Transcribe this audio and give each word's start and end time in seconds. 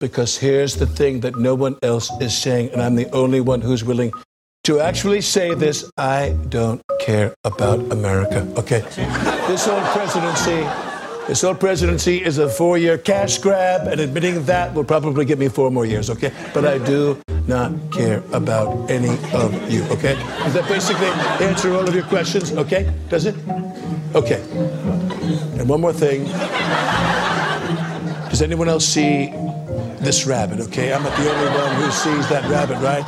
because 0.00 0.36
here's 0.36 0.76
the 0.76 0.86
thing 0.86 1.20
that 1.20 1.36
no 1.36 1.54
one 1.54 1.76
else 1.82 2.10
is 2.20 2.36
saying, 2.36 2.70
and 2.70 2.80
I'm 2.80 2.94
the 2.94 3.10
only 3.10 3.40
one 3.40 3.60
who's 3.60 3.82
willing 3.82 4.12
to 4.64 4.80
actually 4.80 5.20
say 5.20 5.54
this 5.54 5.90
I 5.96 6.36
don't 6.48 6.82
care 7.00 7.34
about 7.44 7.80
America. 7.90 8.46
Okay? 8.56 8.80
This 9.48 9.66
whole 9.66 9.80
presidency. 9.92 10.66
This 11.26 11.42
whole 11.42 11.54
presidency 11.54 12.24
is 12.24 12.38
a 12.38 12.48
four 12.48 12.78
year 12.78 12.96
cash 12.96 13.38
grab, 13.38 13.86
and 13.86 14.00
admitting 14.00 14.44
that 14.44 14.72
will 14.72 14.84
probably 14.84 15.24
give 15.24 15.38
me 15.38 15.48
four 15.48 15.70
more 15.70 15.84
years, 15.84 16.08
okay? 16.08 16.32
But 16.54 16.64
I 16.64 16.78
do 16.78 17.20
not 17.46 17.72
care 17.92 18.22
about 18.32 18.90
any 18.90 19.10
of 19.34 19.52
you, 19.70 19.84
okay? 19.92 20.14
Does 20.44 20.54
that 20.54 20.66
basically 20.68 21.08
answer 21.44 21.74
all 21.74 21.86
of 21.86 21.94
your 21.94 22.04
questions, 22.04 22.52
okay? 22.52 22.90
Does 23.10 23.26
it? 23.26 23.34
Okay. 24.14 24.40
And 25.60 25.68
one 25.68 25.82
more 25.82 25.92
thing. 25.92 26.24
Does 28.30 28.40
anyone 28.40 28.68
else 28.68 28.86
see 28.86 29.30
this 30.00 30.26
rabbit, 30.26 30.60
okay? 30.60 30.92
I'm 30.92 31.02
not 31.02 31.16
the 31.16 31.30
only 31.30 31.58
one 31.58 31.74
who 31.76 31.90
sees 31.90 32.28
that 32.28 32.48
rabbit, 32.50 32.78
right? 32.78 33.04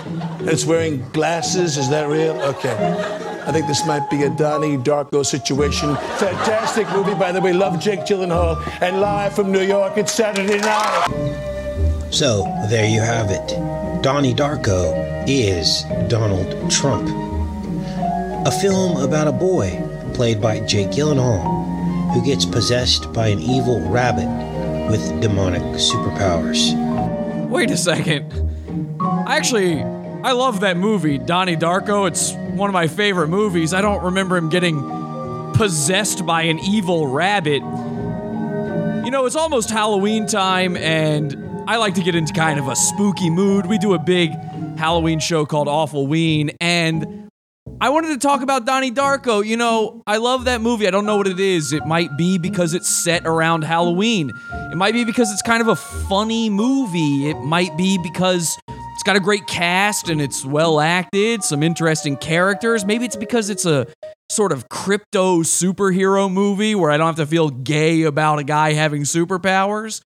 It's 0.49 0.65
wearing 0.65 1.09
glasses, 1.11 1.77
is 1.77 1.89
that 1.91 2.09
real? 2.09 2.41
Okay. 2.43 2.77
I 3.47 3.53
think 3.53 3.67
this 3.67 3.87
might 3.87 4.09
be 4.11 4.23
a 4.25 4.31
Donnie 4.31 4.77
Darko 4.77 5.25
situation. 5.25 5.97
Fantastic 6.19 6.89
movie, 6.91 7.15
by 7.15 7.33
the 7.33 7.41
way. 7.41 7.53
Love 7.53 7.81
Jake 7.81 8.01
Gyllenhaal. 8.01 8.63
And 8.81 9.01
live 9.01 9.35
from 9.35 9.51
New 9.51 9.63
York, 9.63 9.97
it's 9.97 10.13
Saturday 10.13 10.59
night. 10.59 12.09
So, 12.11 12.43
there 12.69 12.89
you 12.89 13.01
have 13.01 13.31
it. 13.31 14.03
Donnie 14.03 14.35
Darko 14.35 15.25
is 15.27 15.85
Donald 16.09 16.71
Trump. 16.71 17.09
A 18.47 18.51
film 18.51 19.03
about 19.03 19.29
a 19.29 19.33
boy, 19.33 19.83
played 20.15 20.41
by 20.41 20.61
Jake 20.61 20.89
Gyllenhaal, 20.89 22.13
who 22.13 22.25
gets 22.25 22.45
possessed 22.45 23.13
by 23.13 23.29
an 23.29 23.39
evil 23.39 23.81
rabbit 23.89 24.29
with 24.91 25.21
demonic 25.21 25.63
superpowers. 25.79 26.90
Wait 27.51 27.71
a 27.73 27.77
second. 27.77 28.33
I 29.01 29.37
Actually, 29.37 29.83
I 29.83 30.33
love 30.33 30.61
that 30.61 30.77
movie, 30.77 31.19
Donnie 31.19 31.57
Darko. 31.57 32.07
It's 32.07 32.33
one 32.57 32.71
of 32.71 32.73
my 32.75 32.87
favorite 32.87 33.27
movies. 33.27 33.75
I 33.75 33.81
don't 33.81 34.05
remember 34.05 34.37
him 34.37 34.51
getting 34.51 34.81
possessed 35.55 36.25
by 36.25 36.43
an 36.43 36.61
evil 36.61 37.09
rabbit. 37.09 37.63
You 39.05 39.11
know, 39.11 39.27
it's 39.27 39.35
almost 39.35 39.69
Halloween 39.69 40.27
time, 40.27 40.77
and 40.77 41.37
I 41.67 41.77
like 41.77 41.95
to 41.95 42.03
get 42.03 42.15
into 42.15 42.33
kind 42.33 42.61
of 42.61 42.69
a 42.69 42.77
spooky 42.77 43.31
mood. 43.31 43.67
We 43.67 43.79
do 43.79 43.95
a 43.95 43.99
big 43.99 44.31
Halloween 44.79 45.19
show 45.19 45.45
called 45.45 45.67
Awful 45.67 46.07
Ween, 46.07 46.53
and 46.61 47.30
I 47.83 47.89
wanted 47.89 48.09
to 48.09 48.19
talk 48.19 48.43
about 48.43 48.67
Donnie 48.67 48.91
Darko. 48.91 49.43
You 49.43 49.57
know, 49.57 50.03
I 50.07 50.19
love 50.19 50.45
that 50.45 50.61
movie. 50.61 50.87
I 50.87 50.91
don't 50.91 51.07
know 51.07 51.17
what 51.17 51.27
it 51.27 51.41
is. 51.41 51.73
It 51.73 51.87
might 51.87 52.15
be 52.19 52.37
because 52.37 52.75
it's 52.75 52.91
set 52.91 53.27
around 53.27 53.65
Halloween. 53.65 54.33
It 54.71 54.77
might 54.77 54.93
be 54.93 55.05
because 55.05 55.33
it's 55.33 55.41
kind 55.41 55.63
of 55.63 55.69
a 55.69 55.77
funny 55.77 56.51
movie. 56.51 57.31
It 57.31 57.39
might 57.39 57.75
be 57.79 57.97
because 58.03 58.59
it's 58.69 59.03
got 59.03 59.17
a 59.17 59.21
great 59.21 59.47
cast 59.47 60.11
and 60.11 60.21
it's 60.21 60.45
well 60.45 60.79
acted, 60.79 61.43
some 61.43 61.63
interesting 61.63 62.19
characters. 62.19 62.85
Maybe 62.85 63.07
it's 63.07 63.17
because 63.17 63.49
it's 63.49 63.65
a 63.65 63.87
sort 64.29 64.53
of 64.53 64.69
crypto 64.69 65.39
superhero 65.39 66.31
movie 66.31 66.75
where 66.75 66.91
I 66.91 66.99
don't 66.99 67.07
have 67.07 67.17
to 67.17 67.27
feel 67.27 67.49
gay 67.49 68.03
about 68.03 68.39
a 68.41 68.45
guy 68.45 68.75
having 68.75 69.05
superpowers. 69.05 70.03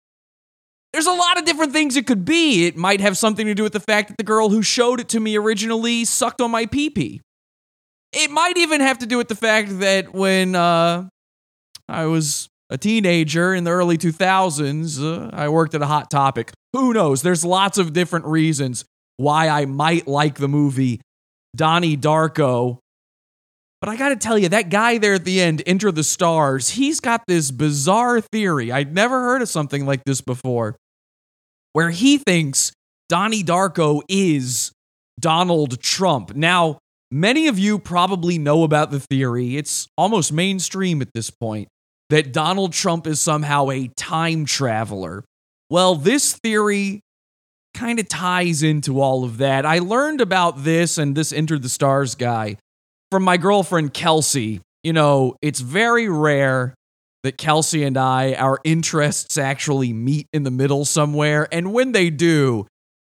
There's 0.93 1.07
a 1.07 1.13
lot 1.13 1.39
of 1.39 1.45
different 1.45 1.73
things 1.73 1.97
it 1.97 2.09
could 2.09 2.25
be. 2.25 2.67
It 2.67 2.77
might 2.77 3.01
have 3.01 3.17
something 3.17 3.47
to 3.47 3.55
do 3.55 3.63
with 3.63 3.75
the 3.75 3.79
fact 3.79 4.09
that 4.09 4.19
the 4.19 4.25
girl 4.25 4.49
who 4.49 4.61
showed 4.61 4.99
it 4.99 5.09
to 5.11 5.21
me 5.21 5.37
originally 5.37 6.05
sucked 6.05 6.41
on 6.41 6.51
my 6.51 6.67
pee 6.67 6.91
pee. 6.91 7.21
It 8.13 8.31
might 8.31 8.57
even 8.57 8.81
have 8.81 8.99
to 8.99 9.07
do 9.07 9.17
with 9.17 9.29
the 9.29 9.37
fact 9.37 9.79
that 9.81 10.13
when 10.13 10.55
uh, 10.55 11.09
I 11.89 12.07
was 12.07 12.49
a 12.69 12.79
teenager 12.79 13.55
in 13.55 13.65
the 13.65 13.71
early 13.71 13.99
2000s, 13.99 15.01
uh, 15.03 15.31
I 15.33 15.49
worked 15.49 15.75
at 15.75 15.83
a 15.83 15.87
Hot 15.87 16.11
Topic. 16.11 16.53
Who 16.73 16.93
knows? 16.93 17.23
There's 17.23 17.45
lots 17.45 17.79
of 17.79 17.93
different 17.93 18.27
reasons 18.27 18.85
why 19.17 19.49
I 19.49 19.67
might 19.67 20.09
like 20.09 20.37
the 20.37 20.49
movie 20.49 21.01
Donnie 21.55 21.97
Darko. 21.97 22.79
But 23.81 23.89
I 23.89 23.97
got 23.97 24.11
to 24.11 24.17
tell 24.17 24.39
you, 24.39 24.49
that 24.51 24.69
guy 24.71 24.99
there 24.99 25.15
at 25.15 25.25
the 25.25 25.41
end, 25.41 25.63
Enter 25.67 25.91
the 25.91 26.05
Stars, 26.05 26.71
he's 26.71 27.01
got 27.01 27.23
this 27.27 27.51
bizarre 27.51 28.21
theory. 28.21 28.71
I'd 28.71 28.95
never 28.95 29.21
heard 29.21 29.43
of 29.43 29.49
something 29.49 29.87
like 29.87 30.05
this 30.05 30.21
before, 30.21 30.77
where 31.73 31.91
he 31.91 32.19
thinks 32.19 32.73
Donnie 33.09 33.43
Darko 33.43 34.03
is 34.09 34.73
Donald 35.19 35.81
Trump. 35.81 36.35
Now, 36.37 36.79
many 37.11 37.49
of 37.49 37.59
you 37.59 37.79
probably 37.79 38.39
know 38.39 38.65
about 38.65 38.91
the 38.91 39.01
theory. 39.01 39.57
It's 39.57 39.89
almost 39.97 40.33
mainstream 40.33 41.03
at 41.03 41.13
this 41.15 41.31
point 41.31 41.69
that 42.11 42.33
Donald 42.33 42.73
Trump 42.73 43.07
is 43.07 43.21
somehow 43.21 43.71
a 43.71 43.89
time 43.97 44.45
traveler. 44.45 45.25
Well, 45.69 45.95
this 45.95 46.35
theory 46.43 47.01
kind 47.75 48.01
of 48.01 48.09
ties 48.09 48.63
into 48.63 49.01
all 49.01 49.25
of 49.25 49.39
that. 49.39 49.65
I 49.65 49.79
learned 49.79 50.21
about 50.21 50.65
this 50.65 50.99
and 50.99 51.17
this 51.17 51.33
Enter 51.33 51.59
the 51.59 51.69
Stars 51.69 52.15
guy 52.17 52.57
from 53.11 53.23
my 53.23 53.37
girlfriend 53.37 53.95
Kelsey. 53.95 54.61
You 54.83 54.93
know, 54.93 55.37
it's 55.41 55.61
very 55.61 56.09
rare 56.09 56.75
that 57.23 57.39
Kelsey 57.39 57.85
and 57.85 57.97
I, 57.97 58.35
our 58.35 58.59
interests 58.65 59.37
actually 59.37 59.93
meet 59.93 60.27
in 60.33 60.43
the 60.43 60.51
middle 60.51 60.85
somewhere. 60.85 61.47
And 61.53 61.73
when 61.73 61.93
they 61.93 62.11
do, 62.11 62.67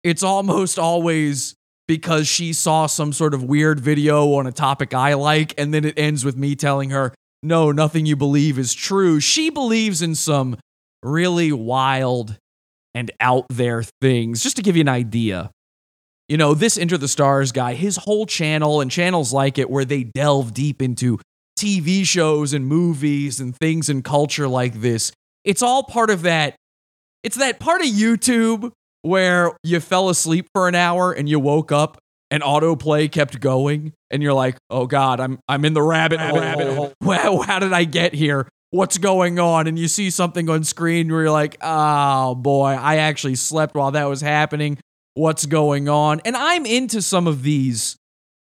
it's 0.04 0.24
almost 0.24 0.78
always 0.78 1.56
because 1.88 2.28
she 2.28 2.54
saw 2.54 2.86
some 2.88 3.14
sort 3.14 3.34
of 3.34 3.44
weird 3.44 3.80
video 3.80 4.34
on 4.34 4.48
a 4.48 4.52
topic 4.52 4.94
I 4.94 5.14
like. 5.14 5.54
And 5.58 5.74
then 5.74 5.86
it 5.86 5.98
ends 5.98 6.26
with 6.26 6.36
me 6.36 6.56
telling 6.56 6.90
her, 6.90 7.14
no, 7.44 7.72
nothing 7.72 8.06
you 8.06 8.16
believe 8.16 8.58
is 8.58 8.74
true. 8.74 9.20
She 9.20 9.50
believes 9.50 10.02
in 10.02 10.16
some 10.16 10.58
really 11.04 11.52
wild 11.52 12.38
and 12.94 13.12
out 13.20 13.46
there 13.50 13.84
things. 14.02 14.42
Just 14.42 14.56
to 14.56 14.62
give 14.62 14.76
you 14.76 14.82
an 14.82 14.90
idea, 14.90 15.52
you 16.28 16.38
know, 16.38 16.54
this 16.54 16.78
Enter 16.78 16.98
the 16.98 17.08
Stars 17.08 17.52
guy, 17.52 17.74
his 17.74 17.98
whole 17.98 18.26
channel 18.26 18.82
and 18.82 18.90
channels 18.90 19.32
like 19.32 19.58
it 19.60 19.70
where 19.70 19.86
they 19.86 20.04
delve 20.04 20.54
deep 20.54 20.82
into 20.82 21.20
TV 21.60 22.04
shows 22.06 22.54
and 22.54 22.66
movies 22.66 23.40
and 23.40 23.56
things 23.56 23.90
in 23.90 24.02
culture 24.02 24.48
like 24.48 24.82
this. 24.82 25.12
It's 25.44 25.62
all 25.62 25.84
part 25.84 26.10
of 26.10 26.24
that. 26.24 26.56
It's 27.24 27.38
that 27.38 27.60
part 27.60 27.82
of 27.82 27.88
YouTube 27.88 28.72
where 29.06 29.56
you 29.64 29.80
fell 29.80 30.10
asleep 30.10 30.48
for 30.52 30.68
an 30.68 30.74
hour 30.74 31.14
and 31.14 31.30
you 31.30 31.40
woke 31.40 31.72
up 31.72 32.00
and 32.32 32.42
autoplay 32.42 33.10
kept 33.10 33.40
going 33.40 33.94
and 34.10 34.24
you're 34.24 34.34
like, 34.34 34.58
"Oh 34.72 34.88
god, 34.88 35.20
I'm 35.20 35.38
I'm 35.48 35.64
in 35.64 35.74
the 35.74 35.82
rabbit, 35.82 36.20
hole. 36.20 36.40
Rabbit 36.40 36.74
hole. 36.76 36.94
Wow, 37.02 37.44
how 37.46 37.60
did 37.60 37.72
I 37.72 37.84
get 37.84 38.16
here? 38.16 38.50
What's 38.72 38.98
going 38.98 39.38
on?" 39.40 39.68
And 39.68 39.78
you 39.78 39.88
see 39.88 40.10
something 40.10 40.50
on 40.50 40.64
screen 40.64 41.12
where 41.12 41.22
you're 41.22 41.32
like, 41.32 41.56
"Oh 41.62 42.34
boy, 42.34 42.70
I 42.70 42.98
actually 42.98 43.36
slept 43.36 43.76
while 43.76 43.92
that 43.92 44.06
was 44.06 44.22
happening. 44.22 44.80
What's 45.14 45.46
going 45.46 45.88
on?" 45.88 46.20
And 46.26 46.36
I'm 46.36 46.66
into 46.66 47.02
some 47.04 47.28
of 47.28 47.44
these 47.44 47.96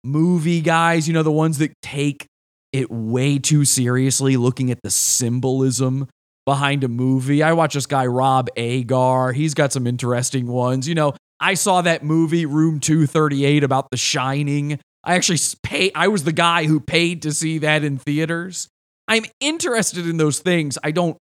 movie 0.03 0.62
guys, 0.62 1.07
you 1.07 1.13
know, 1.13 1.23
the 1.23 1.31
ones 1.31 1.59
that 1.59 1.72
take 1.81 2.25
it 2.73 2.91
way 2.91 3.39
too 3.39 3.63
seriously, 3.63 4.35
looking 4.35 4.69
at 4.69 4.81
the 4.83 4.91
symbolism 4.91 6.09
behind 6.46 6.84
a 6.84 6.88
movie. 6.88 7.44
I 7.44 7.53
watch 7.53 7.74
this 7.74 7.85
guy 7.85 8.06
Rob 8.06 8.50
Ager. 8.56 9.31
He's 9.31 9.53
got 9.53 9.72
some 9.72 9.88
interesting 9.88 10.47
ones. 10.47 10.88
You 10.88 10.96
know, 10.96 11.13
I 11.40 11.56
saw 11.56 11.81
that 11.81 12.03
movie 12.03 12.46
Room 12.46 12.79
238 12.79 13.63
about 13.63 13.90
The 13.91 13.97
Shining. 13.97 14.80
I 15.03 15.16
actually 15.16 15.40
pay 15.63 15.91
I 15.96 16.07
was 16.07 16.24
the 16.24 16.31
guy 16.31 16.66
who 16.66 16.80
paid 16.80 17.24
to 17.24 17.34
see 17.34 17.57
that 17.59 17.84
in 17.84 17.97
theaters. 17.97 18.68
I'm 19.07 19.25
interested 19.40 20.07
in 20.07 20.18
those 20.18 20.40
things. 20.40 20.78
I 20.84 20.91
don't 20.91 21.18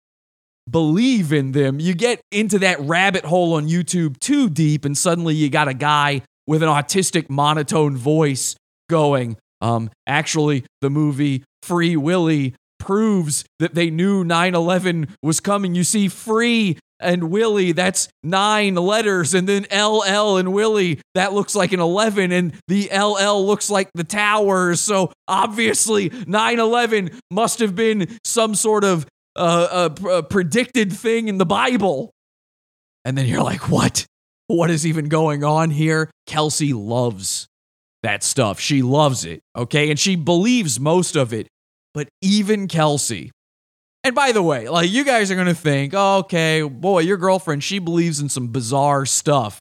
believe 0.70 1.32
in 1.32 1.52
them. 1.52 1.80
You 1.80 1.94
get 1.94 2.20
into 2.30 2.58
that 2.60 2.78
rabbit 2.80 3.24
hole 3.24 3.54
on 3.54 3.68
YouTube 3.68 4.20
too 4.20 4.50
deep 4.50 4.84
and 4.84 4.96
suddenly 4.96 5.34
you 5.34 5.48
got 5.48 5.68
a 5.68 5.74
guy 5.74 6.22
with 6.46 6.62
an 6.62 6.68
autistic 6.68 7.30
monotone 7.30 7.96
voice 7.96 8.56
going, 8.88 9.36
um 9.62 9.90
actually 10.06 10.64
the 10.80 10.90
movie 10.90 11.44
Free 11.62 11.96
Willy 11.96 12.54
proves 12.80 13.44
that 13.60 13.74
they 13.74 13.90
knew 13.90 14.24
9 14.24 14.54
11 14.54 15.16
was 15.22 15.38
coming. 15.38 15.74
You 15.74 15.84
see, 15.84 16.08
free 16.08 16.78
and 17.00 17.30
Willie, 17.30 17.72
that's 17.72 18.08
nine 18.22 18.74
letters, 18.74 19.32
and 19.34 19.48
then 19.48 19.66
LL 19.72 20.36
and 20.36 20.52
Willie, 20.52 21.00
that 21.14 21.32
looks 21.32 21.54
like 21.54 21.72
an 21.72 21.80
11, 21.80 22.30
and 22.30 22.52
the 22.68 22.90
LL 22.92 23.44
looks 23.46 23.70
like 23.70 23.90
the 23.94 24.04
towers. 24.04 24.80
So 24.80 25.12
obviously, 25.26 26.12
9 26.26 26.58
11 26.58 27.10
must 27.30 27.58
have 27.60 27.74
been 27.74 28.18
some 28.24 28.54
sort 28.54 28.84
of 28.84 29.06
uh, 29.36 29.88
a, 30.02 30.06
a 30.08 30.22
predicted 30.22 30.92
thing 30.92 31.28
in 31.28 31.38
the 31.38 31.46
Bible. 31.46 32.10
And 33.04 33.16
then 33.16 33.26
you're 33.26 33.42
like, 33.42 33.68
what? 33.70 34.06
What 34.48 34.70
is 34.70 34.86
even 34.86 35.08
going 35.08 35.44
on 35.44 35.70
here? 35.70 36.10
Kelsey 36.26 36.72
loves 36.72 37.46
that 38.02 38.22
stuff. 38.22 38.60
She 38.60 38.82
loves 38.82 39.24
it, 39.24 39.40
okay? 39.56 39.90
And 39.90 39.98
she 39.98 40.16
believes 40.16 40.80
most 40.80 41.16
of 41.16 41.32
it. 41.32 41.48
But 41.92 42.08
even 42.22 42.68
Kelsey, 42.68 43.32
and 44.02 44.14
by 44.14 44.32
the 44.32 44.42
way, 44.42 44.68
like 44.68 44.90
you 44.90 45.04
guys 45.04 45.30
are 45.30 45.34
going 45.34 45.46
to 45.46 45.54
think, 45.54 45.92
oh, 45.94 46.18
okay, 46.18 46.62
boy, 46.62 47.00
your 47.00 47.16
girlfriend, 47.16 47.62
she 47.62 47.78
believes 47.78 48.20
in 48.20 48.28
some 48.28 48.48
bizarre 48.48 49.04
stuff. 49.04 49.60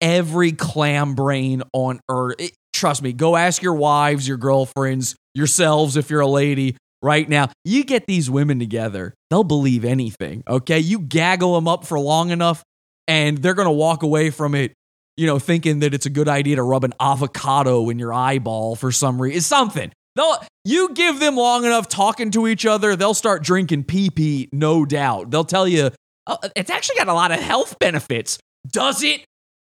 Every 0.00 0.52
clam 0.52 1.14
brain 1.14 1.62
on 1.72 2.00
earth, 2.08 2.36
it, 2.38 2.52
trust 2.72 3.02
me, 3.02 3.12
go 3.12 3.36
ask 3.36 3.62
your 3.62 3.74
wives, 3.74 4.26
your 4.26 4.38
girlfriends, 4.38 5.14
yourselves 5.34 5.96
if 5.96 6.10
you're 6.10 6.20
a 6.20 6.26
lady 6.26 6.76
right 7.02 7.28
now. 7.28 7.50
You 7.64 7.84
get 7.84 8.06
these 8.06 8.28
women 8.28 8.58
together, 8.58 9.14
they'll 9.30 9.44
believe 9.44 9.84
anything, 9.84 10.42
okay? 10.48 10.80
You 10.80 10.98
gaggle 10.98 11.54
them 11.54 11.68
up 11.68 11.86
for 11.86 12.00
long 12.00 12.30
enough, 12.30 12.64
and 13.06 13.38
they're 13.38 13.54
going 13.54 13.66
to 13.66 13.72
walk 13.72 14.02
away 14.02 14.30
from 14.30 14.56
it, 14.56 14.72
you 15.16 15.28
know, 15.28 15.38
thinking 15.38 15.80
that 15.80 15.94
it's 15.94 16.06
a 16.06 16.10
good 16.10 16.28
idea 16.28 16.56
to 16.56 16.62
rub 16.62 16.82
an 16.82 16.94
avocado 16.98 17.88
in 17.90 18.00
your 18.00 18.12
eyeball 18.12 18.74
for 18.74 18.90
some 18.90 19.22
reason. 19.22 19.40
Something. 19.40 19.92
They'll, 20.14 20.44
you 20.64 20.90
give 20.94 21.20
them 21.20 21.36
long 21.36 21.64
enough 21.64 21.88
talking 21.88 22.30
to 22.32 22.46
each 22.46 22.66
other, 22.66 22.96
they'll 22.96 23.14
start 23.14 23.42
drinking 23.42 23.84
pee 23.84 24.10
pee, 24.10 24.48
no 24.52 24.84
doubt. 24.84 25.30
They'll 25.30 25.44
tell 25.44 25.66
you, 25.66 25.90
oh, 26.26 26.38
it's 26.54 26.70
actually 26.70 26.96
got 26.96 27.08
a 27.08 27.14
lot 27.14 27.32
of 27.32 27.40
health 27.40 27.78
benefits. 27.78 28.38
Does 28.66 29.02
it, 29.02 29.24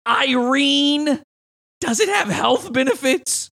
Irene? 0.07 1.21
Does 1.79 1.99
it 1.99 2.09
have 2.09 2.27
health 2.27 2.73
benefits? 2.73 3.49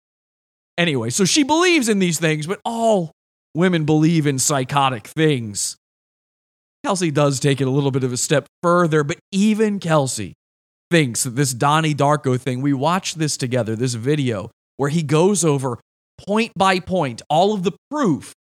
Anyway, 0.77 1.11
so 1.11 1.25
she 1.25 1.43
believes 1.43 1.89
in 1.89 1.99
these 1.99 2.19
things, 2.19 2.47
but 2.47 2.61
all 2.65 3.13
women 3.55 3.85
believe 3.85 4.27
in 4.27 4.39
psychotic 4.39 5.07
things. 5.07 5.77
Kelsey 6.85 7.11
does 7.11 7.41
take 7.41 7.61
it 7.61 7.67
a 7.67 7.71
little 7.71 7.91
bit 7.91 8.05
of 8.05 8.13
a 8.13 8.17
step 8.17 8.47
further, 8.63 9.05
but 9.05 9.19
even 9.33 9.79
Kelsey 9.79 10.35
thinks 10.91 11.23
that 11.23 11.31
this 11.31 11.55
Donnie 11.55 11.95
Darko 11.95 12.39
thing, 12.39 12.61
we 12.61 12.73
watched 12.73 13.19
this 13.19 13.37
together, 13.37 13.75
this 13.75 13.95
video, 13.95 14.51
where 14.77 14.91
he 14.91 15.03
goes 15.03 15.45
over 15.45 15.79
point 16.19 16.53
by 16.57 16.81
point 16.81 17.23
all 17.29 17.55
of 17.55 17.63
the 17.63 17.73
proof 17.91 18.33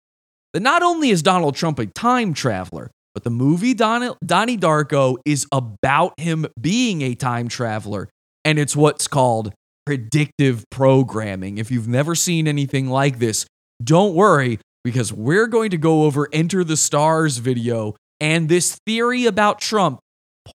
that 0.54 0.62
not 0.62 0.84
only 0.84 1.10
is 1.10 1.22
Donald 1.22 1.56
Trump 1.56 1.80
a 1.80 1.86
time 1.88 2.34
traveler, 2.34 2.92
but 3.14 3.24
the 3.24 3.30
movie 3.30 3.74
Don- 3.74 4.16
Donnie 4.26 4.58
Darko 4.58 5.18
is 5.26 5.46
about 5.52 6.20
him 6.20 6.46
being 6.60 7.02
a 7.02 7.16
time 7.16 7.48
traveler, 7.48 8.10
and 8.46 8.58
it's 8.58 8.76
what's 8.76 9.08
called 9.08 9.54
predictive 9.86 10.64
programming. 10.70 11.58
If 11.58 11.72
you've 11.72 11.88
never 11.88 12.16
seen 12.16 12.48
anything 12.48 12.88
like 12.88 13.20
this, 13.20 13.46
don't 13.84 14.16
worry 14.16 14.60
because 14.84 15.12
we're 15.14 15.48
going 15.48 15.70
to 15.72 15.78
go 15.78 16.04
over 16.04 16.28
Enter 16.32 16.64
the 16.64 16.78
Stars 16.78 17.38
video 17.38 17.96
and 18.20 18.50
this 18.50 18.78
theory 18.86 19.26
about 19.26 19.60
Trump 19.60 20.00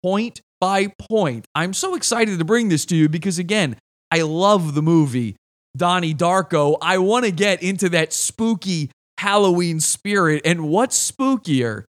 point 0.03 0.41
by 0.61 0.93
point. 1.11 1.47
I'm 1.55 1.73
so 1.73 1.95
excited 1.95 2.39
to 2.39 2.45
bring 2.45 2.69
this 2.69 2.85
to 2.87 2.97
you 2.97 3.09
because, 3.09 3.39
again, 3.39 3.77
I 4.11 4.23
love 4.23 4.75
the 4.75 4.83
movie 4.83 5.37
Donnie 5.77 6.15
Darko. 6.15 6.77
I 6.81 6.99
want 6.99 7.25
to 7.25 7.31
get 7.31 7.63
into 7.63 7.89
that 7.91 8.13
spooky 8.13 8.91
Halloween 9.19 9.81
spirit. 9.81 10.43
And 10.45 10.69
what's 10.69 11.11
spookier 11.11 11.85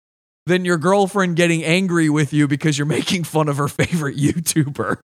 than 0.45 0.65
your 0.65 0.77
girlfriend 0.77 1.35
getting 1.35 1.63
angry 1.63 2.09
with 2.09 2.33
you 2.33 2.47
because 2.47 2.77
you're 2.77 2.85
making 2.87 3.23
fun 3.23 3.49
of 3.49 3.57
her 3.57 3.67
favorite 3.67 4.17
YouTuber? 4.17 4.97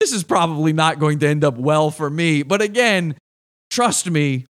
This 0.00 0.12
is 0.12 0.24
probably 0.24 0.72
not 0.72 0.98
going 0.98 1.18
to 1.20 1.28
end 1.28 1.44
up 1.44 1.58
well 1.58 1.90
for 1.90 2.08
me. 2.08 2.42
But 2.42 2.62
again, 2.62 3.16
trust 3.70 4.08
me, 4.08 4.46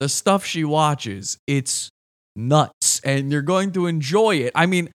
the 0.00 0.08
stuff 0.08 0.44
she 0.44 0.64
watches, 0.64 1.38
it's 1.46 1.90
nuts 2.34 3.00
and 3.04 3.32
you're 3.32 3.42
going 3.42 3.72
to 3.72 3.86
enjoy 3.86 4.36
it. 4.36 4.52
I 4.54 4.66
mean, 4.66 4.90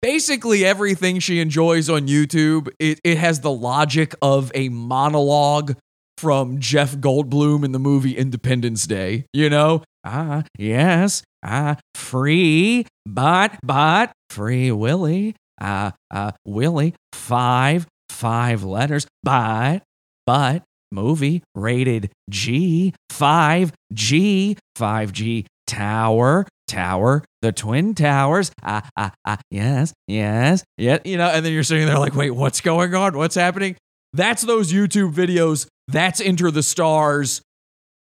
basically 0.00 0.64
everything 0.64 1.18
she 1.18 1.40
enjoys 1.40 1.88
on 1.88 2.08
YouTube, 2.08 2.68
it, 2.78 3.00
it 3.04 3.18
has 3.18 3.40
the 3.40 3.50
logic 3.50 4.14
of 4.20 4.52
a 4.54 4.68
monologue 4.68 5.76
from 6.22 6.60
Jeff 6.60 6.94
Goldblum 6.94 7.64
in 7.64 7.72
the 7.72 7.80
movie 7.80 8.16
Independence 8.16 8.86
Day, 8.86 9.26
you 9.32 9.50
know? 9.50 9.82
Ah, 10.04 10.44
yes, 10.56 11.24
ah, 11.44 11.76
free, 11.96 12.86
but, 13.04 13.58
but, 13.64 14.12
free 14.30 14.70
Willie, 14.70 15.34
ah, 15.60 15.94
uh, 16.12 16.30
Willy, 16.46 16.94
five, 17.12 17.88
five 18.08 18.62
letters, 18.62 19.04
but, 19.24 19.80
but, 20.24 20.62
movie 20.92 21.42
rated 21.56 22.12
G, 22.30 22.94
5G, 23.10 24.56
5G 24.78 25.46
tower, 25.66 26.46
tower, 26.68 27.24
the 27.40 27.50
twin 27.50 27.94
towers. 27.94 28.52
Ah, 28.62 28.88
ah, 28.96 29.12
ah, 29.26 29.38
yes, 29.50 29.92
yes, 30.06 30.62
yeah. 30.78 30.98
You 31.04 31.16
know, 31.16 31.28
and 31.28 31.44
then 31.44 31.52
you're 31.52 31.64
sitting 31.64 31.86
there 31.86 31.98
like, 31.98 32.14
wait, 32.14 32.30
what's 32.30 32.60
going 32.60 32.94
on? 32.94 33.16
What's 33.16 33.34
happening? 33.34 33.76
That's 34.12 34.42
those 34.42 34.72
YouTube 34.72 35.14
videos. 35.14 35.66
That's 35.88 36.20
Enter 36.20 36.50
the 36.50 36.62
Stars. 36.62 37.40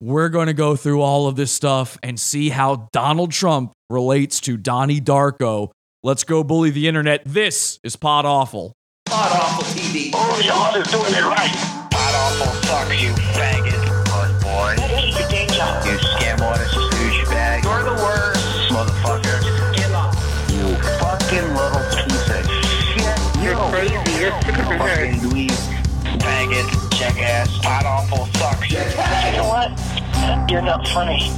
We're 0.01 0.29
going 0.29 0.49
to 0.49 0.55
go 0.55 0.75
through 0.75 1.01
all 1.01 1.29
of 1.29 1.37
this 1.37 1.53
stuff 1.53 1.97
and 2.03 2.19
see 2.19 2.49
how 2.51 2.89
Donald 2.93 3.31
Trump 3.31 3.73
relates 3.89 4.41
to 4.41 4.57
Donnie 4.57 5.01
Darko. 5.01 5.71
Let's 6.03 6.25
go 6.25 6.43
bully 6.43 6.71
the 6.71 6.89
internet. 6.89 7.23
This 7.25 7.79
is 7.85 7.95
Pod 7.97 8.27
Awful. 8.27 8.73
Pod 9.07 9.33
Awful 9.33 9.65
TV. 9.65 10.11
Oh, 10.13 10.43
y'all 10.45 10.75
is 10.75 10.91
doing 10.91 11.15
it 11.15 11.25
right. 11.25 11.89
Pod 11.91 12.15
Awful 12.15 12.53
sucks, 12.69 13.01
you 13.01 13.11
faggot. 13.33 14.05
Puss 14.05 14.43
boy. 14.43 14.75
Keep 14.99 15.19
your 15.21 15.29
day 15.29 15.47
job. 15.55 15.87
You 15.87 15.93
scam 15.97 16.41
artist, 16.41 16.75
douchebag. 16.75 17.63
You're 17.63 17.85
the 17.85 18.03
worst. 18.03 18.73
Motherfucker. 18.73 19.77
Get 19.77 19.91
lost. 19.93 20.19
You 20.51 20.75
fucking 20.99 21.55
little 21.55 21.85
piece 21.95 22.29
of 22.29 22.45
shit. 22.91 23.43
You're 23.43 23.57
crazy. 23.71 23.95
You're 24.21 24.35
sick 24.43 24.59
of 24.59 24.69
your. 24.69 24.79
Fucking 24.79 25.21
dweeb. 25.21 25.54
Faggot. 26.25 26.99
Jackass. 26.99 27.59
Pod 27.59 27.85
Awful 27.85 28.27
sucks. 28.39 28.71
You 28.71 28.79
know 29.37 29.49
what? 29.49 30.51
You're 30.51 30.63
not 30.63 30.89
funny. 30.89 31.31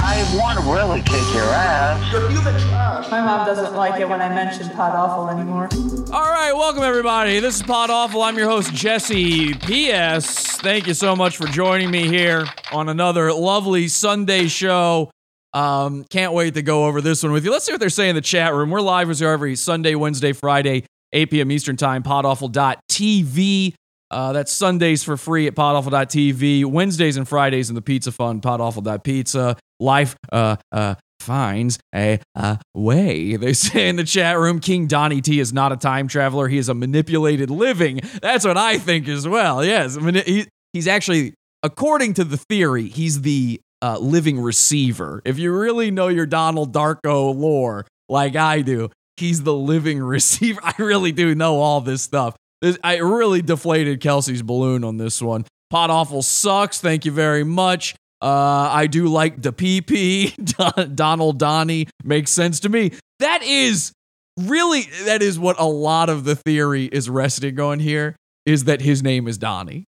I 0.00 0.36
want 0.36 0.58
to 0.58 0.64
really 0.72 1.00
kick 1.02 1.34
your 1.34 1.44
ass. 1.44 2.12
You're 2.12 2.28
human 2.30 2.58
trash. 2.60 3.10
My 3.10 3.20
mom 3.20 3.46
doesn't 3.46 3.74
like 3.74 4.00
it 4.00 4.08
when 4.08 4.20
I 4.20 4.28
mention 4.28 4.68
Pod 4.70 4.94
Awful 4.94 5.28
anymore. 5.28 5.68
All 6.12 6.30
right, 6.30 6.52
welcome 6.52 6.82
everybody. 6.82 7.40
This 7.40 7.56
is 7.56 7.62
Pod 7.62 7.90
Awful. 7.90 8.22
I'm 8.22 8.36
your 8.36 8.48
host, 8.48 8.72
Jesse. 8.74 9.54
P.S. 9.54 10.60
Thank 10.60 10.86
you 10.86 10.94
so 10.94 11.14
much 11.14 11.36
for 11.36 11.46
joining 11.46 11.90
me 11.90 12.08
here 12.08 12.46
on 12.72 12.88
another 12.88 13.32
lovely 13.32 13.88
Sunday 13.88 14.48
show. 14.48 15.10
Um, 15.52 16.04
can't 16.04 16.32
wait 16.32 16.54
to 16.54 16.62
go 16.62 16.86
over 16.86 17.00
this 17.00 17.22
one 17.22 17.32
with 17.32 17.44
you. 17.44 17.52
Let's 17.52 17.66
see 17.66 17.72
what 17.72 17.80
they're 17.80 17.90
saying 17.90 18.10
in 18.10 18.16
the 18.16 18.22
chat 18.22 18.54
room. 18.54 18.70
We're 18.70 18.80
live 18.80 19.10
as 19.10 19.20
every 19.20 19.54
Sunday, 19.56 19.94
Wednesday, 19.94 20.32
Friday, 20.32 20.84
8 21.12 21.30
p.m. 21.30 21.52
Eastern 21.52 21.76
Time, 21.76 22.02
podawful.tv. 22.02 23.74
Uh, 24.12 24.32
that's 24.32 24.52
Sundays 24.52 25.02
for 25.02 25.16
free 25.16 25.46
at 25.46 25.54
podawful.tv. 25.54 26.66
Wednesdays 26.66 27.16
and 27.16 27.26
Fridays 27.26 27.70
in 27.70 27.74
the 27.74 27.82
Pizza 27.82 28.12
Fund, 28.12 28.42
podawful.pizza. 28.42 29.56
Life 29.80 30.14
uh, 30.30 30.56
uh, 30.70 30.96
finds 31.20 31.78
a 31.94 32.20
uh, 32.36 32.56
way. 32.74 33.36
They 33.36 33.54
say 33.54 33.88
in 33.88 33.96
the 33.96 34.04
chat 34.04 34.38
room, 34.38 34.60
King 34.60 34.86
Donnie 34.86 35.22
T 35.22 35.40
is 35.40 35.52
not 35.52 35.72
a 35.72 35.76
time 35.76 36.08
traveler. 36.08 36.48
He 36.48 36.58
is 36.58 36.68
a 36.68 36.74
manipulated 36.74 37.50
living. 37.50 38.00
That's 38.20 38.44
what 38.44 38.58
I 38.58 38.78
think 38.78 39.08
as 39.08 39.26
well. 39.26 39.64
Yes, 39.64 39.96
he, 39.96 40.46
he's 40.72 40.86
actually, 40.86 41.34
according 41.62 42.14
to 42.14 42.24
the 42.24 42.36
theory, 42.36 42.88
he's 42.88 43.22
the 43.22 43.60
uh, 43.80 43.98
living 43.98 44.38
receiver. 44.40 45.22
If 45.24 45.38
you 45.38 45.56
really 45.56 45.90
know 45.90 46.08
your 46.08 46.26
Donald 46.26 46.72
Darko 46.72 47.34
lore, 47.34 47.86
like 48.08 48.36
I 48.36 48.60
do, 48.60 48.90
he's 49.16 49.42
the 49.42 49.54
living 49.54 50.00
receiver. 50.02 50.60
I 50.62 50.74
really 50.78 51.12
do 51.12 51.34
know 51.34 51.60
all 51.60 51.80
this 51.80 52.02
stuff. 52.02 52.36
This- 52.62 52.78
I 52.82 52.96
really 52.98 53.42
deflated 53.42 54.00
Kelsey's 54.00 54.40
balloon 54.40 54.84
on 54.84 54.96
this 54.96 55.20
one. 55.20 55.44
Pod 55.68 55.90
Awful 55.90 56.22
sucks. 56.22 56.80
Thank 56.80 57.04
you 57.04 57.12
very 57.12 57.44
much. 57.44 57.94
Uh, 58.22 58.70
I 58.72 58.86
do 58.86 59.08
like 59.08 59.42
the 59.42 59.52
PP. 59.52 60.34
Don- 60.76 60.94
Donald 60.94 61.38
Donnie 61.38 61.88
makes 62.04 62.30
sense 62.30 62.60
to 62.60 62.68
me. 62.70 62.92
That 63.18 63.42
is 63.42 63.92
really 64.38 64.82
that 65.04 65.20
is 65.22 65.38
what 65.38 65.58
a 65.60 65.66
lot 65.66 66.08
of 66.08 66.24
the 66.24 66.34
theory 66.36 66.84
is 66.86 67.10
resting 67.10 67.60
on 67.60 67.80
here 67.80 68.16
is 68.46 68.64
that 68.64 68.80
his 68.80 69.02
name 69.02 69.28
is 69.28 69.36
Donnie. 69.38 69.84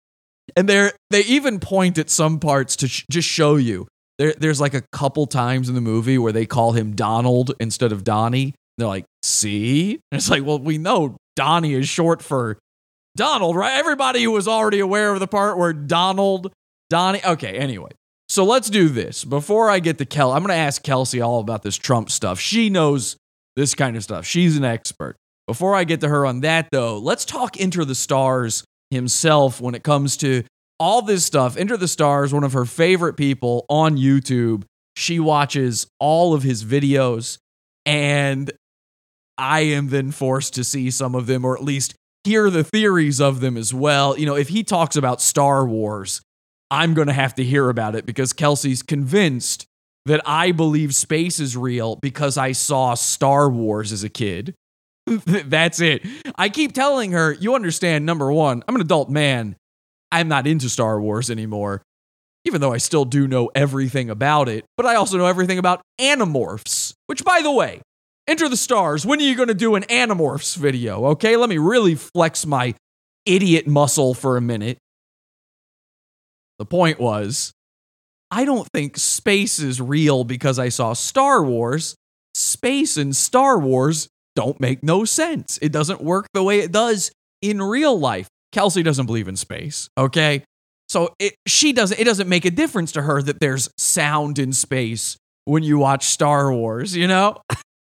And 0.57 0.69
they 0.69 0.91
they 1.11 1.21
even 1.25 1.61
point 1.61 1.99
at 1.99 2.11
some 2.11 2.41
parts 2.41 2.75
to 2.77 2.89
sh- 2.89 3.05
just 3.11 3.29
show 3.29 3.57
you. 3.57 3.87
There, 4.19 4.35
there's 4.39 4.61
like 4.61 4.75
a 4.75 4.83
couple 4.93 5.27
times 5.27 5.69
in 5.69 5.75
the 5.75 5.81
movie 5.81 6.19
where 6.19 6.33
they 6.33 6.47
call 6.47 6.73
him 6.73 6.95
Donald 6.95 7.53
instead 7.61 7.93
of 7.93 8.05
Donnie. 8.05 8.55
They're 8.79 8.89
like, 8.89 9.05
see? 9.23 9.93
And 10.11 10.19
it's 10.19 10.31
like, 10.31 10.45
well, 10.45 10.59
we 10.59 10.79
know 10.79 11.17
Donnie 11.37 11.75
is 11.75 11.89
short 11.89 12.23
for 12.23 12.59
Donald, 13.17 13.57
right? 13.57 13.79
Everybody 13.79 14.27
was 14.27 14.49
already 14.49 14.81
aware 14.81 15.13
of 15.13 15.21
the 15.21 15.27
part 15.27 15.59
where 15.59 15.73
Donald, 15.73 16.53
Donnie. 16.89 17.21
Okay, 17.25 17.59
anyway. 17.59 17.91
So 18.29 18.45
let's 18.45 18.71
do 18.71 18.89
this. 18.89 19.25
Before 19.25 19.69
I 19.69 19.79
get 19.79 19.99
to 19.99 20.07
Kel, 20.07 20.33
I'm 20.33 20.43
going 20.43 20.49
to 20.49 20.55
ask 20.55 20.83
Kelsey 20.83 21.21
all 21.21 21.41
about 21.41 21.63
this 21.63 21.77
Trump 21.77 22.11
stuff. 22.11 22.41
She 22.41 22.71
knows 22.71 23.17
this 23.57 23.75
kind 23.75 23.97
of 23.97 24.03
stuff. 24.03 24.25
She's 24.25 24.57
an 24.57 24.65
expert. 24.65 25.17
Before 25.47 25.75
I 25.75 25.85
get 25.85 26.01
to 26.01 26.09
her 26.09 26.25
on 26.25 26.41
that, 26.41 26.69
though, 26.73 26.99
let's 26.99 27.27
talk 27.27 27.61
Enter 27.61 27.85
the 27.85 27.95
Stars 27.95 28.65
himself 28.91 29.61
when 29.61 29.75
it 29.75 29.83
comes 29.83 30.17
to 30.19 30.45
all 30.79 31.03
this 31.03 31.27
stuff. 31.27 31.57
Enter 31.57 31.77
the 31.77 31.89
Stars, 31.89 32.33
one 32.33 32.45
of 32.45 32.55
her 32.55 32.65
favorite 32.65 33.19
people 33.19 33.67
on 33.69 33.99
YouTube. 33.99 34.65
She 34.97 35.21
watches 35.21 35.87
all 36.01 36.33
of 36.33 36.43
his 36.43 36.65
videos, 36.65 37.39
and 37.85 38.51
I 39.37 39.61
am 39.61 39.89
then 39.89 40.11
forced 40.11 40.55
to 40.55 40.65
see 40.65 40.91
some 40.91 41.15
of 41.15 41.27
them, 41.27 41.45
or 41.45 41.57
at 41.57 41.63
least 41.65 41.95
hear 42.25 42.51
the 42.51 42.65
theories 42.65 43.21
of 43.21 43.41
them 43.41 43.57
as 43.57 43.75
well. 43.75 44.19
You 44.19 44.27
know, 44.27 44.37
if 44.37 44.49
he 44.49 44.63
talks 44.63 44.97
about 44.97 45.21
Star 45.21 45.67
Wars, 45.67 46.21
I'm 46.71 46.95
going 46.95 47.09
to 47.09 47.15
have 47.15 47.35
to 47.37 47.45
hear 47.45 47.69
about 47.69 47.95
it 47.95 48.07
because 48.07 48.33
Kelsey's 48.33 48.83
convinced 48.83 49.67
that 50.07 50.21
I 50.27 50.53
believe 50.53 50.95
space 50.95 51.39
is 51.39 51.57
real 51.57 51.97
because 51.97 52.37
I 52.37 52.53
saw 52.53 52.95
Star 52.95 53.49
Wars 53.51 53.93
as 53.93 54.03
a 54.05 54.09
kid. 54.09 54.55
That's 55.07 55.81
it. 55.81 56.03
I 56.37 56.49
keep 56.49 56.73
telling 56.73 57.13
her, 57.13 57.33
you 57.33 57.55
understand, 57.55 58.07
number 58.07 58.33
one, 58.33 58.63
I'm 58.67 58.75
an 58.75 58.81
adult 58.81 59.11
man. 59.11 59.57
I'm 60.11 60.29
not 60.29 60.47
into 60.47 60.69
Star 60.69 61.01
Wars 61.01 61.31
anymore, 61.31 61.83
even 62.45 62.61
though 62.61 62.73
I 62.73 62.79
still 62.79 63.05
do 63.05 63.27
know 63.27 63.51
everything 63.55 64.11
about 64.11 64.49
it, 64.49 64.65
but 64.77 64.87
I 64.87 64.95
also 64.95 65.19
know 65.19 65.27
everything 65.27 65.59
about 65.59 65.83
Animorphs, 66.01 66.95
which, 67.07 67.25
by 67.25 67.41
the 67.43 67.53
way, 67.53 67.81
Enter 68.29 68.49
the 68.49 68.57
Stars, 68.57 69.05
when 69.05 69.19
are 69.21 69.25
you 69.25 69.35
going 69.35 69.49
to 69.49 69.55
do 69.55 69.75
an 69.75 69.83
Animorphs 69.85 70.57
video? 70.57 71.07
Okay, 71.07 71.37
let 71.37 71.49
me 71.49 71.59
really 71.59 71.97
flex 71.97 72.47
my 72.47 72.75
idiot 73.27 73.67
muscle 73.67 74.15
for 74.15 74.37
a 74.37 74.41
minute. 74.41 74.79
The 76.59 76.65
point 76.65 77.01
was, 77.01 77.53
I 78.31 78.45
don't 78.45 78.69
think 78.73 78.97
space 78.97 79.59
is 79.59 79.81
real 79.81 80.23
because 80.23 80.59
I 80.59 80.69
saw 80.69 80.93
Star 80.93 81.43
Wars. 81.43 81.97
Space 82.35 82.97
and 82.97 83.15
Star 83.15 83.59
Wars 83.59 84.09
don't 84.37 84.61
make 84.61 84.83
no 84.85 85.05
sense. 85.05 85.59
It 85.61 85.73
doesn't 85.73 86.01
work 86.01 86.27
the 86.33 86.45
way 86.45 86.61
it 86.61 86.71
does 86.71 87.11
in 87.43 87.61
real 87.61 87.99
life. 87.99 88.29
Kelsey 88.53 88.85
doesn't 88.85 89.07
believe 89.07 89.29
in 89.29 89.37
space, 89.37 89.89
okay? 89.99 90.45
So 90.89 91.15
it, 91.19 91.35
she 91.47 91.73
doesn't 91.73 91.99
it 91.99 92.05
doesn't 92.05 92.29
make 92.29 92.45
a 92.45 92.51
difference 92.51 92.93
to 92.93 93.03
her 93.03 93.21
that 93.23 93.41
there's 93.41 93.69
sound 93.77 94.39
in 94.39 94.53
space 94.53 95.17
when 95.45 95.63
you 95.63 95.79
watch 95.79 96.07
Star 96.07 96.53
Wars, 96.53 96.95
you 96.95 97.09
know? 97.09 97.37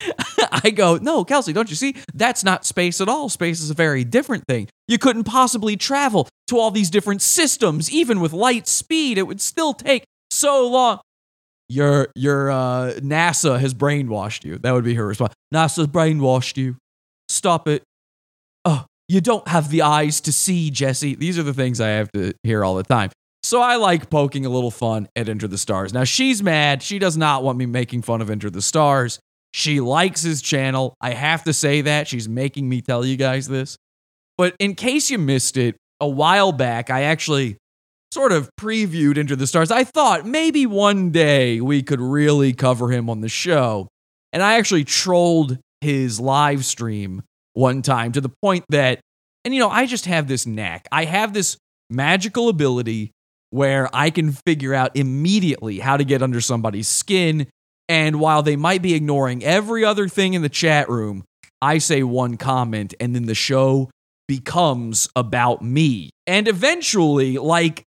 I 0.52 0.70
go, 0.70 0.96
no, 0.96 1.24
Kelsey, 1.24 1.52
don't 1.52 1.70
you 1.70 1.76
see? 1.76 1.96
That's 2.14 2.44
not 2.44 2.64
space 2.64 3.00
at 3.00 3.08
all. 3.08 3.28
Space 3.28 3.60
is 3.60 3.70
a 3.70 3.74
very 3.74 4.04
different 4.04 4.44
thing. 4.48 4.68
You 4.88 4.98
couldn't 4.98 5.24
possibly 5.24 5.76
travel 5.76 6.28
to 6.48 6.58
all 6.58 6.70
these 6.70 6.90
different 6.90 7.22
systems, 7.22 7.90
even 7.90 8.20
with 8.20 8.32
light 8.32 8.66
speed. 8.66 9.18
It 9.18 9.24
would 9.24 9.40
still 9.40 9.72
take 9.74 10.04
so 10.30 10.68
long. 10.68 11.00
Your 11.68 12.08
your 12.16 12.50
uh, 12.50 12.94
NASA 12.98 13.60
has 13.60 13.74
brainwashed 13.74 14.44
you. 14.44 14.58
That 14.58 14.72
would 14.72 14.84
be 14.84 14.94
her 14.94 15.06
response. 15.06 15.32
NASA's 15.54 15.86
brainwashed 15.86 16.56
you. 16.56 16.76
Stop 17.28 17.68
it. 17.68 17.84
Oh, 18.64 18.86
you 19.08 19.20
don't 19.20 19.46
have 19.46 19.70
the 19.70 19.82
eyes 19.82 20.20
to 20.22 20.32
see, 20.32 20.70
Jesse. 20.70 21.14
These 21.14 21.38
are 21.38 21.44
the 21.44 21.54
things 21.54 21.80
I 21.80 21.88
have 21.88 22.10
to 22.12 22.32
hear 22.42 22.64
all 22.64 22.74
the 22.74 22.82
time. 22.82 23.10
So 23.42 23.60
I 23.60 23.76
like 23.76 24.10
poking 24.10 24.44
a 24.44 24.48
little 24.48 24.70
fun 24.70 25.08
at 25.16 25.28
Enter 25.28 25.48
the 25.48 25.58
Stars. 25.58 25.94
Now 25.94 26.04
she's 26.04 26.42
mad. 26.42 26.82
She 26.82 26.98
does 26.98 27.16
not 27.16 27.42
want 27.42 27.56
me 27.56 27.66
making 27.66 28.02
fun 28.02 28.20
of 28.20 28.30
Enter 28.30 28.50
the 28.50 28.62
Stars. 28.62 29.20
She 29.52 29.80
likes 29.80 30.22
his 30.22 30.42
channel. 30.42 30.94
I 31.00 31.10
have 31.10 31.44
to 31.44 31.52
say 31.52 31.80
that. 31.82 32.08
She's 32.08 32.28
making 32.28 32.68
me 32.68 32.80
tell 32.80 33.04
you 33.04 33.16
guys 33.16 33.48
this. 33.48 33.76
But 34.38 34.54
in 34.58 34.74
case 34.74 35.10
you 35.10 35.18
missed 35.18 35.56
it, 35.56 35.76
a 36.00 36.08
while 36.08 36.52
back, 36.52 36.88
I 36.88 37.02
actually 37.02 37.58
sort 38.12 38.32
of 38.32 38.48
previewed 38.58 39.18
Enter 39.18 39.36
the 39.36 39.46
Stars. 39.46 39.70
I 39.70 39.84
thought 39.84 40.26
maybe 40.26 40.66
one 40.66 41.10
day 41.10 41.60
we 41.60 41.82
could 41.82 42.00
really 42.00 42.52
cover 42.52 42.90
him 42.90 43.10
on 43.10 43.20
the 43.20 43.28
show. 43.28 43.88
And 44.32 44.42
I 44.42 44.54
actually 44.54 44.84
trolled 44.84 45.58
his 45.80 46.20
live 46.20 46.64
stream 46.64 47.22
one 47.54 47.82
time 47.82 48.12
to 48.12 48.20
the 48.20 48.30
point 48.42 48.64
that, 48.70 49.00
and 49.44 49.54
you 49.54 49.60
know, 49.60 49.70
I 49.70 49.86
just 49.86 50.06
have 50.06 50.28
this 50.28 50.46
knack. 50.46 50.86
I 50.92 51.04
have 51.04 51.32
this 51.32 51.56
magical 51.88 52.48
ability 52.48 53.12
where 53.50 53.88
I 53.92 54.10
can 54.10 54.32
figure 54.32 54.74
out 54.74 54.96
immediately 54.96 55.80
how 55.80 55.96
to 55.96 56.04
get 56.04 56.22
under 56.22 56.40
somebody's 56.40 56.88
skin. 56.88 57.48
And 57.90 58.20
while 58.20 58.44
they 58.44 58.54
might 58.54 58.82
be 58.82 58.94
ignoring 58.94 59.42
every 59.42 59.84
other 59.84 60.06
thing 60.06 60.34
in 60.34 60.42
the 60.42 60.48
chat 60.48 60.88
room, 60.88 61.24
I 61.60 61.78
say 61.78 62.04
one 62.04 62.36
comment 62.36 62.94
and 63.00 63.16
then 63.16 63.26
the 63.26 63.34
show 63.34 63.90
becomes 64.28 65.08
about 65.16 65.60
me. 65.60 66.10
And 66.24 66.46
eventually, 66.46 67.36
like 67.36 67.82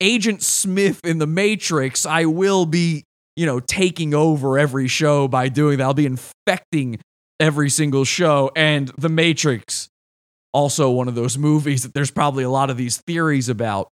Agent 0.00 0.44
Smith 0.44 1.00
in 1.02 1.18
The 1.18 1.26
Matrix, 1.26 2.06
I 2.06 2.26
will 2.26 2.66
be, 2.66 3.02
you 3.34 3.44
know, 3.44 3.58
taking 3.58 4.14
over 4.14 4.60
every 4.60 4.86
show 4.86 5.26
by 5.26 5.48
doing 5.48 5.78
that. 5.78 5.84
I'll 5.84 5.92
be 5.92 6.06
infecting 6.06 7.00
every 7.40 7.68
single 7.68 8.04
show. 8.04 8.52
And 8.54 8.92
The 8.96 9.08
Matrix, 9.08 9.88
also 10.52 10.88
one 10.92 11.08
of 11.08 11.16
those 11.16 11.36
movies 11.36 11.82
that 11.82 11.94
there's 11.94 12.12
probably 12.12 12.44
a 12.44 12.50
lot 12.50 12.70
of 12.70 12.76
these 12.76 12.98
theories 12.98 13.48
about. 13.48 13.88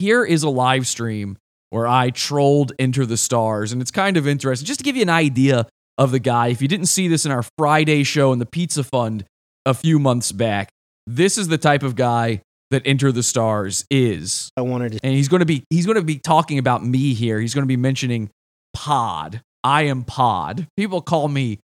Here 0.00 0.24
is 0.24 0.42
a 0.42 0.50
live 0.50 0.88
stream 0.88 1.38
where 1.76 1.86
I 1.86 2.08
trolled 2.08 2.72
Enter 2.78 3.04
the 3.04 3.18
Stars, 3.18 3.70
and 3.70 3.82
it's 3.82 3.90
kind 3.90 4.16
of 4.16 4.26
interesting. 4.26 4.66
Just 4.66 4.80
to 4.80 4.84
give 4.84 4.96
you 4.96 5.02
an 5.02 5.10
idea 5.10 5.66
of 5.98 6.10
the 6.10 6.18
guy, 6.18 6.48
if 6.48 6.62
you 6.62 6.68
didn't 6.68 6.86
see 6.86 7.06
this 7.06 7.26
in 7.26 7.30
our 7.30 7.44
Friday 7.58 8.02
show 8.02 8.32
in 8.32 8.38
the 8.38 8.46
Pizza 8.46 8.82
Fund 8.82 9.26
a 9.66 9.74
few 9.74 9.98
months 9.98 10.32
back, 10.32 10.70
this 11.06 11.36
is 11.36 11.48
the 11.48 11.58
type 11.58 11.82
of 11.82 11.94
guy 11.94 12.40
that 12.70 12.80
Enter 12.86 13.12
the 13.12 13.22
Stars 13.22 13.84
is. 13.90 14.48
I 14.56 14.62
wanted 14.62 14.92
to 14.92 15.00
And 15.04 15.12
he's 15.12 15.28
going 15.28 15.40
to 15.40 15.46
be 15.46 15.64
he's 15.68 15.84
going 15.84 15.96
to 15.96 16.02
be 16.02 16.18
talking 16.18 16.58
about 16.58 16.82
me 16.82 17.12
here. 17.12 17.38
He's 17.40 17.54
going 17.54 17.64
to 17.64 17.68
be 17.68 17.76
mentioning 17.76 18.30
Pod. 18.72 19.42
I 19.62 19.82
am 19.82 20.02
Pod. 20.02 20.66
People 20.78 21.02
call 21.02 21.28
me 21.28 21.60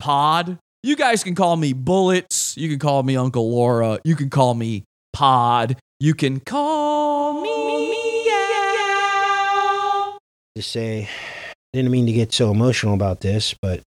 Pod. 0.00 0.58
You 0.82 0.96
guys 0.96 1.22
can 1.22 1.36
call 1.36 1.56
me 1.56 1.72
Bullets. 1.72 2.56
You 2.56 2.68
can 2.68 2.80
call 2.80 3.04
me 3.04 3.16
Uncle 3.16 3.48
Laura. 3.48 4.00
You 4.04 4.16
can 4.16 4.28
call 4.28 4.54
me 4.54 4.82
Pod. 5.12 5.76
You 6.00 6.14
can 6.14 6.40
call 6.40 7.40
me. 7.40 7.61
To 10.56 10.62
say, 10.62 11.08
I 11.08 11.54
didn't 11.72 11.90
mean 11.90 12.06
to 12.06 12.12
get 12.12 12.32
so 12.32 12.50
emotional 12.50 12.94
about 12.94 13.20
this, 13.20 13.54
but 13.60 13.82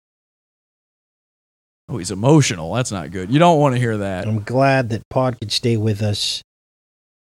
Oh, 1.91 1.99
he's 1.99 2.13
emotional. 2.13 2.73
That's 2.73 2.93
not 2.93 3.11
good. 3.11 3.33
You 3.33 3.41
don't 3.41 3.59
want 3.59 3.75
to 3.75 3.81
hear 3.81 3.97
that. 3.97 4.29
I'm 4.29 4.45
glad 4.45 4.91
that 4.91 5.03
Pod 5.11 5.41
could 5.41 5.51
stay 5.51 5.77
with 5.77 6.03
us. 6.03 6.41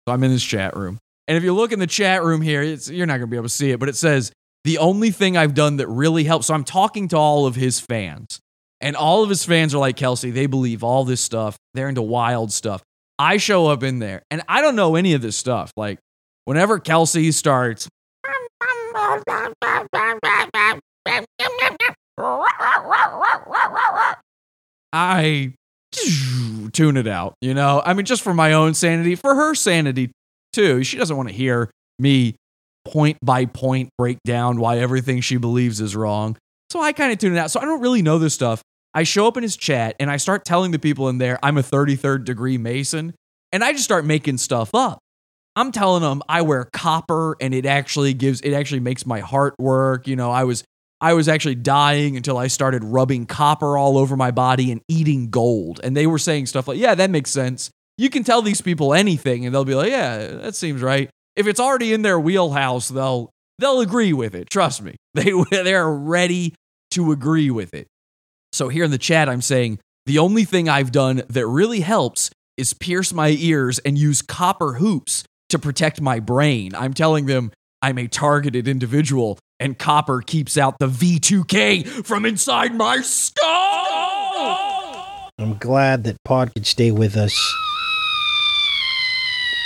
So 0.06 0.14
I'm 0.14 0.22
in 0.22 0.30
this 0.30 0.44
chat 0.44 0.76
room. 0.76 0.98
And 1.26 1.36
if 1.36 1.42
you 1.42 1.52
look 1.52 1.72
in 1.72 1.80
the 1.80 1.88
chat 1.88 2.22
room 2.22 2.40
here, 2.40 2.62
it's, 2.62 2.88
you're 2.88 3.06
not 3.06 3.14
going 3.14 3.22
to 3.22 3.26
be 3.26 3.36
able 3.36 3.46
to 3.46 3.54
see 3.54 3.72
it, 3.72 3.80
but 3.80 3.88
it 3.88 3.96
says, 3.96 4.30
the 4.62 4.78
only 4.78 5.10
thing 5.10 5.36
I've 5.36 5.54
done 5.54 5.78
that 5.78 5.88
really 5.88 6.22
helps. 6.22 6.46
So 6.46 6.54
I'm 6.54 6.62
talking 6.62 7.08
to 7.08 7.16
all 7.16 7.46
of 7.46 7.56
his 7.56 7.80
fans. 7.80 8.38
And 8.80 8.94
all 8.94 9.24
of 9.24 9.28
his 9.28 9.44
fans 9.44 9.74
are 9.74 9.78
like, 9.78 9.96
Kelsey, 9.96 10.30
they 10.30 10.46
believe 10.46 10.84
all 10.84 11.04
this 11.04 11.20
stuff. 11.20 11.56
They're 11.74 11.88
into 11.88 12.02
wild 12.02 12.52
stuff. 12.52 12.80
I 13.18 13.38
show 13.38 13.66
up 13.66 13.82
in 13.82 13.98
there 13.98 14.22
and 14.30 14.42
I 14.48 14.62
don't 14.62 14.76
know 14.76 14.94
any 14.94 15.14
of 15.14 15.20
this 15.20 15.36
stuff. 15.36 15.72
Like, 15.76 15.98
whenever 16.44 16.78
Kelsey 16.78 17.32
starts, 17.32 17.88
I 24.92 25.54
tune 26.72 26.96
it 26.96 27.06
out, 27.06 27.34
you 27.40 27.54
know? 27.54 27.82
I 27.84 27.94
mean, 27.94 28.06
just 28.06 28.22
for 28.22 28.34
my 28.34 28.52
own 28.52 28.74
sanity, 28.74 29.14
for 29.14 29.34
her 29.34 29.54
sanity 29.54 30.10
too. 30.52 30.84
She 30.84 30.96
doesn't 30.96 31.16
want 31.16 31.28
to 31.28 31.34
hear 31.34 31.70
me 31.98 32.34
point 32.84 33.18
by 33.22 33.44
point 33.44 33.90
break 33.98 34.18
down 34.24 34.58
why 34.58 34.78
everything 34.78 35.20
she 35.20 35.36
believes 35.36 35.80
is 35.80 35.94
wrong. 35.94 36.36
So 36.70 36.80
I 36.80 36.92
kind 36.92 37.12
of 37.12 37.18
tune 37.18 37.34
it 37.34 37.38
out. 37.38 37.50
So 37.50 37.60
I 37.60 37.64
don't 37.64 37.80
really 37.80 38.02
know 38.02 38.18
this 38.18 38.34
stuff. 38.34 38.62
I 38.94 39.04
show 39.04 39.26
up 39.26 39.36
in 39.36 39.42
his 39.42 39.56
chat 39.56 39.94
and 40.00 40.10
I 40.10 40.16
start 40.16 40.44
telling 40.44 40.72
the 40.72 40.78
people 40.78 41.08
in 41.08 41.18
there 41.18 41.38
I'm 41.42 41.58
a 41.58 41.62
33rd 41.62 42.24
degree 42.24 42.58
Mason 42.58 43.14
and 43.52 43.62
I 43.62 43.72
just 43.72 43.84
start 43.84 44.04
making 44.04 44.38
stuff 44.38 44.70
up. 44.74 44.98
I'm 45.60 45.72
telling 45.72 46.02
them 46.02 46.22
I 46.26 46.40
wear 46.40 46.64
copper 46.72 47.36
and 47.38 47.52
it 47.52 47.66
actually 47.66 48.14
gives 48.14 48.40
it 48.40 48.54
actually 48.54 48.80
makes 48.80 49.04
my 49.04 49.20
heart 49.20 49.54
work. 49.58 50.08
You 50.08 50.16
know, 50.16 50.30
I 50.30 50.44
was 50.44 50.64
I 51.02 51.12
was 51.12 51.28
actually 51.28 51.56
dying 51.56 52.16
until 52.16 52.38
I 52.38 52.46
started 52.46 52.82
rubbing 52.82 53.26
copper 53.26 53.76
all 53.76 53.98
over 53.98 54.16
my 54.16 54.30
body 54.30 54.72
and 54.72 54.80
eating 54.88 55.28
gold. 55.28 55.80
And 55.82 55.94
they 55.94 56.06
were 56.06 56.18
saying 56.18 56.46
stuff 56.46 56.66
like, 56.66 56.78
"Yeah, 56.78 56.94
that 56.94 57.10
makes 57.10 57.30
sense." 57.30 57.70
You 57.98 58.08
can 58.08 58.24
tell 58.24 58.40
these 58.40 58.62
people 58.62 58.94
anything 58.94 59.44
and 59.44 59.54
they'll 59.54 59.66
be 59.66 59.74
like, 59.74 59.90
"Yeah, 59.90 60.28
that 60.28 60.54
seems 60.54 60.80
right." 60.80 61.10
If 61.36 61.46
it's 61.46 61.60
already 61.60 61.92
in 61.92 62.02
their 62.02 62.18
wheelhouse, 62.18 62.88
they'll 62.88 63.30
they'll 63.58 63.80
agree 63.80 64.14
with 64.14 64.34
it. 64.34 64.48
Trust 64.50 64.82
me. 64.82 64.96
They 65.14 65.32
they're 65.50 65.90
ready 65.90 66.54
to 66.92 67.12
agree 67.12 67.50
with 67.50 67.74
it. 67.74 67.86
So 68.52 68.68
here 68.68 68.84
in 68.84 68.90
the 68.90 68.98
chat 68.98 69.28
I'm 69.28 69.42
saying 69.42 69.78
the 70.06 70.18
only 70.18 70.44
thing 70.44 70.70
I've 70.70 70.90
done 70.90 71.22
that 71.28 71.46
really 71.46 71.80
helps 71.80 72.30
is 72.56 72.72
pierce 72.72 73.12
my 73.12 73.28
ears 73.38 73.78
and 73.80 73.98
use 73.98 74.22
copper 74.22 74.74
hoops 74.74 75.24
to 75.50 75.58
protect 75.58 76.00
my 76.00 76.20
brain. 76.20 76.74
I'm 76.74 76.94
telling 76.94 77.26
them 77.26 77.52
I'm 77.82 77.98
a 77.98 78.08
targeted 78.08 78.66
individual 78.68 79.38
and 79.58 79.78
copper 79.78 80.22
keeps 80.22 80.56
out 80.56 80.78
the 80.78 80.88
V2K 80.88 82.04
from 82.04 82.24
inside 82.24 82.74
my 82.74 83.00
skull. 83.02 83.46
I'm 85.38 85.56
glad 85.58 86.04
that 86.04 86.16
Pod 86.24 86.52
could 86.54 86.66
stay 86.66 86.90
with 86.90 87.16
us. 87.16 87.34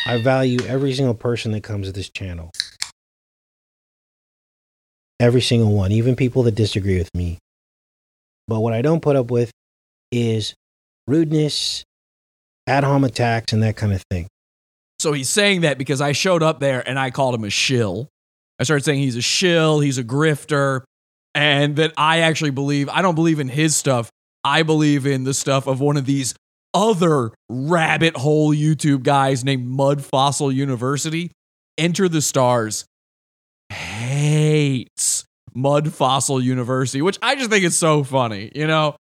I 0.07 0.21
value 0.23 0.59
every 0.67 0.93
single 0.93 1.15
person 1.15 1.53
that 1.53 1.63
comes 1.63 1.87
to 1.87 1.93
this 1.93 2.11
channel. 2.11 2.51
Every 5.19 5.41
single 5.41 5.73
one, 5.73 5.93
even 5.93 6.17
people 6.17 6.43
that 6.43 6.55
disagree 6.55 6.99
with 6.99 7.09
me. 7.15 7.39
But 8.47 8.61
what 8.61 8.73
I 8.75 8.83
don't 8.83 9.01
put 9.01 9.17
up 9.17 9.31
with 9.31 9.51
is 10.13 10.55
rudeness, 11.07 11.85
ad 12.67 12.85
hom 12.85 13.05
attacks, 13.05 13.53
and 13.53 13.63
that 13.63 13.77
kind 13.77 13.93
of 13.93 14.03
thing. 14.11 14.27
So 15.05 15.13
he's 15.13 15.29
saying 15.29 15.61
that 15.61 15.77
because 15.77 16.01
I 16.01 16.13
showed 16.13 16.43
up 16.43 16.61
there 16.61 16.83
and 16.89 16.99
I 16.99 17.11
called 17.11 17.35
him 17.35 17.45
a 17.45 17.51
shill. 17.51 18.09
I 18.59 18.65
started 18.65 18.87
saying 18.87 19.01
he's 19.01 19.17
a 19.17 19.21
shill, 19.21 19.81
he's 19.81 19.99
a 19.99 20.03
grifter, 20.03 20.81
and 21.35 21.77
that 21.77 21.93
I 21.99 22.21
actually 22.21 22.53
believe, 22.53 22.89
I 22.89 23.03
don't 23.03 23.15
believe 23.15 23.39
in 23.39 23.49
his 23.49 23.77
stuff. 23.77 24.09
I 24.45 24.63
believe 24.63 25.05
in 25.05 25.25
the 25.25 25.35
stuff 25.35 25.67
of 25.67 25.79
one 25.79 25.99
of 25.99 26.07
these 26.07 26.35
other 26.73 27.33
rabbit 27.51 28.17
hole 28.17 28.55
YouTube 28.55 29.03
guys 29.03 29.45
named 29.45 29.67
Mud 29.67 30.03
Fossil 30.03 30.51
University. 30.51 31.33
Enter 31.77 32.09
the 32.09 32.23
Stars 32.23 32.87
hates 33.71 35.27
Mud 35.53 35.93
Fossil 35.93 36.41
University, 36.41 37.03
which 37.03 37.19
I 37.21 37.35
just 37.37 37.51
think 37.51 37.67
is 37.67 37.77
so 37.77 38.05
funny. 38.05 38.51
You 38.55 38.67
know, 38.67 38.97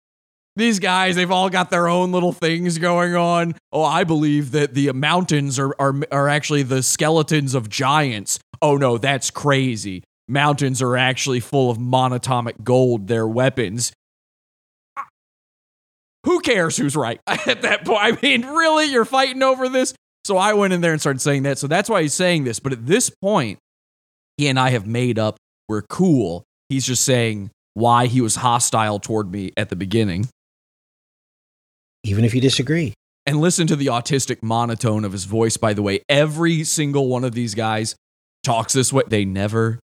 these 0.55 0.79
guys, 0.79 1.15
they've 1.15 1.31
all 1.31 1.49
got 1.49 1.69
their 1.69 1.87
own 1.87 2.11
little 2.11 2.31
things 2.31 2.77
going 2.77 3.15
on. 3.15 3.55
Oh, 3.71 3.83
I 3.83 4.03
believe 4.03 4.51
that 4.51 4.73
the 4.73 4.91
mountains 4.91 5.57
are, 5.57 5.75
are, 5.79 5.95
are 6.11 6.29
actually 6.29 6.63
the 6.63 6.83
skeletons 6.83 7.55
of 7.55 7.69
giants. 7.69 8.39
Oh, 8.61 8.77
no, 8.77 8.97
that's 8.97 9.31
crazy. 9.31 10.03
Mountains 10.27 10.81
are 10.81 10.95
actually 10.95 11.39
full 11.39 11.69
of 11.69 11.77
monatomic 11.77 12.63
gold, 12.63 13.07
they're 13.07 13.27
weapons. 13.27 13.91
who 16.25 16.39
cares 16.39 16.77
who's 16.77 16.95
right 16.95 17.19
at 17.27 17.63
that 17.63 17.85
point? 17.85 17.99
I 18.01 18.17
mean, 18.21 18.45
really, 18.45 18.85
you're 18.85 19.05
fighting 19.05 19.43
over 19.43 19.67
this? 19.69 19.93
So 20.25 20.37
I 20.37 20.53
went 20.53 20.71
in 20.71 20.81
there 20.81 20.93
and 20.93 21.01
started 21.01 21.19
saying 21.19 21.43
that. 21.43 21.57
So 21.57 21.67
that's 21.67 21.89
why 21.89 22.01
he's 22.01 22.13
saying 22.13 22.45
this. 22.45 22.59
But 22.59 22.71
at 22.71 22.85
this 22.85 23.09
point, 23.09 23.59
he 24.37 24.47
and 24.47 24.59
I 24.59 24.69
have 24.69 24.87
made 24.87 25.19
up. 25.19 25.35
We're 25.67 25.81
cool. 25.81 26.43
He's 26.69 26.85
just 26.85 27.03
saying 27.03 27.51
why 27.73 28.05
he 28.07 28.21
was 28.21 28.35
hostile 28.37 28.99
toward 28.99 29.31
me 29.31 29.51
at 29.57 29.69
the 29.69 29.75
beginning. 29.75 30.29
Even 32.03 32.25
if 32.25 32.33
you 32.33 32.41
disagree. 32.41 32.93
And 33.25 33.39
listen 33.39 33.67
to 33.67 33.75
the 33.75 33.85
autistic 33.87 34.43
monotone 34.43 35.05
of 35.05 35.13
his 35.13 35.23
voice, 35.25 35.55
by 35.55 35.73
the 35.73 35.81
way. 35.81 36.01
Every 36.09 36.63
single 36.63 37.07
one 37.07 37.23
of 37.23 37.33
these 37.33 37.55
guys 37.55 37.95
talks 38.43 38.73
this 38.73 38.91
way. 38.91 39.03
They 39.07 39.23
never, 39.23 39.79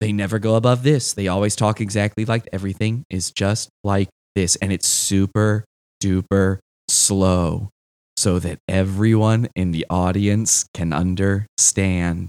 they 0.00 0.12
never 0.12 0.38
go 0.38 0.56
above 0.56 0.82
this. 0.82 1.14
They 1.14 1.28
always 1.28 1.56
talk 1.56 1.80
exactly 1.80 2.26
like 2.26 2.46
everything 2.52 3.04
is 3.08 3.30
just 3.30 3.70
like 3.82 4.08
this. 4.34 4.56
And 4.56 4.72
it's 4.72 4.86
super 4.86 5.64
duper 6.02 6.58
slow 6.88 7.70
so 8.16 8.38
that 8.38 8.58
everyone 8.68 9.48
in 9.56 9.72
the 9.72 9.86
audience 9.88 10.66
can 10.74 10.92
understand. 10.92 12.28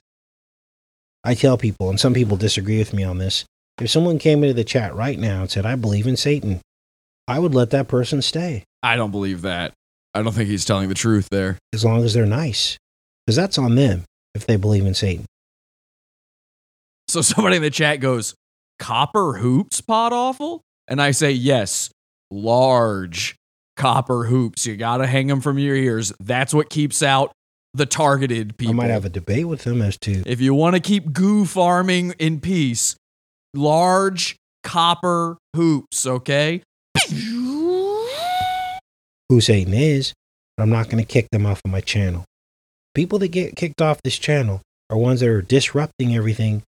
I 1.25 1.35
tell 1.35 1.57
people, 1.57 1.89
and 1.89 1.99
some 1.99 2.13
people 2.13 2.37
disagree 2.37 2.77
with 2.77 2.93
me 2.93 3.03
on 3.03 3.17
this, 3.17 3.43
if 3.81 3.89
someone 3.89 4.17
came 4.17 4.43
into 4.43 4.53
the 4.53 4.63
chat 4.63 4.95
right 4.95 5.19
now 5.19 5.41
and 5.41 5.51
said, 5.51 5.65
I 5.65 5.75
believe 5.75 6.07
in 6.07 6.15
Satan, 6.15 6.61
I 7.31 7.39
would 7.39 7.55
let 7.55 7.69
that 7.71 7.87
person 7.87 8.21
stay 8.21 8.65
I 8.83 8.95
don't 8.95 9.11
believe 9.11 9.43
that. 9.43 9.73
I 10.13 10.21
don't 10.21 10.33
think 10.33 10.49
he's 10.49 10.65
telling 10.65 10.89
the 10.89 10.95
truth 10.95 11.29
there. 11.29 11.57
as 11.73 11.85
long 11.85 12.03
as 12.03 12.13
they're 12.13 12.25
nice. 12.25 12.77
Because 13.25 13.35
that's 13.35 13.57
on 13.57 13.75
them 13.75 14.03
if 14.33 14.45
they 14.45 14.55
believe 14.55 14.85
in 14.85 14.93
Satan. 14.93 15.25
So 17.07 17.21
somebody 17.21 17.57
in 17.57 17.61
the 17.61 17.69
chat 17.69 17.99
goes, 17.99 18.33
Copper 18.79 19.33
hoops 19.33 19.81
Pod 19.81 20.13
Awful? 20.13 20.61
And 20.87 21.01
I 21.01 21.11
say, 21.11 21.31
yes, 21.31 21.91
large 22.31 23.35
copper 23.77 24.25
hoops. 24.25 24.65
You 24.65 24.75
got 24.75 24.97
to 24.97 25.07
hang 25.07 25.27
them 25.27 25.39
from 25.39 25.57
your 25.59 25.75
ears. 25.75 26.11
That's 26.19 26.53
what 26.53 26.69
keeps 26.69 27.01
out 27.03 27.31
the 27.73 27.85
targeted 27.85 28.57
people. 28.57 28.73
I 28.73 28.77
might 28.77 28.89
have 28.89 29.05
a 29.05 29.09
debate 29.09 29.47
with 29.47 29.63
them 29.63 29.81
as 29.81 29.97
to 29.99 30.23
if 30.25 30.41
you 30.41 30.53
want 30.53 30.75
to 30.75 30.81
keep 30.81 31.13
goo 31.13 31.45
farming 31.45 32.15
in 32.19 32.41
peace, 32.41 32.95
large 33.53 34.35
copper 34.63 35.37
hoops, 35.55 36.05
okay? 36.05 36.63
Who 39.31 39.39
Satan 39.39 39.73
is, 39.73 40.13
but 40.57 40.63
I'm 40.63 40.69
not 40.69 40.89
going 40.89 41.01
to 41.01 41.07
kick 41.09 41.29
them 41.31 41.45
off 41.45 41.61
of 41.63 41.71
my 41.71 41.79
channel. 41.79 42.25
People 42.93 43.17
that 43.19 43.29
get 43.29 43.55
kicked 43.55 43.81
off 43.81 44.01
this 44.03 44.17
channel 44.17 44.61
are 44.89 44.97
ones 44.97 45.21
that 45.21 45.29
are 45.29 45.41
disrupting 45.41 46.13
everything 46.13 46.63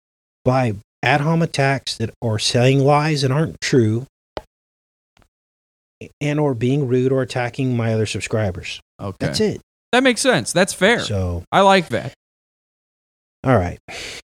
by 0.45 0.76
ad 1.02 1.23
hom 1.23 1.42
attacks 1.42 1.97
that 1.97 2.11
are 2.23 2.38
saying 2.38 2.78
lies 2.78 3.23
that 3.23 3.33
aren't 3.33 3.61
true 3.61 4.07
and 6.21 6.38
or 6.38 6.54
being 6.54 6.87
rude 6.87 7.11
or 7.11 7.21
attacking 7.21 7.76
my 7.76 7.92
other 7.92 8.07
subscribers. 8.07 8.81
Okay. 9.00 9.16
That's 9.19 9.40
it. 9.40 9.61
That 9.90 10.04
makes 10.04 10.21
sense. 10.21 10.52
That's 10.52 10.73
fair. 10.73 11.00
So, 11.00 11.42
I 11.50 11.62
like 11.62 11.88
that. 11.88 12.14
all 13.45 13.57
right. 13.57 13.81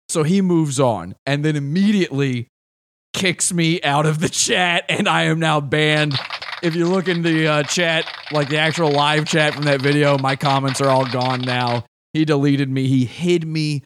So 0.10 0.24
he 0.24 0.42
moves 0.42 0.82
on 0.82 1.16
and 1.26 1.46
then 1.46 1.56
immediately 1.56 2.48
kicks 3.14 3.54
me 3.54 3.82
out 3.84 4.06
of 4.06 4.20
the 4.20 4.30
chat, 4.30 4.84
and 4.90 5.08
I 5.08 5.24
am 5.24 5.40
now 5.40 5.62
banned. 5.62 6.18
If 6.64 6.76
you 6.76 6.88
look 6.88 7.08
in 7.08 7.22
the 7.22 7.48
uh, 7.48 7.64
chat, 7.64 8.12
like 8.32 8.50
the 8.50 8.58
actual 8.58 8.92
live 8.92 9.26
chat 9.26 9.54
from 9.54 9.64
that 9.66 9.82
video, 9.82 10.18
my 10.18 10.36
comments 10.36 10.82
are 10.82 10.90
all 10.90 11.06
gone 11.06 11.42
now. 11.42 11.86
He 12.14 12.26
deleted 12.26 12.70
me. 12.70 12.88
He 12.88 13.06
hid 13.06 13.46
me 13.48 13.84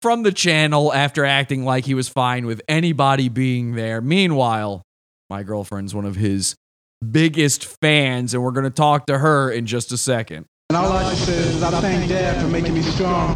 from 0.00 0.22
the 0.22 0.30
channel 0.30 0.92
after 0.92 1.24
acting 1.24 1.64
like 1.64 1.84
he 1.84 1.94
was 1.94 2.08
fine 2.08 2.46
with 2.46 2.62
anybody 2.68 3.28
being 3.28 3.74
there. 3.74 4.00
Meanwhile, 4.00 4.82
my 5.30 5.42
girlfriend's 5.42 5.94
one 5.94 6.04
of 6.04 6.14
his 6.14 6.54
biggest 7.10 7.64
fans, 7.80 8.34
and 8.34 8.42
we're 8.42 8.52
going 8.52 8.64
to 8.64 8.70
talk 8.70 9.06
to 9.06 9.18
her 9.18 9.50
in 9.50 9.66
just 9.66 9.90
a 9.90 9.98
second. 9.98 10.46
And 10.70 10.76
all 10.76 10.92
I 10.92 11.02
just 11.10 11.26
say 11.26 11.34
is 11.34 11.62
I 11.62 11.70
thank 11.80 12.08
Dad 12.08 12.40
for 12.40 12.48
making 12.48 12.74
me 12.74 12.82
strong. 12.82 13.34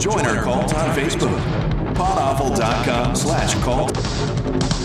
Join 0.00 0.26
our 0.26 0.42
cult 0.42 0.74
on 0.74 0.96
Facebook. 0.96 1.38
Podawful.com 1.94 3.14
slash 3.14 3.54
cult. 3.62 4.77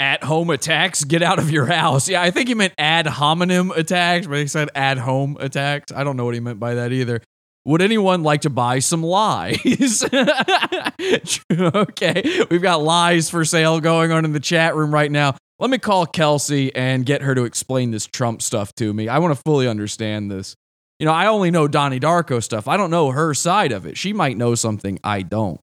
At 0.00 0.22
home 0.22 0.50
attacks, 0.50 1.04
get 1.04 1.22
out 1.22 1.38
of 1.38 1.50
your 1.50 1.66
house. 1.66 2.08
Yeah, 2.08 2.22
I 2.22 2.30
think 2.30 2.48
he 2.48 2.54
meant 2.54 2.72
ad 2.78 3.06
hominem 3.06 3.70
attacks, 3.72 4.26
but 4.26 4.38
he 4.38 4.46
said 4.46 4.70
at 4.74 4.98
home 4.98 5.36
attacks. 5.40 5.92
I 5.92 6.04
don't 6.04 6.16
know 6.16 6.24
what 6.24 6.34
he 6.34 6.40
meant 6.40 6.60
by 6.60 6.74
that 6.74 6.92
either. 6.92 7.20
Would 7.64 7.82
anyone 7.82 8.22
like 8.22 8.42
to 8.42 8.50
buy 8.50 8.78
some 8.78 9.02
lies? 9.02 9.58
okay, 11.52 12.44
we've 12.50 12.62
got 12.62 12.82
lies 12.82 13.28
for 13.28 13.44
sale 13.44 13.80
going 13.80 14.12
on 14.12 14.24
in 14.24 14.32
the 14.32 14.40
chat 14.40 14.74
room 14.74 14.94
right 14.94 15.10
now. 15.10 15.36
Let 15.58 15.70
me 15.70 15.78
call 15.78 16.06
Kelsey 16.06 16.74
and 16.74 17.04
get 17.04 17.22
her 17.22 17.34
to 17.34 17.44
explain 17.44 17.90
this 17.90 18.06
Trump 18.06 18.40
stuff 18.40 18.72
to 18.76 18.92
me. 18.94 19.08
I 19.08 19.18
want 19.18 19.36
to 19.36 19.42
fully 19.44 19.66
understand 19.68 20.30
this. 20.30 20.54
You 20.98 21.06
know, 21.06 21.12
I 21.12 21.26
only 21.26 21.50
know 21.50 21.68
Donnie 21.68 22.00
Darko 22.00 22.42
stuff. 22.42 22.68
I 22.68 22.76
don't 22.76 22.90
know 22.90 23.10
her 23.10 23.34
side 23.34 23.72
of 23.72 23.84
it. 23.84 23.98
She 23.98 24.12
might 24.12 24.36
know 24.36 24.54
something 24.54 24.98
I 25.04 25.22
don't. 25.22 25.60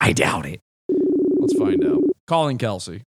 I 0.00 0.12
doubt 0.12 0.46
it. 0.46 0.60
Let's 0.88 1.58
find 1.58 1.84
out. 1.84 2.02
Calling 2.26 2.58
Kelsey. 2.58 3.02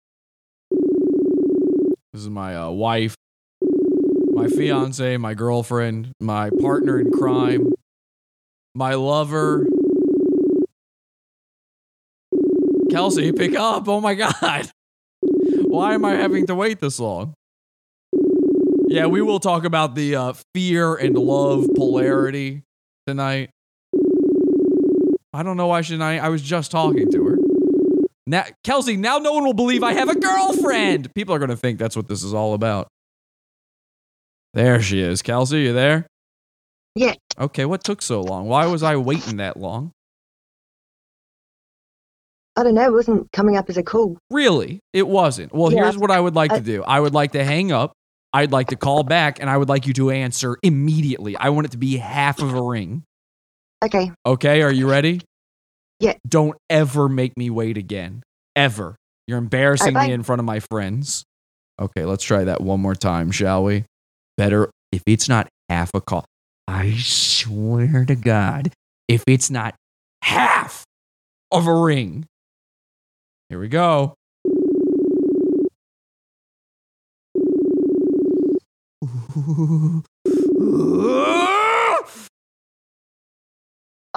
This 0.71 2.23
is 2.23 2.31
my 2.31 2.57
uh, 2.57 2.71
wife, 2.71 3.15
my 4.33 4.47
fiance, 4.49 5.17
my 5.19 5.35
girlfriend, 5.35 6.13
my 6.21 6.51
partner 6.61 6.99
in 6.99 7.11
crime, 7.11 7.73
my 8.75 8.95
lover. 8.95 9.67
Kelsey, 12.91 13.33
pick 13.33 13.55
up. 13.55 13.89
Oh 13.89 14.01
my 14.01 14.15
God. 14.15 14.71
Why 15.65 15.95
am 15.95 16.05
I 16.05 16.13
having 16.13 16.47
to 16.47 16.55
wait 16.55 16.81
this 16.81 16.99
long? 16.99 17.35
Yeah, 18.89 19.07
we 19.07 19.21
will 19.21 19.41
talk 19.41 19.65
about 19.65 19.95
the 19.95 20.17
uh, 20.17 20.33
fear 20.55 20.95
and 20.95 21.19
love 21.19 21.67
polarity 21.75 22.63
tonight. 23.07 23.51
I 25.37 25.43
don't 25.43 25.59
know 25.59 25.67
why 25.67 25.83
should 25.83 26.01
I. 26.01 26.17
I 26.17 26.31
was 26.31 26.41
just 26.41 26.71
talking 26.71 27.11
to 27.13 27.25
her. 27.25 27.37
Now, 28.27 28.45
Kelsey, 28.65 28.97
now 28.97 29.19
no 29.19 29.35
one 29.35 29.45
will 29.45 29.53
believe 29.55 29.83
I 29.83 29.93
have 29.93 30.09
a 30.09 30.19
girlfriend. 30.19 31.15
People 31.15 31.35
are 31.35 31.39
going 31.39 31.51
to 31.51 31.57
think 31.57 31.79
that's 31.79 31.95
what 31.95 32.09
this 32.09 32.25
is 32.25 32.33
all 32.33 32.55
about. 32.55 32.89
There 34.55 34.81
she 34.81 35.01
is. 35.01 35.21
Kelsey, 35.21 35.59
you 35.61 35.73
there? 35.75 36.07
Yeah. 36.95 37.13
Okay, 37.39 37.67
what 37.67 37.85
took 37.85 38.01
so 38.01 38.23
long? 38.23 38.47
Why 38.49 38.65
was 38.67 38.83
I 38.83 38.97
waiting 38.97 39.37
that 39.37 39.59
long? 39.59 39.93
I 42.57 42.63
don't 42.63 42.75
know. 42.75 42.87
It 42.87 42.93
wasn't 42.93 43.31
coming 43.33 43.59
up 43.59 43.69
as 43.69 43.77
a 43.77 43.83
call. 43.83 44.17
Really? 44.31 44.81
It 44.95 45.07
wasn't. 45.07 45.55
Well, 45.55 45.71
Yeah. 45.71 45.83
here's 45.83 45.99
what 45.99 46.11
I 46.11 46.19
would 46.19 46.35
like 46.35 46.51
I- 46.53 46.59
to 46.59 46.65
do 46.65 46.83
I 46.85 46.99
would 46.99 47.13
like 47.13 47.33
to 47.33 47.45
hang 47.45 47.71
up. 47.71 47.93
I'd 48.33 48.53
like 48.53 48.69
to 48.69 48.77
call 48.77 49.03
back 49.03 49.39
and 49.41 49.51
I 49.51 49.57
would 49.59 49.69
like 49.69 49.87
you 49.87 49.93
to 49.95 50.11
answer 50.11 50.57
immediately. 50.63 51.37
I 51.37 51.51
want 51.51 51.67
it 51.67 51.73
to 51.73 51.79
be 51.79 51.99
half 51.99 52.41
of 52.41 52.55
a 52.55 52.63
ring. 52.63 53.03
Okay. 53.85 54.11
Okay, 54.25 54.63
are 54.63 54.73
you 54.73 54.89
ready? 54.89 55.21
Yeah. 56.01 56.15
Don't 56.27 56.57
ever 56.71 57.09
make 57.09 57.37
me 57.37 57.51
wait 57.51 57.77
again. 57.77 58.23
Ever. 58.55 58.97
You're 59.27 59.39
embarrassing 59.39 59.95
Alright, 59.95 60.09
me 60.09 60.15
in 60.15 60.23
front 60.23 60.41
of 60.41 60.47
my 60.47 60.61
friends. 60.61 61.25
Okay, 61.81 62.05
let's 62.05 62.25
try 62.25 62.45
that 62.45 62.61
one 62.61 62.81
more 62.81 62.95
time, 62.95 63.31
shall 63.31 63.65
we? 63.65 63.85
Better 64.37 64.71
if 64.93 65.03
it's 65.07 65.29
not 65.29 65.49
half 65.69 65.91
a 65.95 66.01
call. 66.01 66.25
I 66.69 66.97
swear 66.97 68.05
to 68.07 68.15
God, 68.15 68.73
if 69.09 69.25
it's 69.27 69.51
not 69.51 69.75
half 70.23 70.85
of 71.53 71.67
a 71.67 71.75
ring. 71.75 72.25
Here 73.49 73.61
we 73.61 73.69
go. 73.69 74.15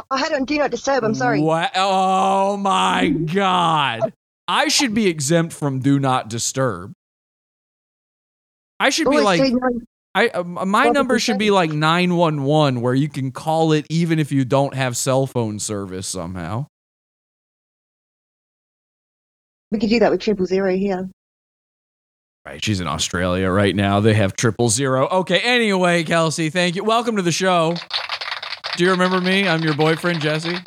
I 0.10 0.18
had 0.20 0.34
on 0.34 0.46
Do 0.46 0.58
Not 0.58 0.72
Disturb. 0.72 1.04
I'm 1.04 1.16
sorry. 1.16 1.42
What? 1.42 1.72
Oh 1.76 2.58
my 2.58 3.10
God. 3.10 4.14
I 4.48 4.68
should 4.68 4.94
be 4.96 5.06
exempt 5.08 5.54
from 5.54 5.80
do 5.80 6.00
not 6.00 6.28
disturb. 6.28 6.92
I 8.80 8.90
should 8.90 9.10
be 9.10 9.18
Oh, 9.18 9.24
like, 9.24 9.40
it's 9.40 9.50
three 9.52 9.60
nine- 9.60 9.86
I 10.16 10.30
uh, 10.30 10.44
my 10.44 10.90
number 10.90 11.20
should 11.20 11.38
be 11.38 11.52
like 11.52 11.72
911 11.72 12.82
where 12.82 12.96
you 12.96 13.10
can 13.10 13.32
call 13.32 13.74
it 13.74 13.86
even 13.92 14.18
if 14.18 14.32
you 14.32 14.44
don't 14.46 14.74
have 14.74 14.98
cell 14.98 15.28
phone 15.28 15.60
service 15.60 16.08
somehow. 16.08 16.66
we 19.72 19.78
could 19.78 19.90
do 19.90 20.00
that 20.00 20.10
with 20.10 20.20
triple 20.22 20.48
zero 20.48 20.76
here. 20.76 21.08
Right, 22.44 22.64
she's 22.64 22.80
in 22.82 22.88
Australia 22.88 23.50
right 23.52 23.76
now. 23.76 24.00
They 24.00 24.16
have 24.16 24.36
triple 24.36 24.70
zero. 24.70 25.08
Okay, 25.10 25.40
anyway, 25.42 26.04
Kelsey, 26.04 26.50
thank 26.50 26.76
you. 26.76 26.84
Welcome 26.84 27.18
to 27.18 27.22
the 27.22 27.32
show. 27.32 27.76
Do 28.78 28.84
you 28.84 28.92
remember 28.92 29.20
me? 29.20 29.48
I'm 29.48 29.62
your 29.64 29.74
boyfriend, 29.76 30.22
Jesse. 30.22 30.58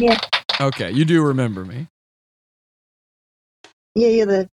Yeah. 0.00 0.18
Okay, 0.60 0.90
you 0.90 1.04
do 1.04 1.22
remember 1.22 1.64
me. 1.64 1.88
Yeah, 3.94 4.08
you're 4.08 4.26
the. 4.26 4.48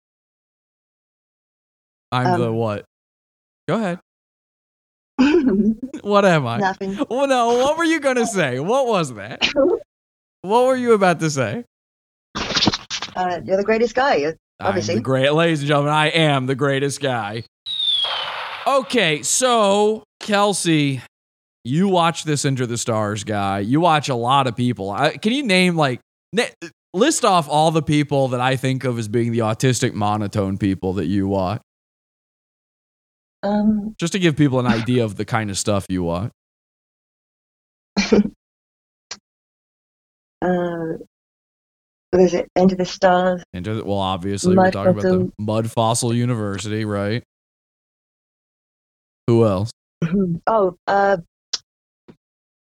I'm 2.12 2.28
Um, 2.28 2.42
the 2.42 2.52
what? 2.52 2.86
Go 3.68 3.76
ahead. 3.76 4.00
What 6.02 6.26
am 6.26 6.48
I? 6.48 6.58
Nothing. 6.58 6.98
Well, 7.10 7.28
no. 7.28 7.54
What 7.60 7.78
were 7.78 7.84
you 7.84 8.00
gonna 8.00 8.26
say? 8.26 8.60
What 8.60 8.88
was 8.88 9.14
that? 9.14 9.48
What 10.44 10.66
were 10.66 10.76
you 10.76 10.94
about 10.94 11.20
to 11.20 11.30
say? 11.30 11.64
Uh, 12.36 13.40
you're 13.46 13.58
the 13.58 13.64
greatest 13.64 13.94
guy. 13.94 14.16
I'm 14.26 14.36
Obviously. 14.60 14.96
the 14.96 15.02
great, 15.02 15.32
ladies 15.32 15.60
and 15.60 15.68
gentlemen. 15.68 15.94
I 15.94 16.08
am 16.08 16.48
the 16.48 16.56
greatest 16.56 17.00
guy. 17.00 17.44
Okay, 18.66 19.22
so 19.22 20.04
Kelsey, 20.20 21.02
you 21.64 21.88
watch 21.88 22.24
this 22.24 22.46
Enter 22.46 22.66
the 22.66 22.78
Stars 22.78 23.24
guy. 23.24 23.60
You 23.60 23.82
watch 23.82 24.10
a 24.10 24.16
lot 24.16 24.48
of 24.48 24.56
people. 24.56 24.90
I, 24.90 25.18
can 25.18 25.32
you 25.34 25.44
name 25.44 25.76
like 25.76 26.00
na- 26.34 26.46
list 26.94 27.24
off 27.24 27.48
all 27.48 27.72
the 27.72 27.82
people 27.82 28.30
that 28.30 28.42
I 28.42 28.56
think 28.56 28.84
of 28.84 28.98
as 28.98 29.08
being 29.08 29.32
the 29.32 29.40
autistic 29.40 29.94
monotone 29.94 30.58
people 30.58 30.94
that 30.94 31.06
you 31.06 31.28
watch, 31.28 31.62
Um, 33.44 33.96
just 34.00 34.14
to 34.14 34.20
give 34.20 34.36
people 34.36 34.60
an 34.60 34.68
idea 34.68 35.04
of 35.04 35.16
the 35.16 35.26
kind 35.26 35.50
of 35.50 35.58
stuff 35.58 35.86
you 35.90 36.04
watch. 36.04 36.32
uh, 38.02 38.20
what 42.12 42.22
is 42.22 42.34
it? 42.34 42.48
Enter 42.58 42.76
the 42.76 42.86
Stars. 42.86 43.44
Enter 43.54 43.76
the, 43.76 43.86
well, 43.86 44.00
obviously 44.00 44.56
we're 44.56 44.64
Mud 44.64 44.74
talking 44.74 44.92
about 44.92 45.04
the 45.04 45.32
Mud 45.40 45.72
Fossil 45.72 46.14
University, 46.14 46.84
right? 46.86 47.24
Who 49.28 49.46
else? 49.46 49.72
oh, 50.48 50.76
uh, 50.88 51.18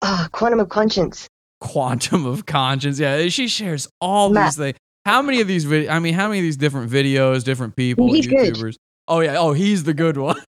ah, 0.01 0.27
Quantum 0.31 0.59
of 0.59 0.69
Conscience. 0.69 1.27
quantum 1.61 2.25
of 2.25 2.45
conscience. 2.45 2.99
Yeah, 2.99 3.27
she 3.29 3.47
shares 3.47 3.87
all 3.99 4.29
Matt. 4.29 4.47
these 4.51 4.57
things. 4.57 4.77
How 5.05 5.21
many 5.21 5.41
of 5.41 5.47
these 5.47 5.65
vid- 5.65 5.89
I 5.89 5.99
mean, 5.99 6.13
how 6.13 6.27
many 6.27 6.39
of 6.39 6.43
these 6.43 6.57
different 6.57 6.91
videos, 6.91 7.43
different 7.43 7.75
people, 7.75 8.13
He's 8.13 8.27
good. 8.27 8.53
YouTubers? 8.53 8.75
Oh 9.07 9.19
yeah, 9.21 9.37
oh 9.37 9.53
he's 9.53 9.83
the 9.83 9.93
good 9.93 10.17
one. 10.17 10.35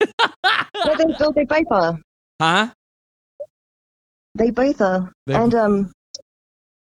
No, 0.84 0.96
they, 0.96 1.14
oh, 1.20 1.32
they 1.32 1.44
both 1.44 1.66
are. 1.70 1.98
huh? 2.40 2.70
They 4.34 4.50
both 4.50 4.80
are. 4.80 5.12
They- 5.26 5.34
and 5.34 5.54
um, 5.54 5.92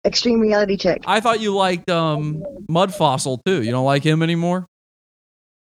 Extreme 0.06 0.40
Reality 0.40 0.78
Check. 0.78 1.02
I 1.06 1.20
thought 1.20 1.40
you 1.42 1.54
liked 1.56 1.90
um 1.92 2.44
Mud 2.70 2.94
Fossil 2.94 3.38
too. 3.46 3.62
You 3.62 3.72
don't 3.72 3.86
like 3.86 4.04
him 4.04 4.24
anymore? 4.24 4.66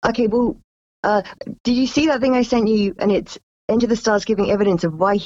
Okay, 0.06 0.28
well, 0.28 0.58
uh, 1.04 1.22
did 1.64 1.76
you 1.76 1.86
see 1.88 2.08
that 2.08 2.22
thing 2.22 2.34
I 2.34 2.44
sent 2.44 2.68
you? 2.70 2.96
And 3.00 3.12
it's 3.12 3.38
Enter 3.70 3.88
the 3.88 3.96
Stars 3.98 4.24
giving 4.26 4.50
evidence 4.52 4.84
of 4.86 4.94
why 4.94 5.20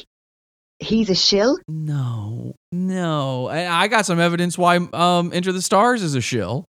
he's 0.79 1.09
a 1.09 1.15
shill. 1.15 1.57
No, 1.67 2.55
no. 2.71 3.47
I, 3.47 3.83
I 3.83 3.87
got 3.87 4.05
some 4.05 4.19
evidence 4.19 4.57
why 4.57 4.77
um 4.93 5.31
Enter 5.33 5.51
the 5.51 5.61
Stars 5.61 6.03
is 6.03 6.15
a 6.15 6.21
shill, 6.21 6.65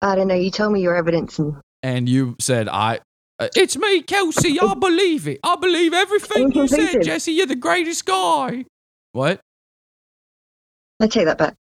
I 0.00 0.14
don't 0.14 0.28
know. 0.28 0.34
You 0.34 0.50
told 0.50 0.72
me 0.72 0.80
your 0.80 0.96
evidence, 0.96 1.38
and 1.38 1.56
and 1.82 2.08
you 2.08 2.36
said 2.40 2.68
I. 2.68 3.00
Uh, 3.40 3.48
it's 3.54 3.76
me, 3.76 4.02
Kelsey. 4.02 4.58
I 4.60 4.74
believe 4.80 5.28
it. 5.28 5.40
I 5.42 5.56
believe 5.56 5.92
everything 5.92 6.52
you 6.52 6.66
said, 6.68 7.02
Jesse. 7.02 7.32
You're 7.32 7.46
the 7.46 7.56
greatest 7.56 8.04
guy. 8.04 8.64
What? 9.12 9.40
I 11.00 11.06
take 11.06 11.26
that 11.26 11.38
back. 11.38 11.54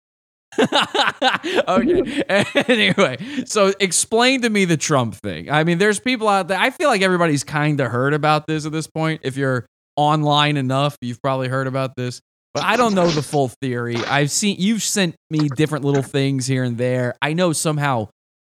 okay. 1.68 2.22
anyway, 2.68 3.18
so 3.44 3.74
explain 3.78 4.40
to 4.40 4.48
me 4.48 4.64
the 4.64 4.78
Trump 4.78 5.14
thing. 5.16 5.50
I 5.50 5.64
mean, 5.64 5.76
there's 5.76 6.00
people 6.00 6.28
out 6.28 6.48
there. 6.48 6.58
I 6.58 6.70
feel 6.70 6.88
like 6.88 7.02
everybody's 7.02 7.44
kind 7.44 7.78
of 7.80 7.90
heard 7.90 8.14
about 8.14 8.46
this 8.46 8.64
at 8.64 8.72
this 8.72 8.86
point. 8.86 9.20
If 9.22 9.36
you're 9.36 9.66
online 9.96 10.56
enough, 10.56 10.96
you've 11.00 11.20
probably 11.22 11.48
heard 11.48 11.66
about 11.66 11.96
this. 11.96 12.20
But 12.54 12.64
I 12.64 12.76
don't 12.76 12.94
know 12.94 13.06
the 13.08 13.22
full 13.22 13.48
theory. 13.48 13.96
I've 13.96 14.30
seen 14.30 14.56
you've 14.58 14.82
sent 14.82 15.14
me 15.28 15.48
different 15.48 15.84
little 15.84 16.02
things 16.02 16.46
here 16.46 16.64
and 16.64 16.78
there. 16.78 17.14
I 17.20 17.34
know 17.34 17.52
somehow 17.52 18.08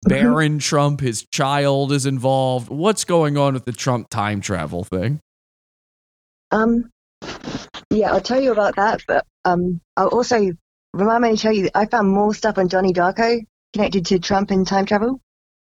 Barron 0.03 0.59
Trump, 0.61 1.01
his 1.01 1.27
child, 1.33 1.90
is 1.92 2.07
involved. 2.07 2.68
What's 2.68 3.05
going 3.05 3.37
on 3.37 3.55
with 3.55 3.64
the 3.64 3.72
Trump 3.72 4.09
time 4.09 4.40
travel 4.40 4.85
thing? 4.85 5.18
Um, 6.51 6.90
yeah, 7.90 8.12
I'll 8.12 8.20
tell 8.20 8.40
you 8.40 8.53
about 8.53 8.77
that. 8.77 9.03
But 9.09 9.24
um, 9.44 9.81
I'll 9.96 10.09
also 10.09 10.51
remind 10.94 11.22
me 11.22 11.31
to 11.35 11.37
tell 11.37 11.53
you 11.53 11.64
that 11.64 11.77
I 11.77 11.87
found 11.87 12.09
more 12.09 12.33
stuff 12.35 12.57
on 12.59 12.68
Johnny 12.68 12.92
Darko 12.92 13.40
connected 13.72 14.07
to 14.07 14.18
Trump 14.18 14.51
and 14.51 14.66
time 14.66 14.87
travel, 14.87 15.20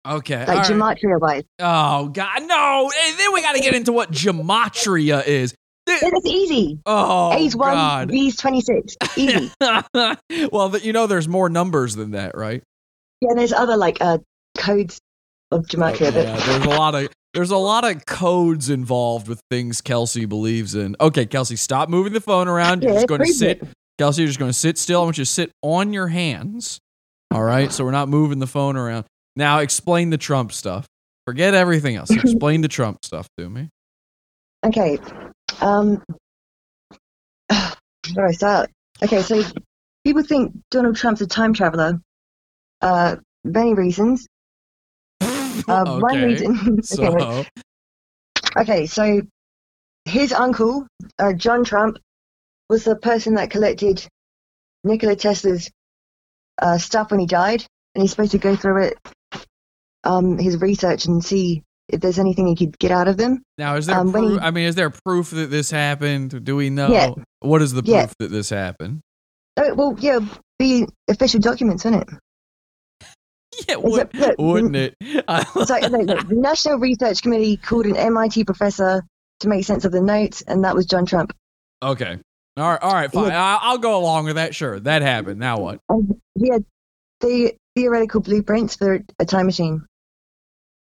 Okay. 0.07 0.39
like 0.39 0.49
all 0.49 0.55
right. 0.55 0.97
gematria 0.97 1.19
wise. 1.21 1.43
Oh 1.59 2.07
God, 2.09 2.41
no! 2.47 2.89
And 3.05 3.19
then 3.19 3.33
we 3.33 3.41
got 3.41 3.53
to 3.55 3.61
get 3.61 3.75
into 3.75 3.93
what 3.93 4.11
gematria 4.11 5.25
is. 5.25 5.53
That's 5.85 6.25
easy. 6.25 6.79
Oh 6.85 7.33
A's 7.33 7.55
one, 7.55 7.73
God. 7.73 8.07
B's 8.09 8.35
twenty 8.37 8.61
six. 8.61 8.95
Easy. 9.17 9.51
well, 10.51 10.69
th- 10.71 10.83
you 10.83 10.93
know, 10.93 11.07
there's 11.07 11.27
more 11.27 11.49
numbers 11.49 11.95
than 11.95 12.11
that, 12.11 12.35
right? 12.37 12.63
yeah, 13.21 13.33
there's 13.35 13.53
other 13.53 13.77
like 13.77 13.97
uh 14.01 14.17
codes 14.57 14.99
of 15.51 15.65
gematria, 15.65 16.13
but 16.13 16.25
Yeah, 16.25 16.35
there's 16.37 16.65
a 16.65 16.69
lot 16.69 16.95
of 16.95 17.09
there's 17.33 17.51
a 17.51 17.57
lot 17.57 17.83
of 17.89 18.05
codes 18.05 18.69
involved 18.69 19.27
with 19.27 19.41
things 19.49 19.81
Kelsey 19.81 20.25
believes 20.25 20.75
in. 20.75 20.95
Okay, 21.01 21.25
Kelsey, 21.25 21.55
stop 21.55 21.89
moving 21.89 22.13
the 22.13 22.21
phone 22.21 22.47
around. 22.47 22.83
You're 22.83 22.91
Yeah, 22.91 22.97
just 22.97 23.07
going 23.07 23.21
to 23.21 23.33
sit. 23.33 23.61
it. 23.61 23.67
Kelsey, 23.97 24.21
you're 24.21 24.27
just 24.27 24.39
going 24.39 24.49
to 24.51 24.57
sit 24.57 24.77
still. 24.77 25.01
I 25.01 25.03
want 25.05 25.17
you 25.17 25.23
to 25.25 25.29
sit 25.29 25.51
on 25.63 25.93
your 25.93 26.07
hands. 26.07 26.79
All 27.31 27.41
right, 27.43 27.71
so 27.71 27.83
we're 27.83 27.91
not 27.91 28.07
moving 28.07 28.37
the 28.39 28.45
phone 28.47 28.77
around. 28.77 29.05
Now, 29.35 29.59
explain 29.59 30.11
the 30.11 30.17
Trump 30.19 30.51
stuff. 30.51 30.85
Forget 31.25 31.55
everything 31.55 31.95
else. 31.95 32.11
Explain 32.11 32.61
the 32.61 32.67
Trump 32.67 32.99
stuff 33.03 33.27
to 33.39 33.49
me. 33.49 33.69
Okay. 34.65 34.99
Um, 35.63 36.03
where 37.47 37.75
do 38.13 38.21
I 38.21 38.31
start? 38.31 38.69
Okay, 39.01 39.21
so 39.21 39.41
people 40.03 40.23
think 40.23 40.53
Donald 40.69 40.97
Trump's 40.97 41.21
a 41.21 41.27
time 41.27 41.53
traveler. 41.53 42.01
Uh, 42.81 43.15
many 43.43 43.73
reasons. 43.73 44.27
Uh, 45.67 45.99
One 45.99 46.21
reason. 46.23 46.57
okay. 46.79 46.81
So, 46.81 47.45
okay, 48.57 48.85
so 48.87 49.21
his 50.03 50.33
uncle, 50.33 50.87
uh, 51.19 51.31
John 51.33 51.63
Trump, 51.63 51.97
was 52.69 52.83
the 52.83 52.95
person 52.95 53.35
that 53.35 53.51
collected 53.51 54.05
Nikola 54.83 55.15
Tesla's 55.15 55.69
uh, 56.61 56.79
stuff 56.79 57.11
when 57.11 57.19
he 57.19 57.27
died, 57.27 57.63
and 57.93 58.01
he's 58.01 58.11
supposed 58.11 58.31
to 58.31 58.39
go 58.39 58.55
through 58.55 58.85
it, 58.87 58.97
um, 60.03 60.37
his 60.37 60.57
research, 60.57 61.05
and 61.05 61.23
see 61.23 61.61
if 61.93 62.01
there's 62.01 62.19
anything 62.19 62.47
he 62.47 62.55
could 62.55 62.77
get 62.79 62.91
out 62.91 63.07
of 63.07 63.17
them. 63.17 63.41
now, 63.57 63.75
is 63.75 63.85
there 63.85 63.97
Um, 63.97 64.11
proof? 64.11 64.33
he- 64.41 64.45
I 64.45 64.51
mean, 64.51 64.65
is 64.65 64.75
there 64.75 64.89
proof 64.89 65.29
that 65.31 65.49
this 65.51 65.71
happened? 65.71 66.43
Do 66.43 66.55
we 66.55 66.69
know? 66.69 66.89
Yeah. 66.91 67.11
What 67.39 67.61
is 67.61 67.71
the 67.73 67.83
proof 67.83 67.93
Yeah. 67.93 68.07
that 68.19 68.31
this 68.31 68.49
happened? 68.49 69.01
Oh, 69.57 69.73
well, 69.75 69.95
yeah, 69.99 70.19
be 70.59 70.85
official 71.07 71.39
documents, 71.39 71.85
wouldn't 71.85 72.09
it? 72.09 72.17
Yeah, 73.69 73.75
would, 73.75 74.13
look, 74.15 74.35
wouldn't 74.39 74.75
it? 74.75 74.95
So, 75.01 75.77
no, 75.77 75.99
look, 75.99 76.27
the 76.27 76.35
National 76.35 76.79
Research 76.79 77.21
Committee 77.21 77.57
called 77.57 77.85
an 77.85 77.95
MIT 77.95 78.45
professor 78.45 79.03
to 79.41 79.47
make 79.47 79.63
sense 79.65 79.85
of 79.85 79.91
the 79.91 80.01
notes, 80.01 80.41
and 80.41 80.63
that 80.63 80.73
was 80.75 80.85
John 80.87 81.05
Trump. 81.05 81.33
okay. 81.83 82.19
All 82.55 82.69
right. 82.69 82.81
All 82.83 82.93
right. 82.93 83.11
Fine. 83.11 83.31
I- 83.31 83.57
I'll 83.63 83.79
go 83.79 83.97
along 83.97 84.25
with 84.25 84.35
that. 84.35 84.53
Sure. 84.53 84.79
That 84.79 85.01
happened. 85.01 85.39
Now 85.39 85.57
what? 85.59 85.79
He 86.39 86.49
had 86.51 86.63
the 87.19 87.53
theoretical 87.75 88.21
blueprints 88.21 88.75
for 88.75 88.99
a 89.17 89.25
time 89.25 89.47
machine. 89.47 89.83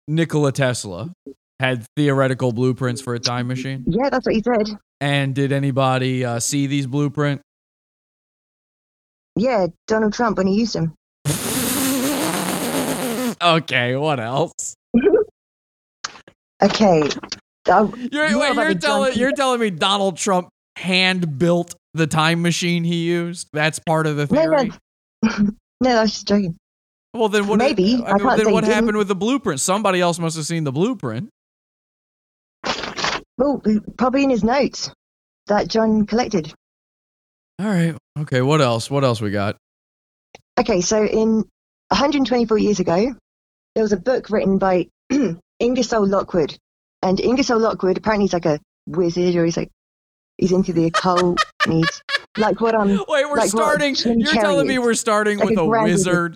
Nikola 0.07 0.51
Tesla 0.51 1.13
had 1.59 1.85
theoretical 1.95 2.51
blueprints 2.51 3.01
for 3.01 3.13
a 3.15 3.19
time 3.19 3.47
machine. 3.47 3.83
Yeah, 3.87 4.09
that's 4.09 4.25
what 4.25 4.35
he 4.35 4.41
said. 4.41 4.77
And 4.99 5.33
did 5.33 5.51
anybody 5.51 6.25
uh, 6.25 6.39
see 6.39 6.67
these 6.67 6.87
blueprints? 6.87 7.43
Yeah, 9.35 9.67
Donald 9.87 10.13
Trump 10.13 10.37
when 10.37 10.47
he 10.47 10.55
used 10.55 10.75
them. 10.75 10.93
Okay. 13.41 13.95
What 13.95 14.19
else? 14.19 14.75
Okay. 16.61 17.09
Uh, 17.67 17.89
You're, 18.09 18.39
wait, 18.39 18.55
you're 18.55 18.73
telling 18.75 19.15
you're 19.15 19.33
telling 19.33 19.59
me 19.59 19.69
Donald 19.69 20.15
Trump 20.15 20.47
hand 20.77 21.37
built 21.37 21.75
the 21.93 22.07
time 22.07 22.41
machine 22.41 22.85
he 22.85 23.03
used? 23.03 23.49
That's 23.51 23.79
part 23.79 24.07
of 24.07 24.15
the 24.15 24.27
no, 24.33 24.41
theory. 24.41 24.71
no, 25.23 25.49
no, 25.81 25.89
I 25.97 26.01
was 26.03 26.11
just 26.11 26.27
joking. 26.27 26.55
Well, 27.13 27.29
then 27.29 27.47
what? 27.47 27.59
Maybe. 27.59 28.01
I 28.05 28.11
I 28.11 28.13
mean, 28.13 28.21
can't 28.21 28.37
then 28.37 28.51
what 28.51 28.61
didn't. 28.61 28.73
happened 28.73 28.97
with 28.97 29.07
the 29.07 29.15
blueprint? 29.15 29.59
Somebody 29.59 30.01
else 30.01 30.17
must 30.19 30.35
have 30.35 30.45
seen 30.45 30.63
the 30.63 30.71
blueprint. 30.71 31.29
Well, 33.37 33.61
probably 33.97 34.23
in 34.23 34.29
his 34.29 34.43
notes 34.43 34.91
that 35.47 35.67
John 35.67 36.05
collected. 36.05 36.53
All 37.59 37.67
right. 37.67 37.95
Okay. 38.19 38.41
What 38.41 38.61
else? 38.61 38.89
What 38.89 39.03
else 39.03 39.21
we 39.21 39.31
got? 39.31 39.57
Okay, 40.59 40.81
so 40.81 41.03
in 41.03 41.43
124 41.89 42.57
years 42.59 42.79
ago, 42.79 43.13
there 43.75 43.83
was 43.83 43.91
a 43.93 43.97
book 43.97 44.29
written 44.29 44.57
by 44.59 44.87
Ingersoll 45.59 46.07
Lockwood, 46.07 46.55
and 47.01 47.19
Ingersoll 47.19 47.59
Lockwood 47.59 47.97
apparently 47.97 48.25
he's 48.25 48.33
like 48.33 48.45
a 48.45 48.59
wizard, 48.87 49.35
or 49.35 49.45
he's 49.45 49.57
like 49.57 49.69
he's 50.37 50.51
into 50.51 50.73
the 50.73 50.85
occult. 50.85 51.43
and 51.65 51.73
he's 51.75 52.01
like 52.37 52.61
what 52.61 52.75
um 52.75 52.89
Wait, 53.07 53.25
we're 53.29 53.37
like 53.37 53.49
starting. 53.49 53.95
You're 53.95 54.31
telling 54.31 54.67
me 54.67 54.77
we're 54.77 54.93
starting 54.93 55.39
Like 55.39 55.49
with 55.49 55.57
a 55.57 55.61
a 55.61 55.83
wizard, 55.83 56.35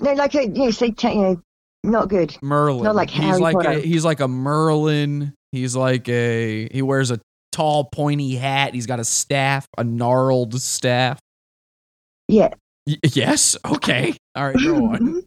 no 0.00 0.12
like 0.14 0.34
a 0.34 0.44
you 0.44 0.48
know 0.64 0.70
say 0.70 0.94
you 0.98 1.14
know 1.14 1.40
not 1.84 2.08
good. 2.08 2.36
Merlin. 2.42 2.82
Not 2.82 2.96
like 2.96 3.10
he's 3.10 3.22
Harry 3.24 3.38
like 3.40 3.54
Potter. 3.56 3.70
a, 3.70 3.80
he's 3.80 4.04
like 4.04 4.20
a 4.20 4.26
Merlin. 4.28 5.32
He's 5.52 5.76
like 5.76 6.08
a 6.08 6.68
he 6.72 6.82
wears 6.82 7.10
a 7.10 7.20
tall 7.52 7.84
pointy 7.84 8.34
hat. 8.34 8.74
He's 8.74 8.86
got 8.86 8.98
a 8.98 9.04
staff, 9.04 9.66
a 9.78 9.84
gnarled 9.84 10.60
staff. 10.60 11.20
Yeah. 12.28 12.48
Y- 12.86 12.98
yes. 13.12 13.56
Okay. 13.64 14.14
All 14.34 14.46
right. 14.46 14.56
Go 14.56 14.86
on. 14.86 15.24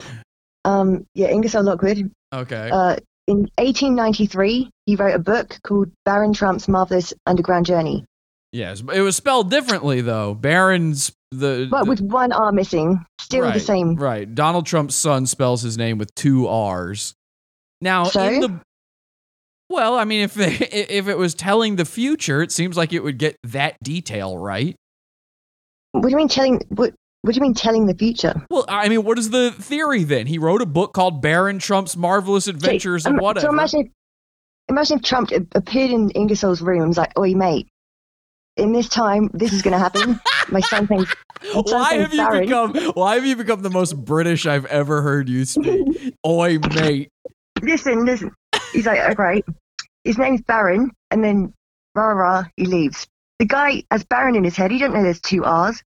um 0.64 1.06
yeah 1.14 1.28
Ingersoll 1.28 1.62
Lockwood 1.64 2.10
Okay. 2.34 2.70
uh 2.72 2.96
in 3.28 3.38
1893, 3.58 4.70
he 4.86 4.94
wrote 4.96 5.14
a 5.14 5.18
book 5.18 5.58
called 5.64 5.90
Baron 6.04 6.32
Trump's 6.32 6.68
Marvelous 6.68 7.12
Underground 7.26 7.66
Journey, 7.66 8.04
Yes, 8.52 8.82
it 8.94 9.00
was 9.00 9.16
spelled 9.16 9.50
differently 9.50 10.00
though. 10.00 10.32
Barron's 10.34 11.12
the, 11.32 11.68
but 11.70 11.84
the- 11.84 11.90
with 11.90 12.00
one 12.00 12.32
R 12.32 12.52
missing, 12.52 13.04
still 13.20 13.42
right, 13.42 13.54
the 13.54 13.60
same. 13.60 13.96
Right. 13.96 14.32
Donald 14.32 14.66
Trump's 14.66 14.94
son 14.94 15.26
spells 15.26 15.62
his 15.62 15.76
name 15.76 15.98
with 15.98 16.14
two 16.14 16.46
R's. 16.46 17.14
Now, 17.80 18.04
So? 18.04 18.22
in 18.24 18.40
the 18.40 18.60
well, 19.68 19.98
I 19.98 20.04
mean, 20.04 20.22
if 20.22 20.38
if 20.38 21.08
it 21.08 21.18
was 21.18 21.34
telling 21.34 21.76
the 21.76 21.84
future, 21.84 22.42
it 22.42 22.52
seems 22.52 22.76
like 22.76 22.92
it 22.92 23.02
would 23.02 23.18
get 23.18 23.36
that 23.44 23.76
detail 23.82 24.38
right. 24.38 24.76
What 25.92 26.02
do 26.04 26.10
you 26.10 26.16
mean 26.16 26.28
telling? 26.28 26.60
What 26.68 26.94
What 27.22 27.34
do 27.34 27.38
you 27.38 27.42
mean 27.42 27.54
telling 27.54 27.86
the 27.86 27.94
future? 27.94 28.46
Well, 28.50 28.64
I 28.68 28.88
mean, 28.88 29.02
what 29.02 29.18
is 29.18 29.30
the 29.30 29.50
theory 29.50 30.04
then? 30.04 30.26
He 30.26 30.38
wrote 30.38 30.62
a 30.62 30.66
book 30.66 30.92
called 30.92 31.20
Baron 31.20 31.58
Trump's 31.58 31.96
Marvelous 31.96 32.46
Adventures 32.46 33.02
so, 33.02 33.10
and 33.10 33.18
um, 33.18 33.24
whatever. 33.24 33.46
So 33.46 33.52
imagine, 33.52 33.80
if, 33.80 33.88
imagine 34.68 34.98
if 34.98 35.04
Trump 35.04 35.30
appeared 35.54 35.90
in 35.90 36.10
Ingersoll's 36.10 36.62
room 36.62 36.82
and 36.82 36.88
was 36.88 36.98
like, 36.98 37.18
"Oi, 37.18 37.34
mate, 37.34 37.66
in 38.56 38.72
this 38.72 38.88
time, 38.88 39.30
this 39.32 39.52
is 39.52 39.62
going 39.62 39.72
to 39.72 39.78
happen. 39.78 40.20
My 40.50 40.60
son 40.60 40.86
thinks. 40.86 41.14
my 41.42 41.48
son's 41.52 41.70
why 41.72 41.96
name's 41.96 42.02
have 42.02 42.12
you 42.12 42.18
Baron." 42.18 42.72
become 42.72 42.92
why 42.94 43.14
have 43.16 43.26
you 43.26 43.36
become 43.36 43.62
the 43.62 43.70
most 43.70 43.92
British 44.04 44.46
I've 44.46 44.66
ever 44.66 45.02
heard 45.02 45.28
you 45.28 45.44
speak? 45.44 46.14
Oi, 46.26 46.58
mate. 46.74 47.10
listen, 47.62 48.04
listen. 48.04 48.32
He's 48.72 48.86
like, 48.86 49.00
"Oh, 49.02 49.14
right." 49.22 49.44
His 50.04 50.18
name's 50.18 50.42
Baron, 50.42 50.90
and 51.10 51.22
then 51.24 51.52
rah 51.94 52.08
rah, 52.12 52.44
he 52.56 52.64
leaves. 52.66 53.06
The 53.38 53.46
guy 53.46 53.82
has 53.90 54.04
Baron 54.04 54.36
in 54.36 54.44
his 54.44 54.56
head. 54.56 54.70
He 54.70 54.78
don't 54.78 54.94
know 54.94 55.02
there's 55.02 55.20
two 55.20 55.44
R's. 55.44 55.82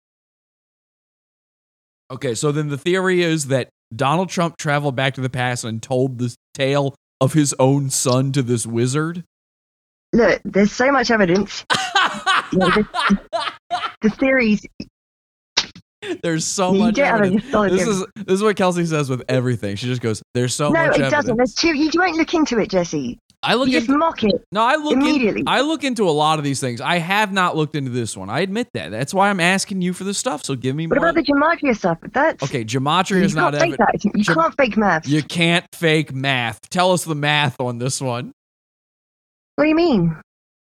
Okay, 2.11 2.35
so 2.35 2.53
then 2.53 2.69
the 2.69 2.79
theory 2.79 3.23
is 3.23 3.47
that 3.49 3.69
Donald 3.95 4.29
Trump 4.29 4.57
traveled 4.57 4.97
back 4.97 5.15
to 5.15 5.21
the 5.21 5.31
past 5.31 5.65
and 5.65 5.83
told 5.83 6.19
the 6.19 6.35
tale 6.55 6.95
of 7.21 7.33
his 7.33 7.55
own 7.59 7.91
son 7.91 8.33
to 8.33 8.43
this 8.43 8.67
wizard. 8.67 9.25
Look, 10.13 10.41
there's 10.45 10.73
so 10.73 10.91
much 10.93 11.11
evidence. 11.11 11.65
You 12.53 12.61
know, 12.61 12.85
the 14.03 14.11
theories. 14.11 14.65
There's 16.23 16.45
so 16.45 16.73
You 16.73 16.79
much 16.81 16.99
evidence. 16.99 17.43
This 17.51 17.87
is 17.89 18.07
this 18.15 18.35
is 18.35 18.43
what 18.43 18.55
Kelsey 18.57 18.87
says 18.87 19.11
with 19.11 19.25
everything. 19.29 19.75
She 19.77 19.87
just 19.87 20.01
goes, 20.03 20.23
"There's 20.35 20.55
so 20.55 20.69
no, 20.69 20.73
much 20.73 20.75
No, 20.75 20.83
it 20.83 20.91
evidence." 20.95 21.11
doesn't. 21.13 21.37
There's 21.37 21.55
two. 21.55 21.75
You 21.75 21.91
won't 21.95 22.17
look 22.17 22.33
into 22.35 22.59
it, 22.61 22.71
Jesse. 22.71 23.19
I 23.43 23.55
look 23.55 23.69
you 23.69 23.75
just 23.75 23.89
into 23.89 23.99
mock 23.99 24.23
it. 24.23 24.45
no, 24.53 24.63
I 24.63 24.77
look 24.77 24.93
in- 24.95 25.03
immediately. 25.03 25.43
I 25.47 25.61
look 25.63 25.85
into 25.85 26.09
a 26.09 26.11
lot 26.11 26.39
of 26.39 26.45
these 26.45 26.61
things. 26.61 26.81
I 26.81 26.99
have 26.99 27.33
not 27.33 27.57
looked 27.57 27.75
into 27.75 27.91
this 27.91 28.17
one. 28.17 28.31
I 28.31 28.41
admit 28.41 28.69
that. 28.75 28.91
That's 28.91 29.13
why 29.15 29.31
I'm 29.31 29.41
asking 29.41 29.83
you 29.83 29.93
for 29.93 30.05
the 30.05 30.15
stuff. 30.15 30.45
So 30.45 30.55
give 30.55 30.75
me 30.77 30.87
What 30.87 30.99
more. 30.99 31.09
about 31.11 31.25
the 31.25 31.33
gematria 31.33 31.77
stuff? 31.77 31.99
That's 32.13 32.43
okay, 32.43 32.65
gematria 32.65 33.23
is 33.23 33.35
not 33.35 33.55
fake 33.55 33.75
evidence. 33.81 34.05
that. 34.05 34.05
You 34.17 34.23
Gem- 34.25 34.35
can't 34.37 34.55
fake 34.57 34.77
math. 34.77 35.09
You 35.09 35.23
can't 35.23 35.65
fake 35.75 36.13
math. 36.15 36.61
Tell 36.71 36.93
us 36.93 37.05
the 37.05 37.15
math 37.15 37.61
on 37.61 37.79
this 37.79 38.01
one. 38.01 38.33
What 39.57 39.65
do 39.65 39.71
you 39.71 39.77
mean? 39.77 40.17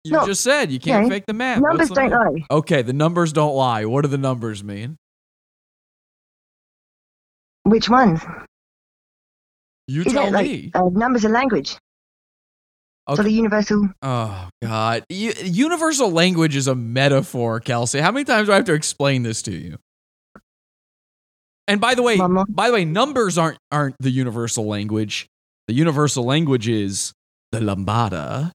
You 0.05 0.13
No. 0.13 0.27
just 0.27 0.43
said 0.43 0.71
you 0.73 0.79
can't 0.79 1.05
Okay. 1.07 1.17
fake 1.17 1.27
the 1.27 1.35
math. 1.35 1.61
Numbers 1.61 1.89
the 1.91 1.95
don't 1.95 2.11
math? 2.11 2.33
lie. 2.35 2.47
Okay, 2.51 2.83
the 2.83 2.93
numbers 2.95 3.33
don't 3.33 3.55
lie. 3.55 3.85
What 3.85 4.03
do 4.03 4.09
the 4.09 4.17
numbers 4.19 4.65
mean? 4.65 4.97
Which 7.65 7.89
ones? 7.89 8.21
You 9.87 10.03
Is 10.03 10.13
tell 10.13 10.29
it 10.29 10.33
like 10.33 10.47
me. 10.47 10.71
uh, 10.75 10.89
numbers 10.93 11.25
are 11.25 11.29
language? 11.31 11.77
Okay. 13.09 13.17
So 13.17 13.23
the 13.25 13.33
universal. 13.33 13.89
Oh 14.03 14.49
God! 14.63 15.05
U- 15.09 15.33
universal 15.45 16.11
language 16.11 16.55
is 16.55 16.67
a 16.69 16.75
metaphor, 16.75 17.61
Kelsey. 17.61 17.99
How 18.01 18.13
many 18.13 18.25
times 18.25 18.47
do 18.47 18.53
I 18.53 18.57
have 18.57 18.65
to 18.67 18.75
explain 18.75 19.23
this 19.25 19.43
to 19.43 19.53
you? 19.53 19.79
And 21.67 21.81
by 21.81 21.95
the 21.95 22.03
way, 22.03 22.17
Mama. 22.17 22.45
by 22.49 22.69
the 22.69 22.75
way, 22.75 22.85
numbers 22.85 23.37
aren't 23.37 23.59
aren't 23.73 23.97
the 24.01 24.11
universal 24.11 24.67
language. 24.67 25.27
The 25.67 25.75
universal 25.75 26.25
language 26.25 26.69
is 26.69 27.13
the 27.53 27.59
lambada. 27.61 28.53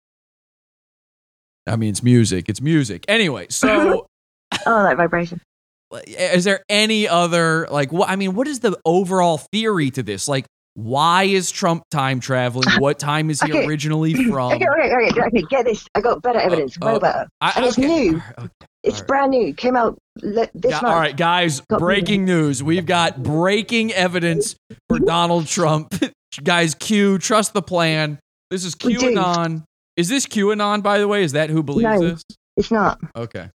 I 1.68 1.76
mean, 1.76 1.90
it's 1.90 2.04
music. 2.04 2.48
It's 2.50 2.62
music. 2.62 3.06
Anyway, 3.08 3.48
so 3.50 4.06
Oh, 4.66 4.84
that 4.84 4.98
vibration. 4.98 5.42
is 6.08 6.44
there 6.44 6.64
any 6.70 7.08
other 7.08 7.68
like 7.72 7.92
what? 7.92 8.10
I 8.10 8.16
mean, 8.16 8.34
what 8.36 8.48
is 8.48 8.60
the 8.60 8.78
overall 8.86 9.38
theory 9.38 9.90
to 9.92 10.04
this? 10.04 10.28
Like, 10.28 10.46
why 10.76 11.24
is 11.24 11.52
Trump 11.52 11.84
time 11.92 12.20
traveling? 12.20 12.68
What 12.80 13.00
time 13.00 13.30
is 13.30 13.42
he 13.42 13.52
Okay. 13.52 13.66
originally 13.66 14.14
from? 14.14 14.54
okay, 14.54 14.66
okay, 14.68 14.94
okay, 15.10 15.22
okay. 15.22 15.42
Get 15.50 15.66
this. 15.66 15.88
I 15.96 16.02
got 16.02 16.22
better 16.22 16.40
oh, 16.40 16.44
evidence. 16.46 16.78
oh, 16.82 16.94
way 16.94 17.00
better. 17.00 17.28
I- 17.42 17.54
and 17.56 17.66
it's 17.66 17.78
new. 17.78 18.22
It's 18.84 18.98
Alright. 18.98 19.08
brand 19.08 19.32
new. 19.32 19.54
Came 19.54 19.76
out 19.76 19.98
this 20.22 20.50
Gu- 20.60 20.70
month. 20.70 20.84
all 20.84 20.96
right, 20.96 21.18
guys, 21.18 21.62
Got 21.62 21.80
breaking 21.80 22.26
news. 22.26 22.62
We've 22.62 22.86
got 22.86 23.24
breaking 23.24 23.94
evidence 23.94 24.56
for 24.90 25.00
Donald 25.00 25.48
Trump. 25.48 25.94
guys, 26.44 26.76
Q, 26.76 27.18
trust 27.18 27.54
the 27.54 27.62
plan. 27.64 28.20
This 28.52 28.64
is. 28.64 28.76
QAnon. 28.76 29.64
Is 29.98 30.10
this 30.10 30.26
QAnon, 30.26 30.84
by 30.84 31.00
the 31.00 31.08
way? 31.08 31.24
Is 31.24 31.32
that 31.34 31.50
who 31.50 31.64
believes 31.64 31.84
No. 31.84 32.00
this? 32.02 32.24
It's 32.58 32.72
not. 32.72 33.00
Okay. 33.16 33.50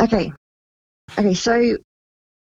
Okay. 0.00 0.32
Okay. 1.18 1.34
So, 1.34 1.76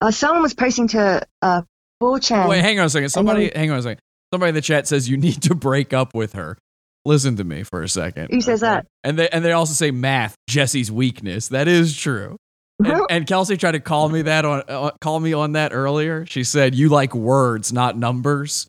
uh, 0.02 0.12
someone 0.12 0.42
was 0.42 0.54
posting 0.54 0.88
to 0.90 1.22
uh, 1.42 1.62
4chan. 2.02 2.48
Wait, 2.50 2.62
hang 2.62 2.80
on 2.80 2.86
a 2.86 2.90
second. 2.90 3.10
Somebody, 3.10 3.50
then- 3.50 3.58
hang 3.58 3.72
on 3.72 3.80
a 3.80 3.82
second. 3.82 4.00
Somebody 4.34 4.50
in 4.50 4.56
the 4.56 4.62
chat 4.62 4.88
says 4.88 5.10
you 5.10 5.18
need 5.18 5.42
to 5.44 5.56
break 5.56 5.94
up 5.94 6.14
with 6.16 6.34
her. 6.34 6.58
Listen 7.04 7.36
to 7.38 7.44
me 7.44 7.64
for 7.64 7.82
a 7.82 7.90
second. 7.90 8.30
Who 8.32 8.42
says 8.42 8.62
that? 8.62 8.86
And 9.04 9.18
they 9.18 9.28
and 9.30 9.44
they 9.44 9.54
also 9.54 9.74
say 9.74 9.90
math, 9.90 10.36
Jesse's 10.48 10.92
weakness. 10.92 11.48
That 11.48 11.68
is 11.68 11.98
true. 11.98 12.38
And, 12.84 13.02
and 13.10 13.28
Kelsey 13.28 13.58
tried 13.58 13.72
to 13.72 13.80
call 13.80 14.08
me 14.10 14.22
that 14.22 14.46
on 14.46 14.62
uh, 14.68 14.92
call 15.02 15.20
me 15.20 15.34
on 15.34 15.54
that 15.54 15.74
earlier. 15.74 16.26
She 16.28 16.44
said 16.44 16.76
you 16.76 16.90
like 16.90 17.16
words, 17.16 17.74
not 17.74 17.98
numbers. 17.98 18.68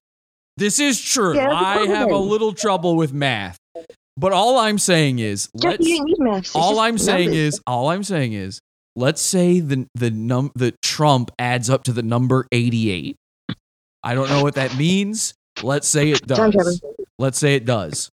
This 0.57 0.81
is 0.81 0.99
true. 1.01 1.35
Yeah, 1.37 1.51
I 1.53 1.87
have 1.87 2.11
a 2.11 2.17
little 2.17 2.55
trouble 2.55 2.97
with 2.97 3.12
math. 3.12 3.57
But 4.16 4.33
all 4.33 4.59
I'm 4.59 4.79
saying 4.79 5.20
is 5.20 5.48
let's 5.55 5.87
you 5.87 5.98
don't 5.98 6.20
need. 6.20 6.51
All 6.55 6.79
I'm 6.79 6.98
saying 6.98 7.31
numbers. 7.31 7.55
is 7.55 7.61
all 7.66 7.88
I'm 7.88 8.05
saying 8.05 8.35
is 8.35 8.61
let's 8.94 9.22
say 9.22 9.61
the 9.61 9.87
the 9.94 10.11
num 10.11 10.53
the 10.55 10.75
Trump 10.83 11.31
adds 11.38 11.70
up 11.70 11.85
to 11.85 11.92
the 11.92 12.03
number 12.03 12.46
88. 12.53 13.16
I 14.05 14.14
don't 14.14 14.29
know 14.29 14.42
what 14.42 14.57
that 14.57 14.77
means. 14.77 15.35
Let's 15.62 15.88
say 15.88 16.11
it 16.11 16.27
does. 16.27 16.83
Let's 17.18 17.38
say 17.38 17.55
it 17.55 17.64
does. 17.64 18.11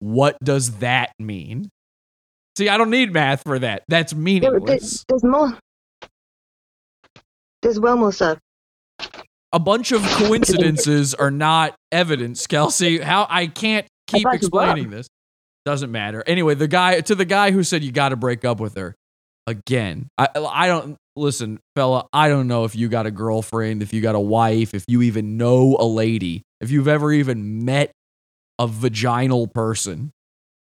What 0.00 0.36
does 0.42 0.78
that 0.78 1.12
mean? 1.18 1.70
See, 2.56 2.68
I 2.68 2.76
don't 2.76 2.90
need 2.90 3.12
math 3.12 3.42
for 3.42 3.58
that. 3.58 3.84
That's 3.88 4.14
meaningless. 4.14 4.64
there's, 4.66 5.04
there's 5.08 5.24
more. 5.24 5.58
There's 7.62 7.80
well 7.80 7.96
more 7.96 8.12
stuff. 8.12 8.38
A 9.52 9.58
bunch 9.58 9.92
of 9.92 10.02
coincidences 10.02 11.14
are 11.14 11.30
not 11.30 11.74
evidence, 11.90 12.46
Kelsey. 12.46 12.98
How 12.98 13.26
I 13.28 13.46
can't 13.46 13.86
keep 14.06 14.24
bunch 14.24 14.44
of 14.44 14.50
what? 14.50 14.68
explaining 14.68 14.90
this. 14.90 15.08
Doesn't 15.64 15.92
matter. 15.92 16.24
Anyway, 16.26 16.54
the 16.54 16.68
guy 16.68 17.00
to 17.00 17.14
the 17.14 17.24
guy 17.24 17.50
who 17.50 17.62
said 17.62 17.84
you 17.84 17.92
got 17.92 18.10
to 18.10 18.16
break 18.16 18.44
up 18.44 18.60
with 18.60 18.76
her. 18.76 18.94
Again, 19.46 20.08
I 20.16 20.28
I 20.36 20.66
don't 20.66 20.96
listen, 21.16 21.58
fella. 21.76 22.06
I 22.12 22.28
don't 22.28 22.48
know 22.48 22.64
if 22.64 22.74
you 22.74 22.88
got 22.88 23.06
a 23.06 23.10
girlfriend, 23.10 23.82
if 23.82 23.92
you 23.92 24.00
got 24.00 24.14
a 24.14 24.20
wife, 24.20 24.74
if 24.74 24.84
you 24.88 25.02
even 25.02 25.36
know 25.36 25.76
a 25.78 25.84
lady, 25.84 26.42
if 26.60 26.70
you've 26.70 26.88
ever 26.88 27.12
even 27.12 27.64
met 27.64 27.92
a 28.58 28.66
vaginal 28.66 29.46
person. 29.46 30.12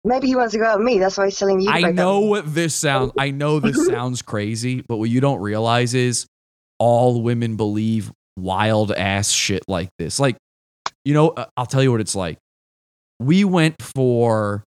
Maybe 0.06 0.26
he 0.26 0.36
wants 0.36 0.52
to 0.52 0.58
go 0.58 0.66
out 0.66 0.78
with 0.78 0.86
me. 0.86 0.98
That's 0.98 1.16
why 1.16 1.26
he's 1.26 1.38
telling 1.38 1.60
you. 1.60 1.70
I 1.70 1.82
up 1.82 1.94
know 1.94 2.20
with 2.20 2.44
what 2.44 2.54
this 2.54 2.74
sounds. 2.74 3.12
I 3.18 3.30
know 3.30 3.58
this 3.58 3.86
sounds 3.88 4.20
crazy, 4.20 4.82
but 4.86 4.98
what 4.98 5.08
you 5.08 5.20
don't 5.20 5.40
realize 5.40 5.94
is 5.94 6.26
all 6.78 7.22
women 7.22 7.56
believe 7.56 8.12
wild 8.36 8.92
ass 8.92 9.30
shit 9.30 9.62
like 9.66 9.88
this. 9.98 10.20
Like, 10.20 10.36
you 11.04 11.14
know, 11.14 11.30
uh, 11.30 11.46
I'll 11.56 11.66
tell 11.66 11.82
you 11.82 11.90
what 11.90 12.00
it's 12.00 12.14
like. 12.14 12.36
We 13.18 13.44
went 13.44 13.80
for 13.80 14.64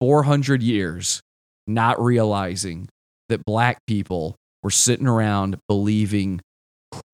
400 0.00 0.62
years 0.62 1.20
not 1.66 2.00
realizing 2.00 2.88
that 3.28 3.44
black 3.44 3.78
people 3.86 4.36
were 4.62 4.70
sitting 4.70 5.06
around 5.06 5.58
believing 5.68 6.40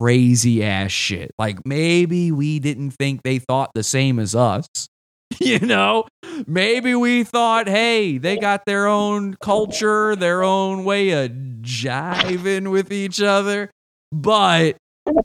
crazy 0.00 0.64
ass 0.64 0.90
shit. 0.90 1.30
Like 1.38 1.66
maybe 1.66 2.30
we 2.32 2.58
didn't 2.58 2.92
think 2.92 3.22
they 3.22 3.38
thought 3.38 3.70
the 3.74 3.82
same 3.82 4.18
as 4.18 4.34
us. 4.34 4.66
You 5.40 5.60
know, 5.60 6.04
maybe 6.46 6.94
we 6.94 7.24
thought, 7.24 7.66
hey, 7.66 8.18
they 8.18 8.36
got 8.36 8.66
their 8.66 8.86
own 8.86 9.34
culture, 9.40 10.14
their 10.14 10.42
own 10.44 10.84
way 10.84 11.24
of 11.24 11.32
jiving 11.62 12.70
with 12.70 12.92
each 12.92 13.20
other. 13.20 13.70
But 14.12 14.76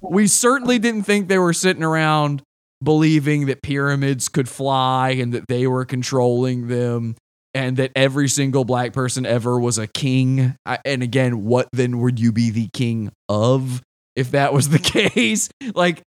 we 0.02 0.28
certainly 0.28 0.80
didn't 0.80 1.04
think 1.04 1.28
they 1.28 1.38
were 1.38 1.54
sitting 1.54 1.84
around 1.84 2.42
believing 2.82 3.48
that 3.48 3.62
pyramids 3.62 4.30
could 4.30 4.48
fly 4.48 5.10
and 5.10 5.34
that 5.34 5.48
they 5.50 5.68
were 5.68 5.84
controlling 5.84 6.68
them 6.70 7.16
and 7.58 7.78
that 7.78 7.92
every 7.96 8.28
single 8.30 8.66
black 8.66 8.94
person 8.94 9.26
ever 9.26 9.60
was 9.60 9.80
a 9.80 9.88
king. 9.88 10.56
I, 10.64 10.78
and 10.86 11.02
again, 11.02 11.44
what 11.44 11.68
then 11.74 12.00
would 12.02 12.20
you 12.20 12.32
be 12.32 12.52
the 12.52 12.70
king 12.72 13.12
of 13.28 13.82
if 14.16 14.32
that 14.32 14.54
was 14.54 14.70
the 14.70 14.78
case? 15.12 15.50
Like, 15.74 16.04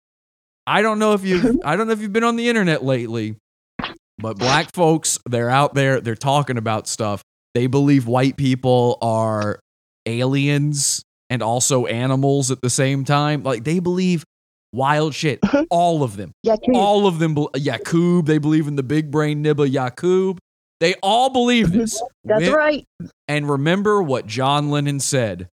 I 0.66 0.82
don't 0.82 0.98
know 0.98 1.14
if 1.14 1.24
you've 1.24 1.60
I 1.64 1.76
don't 1.76 1.86
know 1.86 1.94
if 1.94 2.02
you've 2.02 2.12
been 2.12 2.24
on 2.24 2.36
the 2.36 2.50
internet 2.50 2.84
lately, 2.84 3.36
but 4.18 4.40
black 4.40 4.74
folks, 4.74 5.20
they're 5.30 5.52
out 5.52 5.76
there, 5.76 6.02
they're 6.02 6.16
talking 6.16 6.58
about 6.58 6.88
stuff. 6.88 7.22
They 7.54 7.68
believe 7.68 8.08
white 8.08 8.38
people 8.38 8.98
are 9.04 9.60
aliens 10.08 11.04
and 11.30 11.44
also 11.44 11.86
animals 11.86 12.50
at 12.50 12.62
the 12.62 12.72
same 12.72 13.06
time. 13.06 13.44
Like 13.44 13.64
they 13.64 13.78
believe 13.78 14.24
Wild 14.74 15.14
shit. 15.16 15.40
Uh-huh. 15.42 15.64
All 15.70 16.04
of 16.04 16.18
them. 16.18 16.34
Yeah, 16.44 16.58
All 16.74 17.08
of 17.08 17.20
them. 17.20 17.34
Be- 17.34 17.48
Yakub. 17.56 18.26
They 18.26 18.40
believe 18.40 18.68
in 18.68 18.76
the 18.76 18.84
big 18.84 19.10
brain 19.10 19.42
nibba 19.42 19.72
Yakub. 19.72 20.38
They 20.80 20.96
all 21.02 21.30
believe 21.30 21.72
this. 21.74 22.02
That's 22.24 22.50
right. 22.50 22.86
And 23.28 23.50
remember 23.50 24.02
what 24.02 24.28
John 24.28 24.70
Lennon 24.70 25.00
said: 25.00 25.50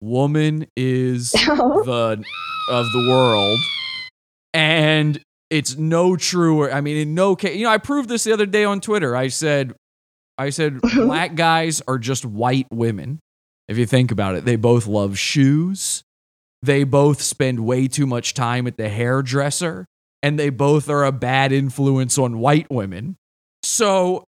"Woman 0.00 0.66
is 0.76 1.34
oh. 1.48 1.82
the 1.84 2.24
of 2.70 2.86
the 2.92 3.06
world," 3.10 3.58
and 4.54 5.20
it's 5.50 5.76
no 5.76 6.16
truer. 6.16 6.72
I 6.72 6.80
mean, 6.80 6.96
in 6.96 7.14
no 7.14 7.36
case, 7.36 7.56
you 7.56 7.64
know, 7.64 7.70
I 7.70 7.78
proved 7.78 8.08
this 8.08 8.24
the 8.24 8.32
other 8.32 8.46
day 8.46 8.64
on 8.64 8.80
Twitter. 8.80 9.14
I 9.14 9.28
said, 9.28 9.74
I 10.38 10.50
said, 10.50 10.80
black 10.94 11.34
guys 11.34 11.82
are 11.86 11.98
just 11.98 12.24
white 12.24 12.66
women. 12.72 13.20
If 13.68 13.76
you 13.78 13.86
think 13.86 14.10
about 14.10 14.34
it, 14.34 14.44
they 14.44 14.56
both 14.56 14.86
love 14.86 15.18
shoes. 15.18 16.02
They 16.62 16.84
both 16.84 17.20
spend 17.20 17.60
way 17.60 17.86
too 17.86 18.06
much 18.06 18.34
time 18.34 18.66
at 18.66 18.76
the 18.76 18.88
hairdresser, 18.88 19.84
and 20.22 20.38
they 20.38 20.48
both 20.48 20.88
are 20.88 21.04
a 21.04 21.12
bad 21.12 21.52
influence 21.52 22.18
on 22.18 22.38
white 22.38 22.70
women. 22.70 23.16
So 23.62 24.24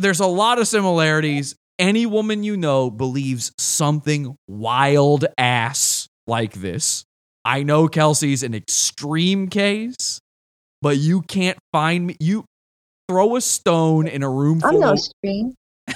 there's 0.00 0.20
a 0.20 0.26
lot 0.26 0.58
of 0.58 0.66
similarities. 0.66 1.54
Any 1.78 2.06
woman 2.06 2.42
you 2.42 2.56
know 2.56 2.90
believes 2.90 3.52
something 3.58 4.36
wild 4.48 5.26
ass 5.38 6.08
like 6.26 6.54
this. 6.54 7.04
I 7.44 7.62
know 7.62 7.88
Kelsey's 7.88 8.42
an 8.42 8.54
extreme 8.54 9.48
case, 9.48 10.20
but 10.82 10.98
you 10.98 11.22
can't 11.22 11.58
find 11.72 12.06
me. 12.06 12.16
You 12.20 12.44
throw 13.08 13.36
a 13.36 13.40
stone 13.40 14.06
in 14.06 14.22
a 14.22 14.30
room 14.30 14.60
I'm 14.62 14.72
full 14.72 14.80
not 14.80 14.92
of 14.94 15.00
stream. 15.00 15.54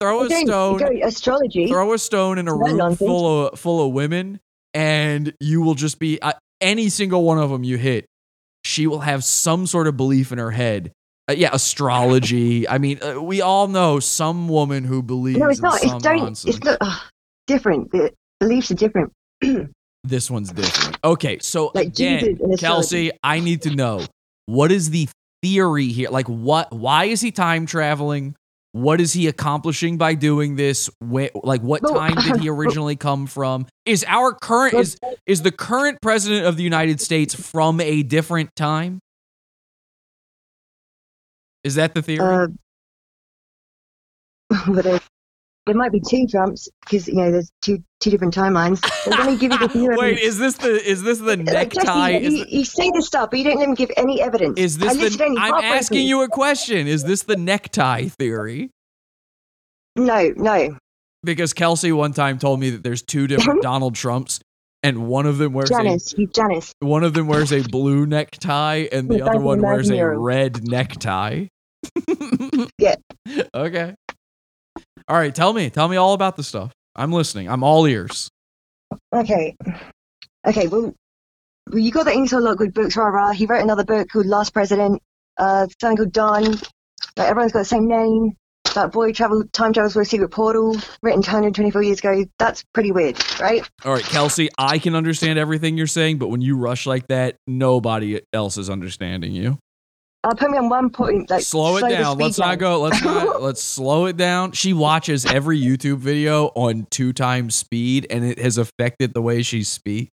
throw 0.00 0.24
a 0.24 0.30
stone 0.30 1.02
astrology. 1.02 1.68
throw 1.68 1.92
a 1.92 1.98
stone 1.98 2.38
in 2.38 2.48
a 2.48 2.54
room 2.54 2.78
nonsense. 2.78 2.98
full 2.98 3.46
of 3.46 3.58
full 3.58 3.86
of 3.86 3.92
women 3.92 4.40
and 4.72 5.34
you 5.40 5.60
will 5.60 5.74
just 5.74 5.98
be 5.98 6.18
uh, 6.22 6.32
any 6.62 6.88
single 6.88 7.22
one 7.22 7.36
of 7.36 7.50
them 7.50 7.64
you 7.64 7.76
hit 7.76 8.06
she 8.64 8.86
will 8.86 9.00
have 9.00 9.22
some 9.24 9.66
sort 9.66 9.86
of 9.86 9.98
belief 9.98 10.32
in 10.32 10.38
her 10.38 10.52
head 10.52 10.90
uh, 11.28 11.32
yeah 11.32 11.50
astrology 11.52 12.68
i 12.68 12.78
mean 12.78 12.98
uh, 13.02 13.20
we 13.20 13.40
all 13.40 13.68
know 13.68 14.00
some 14.00 14.48
woman 14.48 14.84
who 14.84 15.02
believes 15.02 15.38
no, 15.38 15.48
it's 15.48 15.58
in 15.58 15.62
not. 15.62 15.82
It's 15.82 16.02
don't. 16.02 16.16
nonsense. 16.16 16.56
It's 16.56 16.64
not, 16.64 16.78
ugh, 16.80 17.00
different. 17.46 17.90
The 17.92 18.12
beliefs 18.40 18.70
are 18.70 18.74
different. 18.74 19.12
this 20.04 20.30
one's 20.30 20.52
different 20.52 20.96
okay 21.04 21.38
so 21.40 21.70
Like 21.74 21.88
again 21.88 22.38
kelsey 22.58 23.10
i 23.22 23.40
need 23.40 23.62
to 23.62 23.74
know 23.74 24.04
what 24.46 24.72
is 24.72 24.90
the 24.90 25.08
theory 25.42 25.88
here 25.88 26.08
like 26.08 26.28
what 26.28 26.72
why 26.72 27.04
is 27.04 27.20
he 27.20 27.30
time 27.30 27.66
traveling 27.66 28.34
what 28.72 29.00
is 29.00 29.12
he 29.12 29.26
accomplishing 29.26 29.96
by 29.96 30.14
doing 30.14 30.56
this 30.56 30.88
Where, 31.00 31.30
like 31.34 31.62
what 31.62 31.82
Well, 31.82 31.94
time 31.94 32.14
did 32.14 32.40
he 32.40 32.48
originally 32.50 32.96
come 32.96 33.26
from 33.26 33.66
is 33.84 34.04
our 34.06 34.32
current 34.32 34.74
is 34.74 34.98
is 35.26 35.42
the 35.42 35.52
current 35.52 35.98
president 36.00 36.46
of 36.46 36.56
the 36.56 36.62
united 36.62 37.00
states 37.00 37.34
from 37.34 37.80
a 37.80 38.02
different 38.02 38.54
time 38.56 39.00
is 41.64 41.74
that 41.76 41.94
the 41.94 42.02
theory 42.02 42.20
Uh, 42.20 42.46
but 44.68 44.84
there, 44.84 45.00
there 45.66 45.74
might 45.74 45.92
be 45.92 46.00
two 46.00 46.26
Trumps 46.26 46.68
because 46.82 47.06
you 47.06 47.14
know 47.14 47.30
there's 47.30 47.52
two 47.60 47.78
two 48.00 48.10
different 48.10 48.34
timelines. 48.34 48.82
Let 49.06 49.26
me 49.26 49.36
give 49.36 49.52
you 49.52 49.68
the 49.68 49.78
new 49.78 49.96
wait 49.98 50.18
is 50.18 50.38
this 50.38 50.54
the 50.54 50.70
is 50.88 51.02
this 51.02 51.18
the 51.18 51.36
Like, 51.36 51.74
necktie 51.74 52.12
Jesse, 52.12 52.26
is 52.26 52.34
you, 52.34 52.46
you 52.48 52.64
say 52.64 52.90
this 52.94 53.06
stuff, 53.06 53.30
but 53.30 53.38
you 53.38 53.44
don't 53.44 53.60
even 53.60 53.74
give 53.74 53.90
any 53.96 54.22
evidence. 54.22 54.58
Is 54.58 54.78
this 54.78 54.96
listed 54.96 55.20
the? 55.20 55.38
I'm 55.38 55.62
asking 55.62 56.06
you 56.06 56.22
a 56.22 56.28
question. 56.28 56.86
Is 56.86 57.04
this 57.04 57.24
the 57.24 57.36
necktie 57.36 58.08
theory? 58.08 58.70
No, 59.94 60.32
no. 60.36 60.78
Because 61.24 61.52
Kelsey 61.52 61.92
one 61.92 62.12
time 62.12 62.38
told 62.38 62.60
me 62.60 62.70
that 62.70 62.82
there's 62.82 63.02
two 63.02 63.26
different 63.26 63.62
Donald 63.62 63.94
Trumps, 63.94 64.40
and 64.82 65.08
one 65.08 65.26
of 65.26 65.38
them 65.38 65.52
wears 65.52 65.70
Janice, 65.70 66.14
you 66.16 66.26
Janice. 66.28 66.72
a 66.80 66.86
one 66.86 67.04
of 67.04 67.14
them 67.14 67.26
wears 67.26 67.52
a 67.52 67.62
blue 67.62 68.06
necktie, 68.06 68.86
and 68.92 69.08
the 69.08 69.22
other 69.22 69.40
one 69.40 69.60
wears 69.60 69.90
a 69.90 70.04
red 70.04 70.66
necktie. 70.66 71.46
Yeah. 72.78 72.94
Okay. 73.54 73.94
All 75.06 75.16
right. 75.16 75.34
Tell 75.34 75.52
me. 75.52 75.70
Tell 75.70 75.88
me 75.88 75.96
all 75.96 76.14
about 76.14 76.36
the 76.36 76.42
stuff. 76.42 76.72
I'm 76.96 77.12
listening. 77.12 77.48
I'm 77.48 77.62
all 77.62 77.86
ears. 77.86 78.30
Okay. 79.12 79.54
Okay, 80.46 80.66
well, 80.68 80.94
well 81.68 81.78
you 81.78 81.90
got 81.90 82.04
the 82.04 82.12
Ingersoll 82.12 82.42
Lockwood 82.42 82.72
books, 82.74 82.96
rah 82.96 83.06
rah. 83.06 83.32
He 83.32 83.46
wrote 83.46 83.62
another 83.62 83.84
book 83.84 84.08
called 84.08 84.26
Last 84.26 84.54
President, 84.54 85.02
uh, 85.38 85.66
something 85.80 85.98
called 85.98 86.12
Don. 86.12 86.44
Like, 87.16 87.28
everyone's 87.28 87.52
got 87.52 87.60
the 87.60 87.64
same 87.64 87.88
name. 87.88 88.36
That 88.78 88.92
boy 88.92 89.10
travel 89.10 89.42
time 89.52 89.72
travels 89.72 89.94
through 89.94 90.02
a 90.02 90.04
secret 90.04 90.28
portal, 90.28 90.76
written 91.02 91.18
124 91.18 91.82
years 91.82 91.98
ago. 91.98 92.24
That's 92.38 92.62
pretty 92.72 92.92
weird, 92.92 93.18
right? 93.40 93.68
All 93.84 93.92
right, 93.92 94.04
Kelsey. 94.04 94.50
I 94.56 94.78
can 94.78 94.94
understand 94.94 95.36
everything 95.36 95.76
you're 95.76 95.88
saying, 95.88 96.18
but 96.18 96.28
when 96.28 96.42
you 96.42 96.56
rush 96.56 96.86
like 96.86 97.08
that, 97.08 97.38
nobody 97.48 98.20
else 98.32 98.56
is 98.56 98.70
understanding 98.70 99.32
you. 99.32 99.58
Uh, 100.22 100.32
put 100.32 100.52
me 100.52 100.58
on 100.58 100.68
one 100.68 100.90
point. 100.90 101.28
Like, 101.28 101.42
slow 101.42 101.78
it 101.78 101.90
down. 101.90 102.18
Let's 102.18 102.36
down. 102.36 102.50
not 102.50 102.58
go. 102.60 102.80
Let's 102.80 103.02
not. 103.02 103.42
let's 103.42 103.60
slow 103.60 104.06
it 104.06 104.16
down. 104.16 104.52
She 104.52 104.72
watches 104.72 105.26
every 105.26 105.60
YouTube 105.60 105.98
video 105.98 106.52
on 106.54 106.86
two 106.88 107.12
times 107.12 107.56
speed, 107.56 108.06
and 108.10 108.24
it 108.24 108.38
has 108.38 108.58
affected 108.58 109.12
the 109.12 109.20
way 109.20 109.42
she 109.42 109.64
speaks. 109.64 110.12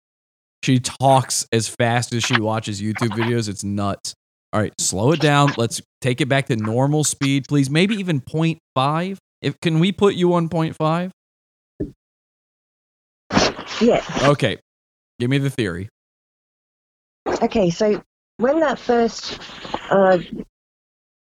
She 0.65 0.81
talks 0.81 1.47
as 1.51 1.67
fast 1.67 2.13
as 2.13 2.25
she 2.25 2.39
watches 2.39 2.83
YouTube 2.83 3.13
videos. 3.13 3.49
It's 3.49 3.65
nuts. 3.65 4.15
All 4.53 4.61
right, 4.61 4.73
slow 4.81 5.13
it 5.13 5.21
down. 5.21 5.53
Let's 5.57 5.81
take 6.01 6.21
it 6.21 6.29
back 6.29 6.47
to 6.47 6.57
normal 6.57 7.05
speed, 7.05 7.47
please. 7.49 7.71
Maybe 7.71 7.95
even 7.97 8.21
0.5. 8.21 9.19
If 9.43 9.61
can 9.61 9.79
we 9.79 9.93
put 9.93 10.15
you 10.15 10.35
on 10.35 10.49
0.5? 10.49 11.11
Yeah. 13.81 14.05
Okay. 14.25 14.59
Give 15.19 15.31
me 15.31 15.39
the 15.39 15.51
theory. 15.51 15.89
Okay, 17.43 17.71
so 17.71 18.03
when 18.39 18.61
that 18.61 18.79
first 18.79 19.39
uh, 19.91 20.19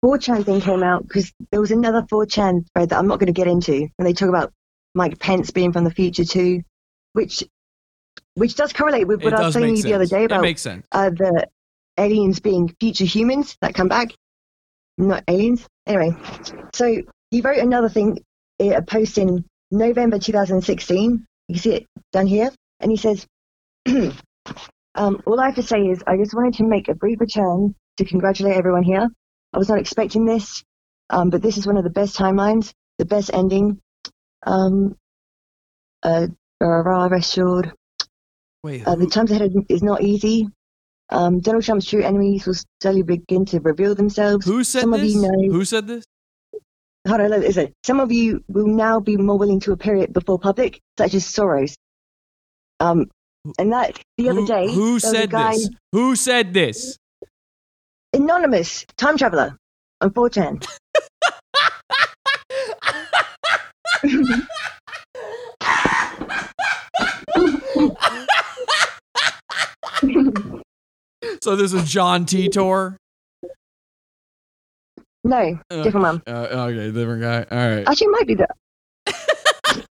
4chan 0.04 0.46
thing 0.46 0.62
came 0.62 0.84
out, 0.84 1.06
because 1.08 1.32
there 1.52 1.60
was 1.60 1.72
another 1.72 2.04
4chan 2.04 2.66
thread 2.74 2.90
that 2.90 2.98
I'm 2.98 3.08
not 3.08 3.20
going 3.20 3.28
to 3.28 3.34
get 3.34 3.48
into, 3.48 3.88
and 3.98 4.08
they 4.08 4.14
talk 4.14 4.30
about 4.30 4.54
Mike 4.96 5.20
Pence 5.20 5.52
being 5.52 5.74
from 5.74 5.84
the 5.84 5.92
future 5.92 6.26
too, 6.26 6.62
which 7.14 7.44
which 8.36 8.56
does 8.56 8.72
correlate 8.72 9.08
with 9.08 9.24
what 9.24 9.34
I 9.34 9.46
was 9.46 9.54
telling 9.54 9.76
you 9.76 9.84
the 9.84 9.94
other 9.94 10.06
sense. 10.06 10.20
day 10.20 10.24
about 10.26 10.42
makes 10.42 10.62
sense. 10.62 10.86
uh, 10.92 11.10
the 11.10 11.48
aliens 11.98 12.40
being 12.40 12.76
future 12.80 13.06
humans 13.06 13.58
that 13.62 13.76
come 13.76 13.88
back, 13.88 14.10
not 14.98 15.24
aliens. 15.28 15.68
Anyway, 15.88 16.16
so 16.74 17.02
he 17.32 17.42
wrote 17.42 17.60
another 17.60 17.90
thing, 17.90 18.20
eh, 18.60 18.74
a 18.74 18.82
post 18.82 19.18
in 19.18 19.46
November 19.72 20.20
2016. 20.20 21.26
You 21.48 21.56
can 21.56 21.62
see 21.62 21.74
it 21.76 21.86
down 22.14 22.28
here, 22.28 22.52
and 22.80 22.92
he 22.92 22.98
says, 22.98 23.26
um, 24.96 25.22
"All 25.26 25.40
I 25.40 25.48
have 25.48 25.56
to 25.56 25.64
say 25.64 25.82
is, 25.82 26.04
I 26.08 26.18
just 26.18 26.34
wanted 26.36 26.56
to 26.56 26.64
make 26.64 26.90
a 26.90 26.96
brief 26.96 27.20
return 27.20 27.76
to 27.98 28.06
congratulate 28.06 28.58
everyone 28.58 28.84
here. 28.84 29.08
I 29.54 29.58
was 29.58 29.70
not 29.70 29.80
expecting 29.80 30.26
this, 30.26 30.64
um, 31.10 31.30
but 31.30 31.42
this 31.42 31.58
is 31.58 31.68
one 31.68 31.78
of 31.78 31.84
the 31.84 31.90
best 31.90 32.18
timelines, 32.18 32.74
the 33.00 33.06
best 33.06 33.32
ending. 33.34 33.80
Um, 34.46 34.96
uh, 36.04 36.28
rest 36.62 37.34
assured. 37.38 37.74
Wait, 38.64 38.86
Uh, 38.88 38.96
the 38.96 39.08
times 39.08 39.32
ahead 39.32 39.54
is 39.70 39.84
not 39.84 40.02
easy. 40.02 40.48
Um, 41.10 41.40
Donald 41.40 41.64
Trump's 41.64 41.86
true 41.86 42.04
enemies 42.04 42.46
will 42.46 42.56
slowly 42.82 43.02
begin 43.04 43.46
to 43.46 43.60
reveal 43.60 43.96
themselves. 43.96 44.46
who 44.46 44.64
said 44.64 44.82
Some 44.82 44.92
this? 44.92 45.14
you 45.14 45.22
know. 45.22 45.52
Who 45.52 45.64
said 45.66 45.88
this? 45.88 46.04
Hold 47.08 47.22
on, 47.22 47.32
is 47.44 47.56
it? 47.58 47.74
Some 47.86 48.02
of 48.02 48.12
you 48.12 48.44
will 48.50 48.68
now 48.68 49.00
be 49.00 49.16
more 49.16 49.38
willing 49.38 49.62
to 49.62 49.72
appear 49.72 50.06
before 50.08 50.38
public, 50.38 50.82
such 50.98 51.14
as 51.14 51.24
Soros. 51.24 51.76
Um, 52.82 53.06
and 53.58 53.72
that 53.72 53.98
the 54.18 54.30
other 54.30 54.42
Who- 54.42 54.48
day, 54.48 54.68
Who 54.74 54.84
there 54.86 54.94
was 54.96 55.04
a 55.06 55.08
said 55.12 55.30
guy, 55.32 55.54
this? 55.54 55.70
Who 55.94 56.16
said 56.16 56.54
this? 56.54 56.98
anonymous 58.14 58.86
time 58.98 59.18
traveler 59.18 59.56
on 60.02 60.10
4chan. 60.12 60.66
So 71.42 71.56
this 71.56 71.74
is 71.74 71.90
John 71.90 72.26
Titor. 72.26 72.98
No, 75.24 75.60
Uh, 75.70 75.84
different 75.84 76.06
one. 76.06 76.24
Uh, 76.28 76.70
okay, 76.70 76.92
different 76.92 77.22
guy. 77.22 77.46
All 77.52 77.70
right. 77.76 77.88
Actually, 77.88 78.08
it 78.08 78.12
might 78.12 78.28
be 78.28 78.36
that. 78.36 78.56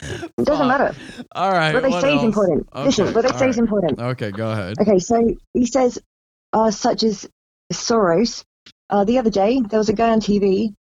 It 0.00 0.44
doesn't 0.44 0.68
Fuck. 0.68 0.68
matter. 0.68 0.94
All 1.34 1.50
right. 1.50 1.74
What 1.74 1.82
they 1.82 1.88
what 1.90 2.00
say 2.02 2.12
else? 2.12 2.20
is 2.20 2.24
important. 2.24 2.68
Listen, 2.74 3.06
Okay, 3.08 3.14
what 3.14 3.26
they 3.26 3.36
say 3.36 3.48
is 3.48 3.58
important. 3.58 3.98
Okay, 4.00 4.30
go 4.30 4.50
ahead. 4.52 4.76
Okay, 4.80 4.98
so 5.00 5.34
he 5.54 5.66
says, 5.66 5.98
uh, 6.52 6.70
such 6.70 7.02
as 7.02 7.28
Soros. 7.72 8.44
Uh, 8.88 9.04
the 9.04 9.18
other 9.18 9.30
day, 9.30 9.60
there 9.60 9.78
was 9.78 9.88
a 9.88 9.92
guy 9.92 10.10
on 10.10 10.20
TV. 10.20 10.72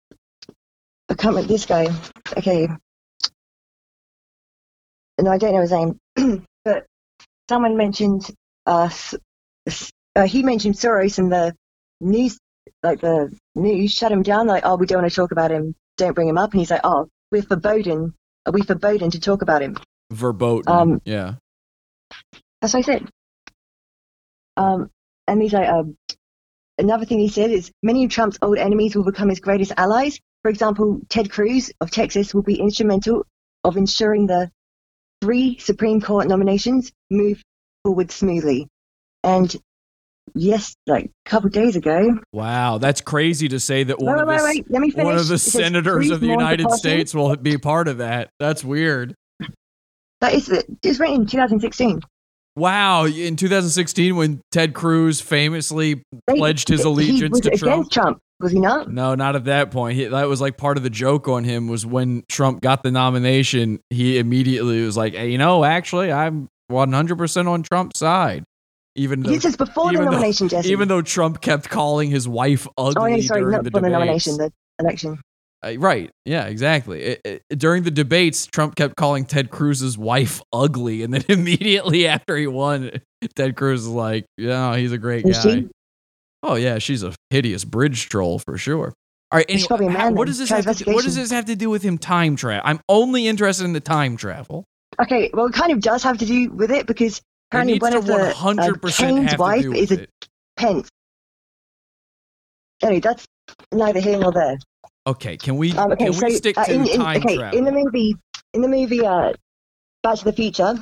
I 1.09 1.15
can't 1.15 1.35
remember 1.35 1.49
this 1.49 1.65
guy. 1.65 1.87
Okay. 2.37 2.69
No, 5.19 5.31
I 5.31 5.39
don't 5.39 5.55
know 5.55 5.63
his 5.63 5.73
name. 5.73 5.99
but 6.65 6.85
someone 7.49 7.77
mentioned, 7.77 8.29
uh, 8.67 8.91
uh, 10.15 10.27
he 10.27 10.43
mentioned 10.43 10.75
Soros 10.75 11.19
and 11.19 11.31
the 11.31 11.55
news, 12.01 12.39
like 12.83 13.01
the 13.01 13.37
news 13.55 13.93
shut 13.93 14.13
him 14.13 14.23
down. 14.23 14.47
Like, 14.47 14.65
oh, 14.67 14.77
we 14.77 14.87
don't 14.87 15.03
want 15.03 15.11
to 15.11 15.17
talk 15.17 15.33
about 15.33 15.51
him. 15.51 15.75
Don't 15.97 16.15
bring 16.15 16.29
him 16.29 16.39
up. 16.39 16.53
And 16.53 16.61
he's 16.61 16.71
like, 16.71 16.83
oh, 16.85 17.09
we're 17.31 17.43
forbidden. 17.43 18.15
Are 18.45 18.53
we 18.53 18.63
forbidden 18.63 19.11
to 19.11 19.21
talk 19.21 19.43
about 19.43 19.63
him? 19.63 19.77
Verboten. 20.13 20.73
Um, 20.73 21.03
yeah. 21.05 21.35
That's 22.61 22.75
what 22.75 22.81
I 22.81 22.83
said. 22.83 23.09
Um, 24.57 24.91
and 25.27 25.43
he's 25.43 25.53
like, 25.53 25.69
um, 25.69 25.97
another 26.79 27.05
thing 27.05 27.19
he 27.19 27.29
said 27.29 27.51
is 27.51 27.71
many 27.83 28.05
of 28.05 28.11
Trump's 28.11 28.39
old 28.41 28.59
enemies 28.59 28.95
will 28.95 29.05
become 29.05 29.29
his 29.29 29.41
greatest 29.41 29.73
allies. 29.77 30.19
For 30.43 30.51
example, 30.51 31.01
Ted 31.09 31.31
Cruz 31.31 31.73
of 31.81 31.91
Texas 31.91 32.33
will 32.33 32.43
be 32.43 32.61
instrumental 32.61 33.27
of 33.65 33.77
ensuring 33.77 34.27
the 34.27 34.51
three 35.21 35.59
Supreme 35.59 36.01
Court 36.01 36.29
nominations 36.29 36.93
move 37.11 37.43
forward 37.87 38.11
smoothly. 38.11 38.67
And 39.23 39.55
yes, 40.35 40.75
like 40.87 41.07
a 41.27 41.31
couple 41.31 41.51
days 41.51 41.77
ago, 41.77 42.19
Wow, 42.33 42.79
that's 42.79 43.01
crazy 43.01 43.49
to 43.49 43.61
say 43.61 43.85
that 43.85 43.99
one 44.01 44.17
Wait, 44.17 44.23
of 44.23 44.29
wait, 44.29 44.67
the 44.69 44.79
wait, 44.79 44.97
me 44.97 45.05
one 45.05 45.17
of 45.17 45.29
the 45.29 45.39
says, 45.39 45.53
senators 45.53 46.07
"Please 46.07 46.11
of 46.11 46.21
the 46.21 46.27
United. 46.27 46.71
States 46.73 47.15
will 47.15 47.37
be 47.37 47.57
part 47.59 47.87
of 47.89 47.99
that. 47.99 48.29
That's 48.41 48.65
weird. 48.65 49.15
that 50.21 50.35
is 50.35 50.49
it 50.49 50.67
was 50.85 50.99
written 50.99 51.23
in 51.23 51.27
2016. 51.27 52.01
Wow, 52.57 53.05
in 53.05 53.37
2016 53.37 54.17
when 54.17 54.41
Ted 54.51 54.73
Cruz 54.75 55.21
famously 55.21 56.03
They- 56.27 56.37
pledged 56.37 56.69
his 56.69 56.85
allegiance 56.85 57.41
to 57.41 57.49
against 57.49 57.63
Trump. 57.65 57.91
Trump, 57.91 58.19
was 58.41 58.51
he 58.51 58.59
not? 58.61 58.91
No, 58.91 59.15
not 59.15 59.37
at 59.37 59.45
that 59.45 59.71
point. 59.71 59.97
He, 59.99 60.07
that 60.07 60.27
was 60.29 60.41
like 60.41 60.57
part 60.57 60.79
of 60.79 60.83
the 60.83 60.89
joke 60.91 61.29
on 61.29 61.45
him 61.45 61.69
was 61.69 61.85
when 61.85 62.25
Trump 62.31 62.63
got 62.63 62.83
the 62.83 62.91
nomination, 62.91 63.81
he 63.91 64.17
immediately 64.19 64.83
was 64.83 64.97
like, 64.97 65.15
"Hey, 65.15 65.31
you 65.31 65.37
know, 65.39 65.65
actually, 65.65 66.11
I'm 66.11 66.49
100% 66.71 67.47
on 67.49 67.63
Trump's 67.63 67.99
side." 67.99 68.45
Even 68.99 69.21
though 69.23 69.29
This 69.31 69.45
is 69.45 69.57
before 69.57 69.89
the 69.89 69.93
even 69.93 70.05
though- 70.07 70.11
nomination, 70.13 70.49
Jesse. 70.49 70.71
even 70.71 70.89
though 70.89 71.03
Trump 71.03 71.43
kept 71.43 71.69
calling 71.69 72.11
his 72.11 72.27
wife 72.27 72.67
ugly 72.79 73.13
oh, 73.13 73.17
no, 73.17 73.21
sorry, 73.21 73.41
during 73.43 73.53
not 73.53 73.65
the 73.65 73.71
for 73.71 73.81
the 73.81 73.89
debates. 73.89 73.93
nomination, 74.27 74.37
the 74.39 74.53
election. 74.81 75.21
Uh, 75.63 75.75
right. 75.79 76.11
Yeah, 76.25 76.47
exactly. 76.47 77.03
It- 77.03 77.21
it- 77.25 77.59
during 77.59 77.83
the 77.83 77.91
debates, 77.91 78.47
Trump 78.47 78.75
kept 78.75 78.97
calling 78.97 79.27
Ted 79.27 79.51
Cruz's 79.51 79.99
wife 79.99 80.41
ugly. 80.53 81.03
And 81.03 81.13
then 81.13 81.25
immediately 81.29 82.07
after 82.07 82.37
he 82.39 82.47
won, 82.47 82.91
Ted 83.35 83.55
Cruz 83.57 83.83
is 83.83 83.89
like, 83.89 84.25
yeah, 84.39 84.75
he's 84.79 84.93
a 84.93 84.99
great 84.99 85.27
Is 85.27 85.37
guy. 85.39 85.43
she? 85.57 85.69
Oh, 86.43 86.55
yeah, 86.55 86.79
she's 86.79 87.03
a 87.03 87.13
hideous 87.29 87.65
bridge 87.67 88.09
troll 88.09 88.39
for 88.39 88.57
sure. 88.57 88.95
All 89.31 89.39
right. 89.39 89.47
Anyway, 89.49 89.93
how- 89.93 90.11
what 90.13 90.27
does 90.27 90.39
this 90.39 90.49
have 90.49 90.65
to, 90.75 90.91
what 90.91 91.05
does 91.05 91.17
this 91.17 91.31
have 91.33 91.45
to 91.47 91.57
do 91.57 91.69
with 91.69 91.83
him 91.83 91.99
time 91.99 92.35
travel? 92.37 92.63
I'm 92.65 92.81
only 92.89 93.27
interested 93.29 93.65
in 93.65 93.75
the 93.75 93.81
time 93.81 94.17
travel. 94.17 94.65
Okay, 95.01 95.31
well, 95.35 95.47
it 95.47 95.53
kind 95.53 95.73
of 95.73 95.81
does 95.81 96.03
have 96.03 96.19
to 96.19 96.27
do 96.27 96.51
with 96.51 96.71
it 96.71 96.87
because 96.87 97.21
apparently 97.51 97.79
one 97.79 97.95
of 97.95 98.07
the 98.07 98.31
uh, 98.31 98.33
100% 98.33 98.97
Kane's 98.97 99.31
have 99.33 99.41
wife 99.41 99.65
is 99.65 99.91
a 99.91 100.03
it. 100.03 100.11
Pence. 100.57 100.89
Anyway, 102.83 103.01
that's 103.01 103.27
neither 103.73 104.01
here 104.01 104.19
nor 104.19 104.33
there. 104.33 104.59
Okay, 105.07 105.37
can 105.37 105.57
we 105.57 105.73
Um, 105.73 105.93
okay, 105.93 106.07
can 106.07 106.13
so 106.15 106.27
we 106.27 106.35
stick 106.35 106.59
uh, 106.59 106.65
to 106.65 106.73
in, 106.73 106.89
in, 106.89 106.97
time 106.97 107.17
okay, 107.19 107.37
travel? 107.37 107.59
in 107.59 107.65
the 107.65 107.73
movie, 107.73 108.17
in 108.55 108.63
the 108.63 108.69
movie, 108.69 109.05
uh, 109.05 109.33
Back 110.03 110.19
to 110.19 110.25
the 110.25 110.33
Future, 110.33 110.75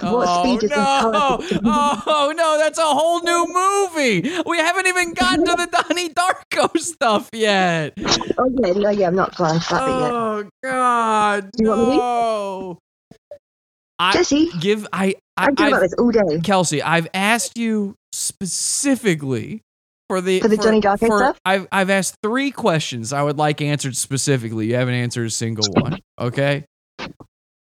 what 0.00 0.28
oh, 0.28 0.58
speed 0.58 0.68
does 0.68 0.76
no. 0.76 1.38
Oh 1.64 2.32
no, 2.36 2.58
that's 2.58 2.78
a 2.78 2.82
whole 2.82 3.22
new 3.22 3.46
movie. 3.48 4.30
We 4.46 4.58
haven't 4.58 4.86
even 4.86 5.14
gotten 5.14 5.44
to 5.44 5.52
the 5.52 5.66
Donnie 5.88 6.10
Darko 6.10 6.78
stuff 6.78 7.30
yet. 7.32 7.94
Oh 8.38 8.50
yeah, 8.60 8.72
no, 8.72 8.90
yeah, 8.90 9.06
I'm 9.08 9.14
not 9.14 9.34
going 9.36 9.58
to 9.58 9.68
that 9.70 9.86
bit 9.86 10.00
yet. 10.00 10.12
Oh 10.12 10.48
God, 10.62 11.50
Do 11.56 11.64
you 11.64 11.68
want 11.70 11.80
me 11.80 11.86
to? 11.86 11.96
no. 11.96 12.78
I 13.98 14.12
Jesse, 14.12 14.50
give 14.60 14.86
I 14.92 15.14
I 15.36 15.46
I 15.46 15.50
do 15.52 15.66
about 15.68 15.80
this 15.80 15.94
all 15.98 16.10
day. 16.10 16.40
Kelsey, 16.42 16.82
I've 16.82 17.08
asked 17.14 17.56
you 17.58 17.94
specifically 18.12 19.62
for 20.08 20.20
the 20.20 20.40
For 20.40 20.48
the 20.48 20.56
Johnny 20.56 20.80
Darko 20.80 21.06
for- 21.06 21.18
stuff? 21.18 21.38
I've 21.44 21.66
I've 21.72 21.90
asked 21.90 22.16
three 22.22 22.50
questions 22.50 23.12
I 23.12 23.22
would 23.22 23.38
like 23.38 23.60
answered 23.60 23.96
specifically. 23.96 24.66
You 24.66 24.76
haven't 24.76 24.94
answered 24.94 25.26
a 25.26 25.30
single 25.30 25.64
one. 25.72 25.98
Okay. 26.20 26.64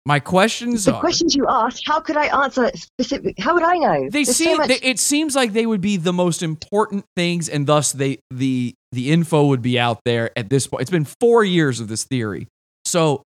My 0.08 0.20
questions 0.20 0.86
The 0.86 0.94
are 0.94 1.00
questions 1.00 1.36
you 1.36 1.48
asked, 1.50 1.82
how 1.88 2.00
could 2.00 2.16
I 2.16 2.26
answer 2.44 2.70
specific? 2.76 3.40
How 3.40 3.56
would 3.56 3.64
I 3.64 3.76
know? 3.78 4.02
they 4.04 4.24
There's 4.24 4.28
so 4.28 4.44
seem 4.44 4.58
much- 4.58 4.68
they, 4.68 4.76
it 4.82 5.00
seems 5.00 5.36
like 5.36 5.54
they 5.54 5.66
would 5.66 5.82
be 5.82 5.98
the 5.98 6.14
most 6.14 6.44
important 6.44 7.06
things 7.16 7.50
and 7.50 7.66
thus 7.66 7.92
they 7.92 8.20
the 8.30 8.74
the 8.92 9.12
info 9.12 9.46
would 9.48 9.62
be 9.64 9.80
out 9.80 10.00
there 10.06 10.30
at 10.38 10.50
this 10.50 10.68
point 10.68 10.82
it's 10.82 10.92
been 10.92 11.08
four 11.20 11.44
years 11.44 11.80
of 11.80 11.88
this 11.88 12.04
theory 12.04 12.48
so 12.86 13.24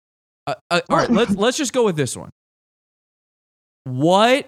uh, 0.47 0.55
uh, 0.71 0.81
all 0.89 0.97
right 0.97 1.09
let's 1.11 1.35
let's 1.35 1.57
just 1.57 1.71
go 1.73 1.85
with 1.85 1.95
this 1.95 2.17
one 2.17 2.29
what 3.85 4.45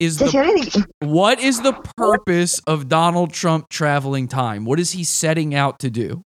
is 0.00 0.18
the 0.18 0.86
what 1.00 1.40
is 1.40 1.60
the 1.62 1.72
purpose 1.96 2.60
of 2.66 2.88
donald 2.88 3.32
trump 3.32 3.68
traveling 3.68 4.28
time 4.28 4.64
what 4.64 4.78
is 4.80 4.92
he 4.92 5.02
setting 5.04 5.54
out 5.54 5.78
to 5.80 5.90
do 5.90 6.22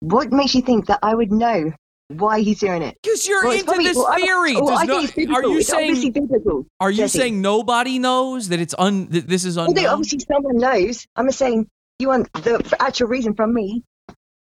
what 0.00 0.30
makes 0.32 0.54
you 0.54 0.62
think 0.62 0.86
that 0.86 0.98
I 1.02 1.14
would 1.14 1.32
know 1.32 1.72
why 2.08 2.40
he's 2.40 2.60
doing 2.60 2.82
it? 2.82 2.96
because 3.02 3.26
you're 3.26 3.42
Well, 3.42 3.52
into 3.52 3.64
probably- 3.64 3.84
this 3.84 3.96
well, 3.96 4.14
theory 4.14 4.54
well, 4.56 4.66
Does 4.66 4.80
I 4.80 4.84
no- 4.84 4.94
think 4.98 5.04
it's 5.08 5.14
biblical. 5.16 5.44
are 5.44 5.52
you 5.52 5.58
It's 5.60 5.68
saying 5.68 6.12
biblical. 6.12 6.66
are 6.80 6.90
you 6.90 6.96
Jesse. 6.98 7.18
saying 7.18 7.40
nobody 7.40 7.98
knows 7.98 8.48
that 8.50 8.60
it's 8.60 8.74
un 8.78 9.08
that 9.10 9.28
this 9.28 9.44
is 9.44 9.56
Well, 9.56 9.68
unknown 9.68 9.84
no, 9.84 9.90
obviously 9.92 10.18
someone 10.30 10.58
knows. 10.58 11.06
I'm 11.16 11.26
just 11.26 11.38
saying 11.38 11.66
you 11.98 12.08
want 12.08 12.30
the 12.34 12.76
actual 12.78 13.08
reason 13.08 13.34
from 13.34 13.54
me. 13.54 13.82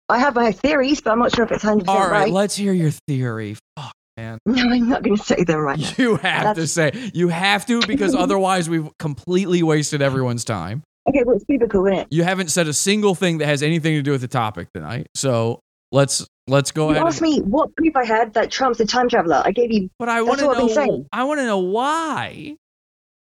I 0.08 0.18
have 0.18 0.34
my 0.34 0.50
theories, 0.52 1.00
but 1.00 1.12
I'm 1.12 1.18
not 1.20 1.34
sure 1.34 1.44
if 1.44 1.52
it's 1.52 1.64
100% 1.64 1.88
all 1.88 1.94
right 1.96 2.02
right. 2.10 2.14
All 2.16 2.20
right, 2.24 2.32
let's 2.32 2.56
hear 2.56 2.72
your 2.72 2.90
theory 3.06 3.56
Fuck, 3.78 3.92
man 4.16 4.38
No, 4.46 4.62
I'm 4.70 4.88
not 4.88 5.02
going 5.02 5.16
to 5.16 5.22
say 5.22 5.44
them 5.44 5.60
right 5.60 5.78
now. 5.78 5.90
You 5.98 6.16
have 6.16 6.56
to 6.56 6.66
say 6.66 7.10
you 7.14 7.28
have 7.28 7.66
to 7.66 7.80
because 7.86 8.14
otherwise 8.24 8.68
we've 8.68 8.88
completely 8.98 9.62
wasted 9.62 10.02
everyone's 10.02 10.44
time. 10.44 10.82
Okay, 11.08 11.22
well, 11.24 11.36
it's 11.36 11.44
biblical, 11.44 11.86
it? 11.86 12.08
You 12.10 12.24
haven't 12.24 12.50
said 12.50 12.66
a 12.66 12.72
single 12.72 13.14
thing 13.14 13.38
that 13.38 13.46
has 13.46 13.62
anything 13.62 13.94
to 13.94 14.02
do 14.02 14.10
with 14.10 14.22
the 14.22 14.28
topic 14.28 14.68
tonight. 14.74 15.06
So 15.14 15.60
let's 15.92 16.26
let's 16.48 16.72
go 16.72 16.88
You 16.90 16.96
ahead. 16.96 17.06
asked 17.06 17.22
and- 17.22 17.30
me 17.30 17.40
what 17.42 17.74
proof 17.76 17.94
I 17.94 18.04
had 18.04 18.34
that 18.34 18.50
Trump's 18.50 18.80
a 18.80 18.86
time 18.86 19.08
traveler. 19.08 19.40
I 19.44 19.52
gave 19.52 19.70
you. 19.70 19.88
but 19.98 20.08
I 20.08 20.22
want 20.22 20.40
to 20.40 20.46
what 20.46 20.58
I've 20.58 20.74
been 20.74 20.86
know. 20.86 21.06
I 21.12 21.24
want 21.24 21.38
to 21.40 21.46
know 21.46 21.58
why. 21.58 22.56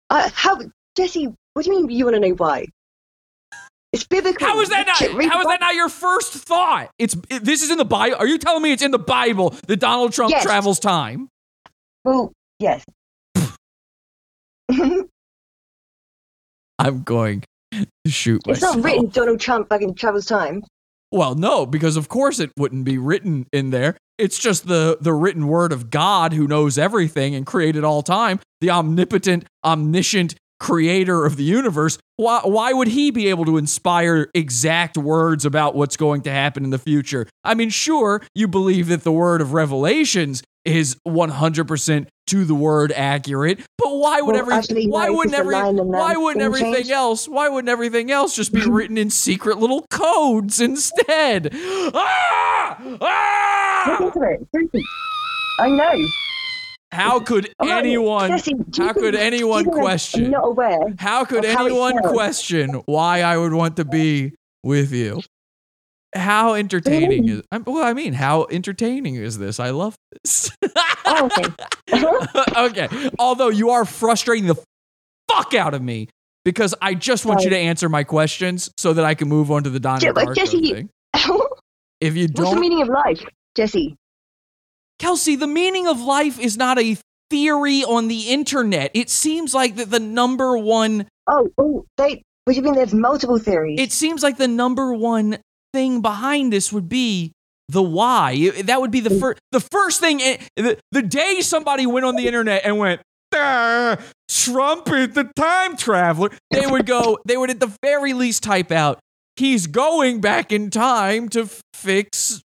Uh, 0.10 0.30
how, 0.34 0.60
Jesse? 0.98 1.28
What 1.54 1.66
do 1.66 1.72
you 1.72 1.78
mean 1.88 1.90
you 1.98 2.04
want 2.06 2.16
to 2.16 2.20
know 2.20 2.36
why? 2.36 2.66
It's 3.92 4.04
biblical. 4.06 4.46
How 4.46 4.60
is 4.62 4.70
that 4.70 4.86
not? 4.86 5.02
Read 5.16 5.30
How 5.32 5.42
is 5.42 5.48
that 5.48 5.60
not 5.60 5.74
your 5.74 5.90
first 5.90 6.34
thought? 6.34 6.90
It's 7.00 7.16
it, 7.30 7.44
this 7.44 7.64
is 7.64 7.72
in 7.72 7.78
the 7.78 7.86
Bible. 7.86 8.18
Are 8.18 8.28
you 8.28 8.38
telling 8.38 8.62
me 8.62 8.72
it's 8.72 8.84
in 8.84 8.92
the 8.92 9.00
Bible 9.00 9.56
that 9.68 9.78
Donald 9.78 10.14
Trump 10.14 10.32
Yes. 10.32 10.44
travels 10.44 10.80
time? 10.80 11.28
Well, 12.06 12.32
yes. 12.60 12.84
I'm 16.80 17.04
going 17.04 17.44
to 17.72 17.88
shoot 18.08 18.42
it's 18.48 18.62
myself. 18.62 18.78
not 18.78 18.86
written 18.86 19.10
Donald 19.10 19.40
Trump 19.40 19.70
back 19.70 19.82
in 19.82 19.94
travels 19.96 20.26
time. 20.26 20.64
Well, 21.12 21.34
no, 21.36 21.66
because 21.66 21.98
of 21.98 22.08
course 22.08 22.40
it 22.40 22.52
wouldn't 22.58 22.86
be 22.86 22.98
written 23.00 23.48
in 23.52 23.72
there. 23.72 23.98
It's 24.20 24.38
just 24.38 24.68
the 24.68 24.98
the 25.02 25.14
written 25.14 25.48
word 25.48 25.72
of 25.72 25.90
God 25.90 26.34
who 26.34 26.48
knows 26.48 26.78
everything 26.78 27.34
and 27.34 27.46
created 27.46 27.84
all 27.84 28.04
time, 28.04 28.40
the 28.62 28.70
omnipotent, 28.70 29.46
omniscient 29.66 30.36
creator 30.60 31.26
of 31.26 31.36
the 31.38 31.44
universe. 31.44 31.98
Why 32.18 32.42
why 32.44 32.74
would 32.74 32.90
he 32.90 33.12
be 33.12 33.28
able 33.30 33.46
to 33.46 33.58
inspire 33.58 34.30
exact 34.34 34.98
words 34.98 35.46
about 35.46 35.76
what's 35.76 35.96
going 35.98 36.22
to 36.24 36.32
happen 36.32 36.64
in 36.64 36.70
the 36.70 36.78
future? 36.80 37.28
I 37.44 37.54
mean, 37.54 37.70
sure, 37.70 38.22
you 38.36 38.48
believe 38.48 38.88
that 38.88 39.04
the 39.04 39.12
word 39.12 39.42
of 39.42 39.54
revelations 39.54 40.44
is 40.66 40.98
100% 41.08 42.08
to 42.28 42.46
the 42.46 42.54
word 42.54 42.92
accurate, 42.92 43.60
but 43.78 43.96
why 43.96 44.20
would 44.22 44.34
Well, 44.34 44.42
every 44.42 44.54
actually, 44.54 44.86
no, 44.88 44.92
why 44.94 45.08
it's 45.08 45.16
wouldn't 45.16 45.36
every 45.36 45.56
why 45.56 46.16
wouldn't 46.18 46.44
everything 46.44 46.74
changed. 46.74 46.92
else 46.92 47.28
why 47.28 47.48
wouldn't 47.50 47.70
everything 47.70 48.12
else 48.12 48.36
just 48.36 48.54
be 48.54 48.62
written 48.70 48.98
in 48.98 49.10
secret 49.10 49.58
little 49.58 49.86
codes 49.90 50.60
instead? 50.60 51.54
Ah! 51.94 52.78
Look 52.86 53.00
Ah! 53.02 54.04
into 54.06 54.22
it. 54.22 54.48
Seriously. 54.54 54.84
I 55.60 55.70
know. 55.70 56.08
How 56.92 57.20
could 57.20 57.54
anyone 57.62 58.32
Jesse, 58.32 58.56
how 58.78 58.94
could 58.94 59.16
anyone 59.16 59.66
question 59.66 60.32
not 60.32 60.46
aware. 60.46 60.94
how 60.98 61.24
could 61.24 61.46
of 61.46 61.52
how 61.52 61.66
anyone 61.66 62.00
question 62.00 62.82
why 62.86 63.22
I 63.22 63.38
would 63.38 63.54
want 63.54 63.78
to 63.78 63.86
be 63.86 64.34
with 64.64 64.92
you? 64.92 65.22
How 66.16 66.56
entertaining 66.56 67.30
is 67.30 67.44
well, 67.66 67.84
I 67.84 67.94
mean, 67.94 68.14
how 68.14 68.48
entertaining 68.50 69.16
is 69.16 69.38
this? 69.38 69.60
I 69.60 69.70
love 69.70 69.96
this. 70.24 70.52
Oh, 71.06 71.30
okay. 71.38 72.88
okay. 72.88 73.10
Although 73.20 73.50
you 73.50 73.70
are 73.70 73.86
frustrating 73.86 74.48
the 74.48 74.56
fuck 75.28 75.54
out 75.54 75.76
of 75.76 75.84
me 75.84 76.10
because 76.44 76.74
I 76.82 76.96
just 76.96 77.26
want 77.26 77.44
you 77.44 77.52
to 77.52 77.58
answer 77.58 77.90
my 77.90 78.04
questions 78.04 78.72
so 78.78 78.94
that 78.94 79.06
I 79.06 79.14
can 79.14 79.28
move 79.28 79.52
on 79.52 79.64
to 79.64 79.70
the 79.70 79.80
Donnie 79.80 80.06
Yeah, 80.06 80.14
but 80.14 80.30
Darko 80.30 80.36
Jesse, 80.36 80.74
thing. 80.74 80.90
If 82.02 82.16
you 82.16 82.28
don't, 82.30 82.46
what's 82.46 82.56
the 82.56 82.62
meaning 82.62 82.82
of 82.82 82.88
life, 82.88 83.22
Jesse? 83.56 83.96
Kelsey, 85.00 85.36
the 85.36 85.48
meaning 85.48 85.88
of 85.88 86.02
life 86.02 86.40
is 86.40 86.58
not 86.58 86.78
a 86.80 86.98
theory 87.30 87.84
on 87.84 88.08
the 88.08 88.30
internet. 88.30 88.92
It 88.94 89.10
seems 89.10 89.54
like 89.54 89.76
that 89.78 89.90
the 89.92 90.00
number 90.00 90.58
one. 90.58 91.08
Oh, 91.28 91.50
oh, 91.58 91.86
they. 91.98 92.24
What 92.46 92.54
do 92.54 92.56
you 92.56 92.62
mean? 92.62 92.76
There's 92.76 92.94
multiple 92.94 93.38
theories. 93.38 93.80
It 93.80 93.92
seems 93.92 94.24
like 94.24 94.38
the 94.38 94.48
number 94.48 94.94
one 94.94 95.38
thing 95.74 96.02
behind 96.02 96.52
this 96.52 96.74
would 96.74 96.90
be 96.90 97.32
the 97.68 97.84
why. 97.84 98.50
That 98.64 98.82
would 98.82 98.92
be 98.92 99.00
the 99.02 99.12
first. 99.20 99.40
The 99.52 99.60
first 99.60 100.00
thing. 100.00 100.22
eh, 100.22 100.38
The, 100.56 100.78
the 100.92 101.02
day 101.04 101.42
somebody 101.42 101.86
went 101.86 102.06
on 102.06 102.16
the 102.16 102.26
internet 102.28 102.62
and 102.66 102.78
went. 102.80 103.02
"Ah, 103.36 103.98
Trump 104.28 104.90
is 104.92 105.10
the 105.14 105.26
time 105.36 105.78
traveler. 105.78 106.32
They 106.50 106.66
would 106.66 106.88
go, 106.88 107.20
they 107.26 107.38
would 107.38 107.52
at 107.52 107.60
the 107.60 107.72
very 107.84 108.14
least 108.14 108.42
type 108.42 108.72
out, 108.72 109.00
he's 109.36 109.68
going 109.68 110.20
back 110.20 110.52
in 110.52 110.72
time 110.72 111.30
to 111.30 111.48
fix 111.76 112.42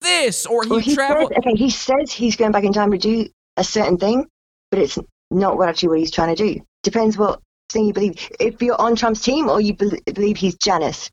this, 0.00 0.46
or 0.46 0.64
he, 0.64 0.70
well, 0.70 0.78
he 0.78 0.94
traveled. 0.94 1.30
says, 1.30 1.38
okay, 1.38 1.54
he 1.56 1.70
says 1.70 2.12
he's 2.12 2.36
going 2.36 2.52
back 2.52 2.64
in 2.64 2.72
time 2.72 2.92
to 2.92 2.98
do 2.98 3.28
a 3.56 3.64
certain 3.64 3.98
thing, 3.98 4.26
but 4.70 4.80
it's 4.80 4.98
not 5.30 5.56
what 5.56 5.68
actually 5.68 5.88
what 5.88 5.98
he's 5.98 6.10
trying 6.10 6.34
to 6.34 6.54
do. 6.54 6.60
Depends 6.82 7.18
what 7.18 7.40
thing 7.70 7.86
you 7.86 7.92
believe. 7.92 8.30
If 8.38 8.60
you're 8.62 8.80
on 8.80 8.96
Trump's 8.96 9.20
team 9.20 9.48
or 9.48 9.60
you 9.60 9.74
bel 9.74 9.90
believe 10.06 10.36
he's 10.36 10.54
Janice. 10.56 11.10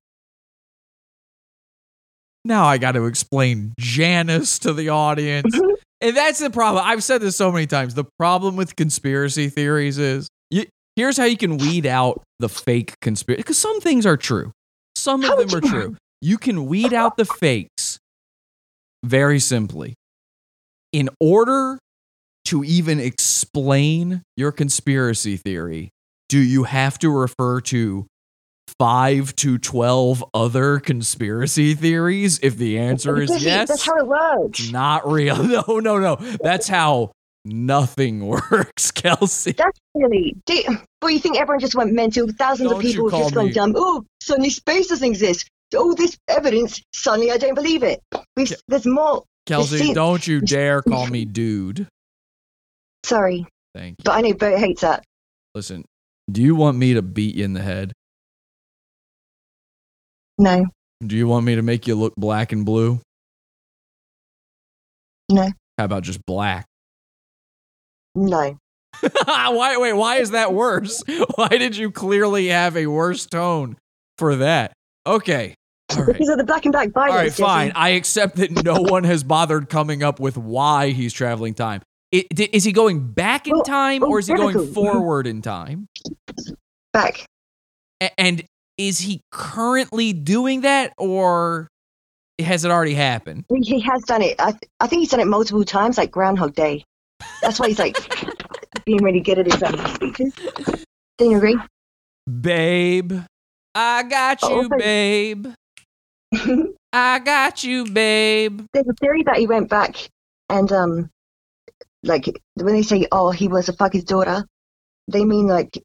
Now 2.46 2.66
I 2.66 2.78
got 2.78 2.92
to 2.94 3.06
explain 3.06 3.74
Janice 3.80 4.60
to 4.60 4.74
the 4.74 4.90
audience. 4.90 5.56
Mm-hmm. 5.56 5.74
and 6.02 6.18
that's 6.18 6.40
the 6.40 6.50
problem. 6.50 6.84
I've 6.86 7.04
said 7.04 7.22
this 7.22 7.36
so 7.36 7.52
many 7.52 7.68
times. 7.68 7.96
The 7.96 8.06
problem 8.20 8.56
with 8.56 8.76
conspiracy 8.76 9.50
theories 9.50 9.98
is 9.98 10.28
you, 10.50 10.66
here's 10.96 11.18
how 11.18 11.24
you 11.24 11.38
can 11.38 11.58
weed 11.58 11.86
out 11.86 12.22
the 12.40 12.50
fake 12.50 13.00
conspiracy 13.02 13.42
because 13.42 13.58
some 13.58 13.80
things 13.80 14.06
are 14.06 14.18
true. 14.18 14.52
Some 14.96 15.24
of 15.24 15.30
How 15.30 15.44
them 15.44 15.58
are 15.58 15.62
true. 15.62 15.98
You 16.22 16.38
can 16.38 16.68
weed 16.68 16.94
out 16.94 17.18
the 17.18 17.26
fakes 17.26 17.70
very 19.04 19.40
simply. 19.40 19.96
In 20.92 21.10
order 21.20 21.80
to 22.46 22.64
even 22.64 23.00
explain 23.00 24.22
your 24.38 24.52
conspiracy 24.52 25.38
theory, 25.38 25.90
do 26.30 26.40
you 26.40 26.64
have 26.64 27.00
to 27.00 27.10
refer 27.10 27.62
to 27.62 28.06
five 28.80 29.36
to 29.38 29.58
12 29.58 30.24
other 30.34 30.80
conspiracy 30.80 31.74
theories? 31.74 32.40
If 32.44 32.58
the 32.58 32.78
answer 32.80 33.22
is 33.22 33.44
yes, 33.44 33.70
That's 33.70 33.86
how 33.86 33.98
it 33.98 34.08
works. 34.08 34.72
not 34.72 35.10
real. 35.10 35.36
No, 35.44 35.80
no, 35.80 35.98
no. 36.00 36.16
That's 36.42 36.68
how 36.68 37.12
nothing 37.46 38.26
works, 38.28 38.92
Kelsey. 38.92 39.52
That's 39.54 39.80
really. 39.96 40.36
Do 40.46 40.54
you, 40.56 40.78
well, 41.02 41.12
you 41.12 41.20
think 41.20 41.38
everyone 41.38 41.60
just 41.60 41.76
went 41.76 41.92
mental? 41.94 42.28
Thousands 42.38 42.70
Don't 42.70 42.78
of 42.80 42.82
people 42.86 43.10
have 43.10 43.20
just 43.20 43.36
gone 43.36 43.46
me- 43.48 43.52
dumb. 43.54 43.74
Oh, 43.76 44.04
suddenly 44.22 44.50
space 44.50 44.88
doesn't 44.88 45.08
exist. 45.08 45.48
All 45.74 45.96
this 45.96 46.18
evidence, 46.28 46.82
suddenly 46.94 47.32
I 47.32 47.38
don't 47.38 47.56
believe 47.56 47.84
it. 47.84 48.02
We've, 48.36 48.54
there's 48.68 48.86
more. 48.86 49.24
Kelsey, 49.46 49.78
see- 49.80 49.94
don't 49.94 50.26
you 50.26 50.40
dare 50.46 50.82
call 50.82 51.08
me 51.08 51.26
dude. 51.26 51.88
Sorry, 53.04 53.46
Thank 53.76 53.98
you. 54.00 54.04
but 54.06 54.12
I 54.14 54.22
know 54.22 54.34
Bert 54.34 54.60
hates 54.60 54.82
that. 54.82 55.04
Listen, 55.54 55.84
do 56.32 56.42
you 56.42 56.56
want 56.56 56.78
me 56.78 56.94
to 56.94 57.02
beat 57.02 57.36
you 57.36 57.44
in 57.44 57.54
the 57.54 57.62
head? 57.62 57.92
No, 60.38 60.66
Do 61.06 61.16
you 61.16 61.28
want 61.28 61.46
me 61.46 61.56
to 61.56 61.62
make 61.62 61.86
you 61.86 61.96
look 61.96 62.16
black 62.16 62.52
and 62.54 62.66
blue? 62.66 63.00
no, 65.30 65.50
How 65.78 65.86
about 65.86 66.04
just 66.04 66.26
black? 66.26 66.66
no. 68.16 68.58
why 69.26 69.78
wait, 69.78 69.94
why 69.94 70.18
is 70.18 70.32
that 70.32 70.54
worse? 70.54 71.04
Why 71.36 71.48
did 71.50 71.76
you 71.76 71.90
clearly 71.92 72.48
have 72.48 72.78
a 72.78 72.86
worse 72.88 73.26
tone 73.26 73.76
for 74.20 74.36
that? 74.38 74.74
Okay. 75.08 75.56
Right. 75.98 76.20
Of 76.22 76.38
the 76.38 76.44
black 76.46 76.66
and 76.66 76.72
black 76.72 76.92
violence. 76.92 77.40
All 77.40 77.48
right, 77.48 77.72
fine. 77.72 77.72
I 77.76 77.90
accept 77.90 78.36
that 78.38 78.64
no 78.64 78.76
one 78.82 79.04
has 79.04 79.24
bothered 79.24 79.70
coming 79.70 80.04
up 80.04 80.20
with 80.20 80.38
why 80.38 80.90
he's 80.92 81.14
traveling 81.14 81.54
time. 81.54 81.82
I- 82.14 82.26
di- 82.34 82.50
Is 82.54 82.64
he 82.64 82.72
going 82.72 83.12
back 83.12 83.48
in 83.48 83.54
Well, 83.54 83.64
time 83.64 84.02
well, 84.02 84.12
or 84.12 84.20
is 84.20 84.28
he 84.28 84.36
going 84.36 84.68
forward 84.74 85.26
in 85.28 85.42
time? 85.42 85.88
Back. 86.94 87.26
A- 88.02 88.20
And 88.20 88.44
is 88.78 89.00
he 89.00 89.22
currently 89.32 90.14
doing 90.14 90.62
that 90.62 90.94
or 90.98 91.68
has 92.40 92.66
it 92.66 92.72
already 92.72 92.94
happened? 92.96 93.46
He, 93.62 93.80
has 93.82 94.02
done 94.04 94.22
it. 94.22 94.36
I, 94.40 94.52
th- 94.52 94.64
I 94.80 94.88
think 94.88 95.02
he's 95.02 95.10
done 95.10 95.20
it 95.20 95.28
multiple 95.28 95.64
times, 95.64 95.98
like 95.98 96.12
Groundhog 96.12 96.54
Day. 96.56 96.84
That's 97.42 97.60
why 97.60 97.68
he's 97.70 97.80
like 97.80 97.98
being 98.86 99.04
really 99.04 99.20
good 99.22 99.40
at 99.40 99.46
his 99.46 99.62
um, 99.64 99.78
speeches. 99.96 100.34
Do 101.18 101.26
you 101.26 101.38
agree? 101.38 101.58
Babe, 102.42 103.14
I 103.76 104.04
got 104.04 104.40
Oh, 104.44 104.62
you, 104.62 104.66
okay. 104.66 104.78
babe. 105.34 105.48
I 106.94 107.20
got 107.20 107.64
you, 107.64 107.86
babe. 107.86 108.62
There's 108.74 108.88
a 108.88 108.94
theory 108.94 109.24
that 109.24 109.38
he 109.38 109.48
went 109.48 109.70
back 109.70 110.10
and 110.50 110.72
um, 110.72 111.10
like 112.04 112.40
when 112.56 112.76
they 112.76 112.84
say, 112.84 113.08
"Oh, 113.12 113.32
he 113.32 113.48
was 113.48 113.70
a 113.70 113.74
fuck 113.74 113.94
his 113.94 114.04
daughter," 114.04 114.46
they 115.08 115.26
mean 115.26 115.48
like 115.48 115.82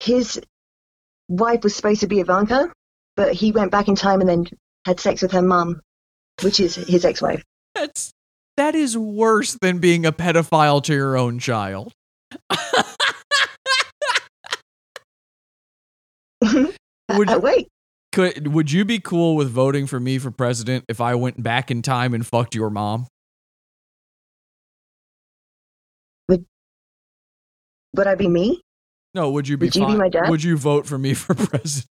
his 0.00 0.40
wife 1.28 1.62
was 1.62 1.74
supposed 1.74 2.00
to 2.00 2.06
be 2.06 2.20
Ivanka, 2.20 2.70
but 3.16 3.32
he 3.32 3.52
went 3.52 3.70
back 3.70 3.88
in 3.88 3.94
time 3.94 4.20
and 4.20 4.28
then 4.28 4.46
had 4.84 5.00
sex 5.00 5.22
with 5.22 5.32
her 5.32 5.42
mum, 5.42 5.80
which 6.42 6.60
is 6.60 6.74
his 6.74 7.04
ex-wife. 7.04 7.42
That's 7.74 8.12
that 8.56 8.74
is 8.74 8.96
worse 8.98 9.56
than 9.60 9.78
being 9.78 10.04
a 10.04 10.12
pedophile 10.12 10.82
to 10.84 10.92
your 10.92 11.16
own 11.16 11.38
child. 11.38 11.92
Would 17.10 17.28
Uh, 17.28 17.40
wait, 17.42 17.68
could 18.14 18.46
would 18.46 18.70
you 18.70 18.84
be 18.84 19.00
cool 19.00 19.34
with 19.34 19.50
voting 19.50 19.88
for 19.88 19.98
me 19.98 20.18
for 20.18 20.30
president 20.30 20.84
if 20.88 21.00
I 21.00 21.16
went 21.16 21.42
back 21.42 21.68
in 21.72 21.82
time 21.82 22.14
and 22.14 22.24
fucked 22.24 22.54
your 22.54 22.70
mom? 22.70 23.08
would 26.28 28.06
I 28.06 28.14
be 28.14 28.28
me? 28.28 28.60
No, 29.14 29.30
would 29.30 29.48
you 29.48 29.56
be 29.56 29.66
Would 29.66 29.76
you 29.76 29.86
be 29.86 29.96
my 29.96 30.08
dad? 30.08 30.30
Would 30.30 30.42
you 30.42 30.56
vote 30.56 30.86
for 30.86 30.96
me 30.96 31.14
for 31.14 31.34
president? 31.34 31.88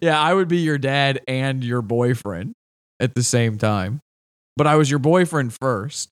yeah, 0.00 0.20
I 0.20 0.34
would 0.34 0.48
be 0.48 0.58
your 0.58 0.78
dad 0.78 1.20
and 1.28 1.62
your 1.62 1.82
boyfriend 1.82 2.54
at 2.98 3.14
the 3.14 3.22
same 3.22 3.56
time. 3.56 4.00
But 4.56 4.66
I 4.66 4.74
was 4.76 4.90
your 4.90 4.98
boyfriend 4.98 5.54
first. 5.60 6.08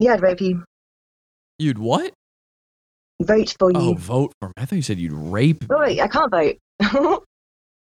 Yeah, 0.00 0.14
I'd 0.14 0.22
rape 0.22 0.40
you. 0.40 0.64
You'd 1.58 1.78
what? 1.78 2.12
Vote 3.22 3.54
for 3.58 3.70
oh, 3.74 3.80
you. 3.80 3.90
Oh, 3.90 3.94
vote 3.94 4.32
for 4.40 4.48
me. 4.48 4.54
I 4.56 4.64
thought 4.64 4.76
you 4.76 4.82
said 4.82 4.98
you'd 4.98 5.12
rape 5.12 5.62
me. 5.62 5.68
Oh, 5.70 5.80
wait, 5.80 6.00
I 6.00 6.08
can't 6.08 6.30
vote. 6.30 7.22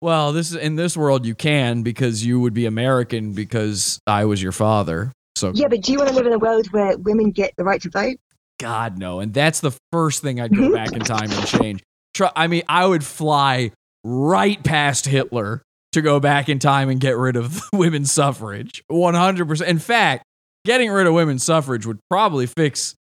Well, 0.02 0.32
this 0.32 0.50
is 0.50 0.56
in 0.56 0.74
this 0.74 0.96
world 0.96 1.24
you 1.24 1.36
can 1.36 1.84
because 1.84 2.26
you 2.26 2.40
would 2.40 2.52
be 2.52 2.66
American 2.66 3.34
because 3.34 4.00
I 4.04 4.24
was 4.24 4.42
your 4.42 4.50
father. 4.50 5.12
So 5.36 5.52
yeah, 5.54 5.68
but 5.68 5.82
do 5.82 5.92
you 5.92 5.98
want 5.98 6.10
to 6.10 6.16
live 6.16 6.26
in 6.26 6.32
a 6.32 6.40
world 6.40 6.66
where 6.72 6.98
women 6.98 7.30
get 7.30 7.54
the 7.56 7.62
right 7.62 7.80
to 7.82 7.88
vote? 7.88 8.16
God 8.58 8.98
no, 8.98 9.20
and 9.20 9.32
that's 9.32 9.60
the 9.60 9.70
first 9.92 10.20
thing 10.20 10.40
I'd 10.40 10.54
go 10.54 10.72
back 10.74 10.90
in 10.92 11.02
time 11.02 11.30
and 11.30 11.46
change. 11.46 11.84
I 12.34 12.48
mean, 12.48 12.64
I 12.68 12.84
would 12.84 13.04
fly 13.04 13.70
right 14.02 14.60
past 14.64 15.06
Hitler 15.06 15.62
to 15.92 16.02
go 16.02 16.18
back 16.18 16.48
in 16.48 16.58
time 16.58 16.88
and 16.88 17.00
get 17.00 17.16
rid 17.16 17.36
of 17.36 17.60
women's 17.72 18.10
suffrage. 18.10 18.82
One 18.88 19.14
hundred 19.14 19.46
percent. 19.46 19.70
In 19.70 19.78
fact, 19.78 20.24
getting 20.64 20.90
rid 20.90 21.06
of 21.06 21.14
women's 21.14 21.44
suffrage 21.44 21.86
would 21.86 22.00
probably 22.10 22.48
fix 22.48 22.96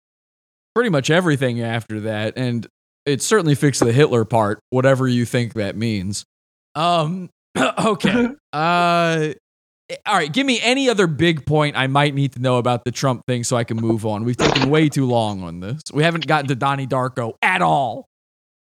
pretty 0.77 0.91
much 0.91 1.09
everything 1.09 1.63
after 1.63 2.01
that, 2.01 2.35
and 2.37 2.67
it 3.07 3.23
certainly 3.23 3.55
fixed 3.55 3.81
the 3.81 3.93
Hitler 3.93 4.27
part, 4.27 4.61
whatever 4.69 5.09
you 5.09 5.25
think 5.25 5.55
that 5.55 5.75
means. 5.75 6.25
Um. 6.75 7.31
Okay. 7.79 8.29
Uh. 8.53 9.33
All 10.05 10.15
right, 10.15 10.33
give 10.33 10.45
me 10.47 10.61
any 10.63 10.91
other 10.91 11.07
big 11.07 11.47
point 11.47 11.77
I 11.77 11.87
might 11.87 12.15
need 12.15 12.33
to 12.33 12.41
know 12.41 12.59
about 12.59 12.85
the 12.85 12.91
Trump 12.91 13.23
thing 13.27 13.45
so 13.45 13.57
I 13.57 13.65
can 13.65 13.77
move 13.77 14.05
on. 14.05 14.25
We've 14.25 14.37
taken 14.37 14.69
way 14.69 14.89
too 14.89 15.07
long 15.07 15.43
on 15.43 15.61
this. 15.61 15.81
We 15.95 16.03
haven't 16.03 16.27
gotten 16.27 16.49
to 16.49 16.57
Donnie 16.57 16.89
Darko 16.89 17.35
at 17.41 17.63
all. 17.63 18.07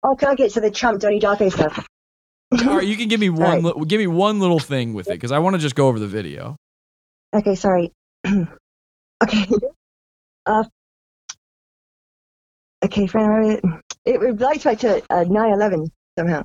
Oh, 0.04 0.16
can 0.16 0.30
I 0.30 0.36
get 0.36 0.52
to 0.54 0.62
the 0.62 0.70
Trump 0.70 1.02
Donnie 1.02 1.20
Darko 1.20 1.52
stuff? 1.52 1.88
All 2.52 2.78
right, 2.78 2.88
you 2.88 2.96
can 2.96 3.08
give 3.08 3.20
me 3.20 3.30
one. 3.32 3.66
All 3.66 3.80
li- 3.80 3.86
give 3.88 4.00
me 4.00 4.08
one 4.08 4.40
little 4.40 4.60
thing 4.60 4.94
with 4.94 5.08
it 5.08 5.14
because 5.14 5.32
I 5.32 5.40
want 5.40 5.56
to 5.56 5.60
just 5.62 5.76
go 5.76 5.88
over 5.88 5.98
the 6.00 6.08
video. 6.08 6.56
Okay, 7.36 7.56
sorry. 7.56 7.92
okay. 8.28 9.46
Uh, 10.46 10.64
okay, 12.84 13.08
friend, 13.08 13.62
it 14.06 14.20
relates 14.20 14.64
back 14.64 14.80
to 14.80 14.98
uh, 15.10 15.24
9/11 15.26 15.88
somehow. 16.18 16.44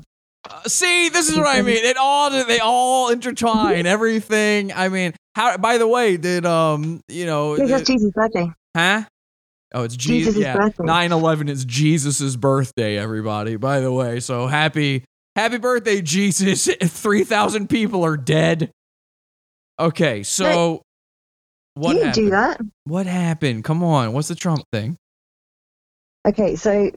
Uh, 0.48 0.62
see, 0.66 1.08
this 1.08 1.28
is 1.28 1.36
what 1.36 1.46
I 1.46 1.62
mean. 1.62 1.84
It 1.84 1.96
all 1.96 2.30
they 2.30 2.58
all 2.58 3.10
intertwine. 3.10 3.86
Everything. 3.86 4.72
I 4.72 4.88
mean, 4.88 5.12
how? 5.34 5.56
By 5.56 5.78
the 5.78 5.86
way, 5.86 6.16
did 6.16 6.44
um 6.44 7.00
you 7.08 7.26
know? 7.26 7.56
That's 7.56 7.86
Jesus' 7.86 8.10
birthday. 8.12 8.50
Huh? 8.76 9.04
Oh, 9.74 9.84
it's 9.84 9.96
Jesus. 9.96 10.34
Jesus' 10.34 10.42
Yeah, 10.42 10.56
birthday. 10.56 10.84
9/11 10.84 11.48
is 11.48 11.64
Jesus's 11.64 12.36
birthday. 12.36 12.98
Everybody, 12.98 13.56
by 13.56 13.80
the 13.80 13.92
way, 13.92 14.20
so 14.20 14.46
happy 14.46 15.04
happy 15.36 15.58
birthday, 15.58 16.02
Jesus! 16.02 16.68
Three 16.82 17.24
thousand 17.24 17.68
people 17.68 18.04
are 18.04 18.16
dead. 18.16 18.70
Okay, 19.78 20.22
so 20.24 20.82
what 21.74 21.96
you 21.96 22.02
happened? 22.02 22.14
do 22.14 22.30
that. 22.30 22.60
What 22.84 23.06
happened? 23.06 23.64
Come 23.64 23.82
on, 23.82 24.12
what's 24.12 24.28
the 24.28 24.34
Trump 24.34 24.62
thing? 24.72 24.96
Okay, 26.26 26.56
so 26.56 26.90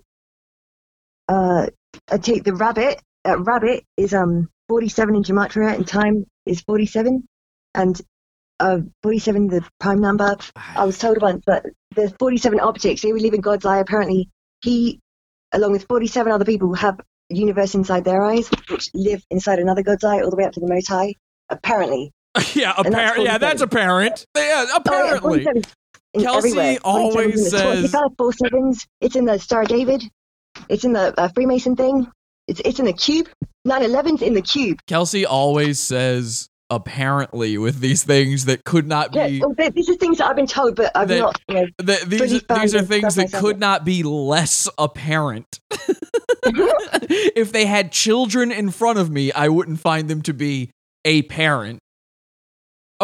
uh, 1.28 1.68
I 2.12 2.18
take 2.18 2.44
the 2.44 2.54
rabbit. 2.54 3.02
Uh, 3.28 3.40
rabbit 3.40 3.84
is 3.98 4.14
um 4.14 4.50
47 4.70 5.16
in 5.16 5.24
gematria, 5.24 5.74
and 5.74 5.88
time 5.88 6.26
is 6.46 6.62
47, 6.62 7.28
and 7.74 8.02
uh 8.60 8.80
47 9.04 9.48
the 9.48 9.66
prime 9.80 10.00
number. 10.00 10.36
I 10.56 10.86
was 10.86 10.98
told 11.00 11.22
once 11.22 11.44
that 11.48 11.66
there's 11.96 12.12
47 12.20 12.60
objects. 12.60 13.02
They 13.02 13.12
live 13.14 13.34
in 13.34 13.42
God's 13.42 13.66
eye. 13.66 13.80
Apparently, 13.80 14.30
he, 14.62 15.00
along 15.52 15.72
with 15.72 15.86
47 15.88 16.32
other 16.32 16.46
people, 16.46 16.74
have 16.76 17.00
a 17.00 17.36
universe 17.36 17.74
inside 17.74 18.06
their 18.06 18.22
eyes, 18.24 18.48
which 18.70 18.90
live 18.94 19.24
inside 19.32 19.58
another 19.60 19.82
God's 19.82 20.04
eye, 20.04 20.22
all 20.22 20.30
the 20.30 20.36
way 20.36 20.44
up 20.46 20.54
to 20.54 20.60
the 20.60 20.68
Most 20.68 20.88
High. 20.88 21.16
Apparently, 21.50 22.12
yeah, 22.54 22.74
that's 22.78 22.88
apparently. 22.88 23.26
Yeah, 23.26 23.38
that's 23.40 23.62
apparent. 23.62 24.26
Yeah, 24.36 24.42
Oh, 24.44 24.66
yeah, 24.70 24.76
apparently. 24.76 25.44
47 25.44 25.58
in 25.58 25.64
Kelsey 26.22 26.49
everywhere. 26.49 26.78
47 26.78 26.80
always 26.84 27.38
in 27.38 27.43
the 27.43 27.49
Torah. 27.49 27.76
says- 27.76 27.84
It's 27.86 27.93
got 27.93 28.11
four 28.18 28.34
sevens. 28.34 28.86
It's 29.01 29.16
in 29.16 29.26
the 29.26 29.38
Star 29.39 29.63
David. 29.66 30.03
It's 30.70 30.84
in 30.84 30.93
the 30.93 31.13
uh, 31.20 31.28
Freemason 31.30 31.76
thing. 31.76 32.07
It's 32.47 32.61
it's 32.63 32.80
in 32.80 32.86
the 32.86 32.93
cube. 32.93 33.28
9/11's 33.68 34.22
in 34.22 34.34
the 34.34 34.41
cube. 34.41 34.80
Kelsey 34.88 35.26
always 35.26 35.80
says 35.80 36.47
apparently 36.70 37.57
with 37.57 37.80
these 37.80 38.03
things 38.03 38.45
that 38.45 38.63
could 38.63 38.88
not 38.88 39.13
Yeah, 39.13 39.28
be 39.28 39.39
well, 39.39 39.53
these 39.74 39.89
are 39.89 39.95
things 39.95 40.18
that 40.18 40.28
I've 40.28 40.36
been 40.36 40.47
told, 40.47 40.76
but 40.76 40.91
I've 40.95 41.07
That- 41.07 41.20
not. 41.20 41.41
You 41.47 41.55
know, 41.55 41.66
that 41.80 42.01
these 42.09 42.20
these 42.20 42.76
are 42.76 42.82
things 42.84 43.16
that 43.16 43.32
could 43.34 43.59
not 43.59 43.84
be 43.86 44.03
less 44.03 44.70
apparent. 44.78 45.59
if 46.45 47.51
they 47.51 47.66
had 47.66 47.91
children 47.91 48.51
in 48.51 48.70
front 48.70 48.99
of 48.99 49.09
me, 49.09 49.32
I 49.32 49.49
wouldn't 49.49 49.80
find 49.80 50.07
them 50.09 50.22
to 50.24 50.34
be 50.34 50.72
a 51.03 51.24
parent. 51.24 51.80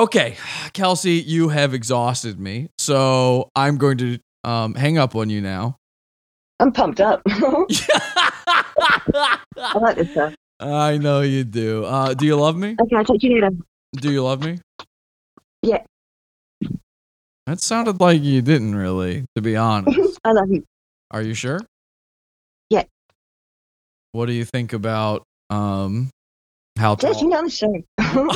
Okay, 0.01 0.35
Kelsey, 0.73 1.21
you 1.21 1.49
have 1.49 1.75
exhausted 1.75 2.39
me, 2.39 2.69
so 2.79 3.51
I'm 3.55 3.77
going 3.77 3.99
to 3.99 4.17
um, 4.43 4.73
hang 4.73 4.97
up 4.97 5.15
on 5.15 5.29
you 5.29 5.41
now. 5.41 5.77
I'm 6.59 6.71
pumped 6.71 6.99
up. 6.99 7.21
I 7.27 7.67
like 9.79 9.97
this 9.97 10.09
stuff. 10.09 10.33
I 10.59 10.97
know 10.97 11.21
you 11.21 11.43
do. 11.43 11.85
Uh, 11.85 12.15
do 12.15 12.25
you 12.25 12.35
love 12.35 12.57
me? 12.57 12.75
Okay, 12.81 12.95
I'll 12.95 13.05
talk 13.05 13.19
to 13.19 13.27
you 13.27 13.35
later. 13.35 13.51
Do 13.93 14.11
you 14.11 14.23
love 14.23 14.43
me? 14.43 14.59
Yeah. 15.61 15.83
That 17.45 17.59
sounded 17.59 17.99
like 17.99 18.23
you 18.23 18.41
didn't 18.41 18.73
really, 18.73 19.25
to 19.35 19.41
be 19.41 19.55
honest. 19.55 20.19
I 20.23 20.31
love 20.31 20.49
you. 20.49 20.63
Are 21.11 21.21
you 21.21 21.35
sure? 21.35 21.59
Yeah. 22.71 22.85
What 24.13 24.25
do 24.25 24.33
you 24.33 24.45
think 24.45 24.73
about 24.73 25.23
um 25.51 26.09
how 26.77 26.95
tall? 26.95 27.13
you 27.15 27.27
know 27.29 27.39
I'm. 27.39 27.47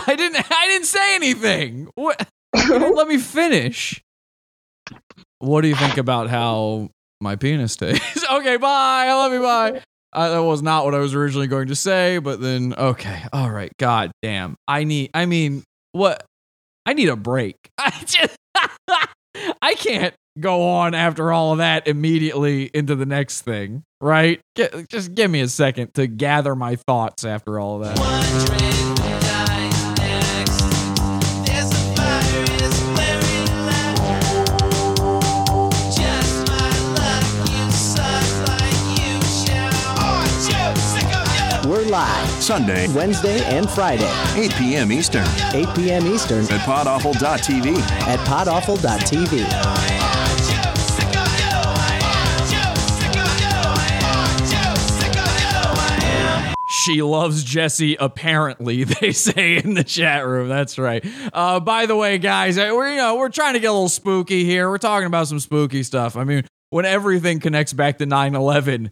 I 0.08 0.16
didn't 0.16 0.52
I 0.52 0.68
didn't 0.68 0.86
say 0.86 1.16
anything. 1.16 1.90
What 1.96 2.28
let 2.70 3.08
me 3.08 3.18
finish. 3.18 4.02
What 5.40 5.62
do 5.62 5.68
you 5.68 5.76
think 5.76 5.98
about 5.98 6.30
how 6.30 6.90
my 7.22 7.36
penis 7.36 7.76
tastes? 7.76 8.26
okay, 8.32 8.58
bye. 8.58 9.06
I 9.08 9.14
love 9.14 9.34
you. 9.34 9.42
Bye. 9.42 9.82
Uh, 10.14 10.30
that 10.30 10.44
was 10.44 10.62
not 10.62 10.86
what 10.86 10.96
I 10.96 11.00
was 11.00 11.14
originally 11.14 11.48
going 11.48 11.68
to 11.68 11.76
say, 11.76 12.20
but 12.20 12.40
then 12.40 12.74
okay, 12.78 13.24
all 13.34 13.50
right. 13.50 13.72
God 13.78 14.12
damn. 14.22 14.56
I 14.68 14.86
need. 14.86 15.12
I 15.14 15.26
mean, 15.26 15.64
what? 15.92 16.26
I 16.86 16.94
need 16.94 17.10
a 17.10 17.16
break. 17.16 17.58
I 17.78 17.92
just. 18.06 18.36
I 19.62 19.74
can't 19.76 20.14
go 20.40 20.68
on 20.68 20.94
after 20.94 21.32
all 21.32 21.54
of 21.54 21.60
that 21.60 21.88
immediately 21.88 22.66
into 22.74 22.96
the 22.96 23.06
next 23.06 23.42
thing, 23.42 23.84
right? 24.02 24.42
Get, 24.56 24.90
just 24.90 25.16
give 25.16 25.32
me 25.32 25.42
a 25.42 25.48
second 25.48 25.94
to 25.96 26.08
gather 26.08 26.56
my 26.56 26.76
thoughts 26.76 27.24
after 27.24 27.60
all 27.60 27.82
of 27.82 27.96
that. 27.96 28.66
We're 41.66 41.82
live 41.86 42.30
Sunday, 42.44 42.88
Wednesday 42.94 43.44
and 43.46 43.68
Friday, 43.68 44.12
8 44.36 44.54
p.m. 44.54 44.92
Eastern 44.92 45.26
8 45.54 45.68
p.m. 45.76 46.06
Eastern 46.06 46.44
at 46.46 46.62
podawful.tv. 46.62 47.80
at 47.80 48.20
podawful.tv. 48.20 49.95
She 56.86 57.02
loves 57.02 57.44
Jesse, 57.44 57.96
apparently, 58.00 58.84
they 59.02 59.12
say 59.12 59.58
in 59.58 59.74
the 59.74 59.84
chat 59.84 60.24
room. 60.24 60.48
That's 60.48 60.78
right. 60.78 61.04
Uh, 61.34 61.60
by 61.60 61.88
the 61.88 61.96
way, 61.96 62.20
guys, 62.20 62.60
uh, 62.60 62.70
we're, 62.74 62.92
you 62.92 62.98
know, 62.98 63.16
we're 63.16 63.30
trying 63.30 63.56
to 63.56 63.60
get 63.60 63.68
a 63.68 63.74
little 63.74 63.90
spooky 63.90 64.44
here. 64.44 64.70
We're 64.70 64.78
talking 64.78 65.08
about 65.08 65.28
some 65.28 65.40
spooky 65.40 65.82
stuff. 65.82 66.16
I 66.16 66.26
mean, 66.26 66.46
when 66.70 66.86
everything 66.86 67.40
connects 67.40 67.74
back 67.74 67.98
to 67.98 68.06
9 68.06 68.36
11, 68.36 68.92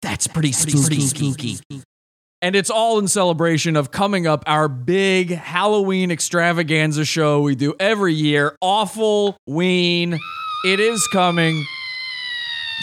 that's 0.00 0.26
pretty 0.26 0.52
spooky. 0.52 1.58
And 2.40 2.56
it's 2.56 2.70
all 2.70 2.98
in 2.98 3.08
celebration 3.08 3.76
of 3.76 3.90
coming 3.90 4.26
up 4.26 4.42
our 4.46 4.68
big 4.68 5.30
Halloween 5.30 6.10
extravaganza 6.10 7.04
show 7.04 7.42
we 7.42 7.54
do 7.54 7.74
every 7.78 8.14
year. 8.14 8.56
Awful 8.62 9.36
Ween. 9.46 10.18
It 10.64 10.80
is 10.80 11.06
coming. 11.12 11.66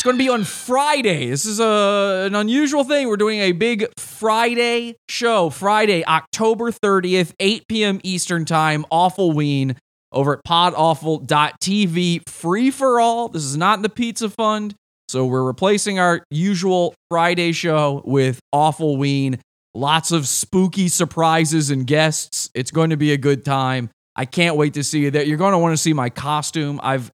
It's 0.04 0.06
going 0.06 0.18
to 0.18 0.22
be 0.26 0.28
on 0.28 0.44
Friday. 0.44 1.30
This 1.30 1.46
is 1.46 1.62
a, 1.62 2.26
an 2.26 2.36
unusual 2.36 2.84
thing. 2.84 3.08
We're 3.08 3.16
doing 3.16 3.40
a 3.40 3.54
big 3.54 3.88
Friday 3.98 4.98
show. 5.08 5.50
Friday, 5.50 6.06
October 6.06 6.72
30th, 6.72 7.32
8 7.40 7.70
p.m. 7.70 8.02
Eastern 8.04 8.44
Time. 8.44 8.86
Awful 8.92 9.32
Ween 9.32 9.78
over 10.12 10.34
at 10.34 10.44
podawful.tv. 10.46 12.28
Free 12.28 12.70
for 12.70 13.00
all. 13.00 13.30
This 13.30 13.46
is 13.46 13.56
not 13.56 13.80
in 13.80 13.82
the 13.82 13.88
Pizza 13.88 14.30
Fund. 14.30 14.76
So 15.08 15.26
we're 15.26 15.46
replacing 15.46 16.00
our 16.00 16.26
usual 16.30 16.94
Friday 17.10 17.54
show 17.54 18.02
with 18.04 18.42
Awful 18.52 18.98
Ween. 18.98 19.40
Lots 19.74 20.12
of 20.12 20.28
spooky 20.28 20.90
surprises 20.90 21.70
and 21.70 21.88
guests. 21.88 22.50
It's 22.54 22.72
going 22.72 22.90
to 22.90 22.98
be 22.98 23.14
a 23.14 23.18
good 23.18 23.46
time. 23.46 23.90
I 24.18 24.26
can't 24.26 24.58
wait 24.58 24.74
to 24.74 24.84
see 24.84 25.00
you 25.00 25.12
there. 25.12 25.24
You're 25.24 25.38
going 25.38 25.54
to 25.54 25.60
want 25.60 25.72
to 25.72 25.82
see 25.82 25.94
my 25.94 26.10
costume. 26.10 26.82
I've 26.84 27.10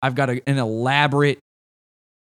I've 0.00 0.14
got 0.14 0.30
a, 0.30 0.40
an 0.48 0.56
elaborate 0.56 1.38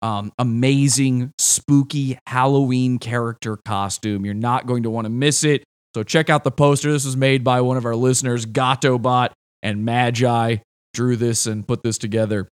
um, 0.03 0.33
amazing, 0.37 1.31
spooky 1.39 2.19
Halloween 2.27 2.99
character 2.99 3.57
costume. 3.65 4.25
You're 4.25 4.33
not 4.33 4.67
going 4.67 4.83
to 4.83 4.89
want 4.89 5.05
to 5.05 5.09
miss 5.09 5.45
it. 5.45 5.63
So 5.95 6.03
check 6.03 6.29
out 6.29 6.43
the 6.43 6.51
poster. 6.51 6.91
This 6.91 7.05
was 7.05 7.15
made 7.15 7.43
by 7.43 7.61
one 7.61 7.77
of 7.77 7.85
our 7.85 7.95
listeners, 7.95 8.45
Gatobot 8.45 9.29
and 9.63 9.85
Magi. 9.85 10.57
Drew 10.93 11.15
this 11.15 11.47
and 11.47 11.65
put 11.65 11.83
this 11.83 11.97
together. 11.97 12.49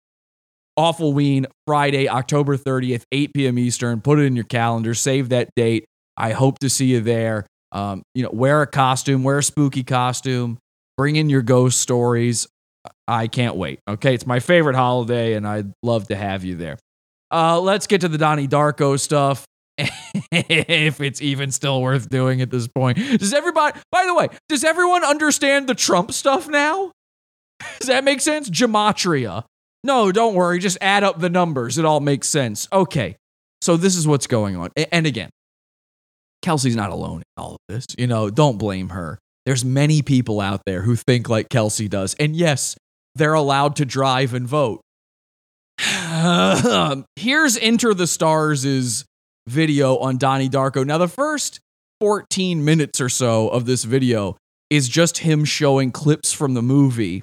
Awful 0.76 1.12
Ween, 1.12 1.46
Friday, 1.66 2.08
October 2.08 2.56
30th, 2.56 3.02
8 3.10 3.32
p.m. 3.34 3.58
Eastern. 3.58 4.00
Put 4.02 4.18
it 4.18 4.24
in 4.24 4.36
your 4.36 4.44
calendar. 4.44 4.94
Save 4.94 5.30
that 5.30 5.48
date. 5.56 5.86
I 6.16 6.32
hope 6.32 6.58
to 6.58 6.68
see 6.68 6.86
you 6.86 7.00
there. 7.00 7.46
Um, 7.72 8.02
you 8.14 8.22
know, 8.22 8.30
wear 8.30 8.62
a 8.62 8.66
costume, 8.66 9.24
wear 9.24 9.38
a 9.38 9.42
spooky 9.42 9.84
costume, 9.84 10.58
bring 10.96 11.16
in 11.16 11.30
your 11.30 11.42
ghost 11.42 11.80
stories. 11.80 12.46
I 13.06 13.26
can't 13.26 13.56
wait. 13.56 13.80
Okay, 13.88 14.14
it's 14.14 14.26
my 14.26 14.38
favorite 14.38 14.76
holiday, 14.76 15.34
and 15.34 15.46
I'd 15.46 15.72
love 15.82 16.08
to 16.08 16.16
have 16.16 16.44
you 16.44 16.56
there. 16.56 16.78
Uh, 17.30 17.60
let's 17.60 17.86
get 17.86 18.00
to 18.02 18.08
the 18.08 18.18
Donnie 18.18 18.48
Darko 18.48 18.98
stuff. 18.98 19.44
if 20.32 21.00
it's 21.00 21.22
even 21.22 21.52
still 21.52 21.80
worth 21.80 22.08
doing 22.08 22.40
at 22.40 22.50
this 22.50 22.66
point. 22.66 22.98
Does 22.98 23.32
everybody, 23.32 23.78
by 23.92 24.06
the 24.06 24.14
way, 24.14 24.28
does 24.48 24.64
everyone 24.64 25.04
understand 25.04 25.68
the 25.68 25.74
Trump 25.74 26.12
stuff 26.12 26.48
now? 26.48 26.90
Does 27.78 27.88
that 27.88 28.04
make 28.04 28.20
sense? 28.20 28.48
Gematria. 28.48 29.44
No, 29.82 30.12
don't 30.12 30.34
worry. 30.34 30.58
Just 30.58 30.78
add 30.80 31.02
up 31.02 31.18
the 31.18 31.30
numbers. 31.30 31.78
It 31.78 31.84
all 31.84 32.00
makes 32.00 32.28
sense. 32.28 32.68
Okay. 32.72 33.16
So 33.60 33.76
this 33.76 33.96
is 33.96 34.06
what's 34.06 34.26
going 34.26 34.56
on. 34.56 34.70
And 34.92 35.06
again, 35.06 35.30
Kelsey's 36.42 36.76
not 36.76 36.90
alone 36.90 37.18
in 37.18 37.42
all 37.42 37.54
of 37.54 37.58
this. 37.68 37.86
You 37.96 38.06
know, 38.06 38.30
don't 38.30 38.58
blame 38.58 38.90
her. 38.90 39.18
There's 39.44 39.64
many 39.64 40.02
people 40.02 40.40
out 40.40 40.62
there 40.66 40.82
who 40.82 40.94
think 40.94 41.28
like 41.28 41.48
Kelsey 41.48 41.88
does. 41.88 42.14
And 42.20 42.36
yes, 42.36 42.76
they're 43.14 43.34
allowed 43.34 43.76
to 43.76 43.84
drive 43.84 44.34
and 44.34 44.46
vote. 44.46 44.80
Uh, 46.18 47.02
here's 47.16 47.56
Enter 47.58 47.94
the 47.94 48.06
Stars' 48.06 49.04
video 49.46 49.98
on 49.98 50.18
Donnie 50.18 50.48
Darko. 50.48 50.84
Now, 50.84 50.98
the 50.98 51.08
first 51.08 51.60
14 52.00 52.64
minutes 52.64 53.00
or 53.00 53.08
so 53.08 53.48
of 53.48 53.66
this 53.66 53.84
video 53.84 54.36
is 54.70 54.88
just 54.88 55.18
him 55.18 55.44
showing 55.44 55.92
clips 55.92 56.32
from 56.32 56.54
the 56.54 56.62
movie 56.62 57.22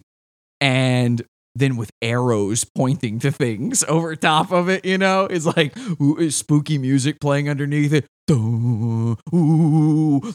and 0.61 1.21
then 1.53 1.77
with 1.77 1.89
arrows 2.01 2.65
pointing 2.75 3.19
to 3.19 3.31
things 3.31 3.83
over 3.85 4.15
top 4.15 4.51
of 4.51 4.69
it, 4.69 4.85
you 4.85 4.97
know? 4.97 5.25
It's 5.25 5.45
like 5.45 5.77
ooh, 6.01 6.29
spooky 6.31 6.77
music 6.77 7.19
playing 7.19 7.49
underneath 7.49 7.93
it. 7.93 8.05
Ooh, 8.31 9.15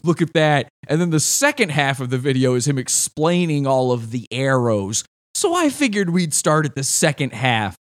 look 0.04 0.22
at 0.22 0.32
that. 0.34 0.68
And 0.86 1.00
then 1.00 1.10
the 1.10 1.20
second 1.20 1.70
half 1.70 1.98
of 1.98 2.10
the 2.10 2.18
video 2.18 2.54
is 2.54 2.68
him 2.68 2.78
explaining 2.78 3.66
all 3.66 3.90
of 3.90 4.10
the 4.12 4.26
arrows. 4.30 5.04
So 5.34 5.54
I 5.54 5.70
figured 5.70 6.10
we'd 6.10 6.34
start 6.34 6.66
at 6.66 6.74
the 6.74 6.84
second 6.84 7.32
half 7.32 7.76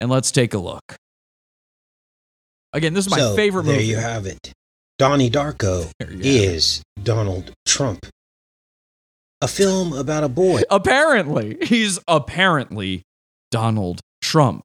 and 0.00 0.10
let's 0.10 0.30
take 0.30 0.54
a 0.54 0.58
look. 0.58 0.82
Again, 2.72 2.94
this 2.94 3.06
is 3.06 3.10
my 3.10 3.18
so, 3.18 3.34
favorite 3.36 3.64
there 3.64 3.74
movie. 3.76 3.86
you 3.86 3.96
have 3.96 4.26
it. 4.26 4.52
Donnie 4.98 5.30
Darko 5.30 5.90
There 5.98 6.10
is 6.10 6.82
Donald 7.02 7.52
Trump. 7.66 8.06
A 9.40 9.48
film 9.48 9.92
about 9.92 10.24
a 10.24 10.28
boy 10.28 10.62
Apparently, 10.70 11.56
he's 11.62 11.98
apparently 12.08 13.02
Donald 13.50 14.00
Trump. 14.20 14.62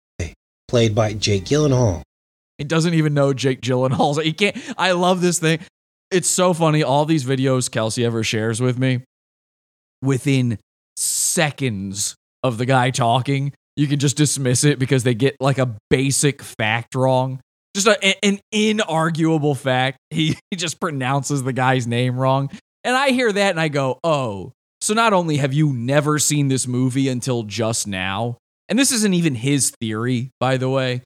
played 0.67 0.95
by 0.95 1.13
Jake 1.13 1.45
Gyllenhaal. 1.45 2.01
He 2.57 2.63
doesn't 2.63 2.93
even 2.93 3.13
know 3.13 3.34
Jake 3.34 3.61
Gyllenhaal's. 3.61 4.17
He 4.23 4.34
can't. 4.34 4.57
I 4.77 4.91
love 4.93 5.21
this 5.21 5.39
thing. 5.39 5.59
It's 6.11 6.29
so 6.29 6.53
funny. 6.53 6.84
All 6.84 7.05
these 7.05 7.23
videos 7.23 7.69
Kelsey 7.71 8.03
ever 8.05 8.23
shares 8.23 8.59
with 8.61 8.77
me, 8.77 9.01
within 10.01 10.59
seconds 10.97 12.15
of 12.43 12.57
the 12.57 12.65
guy 12.65 12.89
talking, 12.91 13.53
you 13.76 13.88
can 13.88 13.99
just 13.99 14.17
dismiss 14.17 14.63
it 14.63 14.80
because 14.80 15.03
they 15.03 15.13
get 15.13 15.36
like 15.39 15.57
a 15.57 15.76
basic 15.89 16.41
fact 16.41 16.95
wrong. 16.95 17.39
Just 17.76 17.88
a, 17.88 18.26
an 18.26 18.39
inarguable 18.53 19.57
fact. 19.57 19.97
He, 20.11 20.38
he 20.51 20.57
just 20.57 20.80
pronounces 20.80 21.41
the 21.41 21.53
guy's 21.53 21.88
name 21.88 22.17
wrong. 22.19 22.51
And 22.84 22.95
I 22.95 23.09
hear 23.09 23.32
that 23.32 23.49
and 23.49 23.59
I 23.59 23.67
go, 23.67 23.99
oh, 24.03 24.53
so 24.80 24.93
not 24.93 25.11
only 25.11 25.38
have 25.38 25.53
you 25.53 25.74
never 25.74 26.19
seen 26.19 26.49
this 26.49 26.67
movie 26.67 27.09
until 27.09 27.41
just 27.43 27.88
now, 27.88 28.38
and 28.69 28.78
this 28.78 28.91
isn't 28.91 29.13
even 29.15 29.34
his 29.34 29.71
theory, 29.80 30.30
by 30.39 30.57
the 30.57 30.69
way. 30.69 31.01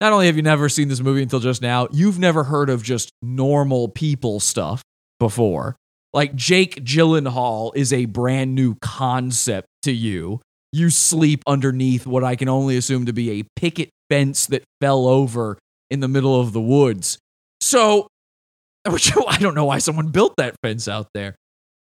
Not 0.00 0.12
only 0.12 0.26
have 0.26 0.36
you 0.36 0.42
never 0.42 0.68
seen 0.68 0.88
this 0.88 1.00
movie 1.00 1.22
until 1.22 1.38
just 1.38 1.62
now, 1.62 1.86
you've 1.92 2.18
never 2.18 2.42
heard 2.44 2.70
of 2.70 2.82
just 2.82 3.10
normal 3.22 3.88
people 3.88 4.40
stuff 4.40 4.82
before. 5.20 5.76
like 6.12 6.34
Jake 6.34 6.82
Gyllenhaal 6.82 7.70
is 7.76 7.92
a 7.92 8.06
brand 8.06 8.54
new 8.54 8.74
concept 8.82 9.68
to 9.82 9.92
you. 9.92 10.40
You 10.72 10.90
sleep 10.90 11.42
underneath 11.46 12.06
what 12.06 12.22
I 12.24 12.36
can 12.36 12.48
only 12.48 12.76
assume 12.76 13.06
to 13.06 13.12
be 13.12 13.40
a 13.40 13.44
picket 13.56 13.90
fence 14.08 14.46
that 14.46 14.62
fell 14.80 15.06
over 15.06 15.58
in 15.90 16.00
the 16.00 16.08
middle 16.08 16.40
of 16.40 16.52
the 16.52 16.60
woods. 16.60 17.18
So, 17.60 18.08
which 18.88 19.12
I 19.28 19.38
don't 19.38 19.54
know 19.54 19.64
why 19.64 19.78
someone 19.78 20.08
built 20.08 20.34
that 20.36 20.56
fence 20.62 20.88
out 20.88 21.08
there. 21.14 21.36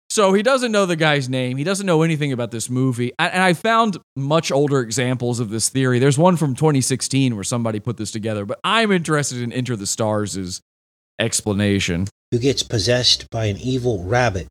So 0.08 0.32
he 0.32 0.42
doesn't 0.42 0.72
know 0.72 0.86
the 0.86 0.96
guy's 0.96 1.28
name. 1.28 1.56
He 1.56 1.62
doesn't 1.62 1.86
know 1.86 2.02
anything 2.02 2.32
about 2.32 2.50
this 2.50 2.68
movie. 2.68 3.12
And 3.20 3.42
I 3.42 3.52
found 3.52 3.98
much 4.16 4.50
older 4.50 4.80
examples 4.80 5.38
of 5.38 5.50
this 5.50 5.68
theory. 5.68 6.00
There's 6.00 6.18
one 6.18 6.36
from 6.36 6.56
2016 6.56 7.36
where 7.36 7.44
somebody 7.44 7.78
put 7.78 7.96
this 7.96 8.10
together, 8.10 8.44
but 8.44 8.58
I'm 8.64 8.90
interested 8.90 9.40
in 9.40 9.52
Enter 9.52 9.76
the 9.76 9.86
Stars' 9.86 10.60
explanation. 11.20 12.08
who 12.32 12.38
gets 12.40 12.64
possessed 12.64 13.30
by 13.30 13.44
an 13.44 13.58
evil 13.58 14.02
rabbit 14.02 14.48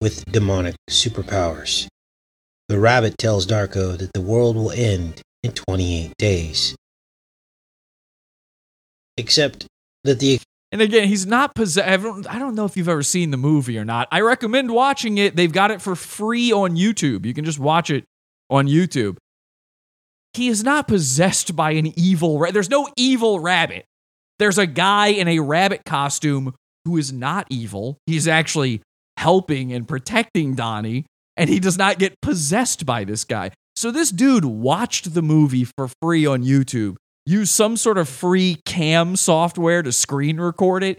with 0.00 0.24
demonic 0.32 0.74
superpowers. 0.88 1.86
The 2.68 2.78
rabbit 2.78 3.18
tells 3.18 3.46
Darko 3.46 3.98
that 3.98 4.12
the 4.14 4.20
world 4.20 4.56
will 4.56 4.70
end 4.70 5.20
in 5.42 5.52
28 5.52 6.12
days. 6.18 6.74
Except 9.16 9.66
that 10.04 10.18
the 10.18 10.40
And 10.72 10.80
again, 10.80 11.08
he's 11.08 11.26
not 11.26 11.54
possessed. 11.54 11.88
I 11.88 12.38
don't, 12.38 12.54
know 12.54 12.64
if 12.64 12.76
you've 12.76 12.88
ever 12.88 13.02
seen 13.02 13.30
the 13.30 13.36
movie 13.36 13.78
or 13.78 13.84
not. 13.84 14.08
I 14.10 14.22
recommend 14.22 14.70
watching 14.72 15.18
it. 15.18 15.36
They've 15.36 15.52
got 15.52 15.70
it 15.70 15.82
for 15.82 15.94
free 15.94 16.52
on 16.52 16.76
YouTube. 16.76 17.26
You 17.26 17.34
can 17.34 17.44
just 17.44 17.58
watch 17.58 17.90
it 17.90 18.04
on 18.50 18.66
YouTube. 18.66 19.18
He 20.32 20.48
is 20.48 20.64
not 20.64 20.88
possessed 20.88 21.54
by 21.54 21.72
an 21.72 21.92
evil. 21.98 22.38
Ra- 22.38 22.50
There's 22.50 22.70
no 22.70 22.88
evil 22.96 23.38
rabbit. 23.38 23.84
There's 24.38 24.58
a 24.58 24.66
guy 24.66 25.08
in 25.08 25.28
a 25.28 25.38
rabbit 25.38 25.82
costume 25.86 26.54
who 26.84 26.96
is 26.96 27.12
not 27.12 27.46
evil. 27.50 27.98
He's 28.06 28.26
actually 28.26 28.82
helping 29.16 29.72
and 29.72 29.86
protecting 29.86 30.56
Donnie, 30.56 31.06
and 31.36 31.50
he 31.50 31.60
does 31.60 31.78
not 31.78 31.98
get 31.98 32.20
possessed 32.20 32.86
by 32.86 33.04
this 33.04 33.24
guy. 33.24 33.50
So 33.76 33.90
this 33.90 34.10
dude 34.10 34.44
watched 34.44 35.14
the 35.14 35.22
movie 35.22 35.64
for 35.64 35.88
free 36.00 36.26
on 36.26 36.44
YouTube, 36.44 36.96
used 37.26 37.52
some 37.52 37.76
sort 37.76 37.98
of 37.98 38.08
free 38.08 38.60
cam 38.64 39.16
software 39.16 39.82
to 39.82 39.92
screen 39.92 40.38
record 40.38 40.84
it, 40.84 40.98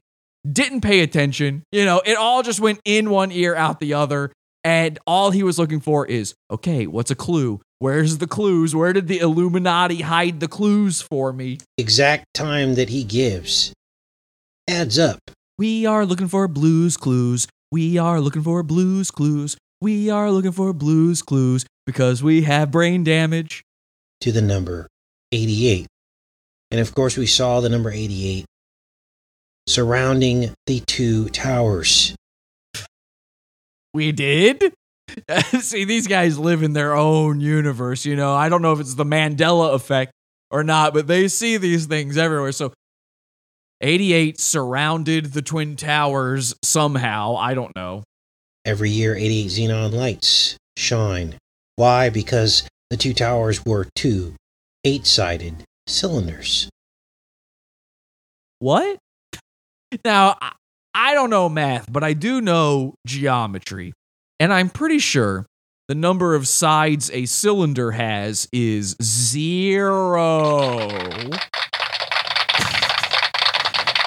didn't 0.49 0.81
pay 0.81 0.99
attention. 0.99 1.63
You 1.71 1.85
know, 1.85 2.01
it 2.05 2.17
all 2.17 2.43
just 2.43 2.59
went 2.59 2.79
in 2.85 3.09
one 3.09 3.31
ear, 3.31 3.55
out 3.55 3.79
the 3.79 3.93
other. 3.93 4.31
And 4.63 4.97
all 5.05 5.29
he 5.29 5.43
was 5.43 5.59
looking 5.59 5.79
for 5.79 6.07
is, 6.07 6.33
okay, 6.49 6.87
what's 6.87 7.11
a 7.11 7.15
clue? 7.15 7.61
Where's 7.77 8.17
the 8.17 8.27
clues? 8.27 8.75
Where 8.75 8.93
did 8.93 9.07
the 9.07 9.19
Illuminati 9.19 10.01
hide 10.01 10.39
the 10.39 10.47
clues 10.47 11.01
for 11.01 11.31
me? 11.31 11.59
exact 11.77 12.25
time 12.33 12.73
that 12.75 12.89
he 12.89 13.03
gives 13.03 13.73
adds 14.67 14.97
up 14.97 15.19
We 15.59 15.85
are 15.85 16.05
looking 16.05 16.27
for 16.27 16.47
blues 16.47 16.97
clues. 16.97 17.47
We 17.71 17.97
are 17.97 18.19
looking 18.19 18.41
for 18.41 18.63
blues 18.63 19.11
clues. 19.11 19.55
We 19.81 20.09
are 20.09 20.31
looking 20.31 20.51
for 20.51 20.73
blues 20.73 21.21
clues 21.21 21.65
because 21.85 22.23
we 22.23 22.43
have 22.43 22.71
brain 22.71 23.03
damage. 23.03 23.63
to 24.21 24.31
the 24.31 24.41
number 24.41 24.87
88. 25.31 25.87
And 26.71 26.79
of 26.79 26.95
course, 26.95 27.17
we 27.17 27.27
saw 27.27 27.59
the 27.59 27.69
number 27.69 27.91
88 27.91 28.45
surrounding 29.67 30.53
the 30.65 30.79
two 30.81 31.29
towers. 31.29 32.15
We 33.93 34.11
did? 34.11 34.73
See, 35.59 35.85
these 35.85 36.07
guys 36.07 36.37
live 36.39 36.63
in 36.63 36.73
their 36.73 36.95
own 36.95 37.39
universe, 37.39 38.05
you 38.05 38.15
know. 38.15 38.33
I 38.33 38.49
don't 38.49 38.61
know 38.61 38.73
if 38.73 38.79
it's 38.79 38.95
the 38.95 39.05
Mandela 39.05 39.73
effect 39.73 40.11
or 40.51 40.63
not, 40.63 40.93
but 40.93 41.07
they 41.07 41.27
see 41.27 41.57
these 41.57 41.85
things 41.85 42.17
everywhere. 42.17 42.51
So 42.51 42.73
88 43.81 44.39
surrounded 44.39 45.33
the 45.33 45.41
Twin 45.41 45.75
Towers 45.75 46.55
somehow. 46.63 47.35
I 47.35 47.53
don't 47.53 47.75
know. 47.75 48.03
Every 48.65 48.89
year, 48.89 49.15
88 49.15 49.47
xenon 49.47 49.93
lights 49.93 50.57
shine. 50.77 51.35
Why? 51.75 52.09
Because 52.09 52.67
the 52.89 52.97
two 52.97 53.13
towers 53.13 53.63
were 53.65 53.87
two 53.95 54.33
eight 54.83 55.05
sided 55.05 55.63
cylinders. 55.87 56.69
What? 58.59 58.97
Now, 60.03 60.37
I- 60.41 60.53
I 60.97 61.13
don't 61.13 61.29
know 61.29 61.49
math, 61.49 61.91
but 61.91 62.03
I 62.03 62.13
do 62.13 62.39
know 62.41 62.95
geometry. 63.05 63.91
And 64.39 64.53
I'm 64.53 64.69
pretty 64.69 64.99
sure 64.99 65.45
the 65.89 65.95
number 65.95 66.35
of 66.35 66.47
sides 66.47 67.11
a 67.11 67.25
cylinder 67.25 67.91
has 67.91 68.47
is 68.53 68.95
zero. 69.01 70.79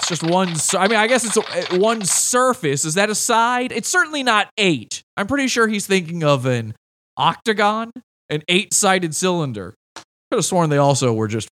Just 0.08 0.22
one. 0.22 0.56
sur- 0.56 0.78
I 0.78 0.88
mean, 0.88 0.98
I 0.98 1.06
guess 1.06 1.24
it's 1.24 1.36
a, 1.36 1.78
one 1.78 2.02
surface. 2.04 2.86
Is 2.86 2.94
that 2.94 3.10
a 3.10 3.14
side? 3.14 3.72
It's 3.72 3.88
certainly 3.88 4.22
not 4.22 4.48
eight. 4.56 5.02
I'm 5.18 5.26
pretty 5.26 5.48
sure 5.48 5.68
he's 5.68 5.86
thinking 5.86 6.24
of 6.24 6.46
an 6.46 6.74
octagon, 7.16 7.92
an 8.30 8.42
eight 8.48 8.72
sided 8.72 9.14
cylinder. 9.14 9.74
Could 9.96 10.38
have 10.38 10.44
sworn 10.46 10.70
they 10.70 10.78
also 10.78 11.12
were 11.12 11.28
just 11.28 11.48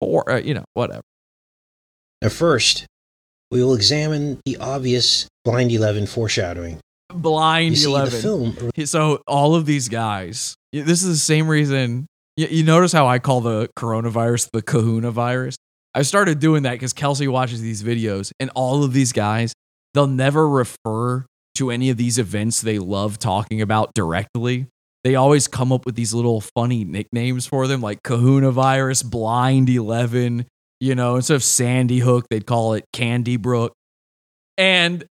four, 0.00 0.28
uh, 0.28 0.38
you 0.38 0.54
know, 0.54 0.64
whatever. 0.74 1.02
Now, 2.20 2.30
first, 2.30 2.86
we 3.52 3.62
will 3.62 3.74
examine 3.74 4.40
the 4.44 4.56
obvious 4.56 5.28
Blind 5.44 5.70
11 5.70 6.06
foreshadowing. 6.06 6.80
Blind 7.12 7.78
see, 7.78 7.88
11. 7.88 8.20
film 8.20 8.56
So 8.86 9.22
all 9.26 9.54
of 9.54 9.66
these 9.66 9.88
guys, 9.88 10.56
this 10.72 11.02
is 11.02 11.08
the 11.08 11.16
same 11.16 11.46
reason. 11.46 12.06
You, 12.36 12.46
you 12.48 12.64
notice 12.64 12.92
how 12.92 13.06
I 13.06 13.18
call 13.18 13.40
the 13.40 13.68
coronavirus 13.78 14.50
the 14.52 14.62
Kahuna 14.62 15.10
virus? 15.10 15.56
I 15.94 16.02
started 16.02 16.38
doing 16.38 16.62
that 16.62 16.72
because 16.72 16.92
Kelsey 16.92 17.28
watches 17.28 17.60
these 17.60 17.82
videos, 17.82 18.32
and 18.40 18.50
all 18.54 18.82
of 18.84 18.92
these 18.92 19.12
guys, 19.12 19.52
they'll 19.94 20.06
never 20.06 20.48
refer 20.48 21.26
to 21.56 21.70
any 21.70 21.90
of 21.90 21.96
these 21.96 22.18
events 22.18 22.60
they 22.60 22.78
love 22.78 23.18
talking 23.18 23.60
about 23.60 23.92
directly. 23.94 24.66
They 25.04 25.16
always 25.16 25.48
come 25.48 25.72
up 25.72 25.84
with 25.84 25.96
these 25.96 26.14
little 26.14 26.40
funny 26.40 26.84
nicknames 26.84 27.46
for 27.46 27.66
them, 27.66 27.80
like 27.80 28.02
Kahuna 28.02 28.52
virus, 28.52 29.02
Blind 29.02 29.68
11. 29.68 30.46
You 30.80 30.94
know, 30.94 31.16
instead 31.16 31.34
of 31.34 31.44
Sandy 31.44 31.98
Hook, 31.98 32.26
they'd 32.30 32.46
call 32.46 32.74
it 32.74 32.84
Candy 32.92 33.36
Brook. 33.36 33.72
And 34.56 35.04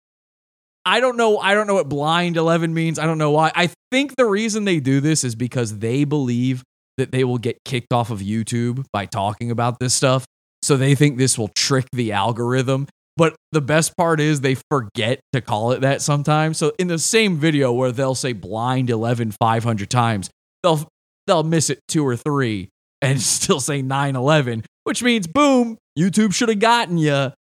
I 0.86 1.00
don't 1.00 1.18
know. 1.18 1.38
I 1.38 1.54
don't 1.54 1.68
know 1.68 1.76
what 1.76 1.90
blind 1.90 2.38
11 2.38 2.74
means. 2.74 2.98
I 2.98 3.06
don't 3.06 3.18
know 3.18 3.32
why. 3.32 3.52
I 3.56 3.70
think 3.92 4.16
the 4.16 4.26
reason 4.26 4.66
they 4.66 4.80
do 4.80 5.00
this 5.00 5.24
is 5.24 5.36
because 5.36 5.80
they 5.80 6.04
believe 6.04 6.64
that 6.98 7.12
they 7.12 7.24
will 7.24 7.38
get 7.38 7.58
kicked 7.64 7.94
off 7.94 8.10
of 8.10 8.20
YouTube 8.20 8.86
by 8.92 9.06
talking 9.06 9.52
about 9.52 9.80
this 9.80 9.94
stuff. 9.94 10.26
So 10.64 10.78
they 10.78 10.96
think 10.96 11.18
this 11.18 11.38
will 11.38 11.50
trick 11.50 11.86
the 11.92 12.12
algorithm. 12.12 12.88
But 13.18 13.36
the 13.52 13.62
best 13.62 13.96
part 13.98 14.20
is 14.20 14.42
they 14.42 14.56
forget 14.70 15.20
to 15.34 15.42
call 15.42 15.72
it 15.74 15.82
that 15.82 16.02
sometimes. 16.02 16.58
So 16.58 16.72
in 16.80 16.88
the 16.88 17.00
same 17.00 17.38
video 17.38 17.72
where 17.72 17.92
they'll 17.92 18.16
say 18.16 18.34
blind 18.34 18.90
11 18.90 19.34
500 19.40 19.90
times, 19.90 20.30
they'll 20.64 20.88
they'll 21.28 21.44
miss 21.44 21.70
it 21.70 21.80
two 21.88 22.06
or 22.06 22.16
three 22.16 22.70
and 23.02 23.22
still 23.22 23.60
say 23.60 23.82
911, 23.82 24.64
which 24.84 25.04
means 25.04 25.28
boom, 25.28 25.78
YouTube 25.98 26.34
should 26.34 26.50
have 26.50 26.60
gotten 26.60 26.98
you. 26.98 27.32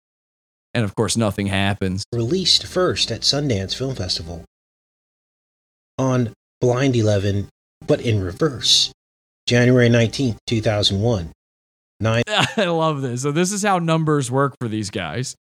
And 0.72 0.84
of 0.84 0.94
course, 0.94 1.16
nothing 1.16 1.46
happens. 1.46 2.04
released 2.12 2.66
first 2.66 3.10
at 3.10 3.22
Sundance 3.22 3.74
Film 3.74 3.94
Festival 3.94 4.44
on 5.98 6.32
Blind 6.60 6.96
11, 6.96 7.48
but 7.86 8.00
in 8.00 8.22
reverse. 8.22 8.92
January 9.46 9.88
19th, 9.88 10.36
2001. 10.46 11.32
Nine 12.00 12.22
I 12.28 12.64
love 12.64 13.02
this. 13.02 13.22
So 13.22 13.30
this 13.30 13.52
is 13.52 13.62
how 13.62 13.78
numbers 13.78 14.30
work 14.30 14.56
for 14.60 14.68
these 14.68 14.90
guys. 14.90 15.36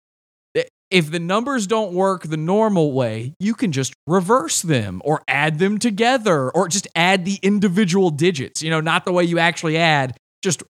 If 0.92 1.10
the 1.12 1.20
numbers 1.20 1.66
don't 1.66 1.94
work 1.94 2.24
the 2.24 2.38
normal 2.38 2.94
way, 2.94 3.34
you 3.40 3.56
can 3.56 3.72
just 3.72 3.94
reverse 4.08 4.62
them 4.62 5.02
or 5.04 5.24
add 5.28 5.58
them 5.58 5.80
together 5.80 6.52
or 6.52 6.68
just 6.68 6.88
add 6.96 7.26
the 7.26 7.40
individual 7.42 8.12
digits, 8.12 8.62
you 8.62 8.70
know, 8.70 8.80
not 8.80 9.04
the 9.04 9.12
way 9.12 9.24
you 9.24 9.40
actually 9.40 9.78
add, 9.78 10.16
just 10.44 10.64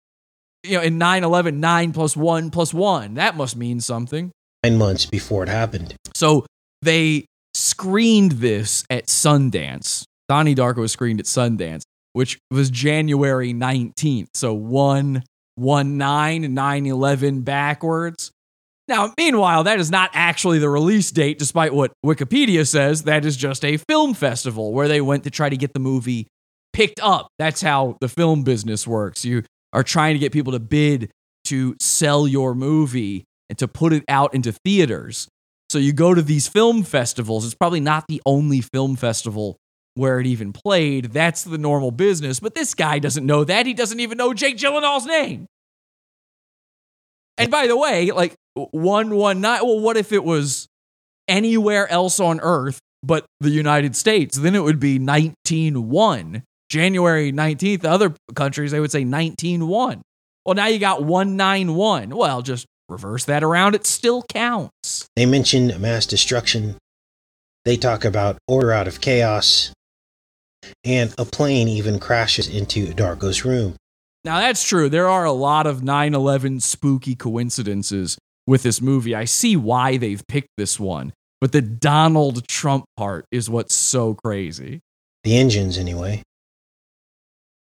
you 0.63 0.77
know, 0.77 0.81
in 0.81 0.97
911 0.97 1.59
9 1.59 1.91
plus 1.91 2.17
1 2.17 2.49
plus 2.49 2.73
1. 2.73 3.15
That 3.15 3.36
must 3.36 3.55
mean 3.55 3.81
something. 3.81 4.31
Nine 4.63 4.77
months 4.77 5.05
before 5.05 5.43
it 5.43 5.49
happened. 5.49 5.95
So 6.15 6.45
they 6.81 7.25
screened 7.53 8.33
this 8.33 8.86
at 8.89 9.07
Sundance. 9.07 10.05
Donnie 10.29 10.55
Darko 10.55 10.77
was 10.77 10.93
screened 10.93 11.19
at 11.19 11.25
Sundance, 11.25 11.83
which 12.13 12.39
was 12.49 12.71
January 12.71 13.53
19th. 13.53 14.27
So 14.33 14.53
1 14.53 15.23
1 15.55 15.97
9 15.97 16.53
9 16.53 16.85
11 16.85 17.41
backwards. 17.41 18.31
Now, 18.87 19.13
meanwhile, 19.17 19.63
that 19.63 19.79
is 19.79 19.89
not 19.89 20.11
actually 20.13 20.59
the 20.59 20.69
release 20.69 21.09
date, 21.09 21.39
despite 21.39 21.73
what 21.73 21.91
Wikipedia 22.05 22.67
says. 22.67 23.03
That 23.03 23.25
is 23.25 23.35
just 23.35 23.65
a 23.65 23.77
film 23.77 24.13
festival 24.13 24.73
where 24.73 24.87
they 24.87 25.01
went 25.01 25.23
to 25.23 25.31
try 25.31 25.49
to 25.49 25.57
get 25.57 25.73
the 25.73 25.79
movie 25.79 26.27
picked 26.71 26.99
up. 27.01 27.29
That's 27.39 27.61
how 27.61 27.97
the 27.99 28.09
film 28.09 28.43
business 28.43 28.85
works. 28.85 29.25
You 29.25 29.43
are 29.73 29.81
trying 29.81 30.13
to 30.13 30.19
get 30.19 30.31
people 30.31 30.53
to 30.53 30.59
bid 30.59 31.09
to 31.45 31.75
sell 31.79 32.27
your 32.27 32.53
movie 32.53 33.25
and 33.49 33.57
to 33.57 33.67
put 33.67 33.93
it 33.93 34.03
out 34.07 34.33
into 34.33 34.51
theaters. 34.51 35.27
So 35.69 35.79
you 35.79 35.93
go 35.93 36.13
to 36.13 36.21
these 36.21 36.47
film 36.47 36.83
festivals. 36.83 37.45
It's 37.45 37.55
probably 37.55 37.79
not 37.79 38.05
the 38.07 38.21
only 38.25 38.61
film 38.61 38.95
festival 38.95 39.57
where 39.95 40.19
it 40.19 40.27
even 40.27 40.53
played. 40.53 41.05
That's 41.05 41.43
the 41.43 41.57
normal 41.57 41.91
business. 41.91 42.39
But 42.39 42.55
this 42.55 42.73
guy 42.73 42.99
doesn't 42.99 43.25
know 43.25 43.43
that. 43.43 43.65
He 43.65 43.73
doesn't 43.73 43.99
even 43.99 44.17
know 44.17 44.33
Jake 44.33 44.57
Gyllenhaal's 44.57 45.05
name. 45.05 45.47
And 47.37 47.51
by 47.51 47.67
the 47.67 47.75
way, 47.75 48.11
like 48.11 48.35
119, 48.53 49.41
well, 49.67 49.79
what 49.79 49.97
if 49.97 50.13
it 50.13 50.23
was 50.23 50.67
anywhere 51.27 51.89
else 51.89 52.19
on 52.19 52.39
Earth 52.41 52.79
but 53.03 53.25
the 53.39 53.49
United 53.49 53.95
States, 53.95 54.37
then 54.37 54.55
it 54.55 54.63
would 54.63 54.79
be 54.79 54.99
19-1. 54.99 56.41
January 56.69 57.31
19th, 57.31 57.85
other 57.85 58.15
countries, 58.35 58.71
they 58.71 58.79
would 58.79 58.91
say 58.91 59.03
19-1. 59.03 60.01
Well, 60.45 60.55
now 60.55 60.67
you 60.67 60.79
got 60.79 61.03
191. 61.03 62.09
Well, 62.15 62.41
just 62.41 62.65
reverse 62.89 63.25
that 63.25 63.43
around. 63.43 63.75
It 63.75 63.85
still 63.85 64.23
counts. 64.23 65.07
They 65.15 65.25
mention 65.25 65.79
mass 65.79 66.05
destruction. 66.05 66.77
They 67.65 67.77
talk 67.77 68.05
about 68.05 68.37
order 68.47 68.71
out 68.71 68.87
of 68.87 69.01
chaos. 69.01 69.71
And 70.84 71.13
a 71.18 71.26
plane 71.26 71.68
even 71.68 71.99
crashes 71.99 72.47
into 72.47 72.93
Darko's 72.93 73.45
room. 73.45 73.76
Now, 74.24 74.39
that's 74.39 74.63
true. 74.63 74.89
There 74.89 75.07
are 75.07 75.26
a 75.26 75.32
lot 75.32 75.68
of 75.68 75.84
9 75.84 76.13
11 76.16 76.59
spooky 76.59 77.16
coincidences 77.16 78.18
with 78.47 78.63
this 78.63 78.82
movie. 78.82 79.13
I 79.13 79.26
see 79.26 79.55
why 79.55 79.97
they've 79.97 80.26
picked 80.28 80.49
this 80.57 80.80
one, 80.80 81.13
but 81.39 81.51
the 81.51 81.61
Donald 81.61 82.47
Trump 82.47 82.86
part 82.97 83.26
is 83.32 83.49
what's 83.49 83.76
so 83.76 84.16
crazy. 84.16 84.80
The 85.24 85.38
engines, 85.38 85.78
anyway. 85.78 86.24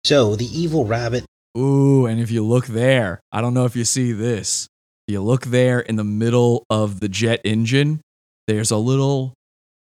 So, 0.04 0.36
the 0.36 0.46
evil 0.46 0.84
rabbit. 0.84 1.24
Ooh, 1.56 2.06
and 2.06 2.20
if 2.20 2.30
you 2.30 2.44
look 2.44 2.66
there, 2.66 3.20
I 3.32 3.40
don't 3.40 3.54
know 3.54 3.64
if 3.64 3.74
you 3.74 3.84
see 3.84 4.12
this. 4.12 4.66
If 5.06 5.12
you 5.12 5.22
look 5.22 5.46
there 5.46 5.80
in 5.80 5.96
the 5.96 6.04
middle 6.04 6.64
of 6.70 7.00
the 7.00 7.08
jet 7.08 7.40
engine, 7.44 8.00
there's 8.46 8.70
a 8.70 8.76
little 8.76 9.34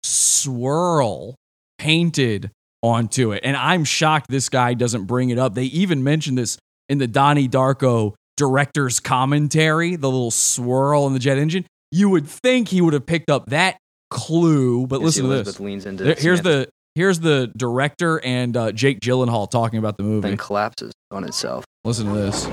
swirl 0.03 1.37
painted 1.79 2.51
onto 2.83 3.33
it. 3.33 3.41
And 3.45 3.57
I'm 3.57 3.85
shocked 3.85 4.27
this 4.29 4.49
guy 4.49 4.75
doesn't 4.75 5.05
bring 5.05 5.31
it 5.31 5.39
up. 5.39 5.55
They 5.55 5.65
even 5.65 6.05
mentioned 6.05 6.39
this 6.39 6.59
in 6.89 6.99
the 6.99 7.07
Donnie 7.07 7.49
Darko 7.49 8.15
director's 8.37 9.01
commentary, 9.01 9.97
the 9.97 10.11
little 10.11 10.31
swirl 10.31 11.07
in 11.07 11.13
the 11.13 11.19
jet 11.19 11.39
engine. 11.39 11.65
You 11.91 12.11
would 12.11 12.27
think 12.29 12.69
he 12.69 12.81
would 12.81 12.93
have 12.93 13.07
picked 13.07 13.31
up 13.31 13.47
that 13.51 13.79
clue, 14.11 14.87
but 14.87 15.01
listen 15.01 15.25
to 15.29 15.43
this. 15.43 15.59
leans 15.61 15.87
into 15.87 16.05
There- 16.05 16.17
here's 16.19 16.43
the 16.43 16.69
here's 16.95 17.21
the 17.21 17.51
director 17.57 18.23
and 18.25 18.57
uh, 18.57 18.73
Jake 18.73 19.01
Gyllenhaal 19.01 19.51
talking 19.51 19.79
about 19.79 19.97
the 19.97 20.03
movie. 20.03 20.29
Then 20.29 20.37
collapses 20.37 20.93
on 21.11 21.25
itself. 21.25 21.65
Listen 21.85 22.07
to 22.07 22.13
this. 22.15 22.47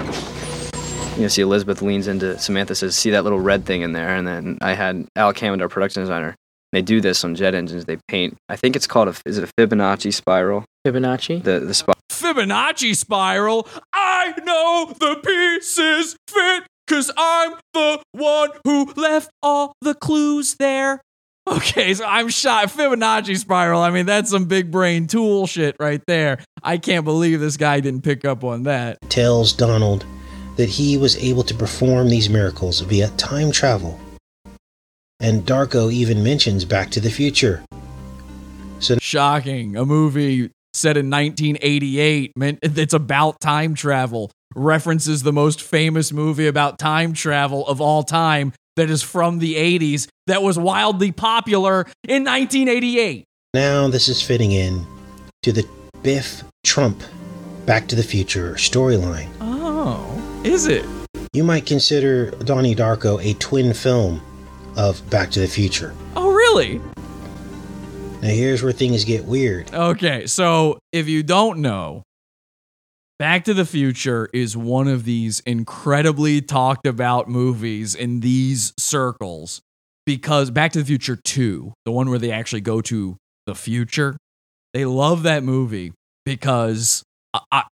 You 1.15 1.23
know, 1.23 1.27
see 1.27 1.41
Elizabeth 1.43 1.81
leans 1.81 2.07
into 2.07 2.39
Samantha 2.39 2.73
says, 2.75 2.95
"See 2.95 3.11
that 3.11 3.23
little 3.23 3.39
red 3.39 3.65
thing 3.65 3.81
in 3.83 3.91
there?" 3.93 4.15
And 4.15 4.25
then 4.27 4.57
I 4.61 4.73
had 4.73 5.05
Al 5.15 5.33
Hammond, 5.33 5.61
our 5.61 5.69
production 5.69 6.01
designer. 6.01 6.35
They 6.73 6.81
do 6.81 6.99
this 6.99 7.23
on 7.23 7.35
jet 7.35 7.53
engines. 7.53 7.85
They 7.85 7.97
paint. 8.07 8.35
I 8.49 8.55
think 8.55 8.75
it's 8.75 8.87
called 8.87 9.07
a. 9.07 9.15
Is 9.25 9.37
it 9.37 9.43
a 9.43 9.61
Fibonacci 9.61 10.11
spiral? 10.11 10.65
Fibonacci. 10.85 11.43
The 11.43 11.59
the 11.59 11.73
spiral. 11.73 11.99
Fibonacci 12.11 12.95
spiral. 12.95 13.67
I 13.93 14.33
know 14.43 14.91
the 14.99 15.21
pieces 15.23 16.17
fit 16.27 16.63
because 16.87 17.11
I'm 17.15 17.53
the 17.73 18.01
one 18.13 18.49
who 18.63 18.91
left 18.95 19.29
all 19.43 19.73
the 19.81 19.93
clues 19.93 20.55
there. 20.55 21.01
Okay, 21.47 21.93
so 21.93 22.05
I'm 22.05 22.29
shot. 22.29 22.69
Fibonacci 22.69 23.37
spiral. 23.37 23.81
I 23.81 23.91
mean, 23.91 24.07
that's 24.07 24.31
some 24.31 24.45
big 24.45 24.71
brain 24.71 25.05
tool 25.05 25.45
shit 25.45 25.75
right 25.79 26.01
there. 26.07 26.39
I 26.63 26.77
can't 26.77 27.05
believe 27.05 27.39
this 27.39 27.57
guy 27.57 27.81
didn't 27.81 28.01
pick 28.01 28.25
up 28.25 28.43
on 28.43 28.63
that. 28.63 28.97
tells 29.09 29.53
Donald 29.53 30.05
that 30.55 30.69
he 30.69 30.97
was 30.97 31.17
able 31.17 31.43
to 31.43 31.53
perform 31.53 32.09
these 32.09 32.29
miracles 32.29 32.79
via 32.79 33.09
time 33.09 33.51
travel. 33.51 33.99
And 35.23 35.45
Darko 35.45 35.89
even 35.91 36.21
mentions 36.21 36.65
Back 36.65 36.89
to 36.91 36.99
the 36.99 37.09
Future. 37.09 37.63
So 38.79 38.97
Shocking. 38.99 39.77
A 39.77 39.85
movie 39.85 40.51
set 40.73 40.97
in 40.97 41.09
1988 41.09 42.33
meant 42.35 42.59
it's 42.61 42.93
about 42.93 43.39
time 43.39 43.73
travel. 43.73 44.31
References 44.53 45.23
the 45.23 45.31
most 45.31 45.61
famous 45.61 46.11
movie 46.11 46.45
about 46.45 46.77
time 46.77 47.13
travel 47.13 47.65
of 47.67 47.79
all 47.79 48.03
time 48.03 48.51
that 48.75 48.89
is 48.89 49.01
from 49.01 49.39
the 49.39 49.55
80s 49.55 50.09
that 50.27 50.43
was 50.43 50.59
wildly 50.59 51.13
popular 51.13 51.85
in 52.07 52.25
1988. 52.25 53.23
now 53.53 53.87
this 53.87 54.09
is 54.09 54.21
fitting 54.21 54.51
in 54.51 54.85
to 55.41 55.53
the 55.53 55.65
Biff 56.01 56.43
Trump 56.65 57.01
Back 57.65 57.87
to 57.87 57.95
the 57.95 58.03
Future 58.03 58.55
storyline. 58.55 59.29
Oh, 59.39 60.41
is 60.43 60.67
it? 60.67 60.85
You 61.31 61.45
might 61.45 61.65
consider 61.65 62.31
Donnie 62.31 62.75
Darko 62.75 63.23
a 63.23 63.33
twin 63.35 63.73
film 63.73 64.21
of 64.77 65.07
Back 65.09 65.31
to 65.31 65.39
the 65.39 65.47
Future. 65.47 65.93
Oh, 66.15 66.31
really? 66.31 66.79
Now 68.21 68.29
here's 68.29 68.63
where 68.63 68.71
things 68.71 69.03
get 69.03 69.25
weird. 69.25 69.73
Okay, 69.73 70.27
so 70.27 70.79
if 70.91 71.07
you 71.07 71.23
don't 71.23 71.59
know, 71.59 72.03
Back 73.19 73.43
to 73.45 73.53
the 73.53 73.65
Future 73.65 74.29
is 74.33 74.57
one 74.57 74.87
of 74.87 75.03
these 75.03 75.39
incredibly 75.41 76.41
talked 76.41 76.87
about 76.87 77.29
movies 77.29 77.95
in 77.95 78.21
these 78.21 78.73
circles 78.77 79.61
because 80.05 80.51
Back 80.51 80.71
to 80.73 80.79
the 80.79 80.85
Future 80.85 81.15
2, 81.15 81.73
the 81.85 81.91
one 81.91 82.09
where 82.09 82.19
they 82.19 82.31
actually 82.31 82.61
go 82.61 82.81
to 82.81 83.17
the 83.45 83.55
future, 83.55 84.17
they 84.73 84.85
love 84.85 85.23
that 85.23 85.43
movie 85.43 85.93
because 86.25 87.03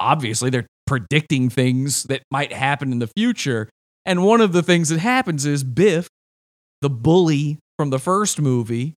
obviously 0.00 0.50
they're 0.50 0.66
predicting 0.86 1.50
things 1.50 2.04
that 2.04 2.22
might 2.30 2.52
happen 2.52 2.92
in 2.92 2.98
the 2.98 3.10
future. 3.16 3.68
And 4.06 4.24
one 4.24 4.40
of 4.40 4.52
the 4.52 4.62
things 4.62 4.88
that 4.88 4.98
happens 4.98 5.44
is 5.44 5.62
Biff, 5.62 6.08
the 6.82 6.90
bully 6.90 7.58
from 7.78 7.90
the 7.90 7.98
first 7.98 8.40
movie, 8.40 8.94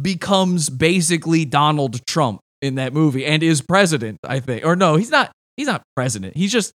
becomes 0.00 0.70
basically 0.70 1.44
Donald 1.44 2.04
Trump 2.06 2.40
in 2.62 2.76
that 2.76 2.92
movie 2.92 3.24
and 3.24 3.42
is 3.42 3.60
president, 3.60 4.18
I 4.24 4.40
think. 4.40 4.64
Or 4.64 4.76
no, 4.76 4.96
he's 4.96 5.10
not 5.10 5.32
he's 5.56 5.66
not 5.66 5.82
president. 5.96 6.36
He's 6.36 6.52
just 6.52 6.72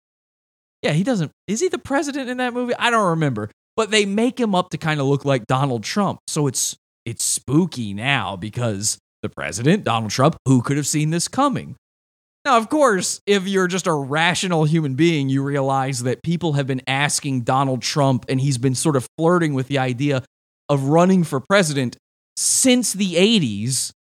Yeah, 0.82 0.92
he 0.92 1.02
doesn't 1.02 1.30
is 1.46 1.60
he 1.60 1.68
the 1.68 1.78
president 1.78 2.28
in 2.28 2.36
that 2.38 2.54
movie? 2.54 2.74
I 2.78 2.90
don't 2.90 3.10
remember. 3.10 3.50
But 3.76 3.90
they 3.92 4.06
make 4.06 4.40
him 4.40 4.54
up 4.54 4.70
to 4.70 4.78
kind 4.78 5.00
of 5.00 5.06
look 5.06 5.24
like 5.24 5.46
Donald 5.46 5.84
Trump. 5.84 6.18
So 6.26 6.46
it's 6.46 6.76
it's 7.04 7.24
spooky 7.24 7.94
now 7.94 8.36
because 8.36 8.98
the 9.22 9.28
president, 9.28 9.84
Donald 9.84 10.10
Trump, 10.10 10.36
who 10.46 10.62
could 10.62 10.76
have 10.76 10.86
seen 10.86 11.10
this 11.10 11.26
coming? 11.28 11.76
Now, 12.48 12.56
of 12.56 12.70
course, 12.70 13.20
if 13.26 13.46
you're 13.46 13.66
just 13.66 13.86
a 13.86 13.92
rational 13.92 14.64
human 14.64 14.94
being, 14.94 15.28
you 15.28 15.42
realize 15.42 16.04
that 16.04 16.22
people 16.22 16.54
have 16.54 16.66
been 16.66 16.80
asking 16.86 17.42
Donald 17.42 17.82
Trump, 17.82 18.24
and 18.26 18.40
he's 18.40 18.56
been 18.56 18.74
sort 18.74 18.96
of 18.96 19.06
flirting 19.18 19.52
with 19.52 19.68
the 19.68 19.76
idea 19.76 20.24
of 20.70 20.84
running 20.84 21.24
for 21.24 21.40
president 21.40 21.98
since 22.38 22.94
the 22.94 23.16
80s. 23.16 23.92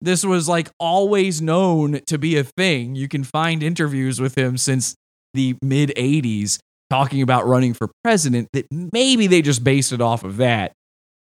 This 0.00 0.24
was 0.24 0.48
like 0.48 0.70
always 0.80 1.42
known 1.42 2.00
to 2.06 2.16
be 2.16 2.38
a 2.38 2.42
thing. 2.42 2.94
You 2.94 3.06
can 3.06 3.22
find 3.22 3.62
interviews 3.62 4.18
with 4.18 4.34
him 4.34 4.56
since 4.56 4.94
the 5.34 5.58
mid 5.60 5.90
80s 5.90 6.58
talking 6.88 7.20
about 7.20 7.46
running 7.46 7.74
for 7.74 7.90
president 8.02 8.48
that 8.54 8.64
maybe 8.70 9.26
they 9.26 9.42
just 9.42 9.62
based 9.62 9.92
it 9.92 10.00
off 10.00 10.24
of 10.24 10.38
that. 10.38 10.72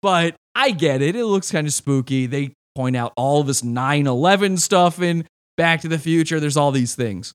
But 0.03 0.36
I 0.53 0.70
get 0.70 1.01
it. 1.01 1.15
It 1.15 1.26
looks 1.26 1.51
kind 1.51 1.65
of 1.65 1.74
spooky. 1.74 2.28
They 2.28 2.53
point 2.76 2.95
out 2.95 3.11
all 3.17 3.41
this 3.41 3.63
9 3.63 4.05
11 4.05 4.57
stuff 4.57 5.01
in 5.01 5.26
Back 5.60 5.82
to 5.82 5.89
the 5.89 5.99
Future. 5.99 6.39
There's 6.39 6.55
all 6.55 6.72
these 6.72 6.95
things. 6.95 7.34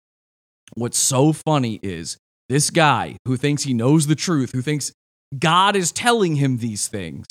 What's 0.72 0.96
so 0.96 1.34
funny 1.34 1.78
is 1.82 2.16
this 2.48 2.70
guy 2.70 3.18
who 3.26 3.36
thinks 3.36 3.64
he 3.64 3.74
knows 3.74 4.06
the 4.06 4.14
truth, 4.14 4.52
who 4.52 4.62
thinks 4.62 4.92
God 5.38 5.76
is 5.76 5.92
telling 5.92 6.36
him 6.36 6.56
these 6.56 6.88
things, 6.88 7.26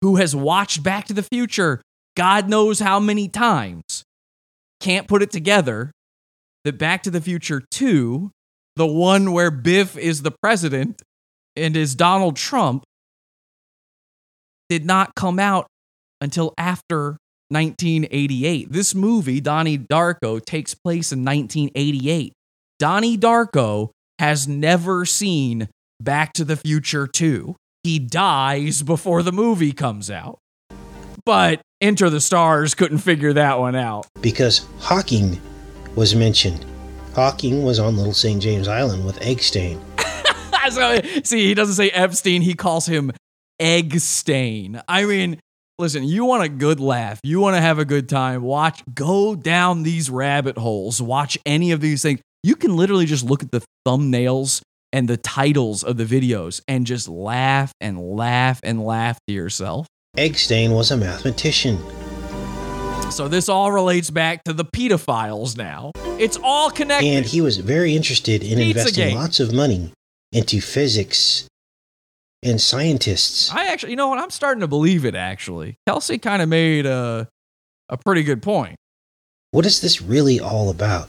who 0.00 0.16
has 0.16 0.34
watched 0.34 0.82
Back 0.82 1.04
to 1.08 1.12
the 1.12 1.22
Future 1.22 1.82
God 2.16 2.48
knows 2.48 2.80
how 2.80 2.98
many 2.98 3.28
times, 3.28 4.04
can't 4.80 5.06
put 5.06 5.20
it 5.20 5.30
together 5.30 5.92
that 6.64 6.78
Back 6.78 7.02
to 7.02 7.10
the 7.10 7.20
Future 7.20 7.62
2, 7.70 8.30
the 8.74 8.86
one 8.86 9.32
where 9.32 9.50
Biff 9.50 9.98
is 9.98 10.22
the 10.22 10.32
president 10.42 11.02
and 11.56 11.76
is 11.76 11.94
Donald 11.94 12.36
Trump, 12.36 12.84
did 14.70 14.86
not 14.86 15.14
come 15.14 15.38
out 15.38 15.66
until 16.22 16.54
after 16.56 17.18
1988. 17.50 18.72
This 18.72 18.94
movie, 18.94 19.40
Donnie 19.40 19.78
Darko, 19.78 20.44
takes 20.44 20.74
place 20.74 21.12
in 21.12 21.24
1988. 21.24 22.32
Donnie 22.78 23.18
Darko 23.18 23.90
has 24.18 24.46
never 24.46 25.04
seen 25.04 25.68
Back 26.00 26.32
to 26.34 26.44
the 26.44 26.56
Future 26.56 27.06
2. 27.06 27.56
He 27.82 27.98
dies 27.98 28.82
before 28.82 29.22
the 29.22 29.32
movie 29.32 29.72
comes 29.72 30.10
out. 30.10 30.38
But 31.24 31.60
Enter 31.80 32.10
the 32.10 32.20
Stars 32.20 32.74
couldn't 32.74 32.98
figure 32.98 33.32
that 33.32 33.58
one 33.58 33.74
out. 33.74 34.06
Because 34.20 34.66
Hawking 34.78 35.40
was 35.94 36.14
mentioned. 36.14 36.64
Hawking 37.14 37.64
was 37.64 37.78
on 37.78 37.96
Little 37.96 38.14
St. 38.14 38.40
James 38.40 38.68
Island 38.68 39.04
with 39.04 39.20
Eggstein. 39.20 39.80
so, 40.70 41.00
see, 41.24 41.46
he 41.46 41.54
doesn't 41.54 41.74
say 41.74 41.90
Epstein, 41.90 42.42
he 42.42 42.54
calls 42.54 42.86
him 42.86 43.10
Eggstein. 43.60 44.80
I 44.86 45.04
mean, 45.04 45.40
listen, 45.78 46.02
you 46.02 46.24
want 46.24 46.42
a 46.42 46.48
good 46.48 46.80
laugh, 46.80 47.20
you 47.22 47.38
want 47.38 47.54
to 47.54 47.60
have 47.60 47.78
a 47.78 47.84
good 47.84 48.08
time, 48.08 48.42
watch, 48.42 48.82
go 48.94 49.36
down 49.36 49.84
these 49.84 50.10
rabbit 50.10 50.58
holes, 50.58 51.00
watch 51.00 51.38
any 51.46 51.70
of 51.70 51.80
these 51.80 52.02
things. 52.02 52.20
You 52.42 52.56
can 52.56 52.76
literally 52.76 53.06
just 53.06 53.24
look 53.24 53.42
at 53.42 53.52
the 53.52 53.62
thumbnails 53.86 54.60
and 54.92 55.08
the 55.08 55.16
titles 55.16 55.84
of 55.84 55.96
the 55.96 56.04
videos 56.04 56.60
and 56.66 56.86
just 56.86 57.08
laugh 57.08 57.72
and 57.80 58.00
laugh 58.00 58.58
and 58.62 58.84
laugh 58.84 59.18
to 59.28 59.34
yourself. 59.34 59.86
Eggstein 60.16 60.74
was 60.74 60.90
a 60.90 60.96
mathematician. 60.96 61.78
So 63.12 63.28
this 63.28 63.48
all 63.48 63.70
relates 63.70 64.10
back 64.10 64.44
to 64.44 64.52
the 64.52 64.64
pedophiles 64.64 65.56
now. 65.56 65.92
It's 66.18 66.38
all 66.42 66.70
connected. 66.70 67.06
And 67.06 67.24
he 67.24 67.40
was 67.40 67.58
very 67.58 67.94
interested 67.94 68.42
in 68.42 68.58
Pizzagate. 68.58 68.68
investing 68.70 69.14
lots 69.14 69.40
of 69.40 69.52
money 69.52 69.92
into 70.32 70.60
physics 70.60 71.46
and 72.42 72.60
scientists. 72.60 73.50
I 73.52 73.66
actually, 73.66 73.90
you 73.90 73.96
know 73.96 74.08
what? 74.08 74.18
I'm 74.18 74.30
starting 74.30 74.60
to 74.60 74.68
believe 74.68 75.04
it. 75.04 75.14
Actually, 75.14 75.76
Kelsey 75.86 76.18
kind 76.18 76.42
of 76.42 76.48
made 76.48 76.86
a 76.86 77.28
a 77.88 77.96
pretty 77.96 78.22
good 78.22 78.42
point. 78.42 78.76
What 79.50 79.64
is 79.64 79.80
this 79.80 80.02
really 80.02 80.38
all 80.40 80.70
about? 80.70 81.08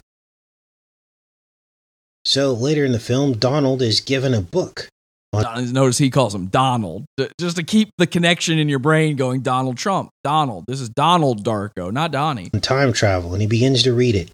So 2.25 2.53
later 2.53 2.86
in 2.86 2.91
the 2.91 2.99
film, 2.99 3.34
Donald 3.34 3.82
is 3.82 4.01
given 4.01 4.34
a 4.34 4.41
book 4.41 4.88
Don- 5.32 5.73
Notice 5.73 5.97
he 5.97 6.09
calls 6.09 6.34
him 6.34 6.47
Donald, 6.47 7.05
just 7.39 7.57
to 7.57 7.63
keep 7.63 7.91
the 7.97 8.07
connection 8.07 8.57
in 8.57 8.67
your 8.67 8.80
brain 8.80 9.15
going. 9.15 9.41
Donald 9.41 9.77
Trump, 9.77 10.09
Donald. 10.23 10.65
This 10.67 10.82
is 10.82 10.89
Donald 10.89 11.43
Darko, 11.43 11.91
not 11.91 12.11
Donnie. 12.11 12.49
on 12.53 12.61
time 12.61 12.93
travel, 12.93 13.34
and 13.34 13.41
he 13.41 13.47
begins 13.47 13.84
to 13.84 13.93
read 13.93 14.15
it. 14.15 14.32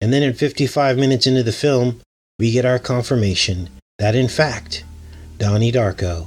And 0.00 0.12
then, 0.12 0.22
in 0.22 0.34
55 0.34 0.96
minutes 0.96 1.26
into 1.26 1.42
the 1.42 1.52
film, 1.52 2.00
we 2.38 2.52
get 2.52 2.64
our 2.64 2.78
confirmation 2.78 3.70
that, 3.98 4.14
in 4.14 4.28
fact, 4.28 4.84
Donnie 5.40 5.72
Darko 5.72 6.26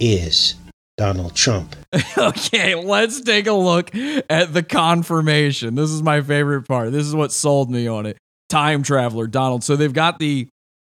is 0.00 0.56
Donald 0.96 1.36
Trump. 1.36 1.76
okay, 2.18 2.74
let's 2.74 3.20
take 3.20 3.46
a 3.46 3.52
look 3.52 3.94
at 3.94 4.52
the 4.52 4.64
confirmation. 4.64 5.76
This 5.76 5.90
is 5.90 6.02
my 6.02 6.20
favorite 6.20 6.66
part. 6.66 6.90
This 6.90 7.06
is 7.06 7.14
what 7.14 7.30
sold 7.30 7.70
me 7.70 7.86
on 7.86 8.06
it. 8.06 8.18
Time 8.48 8.82
traveler 8.82 9.28
Donald. 9.28 9.62
So 9.62 9.76
they've 9.76 9.92
got 9.92 10.18
the 10.18 10.48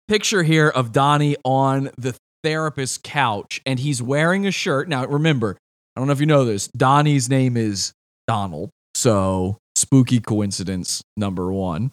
picture 0.07 0.45
here 0.45 0.69
of 0.69 0.93
Donnie 0.93 1.35
on 1.45 1.91
the 1.99 2.15
therapist's 2.45 3.01
couch, 3.03 3.61
and 3.67 3.81
he's 3.81 4.01
wearing 4.01 4.47
a 4.47 4.53
shirt. 4.53 4.89
Now, 4.89 5.05
remember, 5.07 5.59
I 5.97 6.01
don't 6.01 6.07
know 6.07 6.13
if 6.13 6.21
you 6.21 6.27
know 6.27 6.45
this. 6.45 6.69
Donnie's 6.69 7.29
name 7.29 7.57
is 7.57 7.93
Donald. 8.29 8.71
So 8.95 9.59
spooky 9.75 10.21
coincidence 10.21 11.03
number 11.17 11.53
one. 11.53 11.91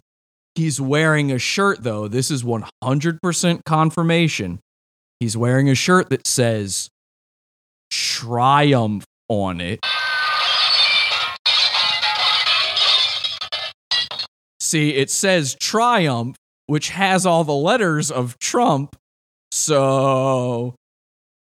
He's 0.54 0.80
wearing 0.80 1.32
a 1.32 1.40
shirt, 1.40 1.82
though. 1.82 2.08
This 2.08 2.30
is 2.30 2.44
100% 2.44 3.62
confirmation. 3.66 4.60
He's 5.20 5.38
wearing 5.38 5.70
a 5.70 5.76
shirt 5.76 6.10
that 6.10 6.28
says 6.28 6.90
Triumph 7.90 9.06
on 9.30 9.62
it. 9.62 9.80
See, 14.60 14.96
it 14.96 15.10
says 15.10 15.56
Triumph, 15.56 16.36
which 16.68 16.90
has 16.90 17.26
all 17.26 17.44
the 17.44 17.54
letters 17.54 18.12
of 18.12 18.38
Trump. 18.40 18.96
So, 19.52 20.76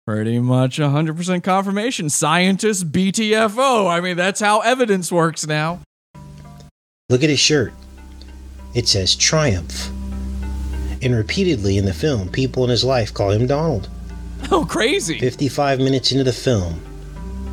pretty 0.07 0.39
much 0.39 0.79
100% 0.79 1.43
confirmation. 1.43 2.09
Scientist 2.09 2.91
BTFO. 2.91 3.91
I 3.91 4.01
mean, 4.01 4.17
that's 4.17 4.41
how 4.41 4.61
evidence 4.61 5.13
works 5.13 5.47
now. 5.47 5.81
Look 7.11 7.23
at 7.23 7.29
his 7.29 7.41
shirt. 7.41 7.73
It 8.75 8.89
says 8.89 9.15
Triumph. 9.15 9.91
And 11.03 11.15
repeatedly 11.15 11.77
in 11.79 11.85
the 11.85 11.95
film, 11.95 12.29
people 12.29 12.65
in 12.65 12.71
his 12.71 12.85
life 12.85 13.13
call 13.15 13.31
him 13.31 13.47
Donald. 13.47 13.89
Oh, 14.53 14.65
crazy. 14.65 15.19
55 15.19 15.81
minutes 15.81 16.13
into 16.13 16.23
the 16.23 16.33
film, 16.33 16.81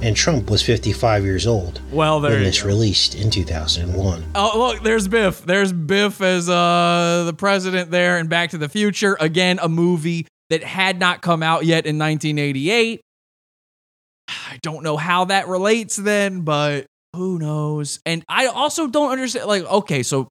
and 0.03 0.15
Trump 0.15 0.51
was 0.51 0.61
55 0.61 1.23
years 1.23 1.47
old 1.47 1.81
Well, 1.91 2.19
there 2.19 2.33
when 2.33 2.43
this 2.43 2.61
go. 2.61 2.67
released 2.67 3.15
in 3.15 3.31
2001. 3.31 4.23
Oh, 4.35 4.51
look, 4.59 4.83
there's 4.83 5.07
Biff. 5.07 5.41
There's 5.43 5.73
Biff 5.73 6.21
as 6.21 6.47
uh, 6.47 7.23
the 7.25 7.33
president 7.33 7.89
there 7.89 8.19
in 8.19 8.27
Back 8.27 8.51
to 8.51 8.59
the 8.59 8.69
Future. 8.69 9.17
Again, 9.19 9.57
a 9.63 9.67
movie 9.67 10.27
that 10.51 10.63
had 10.63 10.99
not 10.99 11.21
come 11.23 11.41
out 11.41 11.65
yet 11.65 11.87
in 11.87 11.97
1988. 11.97 13.01
I 14.27 14.59
don't 14.61 14.83
know 14.83 14.97
how 14.97 15.25
that 15.25 15.47
relates 15.47 15.95
then, 15.95 16.41
but 16.41 16.85
who 17.15 17.39
knows? 17.39 17.99
And 18.05 18.23
I 18.29 18.45
also 18.45 18.85
don't 18.87 19.11
understand. 19.11 19.47
Like, 19.47 19.63
okay, 19.63 20.03
so 20.03 20.27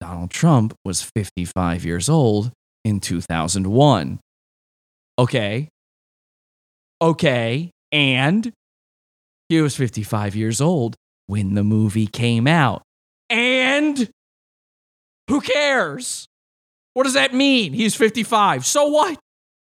Donald 0.00 0.30
Trump 0.30 0.74
was 0.84 1.02
55 1.02 1.84
years 1.84 2.08
old 2.08 2.52
in 2.84 3.00
2001. 3.00 4.20
Okay. 5.18 5.68
Okay. 7.00 7.70
And 7.90 8.52
he 9.48 9.60
was 9.60 9.76
55 9.76 10.36
years 10.36 10.60
old 10.60 10.94
when 11.26 11.54
the 11.54 11.64
movie 11.64 12.06
came 12.06 12.46
out. 12.46 12.82
And 13.30 14.08
who 15.28 15.40
cares? 15.40 16.26
What 16.94 17.04
does 17.04 17.14
that 17.14 17.34
mean? 17.34 17.72
He's 17.72 17.94
55. 17.94 18.64
So 18.66 18.86
what? 18.86 19.18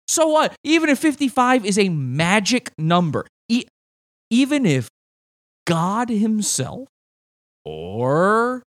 So 0.08 0.28
what? 0.28 0.56
Even 0.64 0.90
if 0.90 1.00
55 1.00 1.66
is 1.66 1.80
a 1.80 1.90
magic 1.90 2.72
number, 2.78 3.26
e- 3.50 3.66
even 4.30 4.66
if 4.66 4.90
God 5.66 6.10
Himself 6.10 6.88
or 7.64 8.64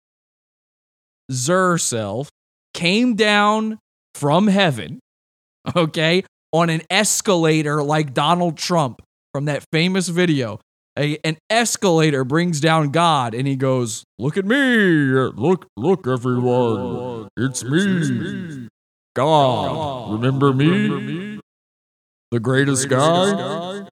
Zerself 1.32 2.28
came 2.74 3.16
down 3.16 3.80
from 4.14 4.48
heaven, 4.48 5.00
okay, 5.76 6.24
on 6.52 6.70
an 6.70 6.82
escalator 6.90 7.84
like 7.84 8.14
Donald 8.14 8.58
Trump 8.58 9.02
from 9.34 9.46
that 9.46 9.64
famous 9.72 10.08
video. 10.08 10.60
A, 10.98 11.18
an 11.26 11.38
escalator 11.50 12.24
brings 12.24 12.62
down 12.62 12.92
God 12.92 13.34
and 13.36 13.46
he 13.46 13.58
goes, 13.58 14.06
Look 14.18 14.38
at 14.38 14.46
me. 14.46 14.56
Look, 14.56 15.68
look, 15.76 16.08
everyone. 16.08 17.28
It's 17.36 17.66
me. 17.66 18.70
God. 19.14 20.14
Remember 20.14 20.54
me? 20.54 21.40
The 22.32 22.40
greatest 22.40 22.88
guy? 22.88 23.88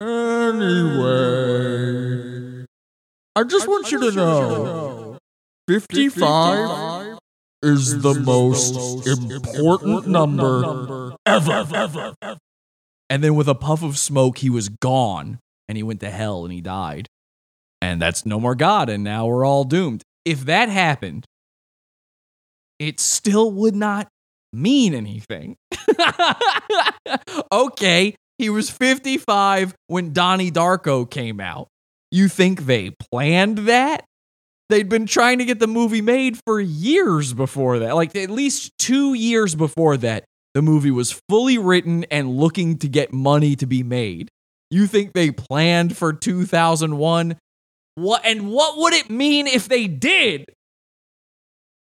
Anyway, 0.00 1.06
I 3.36 3.44
just 3.44 3.66
want 3.66 3.90
you 3.90 3.98
to 4.10 4.12
know 4.12 4.93
55 5.68 7.18
is 7.62 8.02
the 8.02 8.14
most 8.14 9.06
important 9.06 10.06
number 10.06 11.14
ever. 11.24 12.04
And 13.08 13.24
then 13.24 13.34
with 13.34 13.48
a 13.48 13.54
puff 13.54 13.82
of 13.82 13.96
smoke, 13.96 14.38
he 14.38 14.50
was 14.50 14.68
gone 14.68 15.38
and 15.68 15.76
he 15.76 15.82
went 15.82 16.00
to 16.00 16.10
hell 16.10 16.44
and 16.44 16.52
he 16.52 16.60
died. 16.60 17.08
And 17.80 18.00
that's 18.00 18.26
no 18.26 18.38
more 18.40 18.54
God. 18.54 18.88
And 18.88 19.04
now 19.04 19.26
we're 19.26 19.46
all 19.46 19.64
doomed. 19.64 20.02
If 20.24 20.44
that 20.46 20.68
happened, 20.68 21.24
it 22.78 23.00
still 23.00 23.50
would 23.52 23.74
not 23.74 24.08
mean 24.52 24.94
anything. 24.94 25.56
okay, 27.52 28.14
he 28.38 28.50
was 28.50 28.70
55 28.70 29.74
when 29.86 30.12
Donnie 30.12 30.50
Darko 30.50 31.08
came 31.08 31.40
out. 31.40 31.68
You 32.10 32.28
think 32.28 32.66
they 32.66 32.90
planned 32.90 33.58
that? 33.58 34.04
They'd 34.70 34.88
been 34.88 35.06
trying 35.06 35.38
to 35.38 35.44
get 35.44 35.58
the 35.58 35.66
movie 35.66 36.00
made 36.00 36.38
for 36.46 36.60
years 36.60 37.32
before 37.32 37.80
that. 37.80 37.94
Like 37.94 38.16
at 38.16 38.30
least 38.30 38.72
two 38.78 39.14
years 39.14 39.54
before 39.54 39.96
that, 39.98 40.24
the 40.54 40.62
movie 40.62 40.90
was 40.90 41.20
fully 41.28 41.58
written 41.58 42.04
and 42.10 42.36
looking 42.36 42.78
to 42.78 42.88
get 42.88 43.12
money 43.12 43.56
to 43.56 43.66
be 43.66 43.82
made. 43.82 44.28
You 44.70 44.86
think 44.86 45.12
they 45.12 45.30
planned 45.30 45.96
for 45.96 46.12
2001? 46.12 47.36
What 47.96 48.24
and 48.24 48.50
what 48.50 48.78
would 48.78 48.92
it 48.94 49.10
mean 49.10 49.46
if 49.46 49.68
they 49.68 49.86
did? 49.86 50.46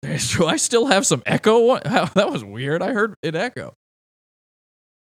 Do 0.03 0.45
I 0.45 0.57
still 0.57 0.86
have 0.86 1.05
some 1.05 1.23
echo? 1.25 1.80
That 2.13 2.30
was 2.32 2.43
weird. 2.43 2.82
I 2.82 2.93
heard 2.93 3.15
it 3.23 3.36
echo. 3.36 3.73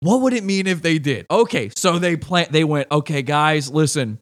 What 0.01 0.23
would 0.23 0.33
it 0.33 0.45
mean 0.45 0.67
if 0.67 0.83
they 0.83 0.99
did? 0.99 1.27
Okay, 1.31 1.71
so 1.77 1.99
they 1.99 2.17
plan 2.17 2.49
they 2.51 2.65
went, 2.65 2.89
"Okay, 2.91 3.23
guys, 3.23 3.71
listen. 3.71 4.19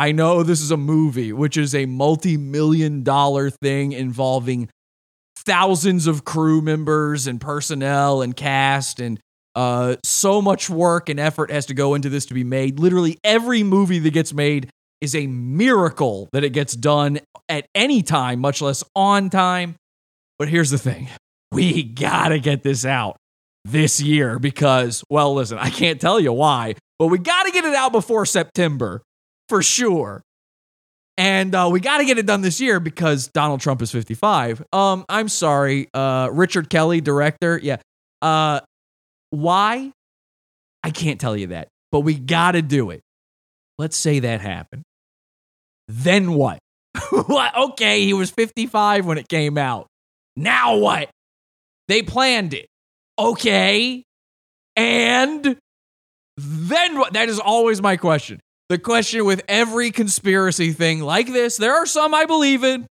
I 0.00 0.12
know 0.12 0.42
this 0.42 0.62
is 0.62 0.70
a 0.70 0.78
movie, 0.78 1.30
which 1.30 1.58
is 1.58 1.74
a 1.74 1.84
multi-million 1.84 3.02
dollar 3.02 3.50
thing 3.50 3.92
involving 3.92 4.70
thousands 5.36 6.06
of 6.06 6.24
crew 6.24 6.62
members 6.62 7.26
and 7.26 7.38
personnel 7.38 8.22
and 8.22 8.34
cast 8.34 8.98
and 8.98 9.20
uh, 9.54 9.96
so 10.02 10.40
much 10.40 10.70
work 10.70 11.10
and 11.10 11.20
effort 11.20 11.50
has 11.50 11.66
to 11.66 11.74
go 11.74 11.92
into 11.92 12.08
this 12.08 12.24
to 12.26 12.34
be 12.34 12.44
made. 12.44 12.80
Literally 12.80 13.18
every 13.22 13.62
movie 13.62 13.98
that 13.98 14.14
gets 14.14 14.32
made 14.32 14.70
is 15.02 15.14
a 15.14 15.26
miracle 15.26 16.30
that 16.32 16.44
it 16.44 16.54
gets 16.54 16.72
done 16.72 17.20
at 17.50 17.66
any 17.74 18.02
time, 18.02 18.40
much 18.40 18.62
less 18.62 18.82
on 18.96 19.28
time. 19.28 19.74
But 20.38 20.48
here's 20.48 20.70
the 20.70 20.78
thing 20.78 21.10
we 21.52 21.82
gotta 21.82 22.38
get 22.38 22.62
this 22.62 22.86
out 22.86 23.18
this 23.66 24.00
year 24.00 24.38
because, 24.38 25.04
well, 25.10 25.34
listen, 25.34 25.58
I 25.58 25.68
can't 25.68 26.00
tell 26.00 26.18
you 26.18 26.32
why, 26.32 26.76
but 26.98 27.08
we 27.08 27.18
gotta 27.18 27.50
get 27.50 27.66
it 27.66 27.74
out 27.74 27.92
before 27.92 28.24
September 28.24 29.02
for 29.50 29.62
sure. 29.62 30.22
And 31.18 31.54
uh, 31.54 31.68
we 31.70 31.80
got 31.80 31.98
to 31.98 32.06
get 32.06 32.16
it 32.16 32.24
done 32.24 32.40
this 32.40 32.62
year 32.62 32.80
because 32.80 33.28
Donald 33.28 33.60
Trump 33.60 33.82
is 33.82 33.90
55. 33.90 34.64
Um, 34.72 35.04
I'm 35.10 35.28
sorry, 35.28 35.88
uh, 35.92 36.30
Richard 36.32 36.70
Kelly, 36.70 37.02
director. 37.02 37.60
Yeah. 37.62 37.76
Uh, 38.22 38.60
why? 39.28 39.92
I 40.82 40.90
can't 40.90 41.20
tell 41.20 41.36
you 41.36 41.48
that, 41.48 41.68
but 41.92 42.00
we 42.00 42.14
got 42.14 42.52
to 42.52 42.62
do 42.62 42.88
it. 42.88 43.02
Let's 43.78 43.96
say 43.96 44.20
that 44.20 44.40
happened. 44.40 44.82
Then 45.88 46.32
what? 46.32 46.60
what? 47.26 47.54
Okay, 47.54 48.04
he 48.04 48.14
was 48.14 48.30
55 48.30 49.04
when 49.04 49.18
it 49.18 49.28
came 49.28 49.58
out. 49.58 49.88
Now 50.36 50.76
what? 50.76 51.10
They 51.88 52.02
planned 52.02 52.54
it. 52.54 52.66
Okay. 53.18 54.04
And 54.76 55.58
then 56.38 56.98
what? 56.98 57.12
That 57.12 57.28
is 57.28 57.38
always 57.38 57.82
my 57.82 57.96
question. 57.96 58.40
The 58.70 58.78
question 58.78 59.24
with 59.24 59.42
every 59.48 59.90
conspiracy 59.90 60.72
thing 60.72 61.00
like 61.00 61.26
this, 61.26 61.56
there 61.56 61.74
are 61.74 61.86
some 61.86 62.14
I 62.14 62.24
believe 62.24 62.62
in. 62.62 62.86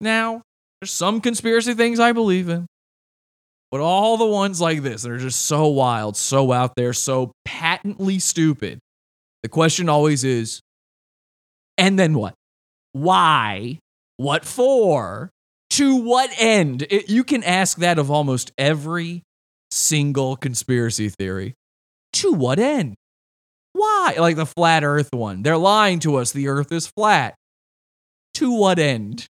Now, 0.00 0.42
there's 0.80 0.92
some 0.92 1.20
conspiracy 1.20 1.74
things 1.74 1.98
I 1.98 2.12
believe 2.12 2.48
in. 2.48 2.66
But 3.72 3.80
all 3.80 4.18
the 4.18 4.26
ones 4.26 4.60
like 4.60 4.82
this 4.82 5.02
that 5.02 5.10
are 5.10 5.18
just 5.18 5.46
so 5.46 5.66
wild, 5.66 6.16
so 6.16 6.52
out 6.52 6.76
there, 6.76 6.92
so 6.92 7.32
patently 7.44 8.20
stupid. 8.20 8.78
The 9.42 9.48
question 9.48 9.88
always 9.88 10.22
is, 10.22 10.60
and 11.76 11.98
then 11.98 12.14
what? 12.14 12.34
Why? 12.92 13.80
What 14.18 14.44
for? 14.44 15.30
To 15.70 15.96
what 15.96 16.30
end? 16.38 16.86
It- 16.88 17.10
you 17.10 17.24
can 17.24 17.42
ask 17.42 17.78
that 17.78 17.98
of 17.98 18.12
almost 18.12 18.52
every 18.56 19.24
single 19.72 20.36
conspiracy 20.36 21.08
theory. 21.08 21.54
To 22.12 22.32
what 22.32 22.60
end? 22.60 22.94
Why? 23.76 24.14
Like 24.18 24.36
the 24.36 24.46
flat 24.46 24.84
earth 24.84 25.10
one. 25.12 25.42
They're 25.42 25.58
lying 25.58 25.98
to 26.00 26.16
us. 26.16 26.32
The 26.32 26.48
earth 26.48 26.72
is 26.72 26.86
flat. 26.86 27.34
To 28.34 28.50
what 28.50 28.78
end? 28.78 29.26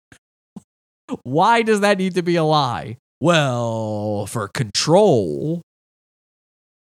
Why 1.24 1.62
does 1.62 1.82
that 1.82 2.00
need 2.00 2.16
to 2.16 2.24
be 2.24 2.38
a 2.38 2.44
lie? 2.44 2.98
Well, 3.20 4.26
for 4.26 4.48
control. 4.48 5.62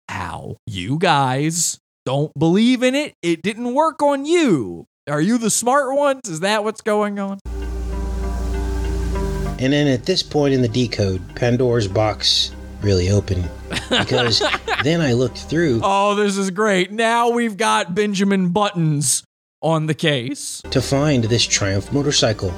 How? 0.07 0.55
You 0.65 0.97
guys 0.97 1.79
don't 2.05 2.31
believe 2.37 2.81
in 2.81 2.95
it. 2.95 3.13
It 3.21 3.41
didn't 3.41 3.73
work 3.73 4.01
on 4.01 4.25
you. 4.25 4.85
Are 5.09 5.21
you 5.21 5.37
the 5.37 5.49
smart 5.49 5.93
ones? 5.97 6.21
Is 6.29 6.39
that 6.39 6.63
what's 6.63 6.79
going 6.79 7.19
on? 7.19 7.39
And 9.59 9.73
then 9.73 9.87
at 9.87 10.05
this 10.05 10.23
point 10.23 10.53
in 10.53 10.61
the 10.61 10.69
decode, 10.69 11.35
Pandora's 11.35 11.89
box 11.89 12.51
really 12.83 13.09
open 13.09 13.43
because 13.89 14.41
then 14.83 15.01
I 15.01 15.13
looked 15.13 15.37
through 15.39 15.81
Oh, 15.83 16.15
this 16.15 16.37
is 16.37 16.51
great. 16.51 16.91
Now 16.91 17.29
we've 17.29 17.57
got 17.57 17.95
Benjamin 17.95 18.49
Buttons 18.49 19.23
on 19.61 19.85
the 19.87 19.93
case. 19.93 20.61
to 20.71 20.81
find 20.81 21.23
this 21.23 21.45
Triumph 21.45 21.91
motorcycle. 21.93 22.51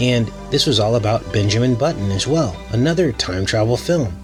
And 0.00 0.28
this 0.50 0.66
was 0.66 0.80
all 0.80 0.96
about 0.96 1.30
Benjamin 1.32 1.74
Button 1.74 2.10
as 2.10 2.26
well, 2.26 2.56
another 2.72 3.12
time 3.12 3.44
travel 3.44 3.76
film 3.76 4.16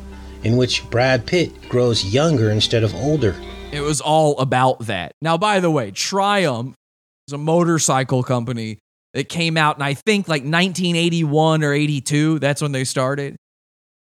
in 0.42 0.56
which 0.56 0.88
Brad 0.90 1.26
Pitt 1.26 1.68
grows 1.68 2.04
younger 2.04 2.50
instead 2.50 2.82
of 2.84 2.94
older. 2.94 3.34
It 3.72 3.80
was 3.80 4.00
all 4.00 4.38
about 4.38 4.86
that. 4.86 5.12
Now, 5.20 5.36
by 5.36 5.60
the 5.60 5.70
way, 5.70 5.90
Triumph 5.90 6.74
is 7.28 7.32
a 7.34 7.38
motorcycle 7.38 8.22
company 8.22 8.78
that 9.12 9.28
came 9.28 9.56
out 9.56 9.76
and 9.76 9.82
I 9.84 9.94
think, 9.94 10.28
like 10.28 10.42
1981 10.42 11.64
or 11.64 11.72
82. 11.72 12.38
That's 12.38 12.62
when 12.62 12.72
they 12.72 12.84
started. 12.84 13.36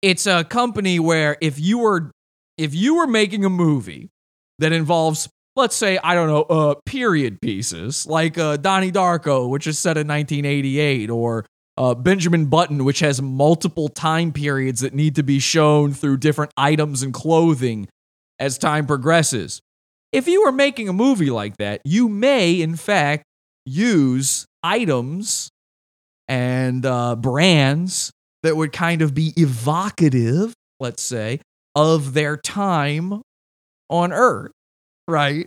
It's 0.03 0.27
a 0.27 0.45
company 0.45 0.99
where 0.99 1.37
if 1.41 1.59
you 1.61 1.79
were 1.79 2.11
if 2.57 2.75
you 2.75 2.97
were 2.97 3.07
making 3.07 3.45
a 3.45 3.51
movie 3.51 4.11
that 4.59 4.73
involves, 4.73 5.29
let's 5.57 5.75
say, 5.75 5.99
I 6.05 6.15
don't 6.15 6.29
know, 6.29 6.43
uh, 6.43 6.75
period 6.85 7.41
pieces 7.41 8.07
like 8.07 8.37
uh, 8.37 8.59
Donnie 8.59 8.93
Darko, 8.93 9.49
which 9.49 9.67
is 9.67 9.79
set 9.79 9.97
in 9.97 10.07
1988, 10.07 11.09
or 11.09 11.47
uh, 11.79 11.95
Benjamin 11.95 12.47
Button, 12.47 12.85
which 12.85 13.01
has 13.01 13.23
multiple 13.23 13.89
time 13.89 14.33
periods 14.33 14.81
that 14.81 14.93
need 14.93 15.17
to 15.17 15.23
be 15.23 15.39
shown 15.39 15.95
through 15.95 16.19
different 16.19 16.53
items 16.57 17.03
and 17.03 17.15
clothing 17.15 17.89
as 18.39 18.59
time 18.59 18.87
progresses. 18.87 19.63
If 20.13 20.29
you 20.29 20.45
were 20.45 20.53
making 20.53 20.89
a 20.89 20.93
movie 20.93 21.31
like 21.31 21.57
that, 21.57 21.81
you 21.85 22.09
may, 22.09 22.61
in 22.61 22.77
fact, 22.77 23.25
use 23.65 24.45
items 24.63 25.51
and 26.29 26.85
uh, 26.85 27.17
brands 27.17 28.13
that 28.43 28.57
would 28.57 28.73
kind 28.73 29.03
of 29.03 29.15
be 29.15 29.33
evocative, 29.37 30.55
let's 30.79 31.03
say, 31.03 31.41
of 31.75 32.15
their 32.15 32.37
time 32.37 33.23
on 33.89 34.13
Earth, 34.13 34.53
right? 35.09 35.47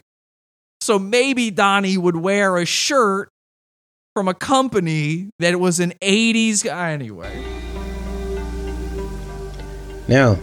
So 0.81 0.99
maybe 0.99 1.49
Donnie 1.49 1.97
would 1.97 2.17
wear 2.17 2.57
a 2.57 2.65
shirt 2.65 3.29
from 4.15 4.27
a 4.27 4.33
company 4.33 5.29
that 5.39 5.59
was 5.59 5.79
an 5.79 5.93
80s 6.01 6.63
guy 6.63 6.91
anyway. 6.91 7.43
Now, 10.07 10.37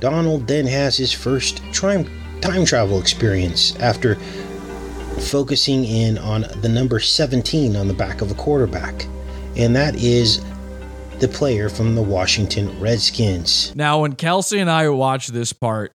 Donald 0.00 0.46
then 0.46 0.66
has 0.66 0.96
his 0.96 1.12
first 1.12 1.62
time, 1.72 2.08
time 2.40 2.64
travel 2.64 2.98
experience 2.98 3.76
after 3.76 4.16
focusing 5.30 5.84
in 5.84 6.18
on 6.18 6.46
the 6.62 6.68
number 6.68 7.00
17 7.00 7.76
on 7.76 7.88
the 7.88 7.94
back 7.94 8.20
of 8.20 8.30
a 8.30 8.34
quarterback, 8.34 9.06
and 9.56 9.74
that 9.76 9.96
is 9.96 10.44
the 11.18 11.28
player 11.28 11.68
from 11.68 11.94
the 11.94 12.02
Washington 12.02 12.78
Redskins. 12.78 13.74
Now, 13.74 14.02
when 14.02 14.14
Kelsey 14.14 14.58
and 14.58 14.70
I 14.70 14.88
watched 14.88 15.32
this 15.32 15.52
part, 15.52 15.92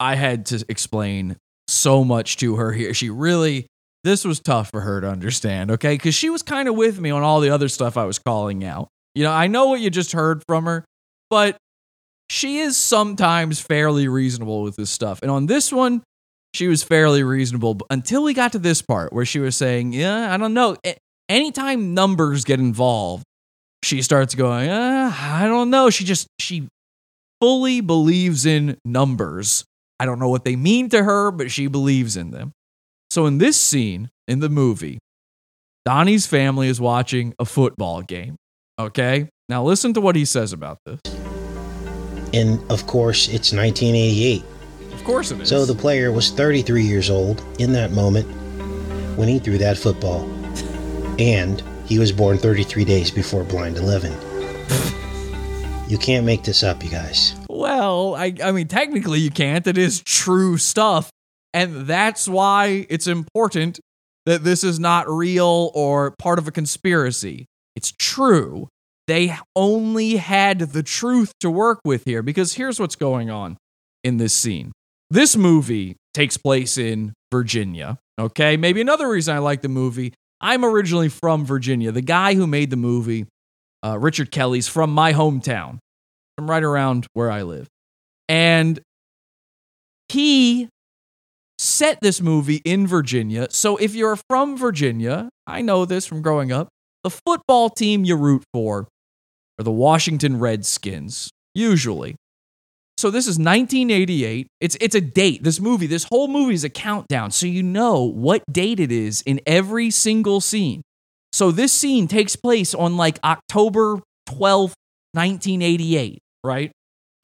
I 0.00 0.16
had 0.16 0.46
to 0.46 0.64
explain 0.68 1.36
so 1.68 2.04
much 2.04 2.38
to 2.38 2.56
her 2.56 2.72
here. 2.72 2.92
She 2.92 3.08
really, 3.08 3.66
this 4.02 4.24
was 4.24 4.40
tough 4.40 4.70
for 4.70 4.80
her 4.80 5.00
to 5.00 5.08
understand, 5.08 5.70
okay? 5.72 5.94
Because 5.94 6.14
she 6.14 6.28
was 6.28 6.42
kind 6.42 6.68
of 6.68 6.74
with 6.74 7.00
me 7.00 7.10
on 7.10 7.22
all 7.22 7.40
the 7.40 7.50
other 7.50 7.68
stuff 7.68 7.96
I 7.96 8.04
was 8.04 8.18
calling 8.18 8.64
out. 8.64 8.88
You 9.14 9.22
know, 9.22 9.32
I 9.32 9.46
know 9.46 9.66
what 9.66 9.80
you 9.80 9.90
just 9.90 10.12
heard 10.12 10.42
from 10.48 10.64
her, 10.64 10.84
but 11.30 11.56
she 12.28 12.58
is 12.58 12.76
sometimes 12.76 13.60
fairly 13.60 14.08
reasonable 14.08 14.62
with 14.62 14.76
this 14.76 14.90
stuff. 14.90 15.20
And 15.22 15.30
on 15.30 15.46
this 15.46 15.70
one, 15.70 16.02
she 16.54 16.66
was 16.66 16.82
fairly 16.82 17.22
reasonable 17.22 17.78
until 17.90 18.24
we 18.24 18.34
got 18.34 18.52
to 18.52 18.58
this 18.58 18.82
part 18.82 19.12
where 19.12 19.24
she 19.24 19.38
was 19.38 19.56
saying, 19.56 19.92
Yeah, 19.92 20.32
I 20.32 20.36
don't 20.36 20.54
know. 20.54 20.76
Anytime 21.32 21.94
numbers 21.94 22.44
get 22.44 22.60
involved, 22.60 23.24
she 23.82 24.02
starts 24.02 24.34
going, 24.34 24.68
uh, 24.68 25.10
I 25.18 25.46
don't 25.46 25.70
know. 25.70 25.88
She 25.88 26.04
just, 26.04 26.26
she 26.38 26.68
fully 27.40 27.80
believes 27.80 28.44
in 28.44 28.76
numbers. 28.84 29.64
I 29.98 30.04
don't 30.04 30.18
know 30.18 30.28
what 30.28 30.44
they 30.44 30.56
mean 30.56 30.90
to 30.90 31.02
her, 31.02 31.30
but 31.30 31.50
she 31.50 31.68
believes 31.68 32.18
in 32.18 32.32
them. 32.32 32.52
So 33.08 33.24
in 33.24 33.38
this 33.38 33.58
scene 33.58 34.10
in 34.28 34.40
the 34.40 34.50
movie, 34.50 34.98
Donnie's 35.86 36.26
family 36.26 36.68
is 36.68 36.82
watching 36.82 37.32
a 37.38 37.46
football 37.46 38.02
game. 38.02 38.36
Okay? 38.78 39.30
Now 39.48 39.64
listen 39.64 39.94
to 39.94 40.02
what 40.02 40.16
he 40.16 40.26
says 40.26 40.52
about 40.52 40.80
this. 40.84 41.00
And 42.34 42.60
of 42.70 42.86
course, 42.86 43.28
it's 43.28 43.54
1988. 43.54 44.44
Of 44.92 45.04
course 45.04 45.30
it 45.30 45.40
is. 45.40 45.48
So 45.48 45.64
the 45.64 45.74
player 45.74 46.12
was 46.12 46.30
33 46.30 46.82
years 46.82 47.08
old 47.08 47.42
in 47.58 47.72
that 47.72 47.92
moment 47.92 48.26
when 49.16 49.28
he 49.28 49.38
threw 49.38 49.56
that 49.56 49.78
football. 49.78 50.28
And 51.18 51.62
he 51.86 51.98
was 51.98 52.12
born 52.12 52.38
33 52.38 52.84
days 52.84 53.10
before 53.10 53.44
Blind 53.44 53.76
11. 53.76 54.12
You 55.88 55.98
can't 55.98 56.24
make 56.24 56.42
this 56.42 56.62
up, 56.62 56.82
you 56.82 56.90
guys. 56.90 57.34
Well, 57.50 58.14
I, 58.14 58.34
I 58.42 58.52
mean, 58.52 58.68
technically 58.68 59.20
you 59.20 59.30
can't. 59.30 59.66
It 59.66 59.76
is 59.76 60.02
true 60.02 60.56
stuff. 60.56 61.10
And 61.52 61.86
that's 61.86 62.26
why 62.26 62.86
it's 62.88 63.06
important 63.06 63.78
that 64.24 64.42
this 64.42 64.64
is 64.64 64.80
not 64.80 65.08
real 65.08 65.70
or 65.74 66.14
part 66.18 66.38
of 66.38 66.48
a 66.48 66.50
conspiracy. 66.50 67.46
It's 67.76 67.92
true. 67.98 68.68
They 69.06 69.36
only 69.54 70.16
had 70.16 70.60
the 70.60 70.82
truth 70.82 71.32
to 71.40 71.50
work 71.50 71.80
with 71.84 72.04
here 72.04 72.22
because 72.22 72.54
here's 72.54 72.80
what's 72.80 72.96
going 72.96 73.30
on 73.30 73.58
in 74.02 74.16
this 74.16 74.32
scene. 74.32 74.72
This 75.10 75.36
movie 75.36 75.96
takes 76.14 76.36
place 76.36 76.78
in 76.78 77.12
Virginia. 77.30 77.98
Okay. 78.18 78.56
Maybe 78.56 78.80
another 78.80 79.08
reason 79.08 79.34
I 79.34 79.40
like 79.40 79.60
the 79.60 79.68
movie. 79.68 80.14
I'm 80.42 80.64
originally 80.64 81.08
from 81.08 81.46
Virginia. 81.46 81.92
The 81.92 82.02
guy 82.02 82.34
who 82.34 82.46
made 82.46 82.70
the 82.70 82.76
movie, 82.76 83.26
uh, 83.84 83.98
Richard 83.98 84.30
Kelly's 84.30 84.66
from 84.68 84.90
my 84.92 85.12
hometown, 85.12 85.78
from 86.36 86.50
right 86.50 86.62
around 86.62 87.06
where 87.14 87.30
I 87.30 87.42
live. 87.42 87.68
And 88.28 88.80
he 90.08 90.68
set 91.58 92.00
this 92.02 92.20
movie 92.20 92.60
in 92.64 92.86
Virginia. 92.86 93.46
So 93.50 93.76
if 93.76 93.94
you're 93.94 94.18
from 94.28 94.56
Virginia, 94.56 95.28
I 95.46 95.62
know 95.62 95.84
this 95.84 96.06
from 96.06 96.20
growing 96.20 96.50
up, 96.50 96.68
the 97.04 97.10
football 97.10 97.70
team 97.70 98.04
you 98.04 98.16
root 98.16 98.42
for 98.52 98.88
are 99.58 99.64
the 99.64 99.70
Washington 99.70 100.38
Redskins, 100.38 101.30
usually. 101.54 102.16
So 103.02 103.10
this 103.10 103.26
is 103.26 103.36
1988. 103.36 104.46
It's 104.60 104.76
it's 104.80 104.94
a 104.94 105.00
date. 105.00 105.42
This 105.42 105.58
movie, 105.58 105.88
this 105.88 106.04
whole 106.04 106.28
movie 106.28 106.54
is 106.54 106.62
a 106.62 106.68
countdown. 106.68 107.32
So 107.32 107.46
you 107.46 107.60
know 107.60 108.04
what 108.04 108.44
date 108.48 108.78
it 108.78 108.92
is 108.92 109.22
in 109.22 109.40
every 109.44 109.90
single 109.90 110.40
scene. 110.40 110.82
So 111.32 111.50
this 111.50 111.72
scene 111.72 112.06
takes 112.06 112.36
place 112.36 112.76
on 112.76 112.96
like 112.96 113.18
October 113.24 113.96
12th, 114.28 114.74
1988, 115.14 116.20
right? 116.44 116.70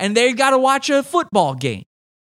And 0.01 0.17
they 0.17 0.33
got 0.33 0.51
to 0.51 0.59
watch 0.59 0.91
a 0.91 1.05
football 1.05 1.55
game. 1.55 1.85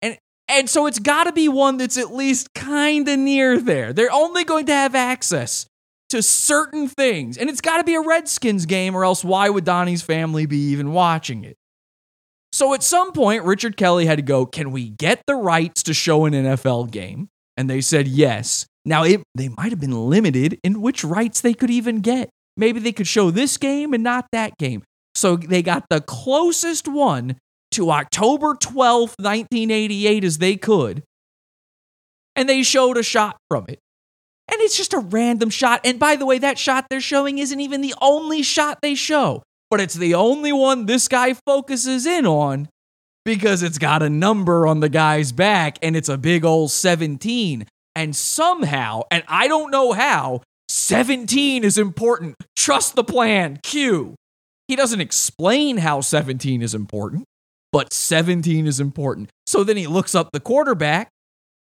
And 0.01 0.17
and 0.47 0.71
so 0.71 0.87
it's 0.87 1.01
got 1.01 1.25
to 1.25 1.33
be 1.33 1.49
one 1.49 1.79
that's 1.79 1.99
at 1.99 2.15
least 2.15 2.55
kind 2.55 3.09
of 3.09 3.19
near 3.19 3.59
there. 3.59 3.93
They're 3.93 4.13
only 4.13 4.45
going 4.45 4.67
to 4.67 4.73
have 4.73 4.95
access 4.95 5.67
to 6.11 6.23
certain 6.23 6.87
things. 6.87 7.37
And 7.37 7.51
it's 7.51 7.61
got 7.61 7.79
to 7.79 7.85
be 7.85 7.97
a 7.97 8.03
Redskins 8.03 8.67
game 8.67 8.95
or 8.95 9.05
else 9.05 9.25
why 9.25 9.49
would 9.49 9.65
Donnie's 9.65 10.03
family 10.03 10.47
be 10.47 10.59
even 10.59 10.93
watching 10.93 11.43
it? 11.43 11.57
So 12.53 12.75
at 12.75 12.83
some 12.83 13.13
point, 13.13 13.45
Richard 13.45 13.77
Kelly 13.77 14.05
had 14.05 14.19
to 14.19 14.23
go, 14.23 14.45
Can 14.45 14.71
we 14.71 14.91
get 14.91 15.23
the 15.27 15.35
rights 15.35 15.83
to 15.85 15.95
show 15.95 16.27
an 16.27 16.35
NFL 16.35 16.91
game? 16.91 17.29
And 17.57 17.69
they 17.69 17.81
said 17.81 18.07
yes. 18.07 18.67
Now, 18.85 19.05
it, 19.05 19.23
they 19.35 19.49
might 19.49 19.71
have 19.71 19.81
been 19.81 20.09
limited 20.09 20.59
in 20.63 20.81
which 20.81 21.05
rights 21.05 21.41
they 21.41 21.55
could 21.55 21.71
even 21.71 22.01
get. 22.01 22.31
Maybe 22.57 22.81
they 22.81 22.93
could 22.93 23.07
show 23.07 23.31
this 23.31 23.57
game 23.57 23.95
and 23.95 24.03
not 24.03 24.27
that 24.33 24.59
game. 24.59 24.83
So 25.15 25.37
they 25.37 25.63
got 25.63 25.85
the 25.89 26.01
closest 26.01 26.89
one 26.89 27.37
to 27.73 27.91
October 27.91 28.55
12th, 28.55 29.15
1988 29.19 30.25
as 30.25 30.39
they 30.39 30.57
could. 30.57 31.03
And 32.35 32.49
they 32.49 32.63
showed 32.63 32.97
a 32.97 33.03
shot 33.03 33.37
from 33.49 33.67
it. 33.69 33.79
And 34.51 34.61
it's 34.61 34.77
just 34.77 34.93
a 34.93 34.99
random 34.99 35.49
shot. 35.49 35.81
And 35.85 35.99
by 35.99 36.17
the 36.17 36.27
way, 36.27 36.39
that 36.39 36.59
shot 36.59 36.87
they're 36.91 37.01
showing 37.01 37.39
isn't 37.39 37.61
even 37.61 37.81
the 37.81 37.95
only 38.01 38.43
shot 38.43 38.79
they 38.83 38.95
show 38.95 39.43
but 39.73 39.81
it's 39.81 39.95
the 39.95 40.15
only 40.15 40.53
one 40.53 40.85
this 40.85 41.09
guy 41.09 41.33
focuses 41.33 42.05
in 42.05 42.27
on 42.27 42.69
because 43.25 43.63
it's 43.63 43.79
got 43.79 44.03
a 44.03 44.11
number 44.11 44.67
on 44.67 44.81
the 44.81 44.89
guy's 44.91 45.33
back 45.33 45.79
and 45.81 45.97
it's 45.97 46.11
a 46.11 46.19
big 46.19 46.45
old 46.45 46.71
17. 46.71 47.67
And 47.97 48.15
somehow, 48.15 49.05
and 49.11 49.25
I 49.29 49.49
don't 49.49 49.71
know 49.71 49.93
how, 49.93 50.43
17 50.69 51.65
is 51.65 51.79
important. 51.79 52.37
Trust 52.55 52.97
the 52.97 53.03
plan. 53.03 53.61
Q. 53.63 54.15
He 54.69 54.77
doesn't 54.77 55.01
explain 55.01 55.79
how 55.79 56.03
17 56.03 56.61
is 56.61 56.75
important, 56.75 57.25
but 57.73 57.95
17 57.95 58.67
is 58.67 58.79
important. 58.79 59.31
So 59.47 59.65
then 59.65 59.79
he 59.79 59.87
looks 59.87 60.15
up 60.15 60.33
the 60.33 60.41
quarterback, 60.41 61.09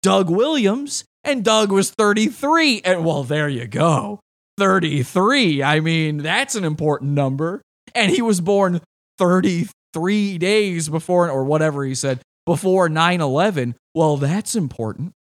Doug 0.01 0.29
Williams, 0.29 1.05
and 1.23 1.41
Doug 1.41 1.71
was 1.71 1.91
33. 1.91 2.81
And 2.83 3.05
well, 3.05 3.23
there 3.23 3.47
you 3.47 3.65
go. 3.65 4.19
33. 4.57 5.63
I 5.63 5.79
mean, 5.79 6.17
that's 6.17 6.55
an 6.55 6.65
important 6.65 7.11
number. 7.11 7.61
And 7.95 8.11
he 8.11 8.21
was 8.21 8.41
born 8.41 8.81
33 9.17 10.37
days 10.37 10.89
before, 10.89 11.29
or 11.29 11.43
whatever 11.43 11.83
he 11.85 11.95
said, 11.95 12.21
before 12.45 12.89
9 12.89 13.21
11. 13.21 13.75
Well, 13.93 14.17
that's 14.17 14.55
important. 14.55 15.13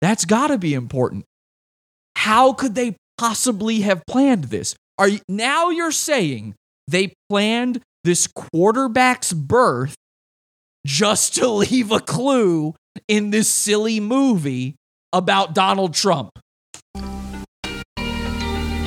That's 0.00 0.24
got 0.24 0.48
to 0.48 0.58
be 0.58 0.74
important. 0.74 1.24
How 2.16 2.52
could 2.52 2.74
they 2.74 2.96
possibly 3.18 3.80
have 3.80 4.02
planned 4.06 4.44
this? 4.44 4.74
Are 4.98 5.08
you, 5.08 5.20
now 5.28 5.70
you're 5.70 5.92
saying 5.92 6.54
they 6.86 7.14
planned 7.28 7.80
this 8.04 8.26
quarterback's 8.26 9.32
birth 9.32 9.96
just 10.86 11.34
to 11.36 11.48
leave 11.48 11.90
a 11.90 12.00
clue 12.00 12.74
in 13.08 13.30
this 13.30 13.48
silly 13.48 13.98
movie 13.98 14.76
about 15.12 15.54
Donald 15.54 15.94
Trump? 15.94 16.38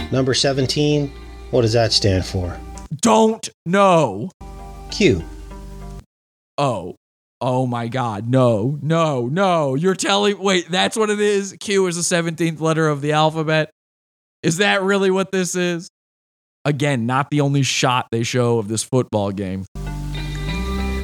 Number 0.10 0.34
17, 0.34 1.12
what 1.52 1.64
does 1.64 1.74
that 1.74 1.92
stand 1.92 2.26
for? 2.26 2.58
Don't 2.96 3.50
know. 3.66 4.32
Q. 4.92 5.24
Oh. 6.58 6.96
Oh 7.40 7.68
my 7.68 7.88
God. 7.88 8.28
No, 8.28 8.80
no, 8.82 9.28
no. 9.28 9.76
You're 9.76 9.96
telling, 9.96 10.40
wait, 10.40 10.70
that's 10.70 10.98
what 10.98 11.10
it 11.10 11.20
is? 11.20 11.56
Q 11.60 11.86
is 11.88 11.96
the 11.96 12.16
17th 12.16 12.60
letter 12.60 12.88
of 12.88 13.02
the 13.02 13.12
alphabet? 13.12 13.70
Is 14.42 14.58
that 14.58 14.82
really 14.82 15.12
what 15.12 15.32
this 15.32 15.56
is? 15.56 15.88
Again, 16.66 17.06
not 17.06 17.30
the 17.30 17.42
only 17.42 17.64
shot 17.64 18.08
they 18.12 18.24
show 18.24 18.58
of 18.58 18.68
this 18.68 18.84
football 18.84 19.32
game. 19.32 19.66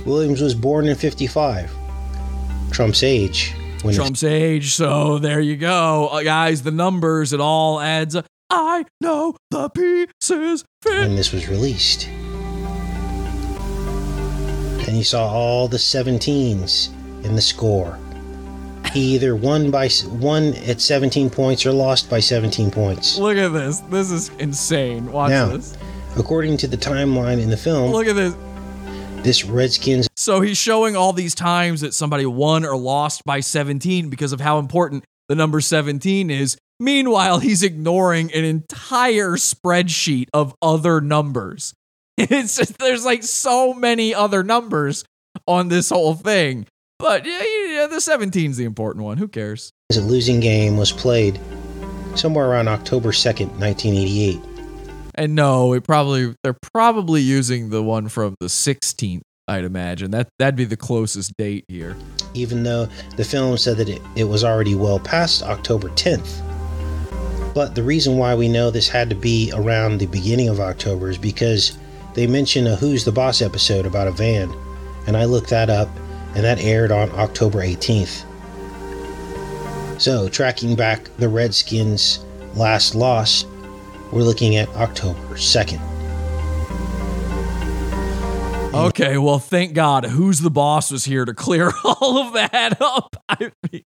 Williams 0.06 0.42
was 0.42 0.56
born 0.56 0.88
in 0.88 0.96
55. 0.96 1.72
Trump's 2.72 3.04
age. 3.04 3.54
When 3.84 3.94
Trump's 3.94 4.24
age. 4.24 4.74
So 4.74 5.20
there 5.20 5.40
you 5.40 5.56
go. 5.56 6.10
Uh, 6.12 6.24
guys, 6.24 6.64
the 6.64 6.72
numbers, 6.72 7.32
it 7.32 7.40
all 7.40 7.80
adds 7.80 8.16
up. 8.16 8.26
I 8.56 8.86
know 9.02 9.36
the 9.50 9.68
pieces 9.70 10.64
fit. 10.84 11.00
when 11.00 11.16
this 11.16 11.32
was 11.32 11.48
released. 11.50 12.08
And 14.88 14.96
you 14.98 15.04
saw 15.04 15.28
all 15.28 15.68
the 15.68 15.78
17s 15.78 16.90
in 17.26 17.36
the 17.36 17.42
score. 17.42 17.98
He 18.92 19.16
either 19.16 19.36
won 19.36 19.72
by 19.72 19.90
won 20.06 20.54
at 20.54 20.80
17 20.82 21.32
points 21.32 21.66
or 21.66 21.72
lost 21.72 22.12
by 22.12 22.20
17 22.20 22.70
points. 22.70 23.18
Look 23.18 23.38
at 23.38 23.48
this. 23.54 23.80
This 23.90 24.12
is 24.12 24.30
insane. 24.38 25.12
Watch 25.12 25.32
Now, 25.32 25.48
this. 25.48 25.76
according 26.16 26.58
to 26.58 26.68
the 26.68 26.78
timeline 26.78 27.42
in 27.42 27.50
the 27.50 27.58
film, 27.58 27.92
Look 27.92 28.06
at 28.06 28.16
this. 28.16 28.36
this 29.24 29.44
Redskins 29.46 30.08
So 30.16 30.42
he's 30.42 30.60
showing 30.60 30.96
all 30.96 31.12
these 31.12 31.34
times 31.34 31.82
that 31.82 31.96
somebody 31.96 32.28
won 32.28 32.66
or 32.66 32.78
lost 32.78 33.24
by 33.26 33.40
17 33.40 34.10
because 34.10 34.32
of 34.32 34.42
how 34.42 34.60
important 34.60 35.06
the 35.28 35.34
number 35.34 35.60
17 35.60 36.30
is. 36.30 36.56
Meanwhile, 36.80 37.40
he's 37.40 37.64
ignoring 37.64 38.32
an 38.34 38.44
entire 38.44 39.32
spreadsheet 39.38 40.28
of 40.34 40.54
other 40.62 41.02
numbers. 41.02 41.74
It's 42.18 42.58
just, 42.58 42.78
there's 42.78 43.04
like 43.06 43.24
so 43.24 43.74
many 43.74 44.14
other 44.14 44.44
numbers 44.44 45.04
on 45.48 45.70
this 45.70 45.90
whole 45.90 46.14
thing. 46.14 46.68
But 47.00 47.26
yeah, 47.26 47.42
yeah, 47.68 47.88
the 47.88 47.96
17's 47.98 48.58
the 48.58 48.66
important 48.66 49.04
one. 49.04 49.18
Who 49.18 49.28
cares? 49.28 49.72
a 49.96 50.00
losing 50.00 50.40
game 50.40 50.78
was 50.78 50.92
played 50.92 51.40
somewhere 52.16 52.48
around 52.48 52.68
October 52.68 53.10
2nd, 53.12 53.50
1988. 53.60 54.40
And 55.16 55.36
no, 55.36 55.74
it 55.74 55.84
probably 55.84 56.36
they're 56.44 56.58
probably 56.74 57.22
using 57.22 57.70
the 57.70 57.82
one 57.84 58.08
from 58.10 58.36
the 58.40 58.48
16th. 58.48 59.22
I'd 59.48 59.66
imagine 59.66 60.12
that 60.12 60.30
that'd 60.40 60.56
be 60.56 60.66
the 60.66 60.78
closest 60.78 61.36
date 61.38 61.66
here. 61.68 61.98
even 62.34 62.64
though 62.64 62.88
the 63.18 63.24
film 63.26 63.58
said 63.58 63.78
that 63.78 63.90
it, 63.90 64.02
it 64.16 64.24
was 64.24 64.44
already 64.44 64.74
well 64.76 65.00
past 65.00 65.44
October 65.44 65.90
10th. 65.90 66.42
But 67.54 67.76
the 67.76 67.84
reason 67.84 68.18
why 68.18 68.34
we 68.34 68.48
know 68.48 68.72
this 68.72 68.90
had 68.90 69.10
to 69.10 69.16
be 69.16 69.52
around 69.54 70.00
the 70.00 70.08
beginning 70.08 70.50
of 70.50 70.60
October 70.60 71.10
is 71.10 71.18
because 71.18 71.78
they 72.16 72.26
mention 72.28 72.68
a 72.68 72.76
Who's 72.76 73.06
the 73.06 73.12
Boss 73.12 73.42
episode 73.42 73.86
about 73.86 74.08
a 74.08 74.12
van, 74.12 74.52
and 75.08 75.16
I 75.16 75.26
looked 75.26 75.50
that 75.50 75.70
up, 75.70 75.90
and 76.36 76.44
that 76.44 76.60
aired 76.60 76.92
on 76.92 77.12
October 77.12 77.60
18th. 77.60 78.26
So, 80.02 80.28
tracking 80.30 80.76
back 80.76 81.10
the 81.18 81.30
Redskins' 81.30 82.26
last 82.56 82.96
loss, 82.96 83.46
we're 84.12 84.24
looking 84.24 84.56
at 84.56 84.68
October 84.70 85.36
2nd. 85.36 85.82
Okay, 88.74 89.20
well, 89.20 89.38
thank 89.38 89.74
God. 89.74 90.06
Who's 90.06 90.40
the 90.40 90.50
boss 90.50 90.92
was 90.92 91.06
here 91.06 91.26
to 91.26 91.34
clear 91.34 91.72
all 91.84 92.18
of 92.18 92.34
that 92.34 92.82
up. 92.82 93.16
I 93.30 93.52
mean, 93.72 93.84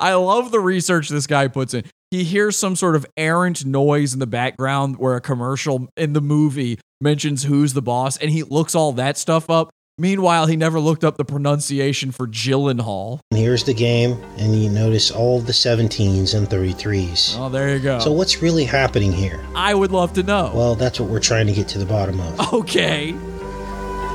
I 0.00 0.14
love 0.14 0.50
the 0.50 0.60
research 0.60 1.08
this 1.08 1.26
guy 1.26 1.48
puts 1.48 1.72
in. 1.74 1.84
He 2.10 2.22
hears 2.22 2.56
some 2.56 2.76
sort 2.76 2.94
of 2.94 3.04
errant 3.16 3.64
noise 3.64 4.12
in 4.12 4.20
the 4.20 4.28
background 4.28 4.96
where 4.96 5.16
a 5.16 5.20
commercial 5.20 5.88
in 5.96 6.12
the 6.12 6.20
movie 6.20 6.78
mentions 7.00 7.42
who's 7.42 7.72
the 7.72 7.82
boss, 7.82 8.16
and 8.16 8.30
he 8.30 8.44
looks 8.44 8.76
all 8.76 8.92
that 8.92 9.18
stuff 9.18 9.50
up. 9.50 9.70
Meanwhile, 9.98 10.46
he 10.46 10.56
never 10.56 10.78
looked 10.78 11.02
up 11.02 11.16
the 11.16 11.24
pronunciation 11.24 12.12
for 12.12 12.28
Gyllenhaal. 12.28 13.18
And 13.32 13.40
here's 13.40 13.64
the 13.64 13.74
game, 13.74 14.22
and 14.36 14.54
you 14.54 14.70
notice 14.70 15.10
all 15.10 15.40
the 15.40 15.52
17s 15.52 16.34
and 16.34 16.46
33s. 16.46 17.36
Oh, 17.38 17.48
there 17.48 17.74
you 17.74 17.80
go. 17.80 17.98
So, 17.98 18.12
what's 18.12 18.40
really 18.40 18.66
happening 18.66 19.10
here? 19.10 19.44
I 19.56 19.74
would 19.74 19.90
love 19.90 20.12
to 20.12 20.22
know. 20.22 20.52
Well, 20.54 20.74
that's 20.76 21.00
what 21.00 21.08
we're 21.08 21.18
trying 21.18 21.46
to 21.48 21.52
get 21.54 21.66
to 21.68 21.78
the 21.78 21.86
bottom 21.86 22.20
of. 22.20 22.52
Okay. 22.52 23.10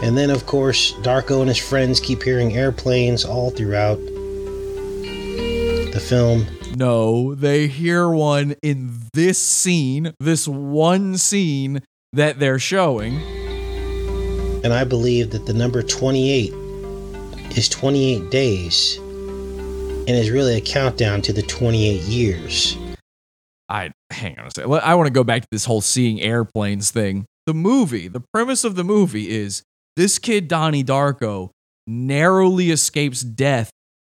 And 0.04 0.18
then, 0.18 0.30
of 0.30 0.46
course, 0.46 0.94
Darko 1.02 1.40
and 1.42 1.50
his 1.50 1.58
friends 1.58 2.00
keep 2.00 2.24
hearing 2.24 2.56
airplanes 2.56 3.26
all 3.26 3.50
throughout 3.50 3.98
the 5.92 6.00
film. 6.00 6.46
No, 6.76 7.36
they 7.36 7.68
hear 7.68 8.10
one 8.10 8.56
in 8.64 9.02
this 9.14 9.38
scene, 9.38 10.14
this 10.20 10.48
one 10.48 11.18
scene 11.18 11.82
that 12.14 12.40
they're 12.40 12.60
showing. 12.60 13.18
And 14.64 14.74
I 14.74 14.84
believe 14.84 15.32
that 15.32 15.46
the 15.46 15.54
number 15.54 15.82
28 15.84 16.54
is 17.58 17.68
28 17.68 18.30
days 18.30 18.98
and 18.98 20.10
is 20.10 20.30
really 20.30 20.56
a 20.58 20.62
countdown 20.62 21.22
to 21.24 21.34
the 21.34 21.42
28 21.42 22.02
years. 22.04 22.78
I 23.68 23.92
hang 24.10 24.38
on 24.40 24.48
a 24.48 24.52
second. 24.52 24.74
I 24.74 24.96
want 24.96 25.08
to 25.08 25.14
go 25.14 25.24
back 25.24 25.42
to 25.42 25.48
this 25.52 25.66
whole 25.66 25.82
seeing 25.82 26.22
airplanes 26.22 26.92
thing. 26.92 27.26
The 27.48 27.54
movie, 27.54 28.08
the 28.08 28.24
premise 28.34 28.64
of 28.64 28.76
the 28.76 28.84
movie 28.84 29.30
is 29.30 29.64
this 29.96 30.20
kid 30.20 30.48
Donnie 30.48 30.84
Darko 30.84 31.50
narrowly 31.88 32.72
escapes 32.72 33.22
death 33.22 33.72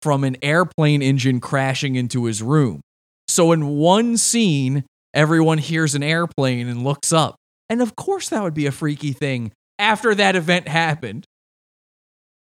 from 0.05 0.23
an 0.23 0.37
airplane 0.43 1.01
engine 1.01 1.41
crashing 1.41 1.95
into 1.97 2.27
his 2.27 2.43
room. 2.43 2.83
So 3.27 3.53
in 3.53 3.69
one 3.69 4.19
scene, 4.19 4.85
everyone 5.15 5.57
hears 5.57 5.95
an 5.95 6.03
airplane 6.03 6.69
and 6.69 6.85
looks 6.85 7.11
up. 7.11 7.37
And 7.71 7.81
of 7.81 7.97
course 7.97 8.29
that 8.29 8.43
would 8.43 8.53
be 8.53 8.67
a 8.67 8.71
freaky 8.71 9.15
thing 9.15 9.51
after 9.79 10.15
that 10.15 10.37
event 10.37 10.69
happened. 10.69 11.25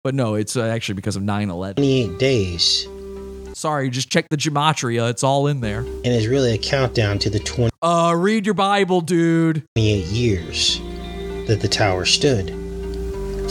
But 0.03 0.17
no, 0.17 0.35
it's 0.35 0.57
uh, 0.57 0.65
actually 0.65 0.97
because 0.97 1.15
of 1.15 1.23
9/11. 1.23 1.77
28 1.77 2.19
days 2.19 2.89
Sorry, 3.53 3.89
just 3.89 4.11
check 4.11 4.29
the 4.31 4.37
gematria. 4.37 5.09
It's 5.11 5.23
all 5.23 5.47
in 5.47 5.61
there. 5.61 5.79
and 5.79 6.07
it's 6.07 6.27
really 6.27 6.55
a 6.55 6.59
countdown 6.59 7.21
to 7.21 7.31
the 7.31 7.39
twenty. 7.39 7.71
Uh, 7.83 8.13
read 8.17 8.47
your 8.47 8.55
Bible, 8.55 9.01
dude. 9.01 9.65
28 9.77 10.07
years 10.07 10.81
that 11.47 11.61
the 11.63 11.69
tower 11.69 12.05
stood. 12.05 12.64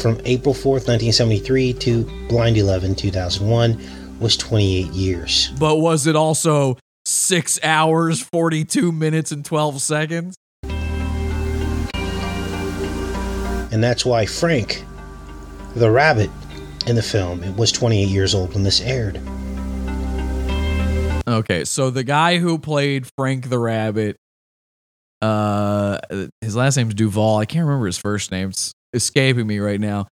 From 0.02 0.20
April 0.26 0.54
4th, 0.54 0.88
1973 0.88 1.74
to 1.74 2.04
Blind 2.28 2.58
11, 2.58 2.96
2001 2.96 4.20
was 4.20 4.36
28 4.38 4.88
years. 4.92 5.50
But 5.60 5.78
was 5.78 6.08
it 6.08 6.16
also 6.16 6.78
six 7.06 7.60
hours, 7.64 8.22
42 8.22 8.92
minutes, 8.92 9.32
and 9.32 9.46
12 9.46 9.82
seconds? 9.82 10.36
And 13.72 13.84
that's 13.84 14.06
why 14.06 14.26
Frank, 14.26 14.84
the 15.76 15.90
rabbit 15.90 16.30
in 16.86 16.96
the 16.96 17.02
film, 17.02 17.44
it 17.44 17.56
was 17.56 17.72
28 17.72 18.08
years 18.08 18.36
old 18.36 18.54
when 18.54 18.64
this 18.64 18.82
aired. 18.82 19.20
Okay, 21.28 21.64
so 21.64 21.90
the 21.90 22.04
guy 22.04 22.38
who 22.38 22.60
played 22.60 23.08
Frank 23.18 23.50
the 23.50 23.58
Rabbit, 23.58 24.18
uh, 25.22 26.00
his 26.42 26.56
last 26.56 26.76
name's 26.76 26.94
Duval. 26.94 27.38
I 27.38 27.46
can't 27.46 27.66
remember 27.66 27.86
his 27.86 27.98
first 27.98 28.30
name. 28.32 28.50
It's 28.50 28.74
escaping 28.94 29.48
me 29.48 29.60
right 29.60 29.80
now. 29.80 30.08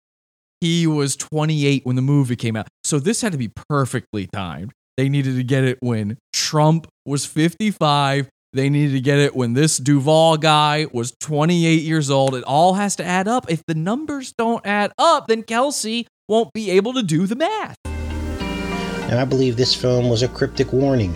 He 0.60 0.86
was 0.86 1.16
28 1.16 1.86
when 1.86 1.96
the 1.96 2.02
movie 2.02 2.36
came 2.36 2.56
out. 2.56 2.68
So 2.84 2.98
this 2.98 3.22
had 3.22 3.32
to 3.32 3.38
be 3.38 3.50
perfectly 3.68 4.26
timed. 4.26 4.72
They 4.96 5.08
needed 5.08 5.36
to 5.36 5.42
get 5.42 5.64
it 5.64 5.78
when 5.80 6.18
Trump 6.34 6.86
was 7.06 7.24
55. 7.24 8.28
They 8.52 8.68
needed 8.68 8.92
to 8.92 9.00
get 9.00 9.18
it 9.18 9.34
when 9.34 9.54
this 9.54 9.78
Duval 9.78 10.36
guy 10.36 10.86
was 10.92 11.14
28 11.20 11.82
years 11.82 12.10
old. 12.10 12.34
It 12.34 12.44
all 12.44 12.74
has 12.74 12.96
to 12.96 13.04
add 13.04 13.28
up. 13.28 13.50
If 13.50 13.62
the 13.66 13.74
numbers 13.74 14.34
don't 14.36 14.66
add 14.66 14.92
up, 14.98 15.28
then 15.28 15.44
Kelsey 15.44 16.06
won't 16.28 16.52
be 16.52 16.70
able 16.72 16.92
to 16.94 17.02
do 17.02 17.26
the 17.26 17.36
math. 17.36 17.76
And 17.84 19.18
I 19.18 19.24
believe 19.24 19.56
this 19.56 19.74
film 19.74 20.08
was 20.08 20.22
a 20.22 20.28
cryptic 20.28 20.72
warning 20.72 21.14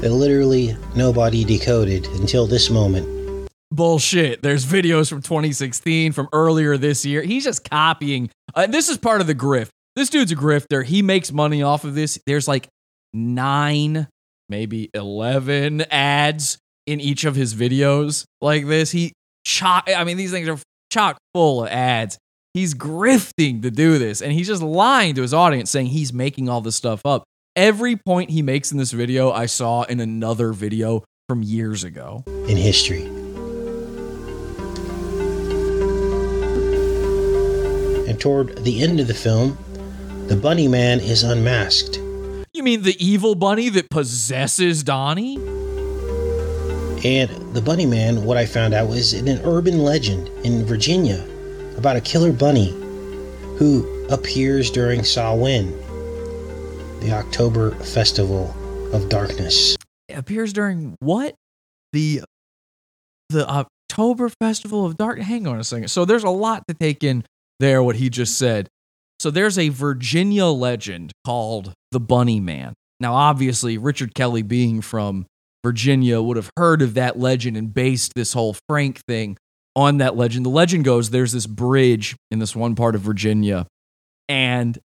that 0.00 0.10
literally 0.12 0.76
nobody 0.94 1.44
decoded 1.44 2.06
until 2.08 2.46
this 2.46 2.68
moment. 2.68 3.21
Bullshit. 3.72 4.42
There's 4.42 4.64
videos 4.64 5.08
from 5.08 5.22
2016, 5.22 6.12
from 6.12 6.28
earlier 6.32 6.76
this 6.76 7.04
year. 7.04 7.22
He's 7.22 7.44
just 7.44 7.68
copying. 7.68 8.30
Uh, 8.54 8.66
this 8.66 8.88
is 8.88 8.98
part 8.98 9.20
of 9.20 9.26
the 9.26 9.34
grift. 9.34 9.68
This 9.96 10.10
dude's 10.10 10.32
a 10.32 10.36
grifter. 10.36 10.84
He 10.84 11.02
makes 11.02 11.32
money 11.32 11.62
off 11.62 11.84
of 11.84 11.94
this. 11.94 12.18
There's 12.26 12.46
like 12.46 12.68
nine, 13.12 14.08
maybe 14.48 14.90
11 14.94 15.82
ads 15.90 16.58
in 16.86 17.00
each 17.00 17.24
of 17.24 17.34
his 17.34 17.54
videos 17.54 18.24
like 18.40 18.66
this. 18.66 18.90
He 18.90 19.12
chock, 19.44 19.88
I 19.94 20.04
mean, 20.04 20.16
these 20.16 20.30
things 20.30 20.48
are 20.48 20.58
chock 20.92 21.18
full 21.34 21.64
of 21.64 21.70
ads. 21.70 22.18
He's 22.54 22.74
grifting 22.74 23.62
to 23.62 23.70
do 23.70 23.98
this, 23.98 24.20
and 24.20 24.32
he's 24.32 24.46
just 24.46 24.62
lying 24.62 25.14
to 25.14 25.22
his 25.22 25.32
audience 25.32 25.70
saying 25.70 25.86
he's 25.86 26.12
making 26.12 26.48
all 26.50 26.60
this 26.60 26.76
stuff 26.76 27.00
up. 27.06 27.24
Every 27.56 27.96
point 27.96 28.30
he 28.30 28.42
makes 28.42 28.72
in 28.72 28.78
this 28.78 28.92
video, 28.92 29.30
I 29.30 29.46
saw 29.46 29.82
in 29.84 30.00
another 30.00 30.52
video 30.52 31.04
from 31.28 31.42
years 31.42 31.84
ago. 31.84 32.24
in 32.26 32.56
history. 32.56 33.21
Toward 38.22 38.56
the 38.58 38.80
end 38.80 39.00
of 39.00 39.08
the 39.08 39.14
film, 39.14 39.58
the 40.28 40.36
bunny 40.36 40.68
man 40.68 41.00
is 41.00 41.24
unmasked. 41.24 41.96
You 42.54 42.62
mean 42.62 42.82
the 42.82 42.94
evil 43.04 43.34
bunny 43.34 43.68
that 43.70 43.90
possesses 43.90 44.84
Donnie? 44.84 45.34
And 47.04 47.52
the 47.52 47.60
bunny 47.60 47.84
man, 47.84 48.24
what 48.24 48.36
I 48.36 48.46
found 48.46 48.74
out, 48.74 48.88
was 48.88 49.12
an 49.12 49.40
urban 49.42 49.80
legend 49.80 50.28
in 50.46 50.64
Virginia 50.64 51.26
about 51.76 51.96
a 51.96 52.00
killer 52.00 52.32
bunny 52.32 52.70
who 53.58 54.06
appears 54.08 54.70
during 54.70 55.02
Samhain, 55.02 55.72
the 57.00 57.10
October 57.10 57.72
Festival 57.72 58.54
of 58.92 59.08
Darkness. 59.08 59.76
It 60.08 60.16
appears 60.16 60.52
during 60.52 60.94
what? 61.00 61.34
The 61.92 62.22
the 63.30 63.48
October 63.48 64.28
Festival 64.28 64.86
of 64.86 64.96
Dark. 64.96 65.18
Hang 65.18 65.48
on 65.48 65.58
a 65.58 65.64
second. 65.64 65.88
So 65.88 66.04
there's 66.04 66.22
a 66.22 66.30
lot 66.30 66.62
to 66.68 66.74
take 66.74 67.02
in 67.02 67.24
there. 67.62 67.82
What 67.82 67.96
he 67.96 68.10
just 68.10 68.36
said. 68.36 68.68
So 69.18 69.30
there's 69.30 69.58
a 69.58 69.68
Virginia 69.70 70.46
legend 70.46 71.12
called 71.24 71.72
the 71.92 72.00
Bunny 72.00 72.40
Man. 72.40 72.74
Now, 73.00 73.14
obviously, 73.14 73.78
Richard 73.78 74.14
Kelly, 74.14 74.42
being 74.42 74.80
from 74.80 75.26
Virginia, 75.64 76.20
would 76.20 76.36
have 76.36 76.50
heard 76.56 76.82
of 76.82 76.94
that 76.94 77.18
legend 77.18 77.56
and 77.56 77.72
based 77.72 78.14
this 78.14 78.32
whole 78.32 78.56
Frank 78.68 79.00
thing 79.06 79.36
on 79.74 79.98
that 79.98 80.16
legend. 80.16 80.44
The 80.44 80.50
legend 80.50 80.84
goes 80.84 81.10
there's 81.10 81.32
this 81.32 81.46
bridge 81.46 82.16
in 82.30 82.38
this 82.38 82.54
one 82.54 82.74
part 82.74 82.94
of 82.94 83.00
Virginia, 83.00 83.66
and 84.28 84.78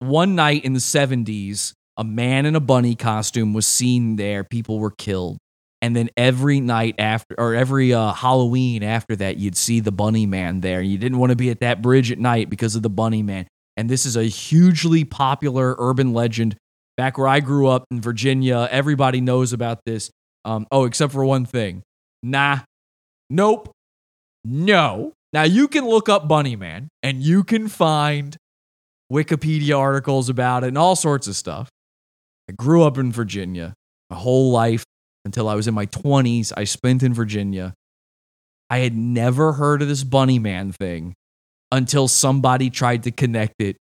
one 0.00 0.34
night 0.34 0.64
in 0.64 0.72
the 0.72 0.80
70s, 0.80 1.74
a 1.96 2.04
man 2.04 2.46
in 2.46 2.56
a 2.56 2.60
bunny 2.60 2.94
costume 2.94 3.52
was 3.52 3.66
seen 3.66 4.16
there. 4.16 4.42
People 4.42 4.78
were 4.78 4.90
killed. 4.90 5.38
And 5.82 5.96
then 5.96 6.10
every 6.16 6.60
night 6.60 6.96
after, 6.98 7.34
or 7.38 7.54
every 7.54 7.94
uh, 7.94 8.12
Halloween 8.12 8.82
after 8.82 9.16
that, 9.16 9.38
you'd 9.38 9.56
see 9.56 9.80
the 9.80 9.92
bunny 9.92 10.26
man 10.26 10.60
there. 10.60 10.82
You 10.82 10.98
didn't 10.98 11.18
want 11.18 11.30
to 11.30 11.36
be 11.36 11.50
at 11.50 11.60
that 11.60 11.80
bridge 11.80 12.12
at 12.12 12.18
night 12.18 12.50
because 12.50 12.76
of 12.76 12.82
the 12.82 12.90
bunny 12.90 13.22
man. 13.22 13.46
And 13.76 13.88
this 13.88 14.04
is 14.04 14.16
a 14.16 14.24
hugely 14.24 15.04
popular 15.04 15.74
urban 15.78 16.12
legend. 16.12 16.56
Back 16.98 17.16
where 17.16 17.28
I 17.28 17.40
grew 17.40 17.66
up 17.66 17.84
in 17.90 18.02
Virginia, 18.02 18.68
everybody 18.70 19.22
knows 19.22 19.54
about 19.54 19.80
this. 19.86 20.10
Um, 20.44 20.66
oh, 20.70 20.84
except 20.84 21.12
for 21.12 21.24
one 21.24 21.46
thing. 21.46 21.82
Nah. 22.22 22.58
Nope. 23.30 23.70
No. 24.44 25.12
Now 25.32 25.44
you 25.44 25.66
can 25.68 25.86
look 25.86 26.08
up 26.10 26.28
Bunny 26.28 26.56
Man 26.56 26.88
and 27.02 27.22
you 27.22 27.42
can 27.42 27.68
find 27.68 28.36
Wikipedia 29.10 29.78
articles 29.78 30.28
about 30.28 30.64
it 30.64 30.68
and 30.68 30.78
all 30.78 30.96
sorts 30.96 31.26
of 31.26 31.36
stuff. 31.36 31.70
I 32.50 32.52
grew 32.52 32.82
up 32.82 32.98
in 32.98 33.12
Virginia. 33.12 33.74
My 34.10 34.16
whole 34.16 34.50
life 34.50 34.84
until 35.24 35.48
I 35.48 35.54
was 35.54 35.68
in 35.68 35.74
my 35.74 35.86
20s, 35.86 36.52
I 36.56 36.64
spent 36.64 37.02
in 37.02 37.14
Virginia. 37.14 37.74
I 38.68 38.78
had 38.78 38.96
never 38.96 39.54
heard 39.54 39.82
of 39.82 39.88
this 39.88 40.04
Bunny 40.04 40.38
Man 40.38 40.72
thing 40.72 41.14
until 41.72 42.08
somebody 42.08 42.70
tried 42.70 43.02
to 43.04 43.10
connect 43.10 43.54
it 43.58 43.76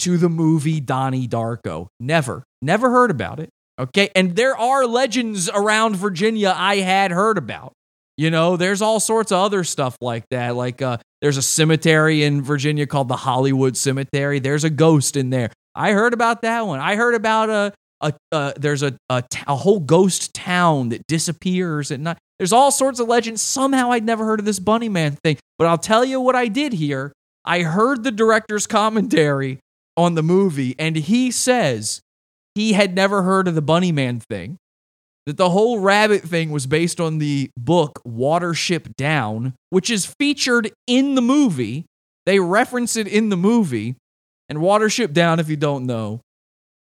to 0.00 0.18
the 0.18 0.28
movie 0.28 0.80
Donnie 0.80 1.28
Darko. 1.28 1.88
Never, 2.00 2.44
never 2.60 2.90
heard 2.90 3.10
about 3.10 3.40
it. 3.40 3.50
Okay. 3.78 4.10
And 4.14 4.36
there 4.36 4.56
are 4.56 4.86
legends 4.86 5.50
around 5.50 5.96
Virginia 5.96 6.54
I 6.56 6.76
had 6.76 7.10
heard 7.10 7.38
about. 7.38 7.72
You 8.16 8.30
know, 8.30 8.56
there's 8.56 8.80
all 8.80 9.00
sorts 9.00 9.32
of 9.32 9.38
other 9.38 9.64
stuff 9.64 9.96
like 10.00 10.24
that. 10.30 10.54
Like, 10.54 10.80
uh, 10.80 10.98
there's 11.20 11.36
a 11.36 11.42
cemetery 11.42 12.22
in 12.22 12.42
Virginia 12.42 12.86
called 12.86 13.08
the 13.08 13.16
Hollywood 13.16 13.76
Cemetery. 13.76 14.38
There's 14.38 14.62
a 14.62 14.70
ghost 14.70 15.16
in 15.16 15.30
there. 15.30 15.50
I 15.74 15.90
heard 15.90 16.12
about 16.12 16.42
that 16.42 16.66
one. 16.66 16.78
I 16.78 16.94
heard 16.94 17.14
about 17.14 17.50
a, 17.50 17.72
a 18.00 18.12
uh, 18.32 18.52
there's 18.56 18.82
a, 18.82 18.96
a 19.08 19.22
t- 19.22 19.42
a 19.46 19.56
whole 19.56 19.80
ghost 19.80 20.34
town 20.34 20.90
that 20.90 21.06
disappears 21.06 21.90
at 21.90 22.00
night. 22.00 22.18
There's 22.38 22.52
all 22.52 22.70
sorts 22.70 23.00
of 23.00 23.08
legends. 23.08 23.40
Somehow 23.40 23.92
I'd 23.92 24.04
never 24.04 24.24
heard 24.24 24.40
of 24.40 24.46
this 24.46 24.58
Bunny 24.58 24.88
Man 24.88 25.16
thing. 25.22 25.38
But 25.58 25.68
I'll 25.68 25.78
tell 25.78 26.04
you 26.04 26.20
what 26.20 26.34
I 26.34 26.48
did 26.48 26.72
here. 26.72 27.12
I 27.44 27.62
heard 27.62 28.02
the 28.02 28.10
director's 28.10 28.66
commentary 28.68 29.58
on 29.96 30.14
the 30.14 30.22
movie, 30.22 30.74
and 30.78 30.96
he 30.96 31.30
says 31.30 32.00
he 32.54 32.72
had 32.72 32.94
never 32.94 33.22
heard 33.22 33.48
of 33.48 33.54
the 33.54 33.62
Bunny 33.62 33.92
Man 33.92 34.20
thing. 34.20 34.58
That 35.26 35.38
the 35.38 35.50
whole 35.50 35.78
rabbit 35.78 36.22
thing 36.22 36.50
was 36.50 36.66
based 36.66 37.00
on 37.00 37.16
the 37.18 37.48
book 37.56 38.02
Watership 38.06 38.94
Down, 38.96 39.54
which 39.70 39.88
is 39.88 40.04
featured 40.04 40.70
in 40.86 41.14
the 41.14 41.22
movie. 41.22 41.86
They 42.26 42.40
reference 42.40 42.94
it 42.96 43.08
in 43.08 43.30
the 43.30 43.36
movie. 43.36 43.96
And 44.50 44.58
Watership 44.58 45.14
Down, 45.14 45.40
if 45.40 45.48
you 45.48 45.56
don't 45.56 45.86
know, 45.86 46.20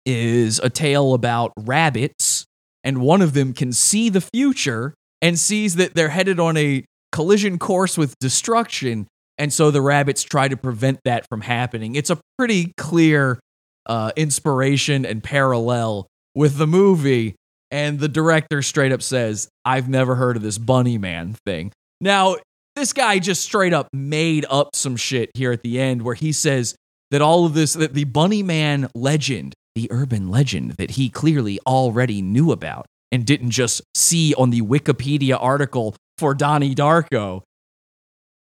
is 0.07 0.59
a 0.59 0.69
tale 0.69 1.13
about 1.13 1.51
rabbits, 1.57 2.45
and 2.84 3.01
one 3.01 3.21
of 3.21 3.34
them 3.34 3.53
can 3.53 3.73
see 3.73 4.09
the 4.09 4.21
future 4.21 4.93
and 5.21 5.38
sees 5.38 5.75
that 5.75 5.93
they're 5.93 6.09
headed 6.09 6.39
on 6.39 6.55
a 6.55 6.85
collision 7.11 7.59
course 7.59 7.97
with 7.97 8.17
destruction. 8.19 9.07
And 9.38 9.51
so 9.51 9.69
the 9.69 9.81
rabbits 9.81 10.23
try 10.23 10.47
to 10.47 10.57
prevent 10.57 10.99
that 11.03 11.27
from 11.27 11.41
happening. 11.41 11.95
It's 11.95 12.09
a 12.09 12.19
pretty 12.38 12.73
clear 12.77 13.39
uh, 13.85 14.11
inspiration 14.15 15.05
and 15.05 15.23
parallel 15.23 16.07
with 16.34 16.57
the 16.57 16.67
movie. 16.67 17.35
And 17.69 17.99
the 17.99 18.07
director 18.07 18.61
straight 18.61 18.91
up 18.91 19.01
says, 19.01 19.49
I've 19.65 19.89
never 19.89 20.15
heard 20.15 20.38
of 20.38 20.43
this 20.43 20.57
bunny 20.57 20.97
man 20.97 21.35
thing. 21.45 21.71
Now, 21.99 22.38
this 22.75 22.93
guy 22.93 23.19
just 23.19 23.41
straight 23.41 23.73
up 23.73 23.89
made 23.91 24.45
up 24.49 24.75
some 24.75 24.95
shit 24.95 25.31
here 25.34 25.51
at 25.51 25.63
the 25.63 25.79
end 25.79 26.03
where 26.03 26.15
he 26.15 26.31
says 26.31 26.75
that 27.11 27.21
all 27.21 27.45
of 27.45 27.53
this, 27.53 27.73
that 27.73 27.93
the 27.93 28.03
bunny 28.05 28.43
man 28.43 28.88
legend, 28.95 29.53
the 29.78 29.88
urban 29.91 30.28
legend 30.28 30.72
that 30.72 30.90
he 30.91 31.08
clearly 31.08 31.60
already 31.68 32.20
knew 32.20 32.52
about 32.52 32.88
and 33.12 33.24
didn't 33.28 33.52
just 33.52 33.80
see 33.94 34.34
on 34.34 34.49
the 34.49 34.62
Wikipedia 34.62 35.38
article 35.40 35.95
for 36.18 36.34
Donnie 36.34 36.74
Darko. 36.74 37.44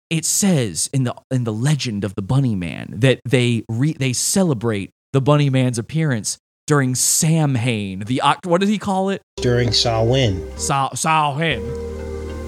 It 0.08 0.24
says 0.24 0.88
in 0.92 1.02
the 1.02 1.16
in 1.32 1.42
the 1.42 1.52
legend 1.52 2.04
of 2.04 2.14
the 2.14 2.22
Bunny 2.22 2.54
Man 2.54 2.94
that 2.98 3.18
they 3.24 3.64
re, 3.68 3.92
they 3.92 4.12
celebrate 4.12 4.90
the 5.12 5.20
Bunny 5.20 5.50
Man's 5.50 5.78
appearance 5.78 6.38
during 6.68 6.94
Samhain. 6.94 8.04
The 8.06 8.20
Oct- 8.22 8.46
what 8.46 8.60
did 8.60 8.68
he 8.68 8.78
call 8.78 9.10
it? 9.10 9.20
During 9.38 9.72
Samhain, 9.72 10.46
Sa- 10.56 10.94
Samhain. 10.94 11.60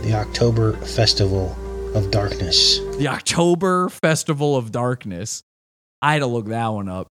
the 0.03 0.15
October 0.15 0.75
Festival 0.87 1.57
of 1.97 2.13
Darkness. 2.13 2.79
The 2.99 3.09
October 3.09 3.89
Festival 3.89 4.55
of 4.57 4.71
Darkness. 4.71 5.43
I 6.01 6.13
had 6.13 6.21
to 6.21 6.27
look 6.27 6.47
that 6.47 6.69
one 6.69 6.89
up. 6.89 7.09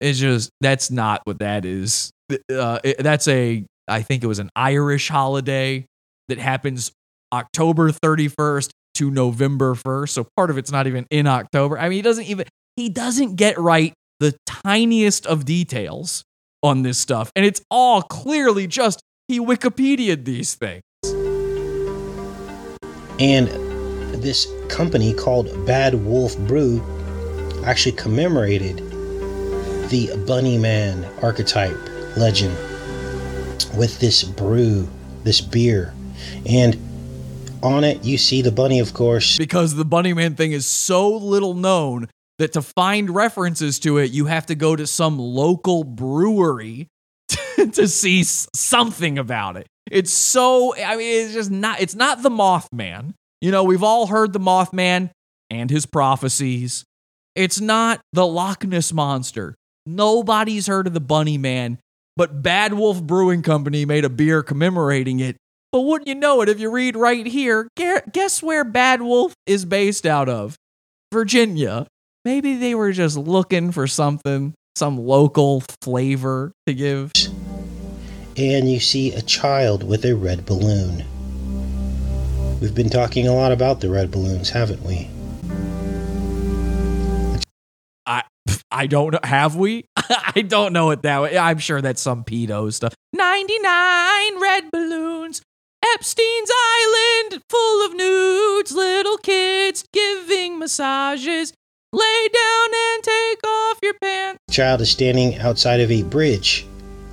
It's 0.00 0.18
just 0.18 0.50
that's 0.60 0.90
not 0.90 1.20
what 1.24 1.38
that 1.40 1.64
is. 1.64 2.10
Uh, 2.52 2.78
it- 2.84 2.98
that's 3.02 3.28
a 3.28 3.64
I 3.88 4.02
think 4.02 4.22
it 4.22 4.26
was 4.28 4.38
an 4.38 4.50
Irish 4.54 5.08
holiday 5.08 5.84
that 6.28 6.38
happens 6.38 6.92
October 7.32 7.90
31st 7.90 8.70
to 8.94 9.10
November 9.10 9.74
1st. 9.74 10.10
So 10.10 10.26
part 10.36 10.50
of 10.50 10.58
it's 10.58 10.70
not 10.70 10.86
even 10.86 11.06
in 11.10 11.26
October. 11.26 11.78
I 11.78 11.88
mean, 11.88 11.96
he 11.96 12.02
doesn't 12.02 12.24
even 12.24 12.46
he 12.76 12.88
doesn't 12.88 13.34
get 13.36 13.58
right 13.58 13.92
the 14.20 14.36
tiniest 14.46 15.26
of 15.26 15.44
details 15.44 16.22
on 16.62 16.82
this 16.82 16.98
stuff, 16.98 17.32
and 17.34 17.44
it's 17.44 17.62
all 17.70 18.02
clearly 18.02 18.66
just 18.66 19.00
he 19.28 19.40
Wikipedia'd 19.40 20.24
these 20.24 20.54
things. 20.54 20.82
And 23.18 23.48
this 24.22 24.46
company 24.68 25.12
called 25.14 25.66
Bad 25.66 25.94
Wolf 25.94 26.38
Brew 26.46 26.82
actually 27.64 27.92
commemorated 27.92 28.80
the 29.90 30.16
Bunny 30.26 30.56
Man 30.56 31.04
archetype 31.20 31.76
legend 32.16 32.56
with 33.76 33.98
this 34.00 34.22
brew, 34.22 34.88
this 35.24 35.40
beer. 35.40 35.92
And 36.46 36.78
on 37.62 37.84
it, 37.84 38.04
you 38.04 38.16
see 38.16 38.40
the 38.40 38.52
bunny, 38.52 38.80
of 38.80 38.94
course. 38.94 39.36
because 39.36 39.74
the 39.74 39.84
Bunny 39.84 40.12
Man 40.12 40.34
thing 40.34 40.52
is 40.52 40.64
so 40.64 41.10
little 41.10 41.54
known 41.54 42.08
that 42.38 42.52
to 42.54 42.62
find 42.62 43.10
references 43.10 43.78
to 43.80 43.98
it, 43.98 44.12
you 44.12 44.26
have 44.26 44.46
to 44.46 44.54
go 44.54 44.74
to 44.74 44.86
some 44.86 45.18
local 45.18 45.84
brewery 45.84 46.88
to 47.72 47.86
see 47.86 48.24
something 48.24 49.18
about 49.18 49.56
it. 49.56 49.66
It's 49.90 50.12
so, 50.12 50.74
I 50.76 50.96
mean, 50.96 51.24
it's 51.24 51.34
just 51.34 51.50
not, 51.50 51.80
it's 51.80 51.94
not 51.94 52.22
the 52.22 52.30
Mothman. 52.30 53.14
You 53.40 53.50
know, 53.50 53.64
we've 53.64 53.82
all 53.82 54.06
heard 54.06 54.32
the 54.32 54.40
Mothman 54.40 55.10
and 55.50 55.68
his 55.68 55.84
prophecies. 55.84 56.84
It's 57.34 57.60
not 57.60 58.00
the 58.12 58.26
Loch 58.26 58.64
Ness 58.64 58.92
Monster. 58.92 59.54
Nobody's 59.86 60.66
heard 60.66 60.86
of 60.86 60.94
the 60.94 61.00
Bunny 61.00 61.38
Man, 61.38 61.78
but 62.16 62.42
Bad 62.42 62.74
Wolf 62.74 63.02
Brewing 63.02 63.42
Company 63.42 63.84
made 63.84 64.04
a 64.04 64.10
beer 64.10 64.42
commemorating 64.42 65.20
it. 65.20 65.36
But 65.72 65.82
wouldn't 65.82 66.08
you 66.08 66.14
know 66.14 66.42
it 66.42 66.48
if 66.48 66.60
you 66.60 66.70
read 66.70 66.96
right 66.96 67.26
here? 67.26 67.68
Guess 67.76 68.42
where 68.42 68.64
Bad 68.64 69.02
Wolf 69.02 69.34
is 69.46 69.64
based 69.64 70.06
out 70.06 70.28
of? 70.28 70.56
Virginia. 71.12 71.86
Maybe 72.24 72.56
they 72.56 72.74
were 72.74 72.92
just 72.92 73.16
looking 73.16 73.72
for 73.72 73.86
something, 73.86 74.54
some 74.76 74.98
local 74.98 75.62
flavor 75.82 76.52
to 76.66 76.74
give. 76.74 77.12
And 78.36 78.70
you 78.70 78.78
see 78.78 79.12
a 79.12 79.22
child 79.22 79.82
with 79.82 80.04
a 80.04 80.14
red 80.14 80.46
balloon. 80.46 81.04
We've 82.60 82.74
been 82.74 82.90
talking 82.90 83.26
a 83.26 83.34
lot 83.34 83.52
about 83.52 83.80
the 83.80 83.90
red 83.90 84.10
balloons, 84.10 84.50
haven't 84.50 84.82
we? 84.84 85.09
I 88.70 88.86
don't 88.86 89.12
know. 89.12 89.20
Have 89.24 89.56
we? 89.56 89.86
I 89.96 90.42
don't 90.46 90.72
know 90.72 90.90
it 90.90 91.02
that 91.02 91.22
way. 91.22 91.36
I'm 91.36 91.58
sure 91.58 91.80
that's 91.80 92.00
some 92.00 92.24
pedo 92.24 92.72
stuff. 92.72 92.94
99 93.12 94.40
red 94.40 94.70
balloons. 94.70 95.42
Epstein's 95.94 96.50
Island, 96.52 97.42
full 97.48 97.86
of 97.86 97.94
nudes, 97.94 98.72
little 98.72 99.16
kids 99.18 99.84
giving 99.92 100.58
massages. 100.58 101.52
Lay 101.92 102.28
down 102.32 102.68
and 102.94 103.02
take 103.02 103.46
off 103.46 103.78
your 103.82 103.94
pants. 104.00 104.38
child 104.50 104.80
is 104.80 104.90
standing 104.90 105.38
outside 105.38 105.80
of 105.80 105.90
a 105.90 106.04
bridge 106.04 106.66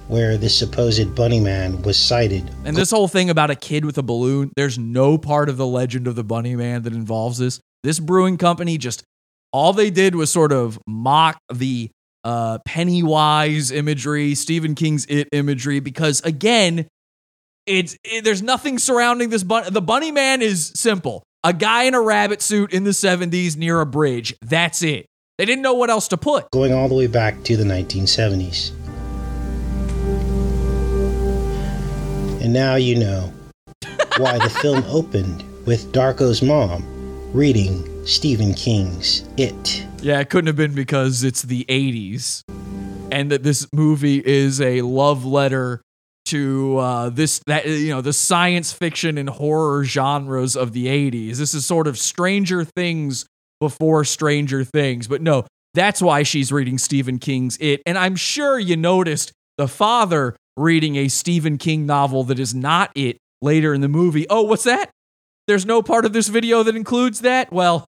where 0.07 0.37
this 0.37 0.57
supposed 0.57 1.15
bunny 1.15 1.39
man 1.39 1.81
was 1.81 1.97
sighted. 1.97 2.49
And 2.63 2.75
this 2.75 2.91
whole 2.91 3.07
thing 3.07 3.29
about 3.29 3.49
a 3.49 3.55
kid 3.55 3.85
with 3.85 3.97
a 3.97 4.03
balloon, 4.03 4.51
there's 4.55 4.77
no 4.77 5.17
part 5.17 5.49
of 5.49 5.57
the 5.57 5.65
legend 5.65 6.07
of 6.07 6.15
the 6.15 6.23
Bunny 6.23 6.55
Man 6.55 6.83
that 6.83 6.93
involves 6.93 7.39
this. 7.39 7.59
This 7.83 7.99
brewing 7.99 8.37
company 8.37 8.77
just 8.77 9.03
all 9.52 9.74
they 9.74 9.90
did 9.90 10.15
was 10.15 10.32
sort 10.32 10.52
of 10.52 10.80
mock 10.88 11.40
the 11.52 11.90
uh, 12.24 12.60
Pennywise 12.65 13.72
imagery, 13.72 14.36
Stephen 14.36 14.76
King's 14.76 15.06
It 15.06 15.30
imagery, 15.32 15.80
because 15.80 16.22
again, 16.22 16.88
it's 17.65 17.98
it, 18.03 18.24
there's 18.24 18.41
nothing 18.41 18.80
surrounding 18.80 19.30
this 19.30 19.44
bunny. 19.44 19.69
The 19.69 19.82
Bunny 19.82 20.11
Man 20.11 20.41
is 20.41 20.72
simple: 20.76 21.24
a 21.44 21.53
guy 21.53 21.84
in 21.84 21.94
a 21.94 22.02
rabbit 22.02 22.41
suit 22.41 22.74
in 22.74 22.84
the 22.84 22.91
'70s 22.91 23.56
near 23.56 23.80
a 23.80 23.86
bridge. 23.86 24.36
That's 24.41 24.82
it. 24.84 25.06
They 25.38 25.45
didn't 25.45 25.61
know 25.61 25.76
what 25.76 25.90
else 25.90 26.07
to 26.10 26.18
put. 26.18 26.49
going 26.52 26.74
all 26.74 26.88
the 26.88 26.95
way 26.95 27.07
back 27.07 27.44
to 27.44 27.56
the 27.56 27.64
1970s. 27.64 28.72
And 32.41 32.52
now 32.52 32.76
you 32.76 32.95
know 32.95 33.32
why 34.18 34.40
the 34.40 34.49
film 34.49 34.84
opened 34.88 35.44
with 35.68 35.91
Darko's 35.91 36.41
mom 36.41 36.84
reading 37.34 37.97
Stephen 38.07 38.53
King's 38.53 39.25
It. 39.35 39.85
Yeah, 40.01 40.21
it 40.21 40.29
couldn't 40.29 40.47
have 40.47 40.55
been 40.55 40.73
because 40.73 41.25
it's 41.25 41.41
the 41.41 41.65
80s 41.65 42.41
and 43.11 43.29
that 43.31 43.43
this 43.43 43.67
movie 43.73 44.25
is 44.25 44.61
a 44.61 44.81
love 44.81 45.25
letter 45.25 45.81
to 46.27 46.77
uh, 46.77 47.09
this 47.09 47.41
that 47.47 47.67
you 47.67 47.89
know 47.89 48.01
the 48.01 48.13
science 48.13 48.71
fiction 48.71 49.17
and 49.17 49.29
horror 49.29 49.84
genres 49.84 50.55
of 50.55 50.71
the 50.71 50.88
80s. 50.88 51.35
This 51.35 51.53
is 51.53 51.65
sort 51.65 51.85
of 51.85 51.97
Stranger 51.97 52.63
Things 52.63 53.25
before 53.59 54.05
Stranger 54.05 54.63
Things. 54.63 55.07
But 55.07 55.21
no, 55.21 55.45
that's 55.73 56.01
why 56.01 56.23
she's 56.23 56.51
reading 56.51 56.77
Stephen 56.77 57.19
King's 57.19 57.57
It. 57.59 57.81
And 57.85 57.97
I'm 57.97 58.15
sure 58.15 58.57
you 58.57 58.77
noticed 58.77 59.34
the 59.57 59.67
father 59.67 60.35
reading 60.55 60.95
a 60.95 61.09
Stephen 61.09 61.57
King 61.57 61.85
novel 61.85 62.23
that 62.25 62.39
is 62.39 62.55
not 62.55 62.89
it 62.95 63.17
later 63.41 63.73
in 63.73 63.81
the 63.81 63.89
movie. 63.89 64.25
Oh, 64.29 64.43
what's 64.43 64.63
that? 64.63 64.91
There's 65.47 65.65
no 65.65 65.81
part 65.81 66.05
of 66.05 66.13
this 66.13 66.29
video 66.29 66.63
that 66.63 66.75
includes 66.75 67.21
that? 67.21 67.51
Well, 67.53 67.85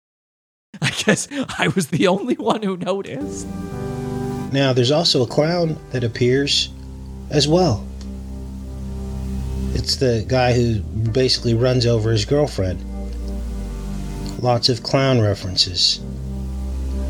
I 0.82 0.92
guess 0.92 1.28
I 1.58 1.68
was 1.70 1.88
the 1.88 2.08
only 2.08 2.36
one 2.36 2.64
who 2.64 2.78
noticed. 2.78 3.48
Now, 4.52 4.74
there's 4.74 4.92
also 4.92 5.24
a 5.24 5.28
clown 5.28 5.78
that 5.92 6.04
appears 6.04 6.70
as 7.30 7.48
well. 7.48 7.86
It's 9.74 9.98
the 9.98 10.26
guy 10.28 10.54
who 10.54 10.80
basically 10.80 11.54
runs 11.54 11.86
over 11.86 12.12
his 12.12 12.26
girlfriend. 12.26 12.84
Lots 14.42 14.70
of 14.70 14.82
clown 14.84 15.22
references. 15.22 16.00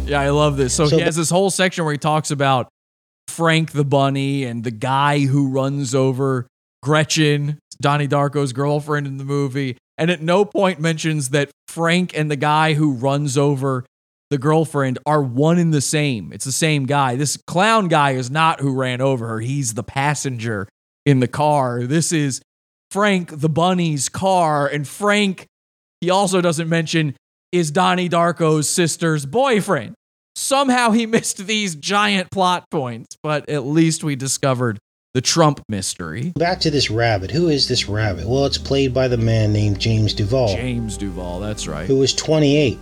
Yeah, 0.05 0.19
I 0.19 0.29
love 0.29 0.57
this. 0.57 0.73
So, 0.73 0.87
So 0.87 0.97
he 0.97 1.03
has 1.03 1.15
this 1.15 1.29
whole 1.29 1.49
section 1.49 1.85
where 1.85 1.93
he 1.93 1.97
talks 1.97 2.31
about 2.31 2.67
Frank 3.27 3.71
the 3.71 3.85
bunny 3.85 4.43
and 4.43 4.63
the 4.63 4.71
guy 4.71 5.19
who 5.19 5.49
runs 5.49 5.93
over 5.93 6.47
Gretchen, 6.81 7.59
Donnie 7.79 8.07
Darko's 8.07 8.51
girlfriend 8.51 9.07
in 9.07 9.17
the 9.17 9.25
movie. 9.25 9.77
And 9.99 10.09
at 10.09 10.21
no 10.21 10.45
point 10.45 10.79
mentions 10.79 11.29
that 11.29 11.51
Frank 11.67 12.17
and 12.17 12.31
the 12.31 12.37
guy 12.37 12.73
who 12.73 12.93
runs 12.93 13.37
over 13.37 13.85
the 14.29 14.37
girlfriend 14.37 14.97
are 15.05 15.21
one 15.21 15.59
and 15.59 15.73
the 15.73 15.81
same. 15.81 16.31
It's 16.31 16.45
the 16.45 16.51
same 16.53 16.85
guy. 16.85 17.15
This 17.15 17.37
clown 17.47 17.89
guy 17.89 18.11
is 18.11 18.31
not 18.31 18.61
who 18.61 18.73
ran 18.73 19.01
over 19.01 19.27
her. 19.27 19.39
He's 19.41 19.73
the 19.73 19.83
passenger 19.83 20.69
in 21.05 21.19
the 21.19 21.27
car. 21.27 21.83
This 21.83 22.13
is 22.13 22.41
Frank 22.91 23.41
the 23.41 23.49
bunny's 23.49 24.07
car. 24.07 24.67
And 24.67 24.87
Frank, 24.87 25.47
he 25.99 26.09
also 26.09 26.39
doesn't 26.39 26.69
mention, 26.69 27.15
is 27.51 27.69
Donnie 27.69 28.09
Darko's 28.09 28.69
sister's 28.69 29.25
boyfriend. 29.25 29.95
Somehow 30.35 30.91
he 30.91 31.05
missed 31.07 31.45
these 31.45 31.75
giant 31.75 32.31
plot 32.31 32.65
points, 32.71 33.17
but 33.21 33.49
at 33.49 33.65
least 33.65 34.03
we 34.03 34.15
discovered 34.15 34.79
the 35.13 35.21
Trump 35.21 35.61
mystery. 35.67 36.33
Back 36.35 36.59
to 36.61 36.71
this 36.71 36.89
rabbit. 36.91 37.31
Who 37.31 37.49
is 37.49 37.67
this 37.67 37.89
rabbit? 37.89 38.27
Well, 38.27 38.45
it's 38.45 38.57
played 38.57 38.93
by 38.93 39.07
the 39.07 39.17
man 39.17 39.51
named 39.51 39.79
James 39.79 40.13
Duvall, 40.13 40.55
James 40.55 40.97
Duval, 40.97 41.39
that's 41.39 41.67
right. 41.67 41.87
who 41.87 41.97
was 41.97 42.13
28 42.13 42.77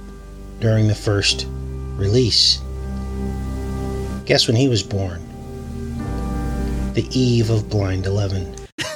during 0.59 0.87
the 0.87 0.95
first 0.95 1.47
release. 1.95 2.59
Guess 4.25 4.47
when 4.47 4.57
he 4.57 4.67
was 4.67 4.83
born? 4.83 5.21
The 6.93 7.07
eve 7.11 7.49
of 7.49 7.69
Blind 7.69 8.05
11. 8.05 8.55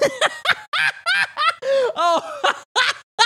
Oh. 2.03 2.41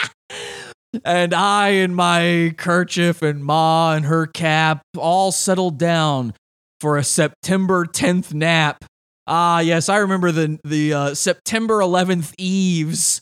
and 1.05 1.33
I 1.33 1.69
and 1.69 1.95
my 1.95 2.53
kerchief 2.57 3.21
and 3.21 3.43
Ma 3.43 3.93
and 3.93 4.05
her 4.05 4.27
cap 4.27 4.81
all 4.97 5.31
settled 5.31 5.77
down 5.77 6.33
for 6.81 6.97
a 6.97 7.03
September 7.03 7.85
10th 7.85 8.33
nap. 8.33 8.83
Ah, 9.27 9.59
yes, 9.59 9.89
I 9.89 9.97
remember 9.97 10.31
the 10.31 10.59
the 10.63 10.93
uh, 10.93 11.13
September 11.15 11.79
11th 11.79 12.33
eves 12.37 13.21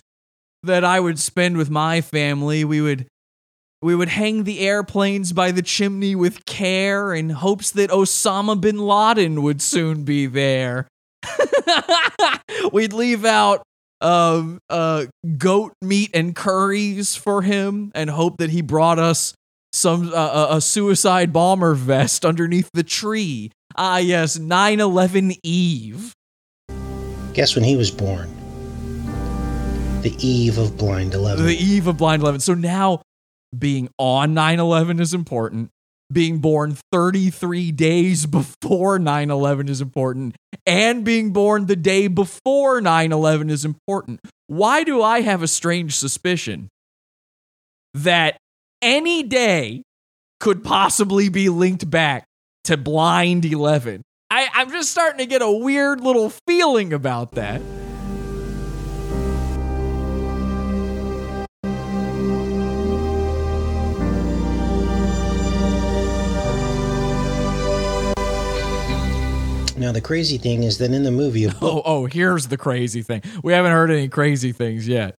that 0.63 0.83
I 0.83 0.99
would 0.99 1.19
spend 1.19 1.57
with 1.57 1.69
my 1.69 2.01
family. 2.01 2.63
We 2.65 2.81
would 2.81 3.07
we 3.81 3.95
would 3.95 4.09
hang 4.09 4.43
the 4.43 4.59
airplanes 4.61 5.33
by 5.33 5.51
the 5.51 5.61
chimney 5.61 6.15
with 6.15 6.45
care 6.45 7.13
in 7.13 7.29
hopes 7.31 7.71
that 7.71 7.89
Osama 7.89 8.59
bin 8.59 8.77
Laden 8.79 9.41
would 9.43 9.61
soon 9.61 10.03
be 10.03 10.25
there. 10.25 10.87
We'd 12.71 12.93
leave 12.93 13.25
out 13.25 13.63
um, 14.01 14.59
uh, 14.69 15.05
goat 15.37 15.73
meat 15.81 16.11
and 16.13 16.35
curries 16.35 17.15
for 17.15 17.41
him 17.41 17.91
and 17.95 18.09
hope 18.09 18.37
that 18.37 18.49
he 18.49 18.61
brought 18.61 18.99
us 18.99 19.33
some 19.73 20.13
uh, 20.13 20.47
a- 20.51 20.57
a 20.57 20.61
suicide 20.61 21.33
bomber 21.33 21.73
vest 21.73 22.25
underneath 22.25 22.69
the 22.73 22.83
tree. 22.83 23.51
Ah, 23.75 23.97
yes, 23.97 24.37
9 24.37 24.79
11 24.79 25.33
Eve. 25.43 26.13
Guess 27.33 27.55
when 27.55 27.63
he 27.63 27.75
was 27.75 27.89
born? 27.89 28.29
The 30.03 30.15
eve 30.19 30.57
of 30.57 30.77
Blind 30.77 31.13
11. 31.13 31.45
The 31.45 31.55
eve 31.55 31.87
of 31.87 31.97
Blind 31.97 32.21
11. 32.21 32.41
So 32.41 32.53
now 32.53 33.01
being 33.57 33.89
on 33.97 34.33
9 34.33 34.59
11 34.59 34.99
is 34.99 35.13
important. 35.13 35.69
Being 36.11 36.39
born 36.39 36.77
33 36.91 37.71
days 37.71 38.25
before 38.27 38.99
9 38.99 39.31
11 39.31 39.69
is 39.69 39.81
important. 39.81 40.35
And 40.67 41.03
being 41.03 41.31
born 41.31 41.65
the 41.65 41.75
day 41.75 42.07
before 42.07 42.81
9 42.81 43.11
11 43.11 43.49
is 43.49 43.65
important. 43.65 44.19
Why 44.47 44.83
do 44.83 45.01
I 45.01 45.21
have 45.21 45.41
a 45.41 45.47
strange 45.47 45.95
suspicion 45.95 46.69
that 47.93 48.37
any 48.81 49.23
day 49.23 49.83
could 50.39 50.63
possibly 50.63 51.29
be 51.29 51.49
linked 51.49 51.89
back 51.89 52.25
to 52.65 52.77
Blind 52.77 53.45
11? 53.45 54.01
I, 54.29 54.47
I'm 54.53 54.71
just 54.71 54.89
starting 54.91 55.19
to 55.19 55.25
get 55.25 55.41
a 55.41 55.51
weird 55.51 56.01
little 56.01 56.29
feeling 56.47 56.93
about 56.93 57.31
that. 57.33 57.61
Now, 69.75 69.91
the 69.91 70.01
crazy 70.01 70.37
thing 70.37 70.63
is 70.63 70.77
that 70.77 70.91
in 70.91 71.03
the 71.03 71.11
movie, 71.11 71.47
Oh, 71.61 71.81
oh, 71.83 72.05
here's 72.05 72.47
the 72.47 72.57
crazy 72.57 73.01
thing. 73.01 73.21
We 73.43 73.51
haven't 73.51 73.71
heard 73.71 73.91
any 73.91 74.07
crazy 74.07 74.51
things 74.53 74.87
yet. 74.87 75.15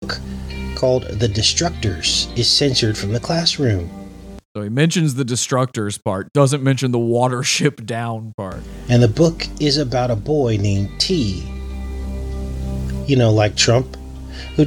called 0.75 1.03
The 1.03 1.27
Destructors 1.27 2.35
is 2.37 2.49
censored 2.51 2.97
from 2.97 3.11
the 3.11 3.19
classroom. 3.19 4.04
So 4.55 4.61
he 4.61 4.69
mentions 4.69 5.15
the 5.15 5.25
destructors 5.25 6.01
part, 6.01 6.31
doesn't 6.31 6.63
mention 6.63 6.91
the 6.91 6.97
watership 6.97 7.85
down 7.85 8.31
part. 8.37 8.61
And 8.87 9.03
the 9.03 9.09
book 9.09 9.45
is 9.59 9.77
about 9.77 10.11
a 10.11 10.15
boy 10.15 10.55
named 10.55 10.97
T. 10.97 11.43
You 13.05 13.17
know, 13.17 13.33
like 13.33 13.57
Trump, 13.57 13.97
who 14.55 14.65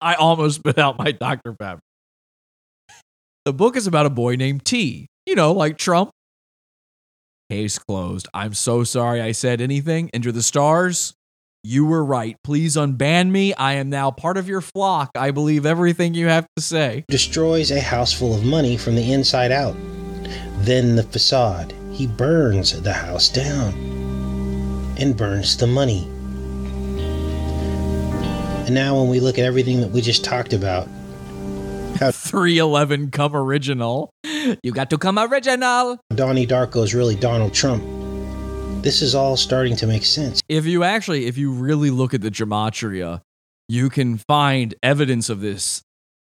I 0.00 0.14
almost 0.14 0.56
spit 0.60 0.78
out 0.78 0.96
my 0.98 1.10
Dr. 1.10 1.52
Pepper. 1.52 1.80
The 3.44 3.52
book 3.52 3.76
is 3.76 3.88
about 3.88 4.06
a 4.06 4.10
boy 4.10 4.36
named 4.36 4.64
T. 4.64 5.08
You 5.26 5.34
know, 5.34 5.50
like 5.50 5.78
Trump, 5.78 6.12
Case 7.50 7.78
closed. 7.78 8.28
I'm 8.34 8.52
so 8.52 8.84
sorry 8.84 9.22
I 9.22 9.32
said 9.32 9.62
anything. 9.62 10.10
Enter 10.12 10.30
the 10.30 10.42
stars. 10.42 11.14
You 11.64 11.84
were 11.84 12.04
right. 12.04 12.36
Please 12.44 12.76
unban 12.76 13.30
me. 13.30 13.52
I 13.54 13.74
am 13.74 13.90
now 13.90 14.10
part 14.10 14.36
of 14.36 14.48
your 14.48 14.60
flock. 14.60 15.10
I 15.16 15.32
believe 15.32 15.66
everything 15.66 16.14
you 16.14 16.28
have 16.28 16.46
to 16.56 16.62
say. 16.62 17.04
Destroys 17.08 17.70
a 17.70 17.80
house 17.80 18.12
full 18.12 18.34
of 18.34 18.44
money 18.44 18.76
from 18.76 18.94
the 18.94 19.12
inside 19.12 19.50
out. 19.50 19.76
Then 20.58 20.94
the 20.96 21.02
facade. 21.02 21.74
He 21.92 22.06
burns 22.06 22.80
the 22.80 22.92
house 22.92 23.28
down 23.28 23.74
and 24.98 25.16
burns 25.16 25.56
the 25.56 25.66
money. 25.66 26.04
And 28.66 28.74
now, 28.74 29.00
when 29.00 29.08
we 29.08 29.18
look 29.18 29.38
at 29.38 29.44
everything 29.44 29.80
that 29.80 29.90
we 29.90 30.00
just 30.00 30.24
talked 30.24 30.52
about, 30.52 30.86
how 31.98 32.12
311 32.12 33.10
come 33.10 33.34
original. 33.34 34.10
You 34.62 34.70
got 34.72 34.90
to 34.90 34.98
come 34.98 35.18
original. 35.18 35.98
Donnie 36.14 36.46
Darko 36.46 36.84
is 36.84 36.94
really 36.94 37.16
Donald 37.16 37.52
Trump, 37.52 37.82
this 38.82 39.02
is 39.02 39.14
all 39.14 39.36
starting 39.36 39.76
to 39.76 39.86
make 39.86 40.04
sense. 40.04 40.40
If 40.48 40.66
you 40.66 40.84
actually, 40.84 41.26
if 41.26 41.36
you 41.36 41.52
really 41.52 41.90
look 41.90 42.14
at 42.14 42.20
the 42.20 42.30
gematria, 42.30 43.20
you 43.68 43.90
can 43.90 44.18
find 44.18 44.74
evidence 44.82 45.28
of 45.28 45.40
this 45.40 45.82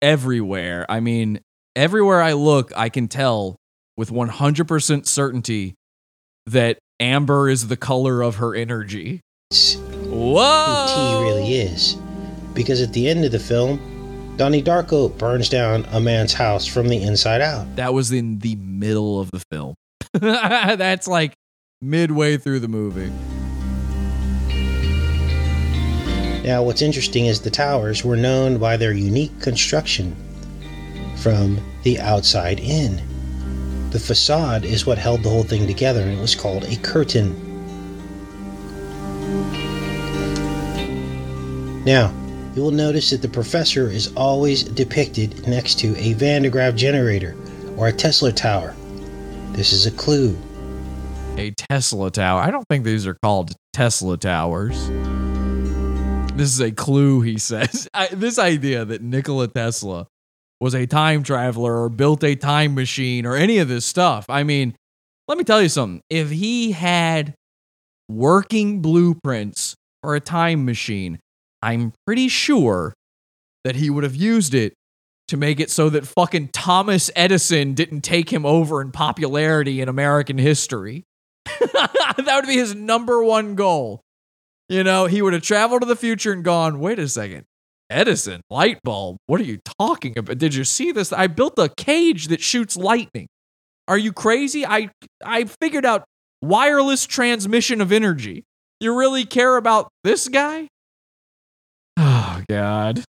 everywhere. 0.02 0.86
I 0.88 1.00
mean, 1.00 1.40
everywhere 1.76 2.22
I 2.22 2.32
look, 2.32 2.72
I 2.76 2.88
can 2.88 3.08
tell 3.08 3.56
with 3.96 4.10
100% 4.10 5.06
certainty 5.06 5.74
that 6.46 6.78
amber 7.00 7.48
is 7.48 7.68
the 7.68 7.76
color 7.76 8.22
of 8.22 8.36
her 8.36 8.54
energy. 8.54 9.20
Whoa! 9.50 10.86
Who 10.88 11.24
T 11.24 11.30
really 11.30 11.52
is. 11.54 11.96
Because 12.54 12.80
at 12.80 12.92
the 12.92 13.08
end 13.08 13.24
of 13.24 13.32
the 13.32 13.38
film, 13.38 14.34
Donnie 14.36 14.62
Darko 14.62 15.16
burns 15.18 15.48
down 15.48 15.84
a 15.92 16.00
man's 16.00 16.32
house 16.32 16.66
from 16.66 16.88
the 16.88 17.02
inside 17.02 17.40
out. 17.40 17.76
That 17.76 17.92
was 17.92 18.12
in 18.12 18.38
the 18.38 18.56
middle 18.56 19.20
of 19.20 19.30
the 19.30 19.42
film. 19.50 19.74
That's 20.12 21.06
like 21.06 21.34
midway 21.80 22.36
through 22.36 22.58
the 22.58 22.66
movie. 22.66 23.08
Now, 26.44 26.64
what's 26.64 26.82
interesting 26.82 27.26
is 27.26 27.40
the 27.40 27.50
towers 27.50 28.04
were 28.04 28.16
known 28.16 28.58
by 28.58 28.76
their 28.76 28.92
unique 28.92 29.40
construction 29.40 30.16
from 31.18 31.60
the 31.84 32.00
outside 32.00 32.58
in. 32.58 33.00
The 33.90 34.00
facade 34.00 34.64
is 34.64 34.86
what 34.86 34.98
held 34.98 35.22
the 35.22 35.28
whole 35.28 35.44
thing 35.44 35.68
together, 35.68 36.00
and 36.00 36.18
it 36.18 36.20
was 36.20 36.34
called 36.34 36.64
a 36.64 36.74
curtain. 36.78 37.32
Now, 41.84 42.12
you 42.56 42.62
will 42.62 42.72
notice 42.72 43.10
that 43.10 43.22
the 43.22 43.28
professor 43.28 43.88
is 43.88 44.12
always 44.16 44.64
depicted 44.64 45.46
next 45.46 45.78
to 45.78 45.96
a 45.96 46.14
Van 46.14 46.42
de 46.42 46.50
Graaff 46.50 46.74
generator 46.74 47.36
or 47.76 47.86
a 47.86 47.92
Tesla 47.92 48.32
tower. 48.32 48.74
This 49.52 49.72
is 49.72 49.86
a 49.86 49.92
clue. 49.92 50.36
A 51.38 51.52
Tesla 51.52 52.10
tower. 52.10 52.40
I 52.40 52.50
don't 52.50 52.66
think 52.68 52.84
these 52.84 53.06
are 53.06 53.14
called 53.14 53.52
Tesla 53.72 54.16
towers. 54.16 54.88
This 56.36 56.52
is 56.52 56.60
a 56.60 56.72
clue, 56.72 57.20
he 57.20 57.38
says. 57.38 57.88
I, 57.94 58.08
this 58.08 58.40
idea 58.40 58.84
that 58.84 59.02
Nikola 59.02 59.46
Tesla 59.46 60.08
was 60.60 60.74
a 60.74 60.84
time 60.84 61.22
traveler 61.22 61.80
or 61.80 61.88
built 61.88 62.24
a 62.24 62.34
time 62.34 62.74
machine 62.74 63.24
or 63.24 63.36
any 63.36 63.58
of 63.58 63.68
this 63.68 63.86
stuff. 63.86 64.26
I 64.28 64.42
mean, 64.42 64.74
let 65.28 65.38
me 65.38 65.44
tell 65.44 65.62
you 65.62 65.68
something. 65.68 66.00
If 66.10 66.30
he 66.30 66.72
had 66.72 67.34
working 68.08 68.82
blueprints 68.82 69.76
for 70.02 70.16
a 70.16 70.20
time 70.20 70.64
machine, 70.64 71.20
I'm 71.62 71.92
pretty 72.04 72.26
sure 72.26 72.94
that 73.62 73.76
he 73.76 73.90
would 73.90 74.02
have 74.02 74.16
used 74.16 74.54
it 74.54 74.74
to 75.28 75.36
make 75.36 75.60
it 75.60 75.70
so 75.70 75.88
that 75.90 76.06
fucking 76.06 76.48
Thomas 76.48 77.10
Edison 77.14 77.74
didn't 77.74 78.00
take 78.00 78.32
him 78.32 78.44
over 78.44 78.80
in 78.80 78.90
popularity 78.90 79.80
in 79.80 79.88
American 79.88 80.38
history. 80.38 81.04
that 81.72 82.32
would 82.36 82.46
be 82.46 82.56
his 82.56 82.74
number 82.74 83.22
one 83.22 83.54
goal. 83.54 84.00
You 84.68 84.84
know, 84.84 85.06
he 85.06 85.22
would 85.22 85.32
have 85.32 85.42
traveled 85.42 85.82
to 85.82 85.86
the 85.86 85.96
future 85.96 86.32
and 86.32 86.44
gone, 86.44 86.78
wait 86.78 86.98
a 86.98 87.08
second, 87.08 87.44
Edison, 87.90 88.42
light 88.50 88.78
bulb, 88.84 89.16
what 89.26 89.40
are 89.40 89.44
you 89.44 89.60
talking 89.80 90.18
about? 90.18 90.36
Did 90.38 90.54
you 90.54 90.64
see 90.64 90.92
this? 90.92 91.12
I 91.12 91.26
built 91.26 91.58
a 91.58 91.70
cage 91.70 92.28
that 92.28 92.42
shoots 92.42 92.76
lightning. 92.76 93.28
Are 93.86 93.96
you 93.96 94.12
crazy? 94.12 94.66
I 94.66 94.90
I 95.24 95.44
figured 95.44 95.86
out 95.86 96.04
wireless 96.42 97.06
transmission 97.06 97.80
of 97.80 97.90
energy. 97.90 98.44
You 98.80 98.96
really 98.96 99.24
care 99.24 99.56
about 99.56 99.88
this 100.04 100.28
guy? 100.28 100.68
Oh 102.00 102.42
god. 102.48 103.02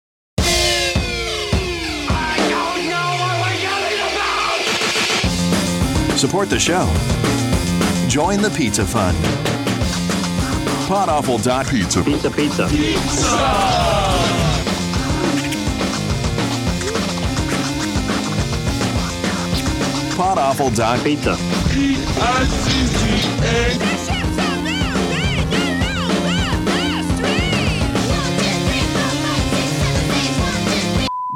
Support 6.16 6.50
the 6.50 6.58
show. 6.58 7.17
Join 8.08 8.40
the 8.40 8.48
Pizza 8.48 8.86
Fund. 8.86 9.18
Podawful.pizza. 10.88 12.02
Pizza, 12.02 12.30
pizza. 12.30 12.66
Podawful.pizza. 20.16 21.36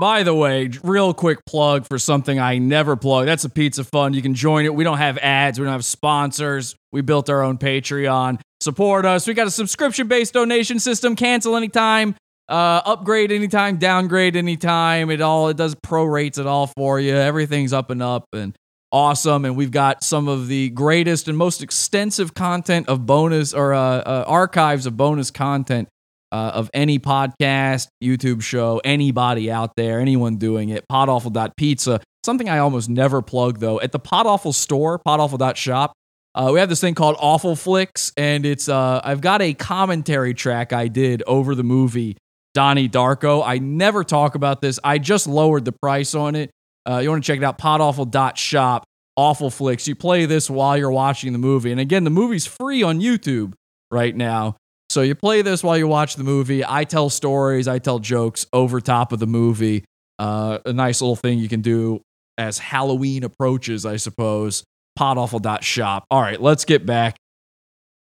By 0.03 0.25
the 0.25 0.35
way, 0.35 0.69
real 0.83 1.15
quick 1.15 1.47
plug 1.47 1.87
for 1.87 1.97
something 1.97 2.37
I 2.37 2.59
never 2.59 2.97
plug. 2.97 3.27
That's 3.27 3.45
a 3.45 3.49
pizza 3.49 3.85
fund. 3.85 4.17
You 4.17 4.21
can 4.21 4.35
join 4.35 4.65
it. 4.65 4.75
We 4.75 4.83
don't 4.83 4.99
have 4.99 5.17
ads, 5.19 5.61
we 5.61 5.65
don't 5.65 5.75
have 5.75 5.85
sponsors. 5.85 6.75
We 6.91 7.03
built 7.03 7.31
our 7.31 7.41
own 7.41 7.57
Patreon. 7.57 8.41
Support 8.61 9.07
us. 9.07 9.29
We 9.29 9.35
got 9.35 9.47
a 9.47 9.51
subscription 9.53 10.09
based 10.09 10.33
donation 10.35 10.81
system. 10.81 11.15
Cancel 11.15 11.55
anytime, 11.55 12.17
uh, 12.49 12.83
upgrade 12.85 13.31
anytime, 13.31 13.77
downgrade 13.77 14.35
anytime. 14.35 15.09
It 15.09 15.21
all 15.21 15.51
it 15.51 15.57
does 15.57 15.77
prorates 15.77 16.37
it 16.37 16.49
all 16.49 16.67
for 16.67 16.99
you. 16.99 17.15
Everything's 17.15 17.73
up 17.73 17.91
and 17.91 18.03
up 18.03 18.25
and 18.33 18.57
awesome. 18.91 19.45
And 19.45 19.57
we've 19.57 19.71
got 19.71 20.03
some 20.03 20.27
of 20.27 20.49
the 20.49 20.71
greatest 20.71 21.29
and 21.29 21.39
most 21.39 21.63
extensive 21.63 22.35
content 22.35 22.89
of 22.89 23.07
bonus 23.07 23.55
or 23.55 23.73
uh, 23.73 23.99
uh, 23.99 24.25
archives 24.27 24.85
of 24.85 24.97
bonus 24.97 25.31
content 25.31 25.89
uh, 26.33 26.53
of 26.55 26.71
any 26.73 26.99
podcast, 26.99 27.89
YouTube 28.03 28.43
show, 28.43 28.81
anybody 28.85 29.51
out 29.51 29.77
there, 29.77 30.01
anyone 30.01 30.37
doing 30.37 30.71
it. 30.71 30.85
Podawful.pizza. 30.91 32.01
Something 32.25 32.49
I 32.49 32.59
almost 32.59 32.89
never 32.89 33.21
plug 33.21 33.59
though. 33.61 33.81
At 33.81 33.93
the 33.93 34.01
Podawful 34.01 34.55
store, 34.55 34.99
podawful.shop, 35.07 35.93
uh, 36.35 36.51
we 36.53 36.61
have 36.61 36.71
this 36.71 36.81
thing 36.81 36.95
called 36.95 37.17
Awful 37.19 37.55
Flicks, 37.55 38.11
and 38.17 38.47
it's 38.47 38.69
uh, 38.69 39.03
I've 39.05 39.21
got 39.21 39.43
a 39.43 39.53
commentary 39.53 40.33
track 40.33 40.73
I 40.73 40.89
did 40.89 41.23
over 41.27 41.55
the 41.55 41.63
movie 41.63 42.17
Donnie 42.55 42.89
Darko. 42.89 43.43
I 43.45 43.59
never 43.59 44.03
talk 44.03 44.35
about 44.35 44.63
this. 44.63 44.81
I 44.83 44.99
just 44.99 45.27
lowered 45.27 45.67
the 45.67 45.73
price 45.73 46.15
on 46.15 46.35
it. 46.35 46.51
Uh, 46.89 46.99
you 46.99 47.11
want 47.11 47.23
to 47.23 47.27
check 47.27 47.39
it 47.39 47.45
out, 47.45 47.59
podawful.shop. 47.59 48.85
Awful 49.15 49.51
Flicks. 49.51 49.87
You 49.87 49.95
play 49.95 50.25
this 50.25 50.49
while 50.49 50.79
you're 50.79 50.91
watching 50.91 51.33
the 51.33 51.39
movie. 51.39 51.71
And 51.71 51.79
again, 51.79 52.05
the 52.05 52.11
movie's 52.11 52.47
free 52.47 52.83
on 52.83 53.01
YouTube 53.01 53.53
right 53.91 54.17
now. 54.17 54.57
So 54.93 55.01
you 55.01 55.15
play 55.15 55.41
this 55.41 55.65
while 55.65 55.79
you 55.79 55.89
watch 55.89 56.17
the 56.17 56.25
movie. 56.25 56.63
I 56.63 56.85
tell 56.85 57.09
stories, 57.09 57.67
I 57.67 57.79
tell 57.79 57.99
jokes 57.99 58.45
over 58.53 58.79
top 58.79 59.11
of 59.13 59.21
the 59.21 59.27
movie. 59.27 59.87
Uh, 60.19 60.59
a 60.67 60.75
nice 60.75 61.01
little 61.01 61.17
thing 61.17 61.39
you 61.39 61.49
can 61.49 61.63
do 61.63 62.03
as 62.37 62.59
Halloween 62.59 63.25
approaches, 63.25 63.87
I 63.87 63.97
suppose. 63.97 64.65
Podawful.shop. 64.99 66.05
All 66.11 66.21
right, 66.21 66.39
let's 66.39 66.67
get 66.67 66.85
back 66.85 67.17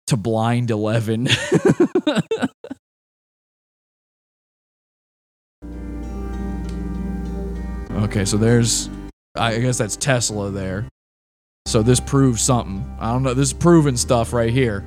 to 0.09 0.17
Blind 0.17 0.73
11. 0.73 1.29
okay, 7.93 8.25
so 8.25 8.37
there's, 8.37 8.91
I 9.37 9.61
guess 9.61 9.79
that's 9.79 9.95
Tesla 9.95 10.51
there. 10.51 10.89
So 11.67 11.85
this 11.85 12.01
proves 12.01 12.43
something. 12.43 12.85
I 12.99 13.13
don't 13.13 13.23
know. 13.23 13.35
This 13.35 13.51
is 13.51 13.55
proven 13.55 13.97
stuff 13.97 14.33
right 14.33 14.51
here. 14.51 14.85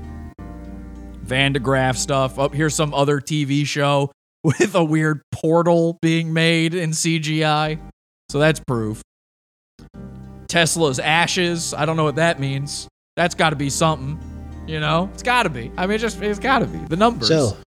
Van 1.26 1.54
de 1.54 1.60
Graaff 1.60 1.98
stuff. 1.98 2.38
Up 2.38 2.52
oh, 2.52 2.56
here's 2.56 2.76
some 2.76 2.94
other 2.94 3.20
TV 3.20 3.66
show 3.66 4.12
with 4.44 4.76
a 4.76 4.84
weird 4.84 5.22
portal 5.32 5.98
being 6.02 6.34
made 6.34 6.74
in 6.74 6.92
CGI. 6.92 7.80
So 8.30 8.40
that's 8.40 8.60
proof. 8.60 9.02
Tesla's 10.48 11.00
ashes. 11.00 11.74
I 11.74 11.86
don't 11.86 11.98
know 11.98 12.04
what 12.04 12.16
that 12.16 12.40
means. 12.40 12.88
That's 13.16 13.36
got 13.36 13.50
to 13.52 13.56
be 13.56 13.70
something. 13.70 14.20
You 14.68 14.80
know, 14.80 15.10
it's 15.14 15.24
got 15.24 15.44
to 15.44 15.50
be. 15.50 15.72
I 15.78 15.86
mean, 15.86 15.96
it 15.96 16.00
just 16.00 16.22
it's 16.22 16.40
got 16.40 16.60
to 16.60 16.66
be 16.66 16.78
the 16.78 16.96
numbers. 16.96 17.28
So, 17.28 17.58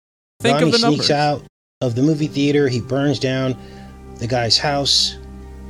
think 0.40 0.54
Ronnie 0.54 0.66
of 0.66 0.72
the 0.72 0.78
sneaks 0.78 1.08
numbers. 1.08 1.10
out 1.10 1.42
of 1.80 1.94
the 1.94 2.02
movie 2.02 2.26
theater. 2.26 2.68
He 2.68 2.80
burns 2.80 3.18
down 3.18 3.56
the 4.16 4.26
guy's 4.26 4.58
house, 4.58 5.16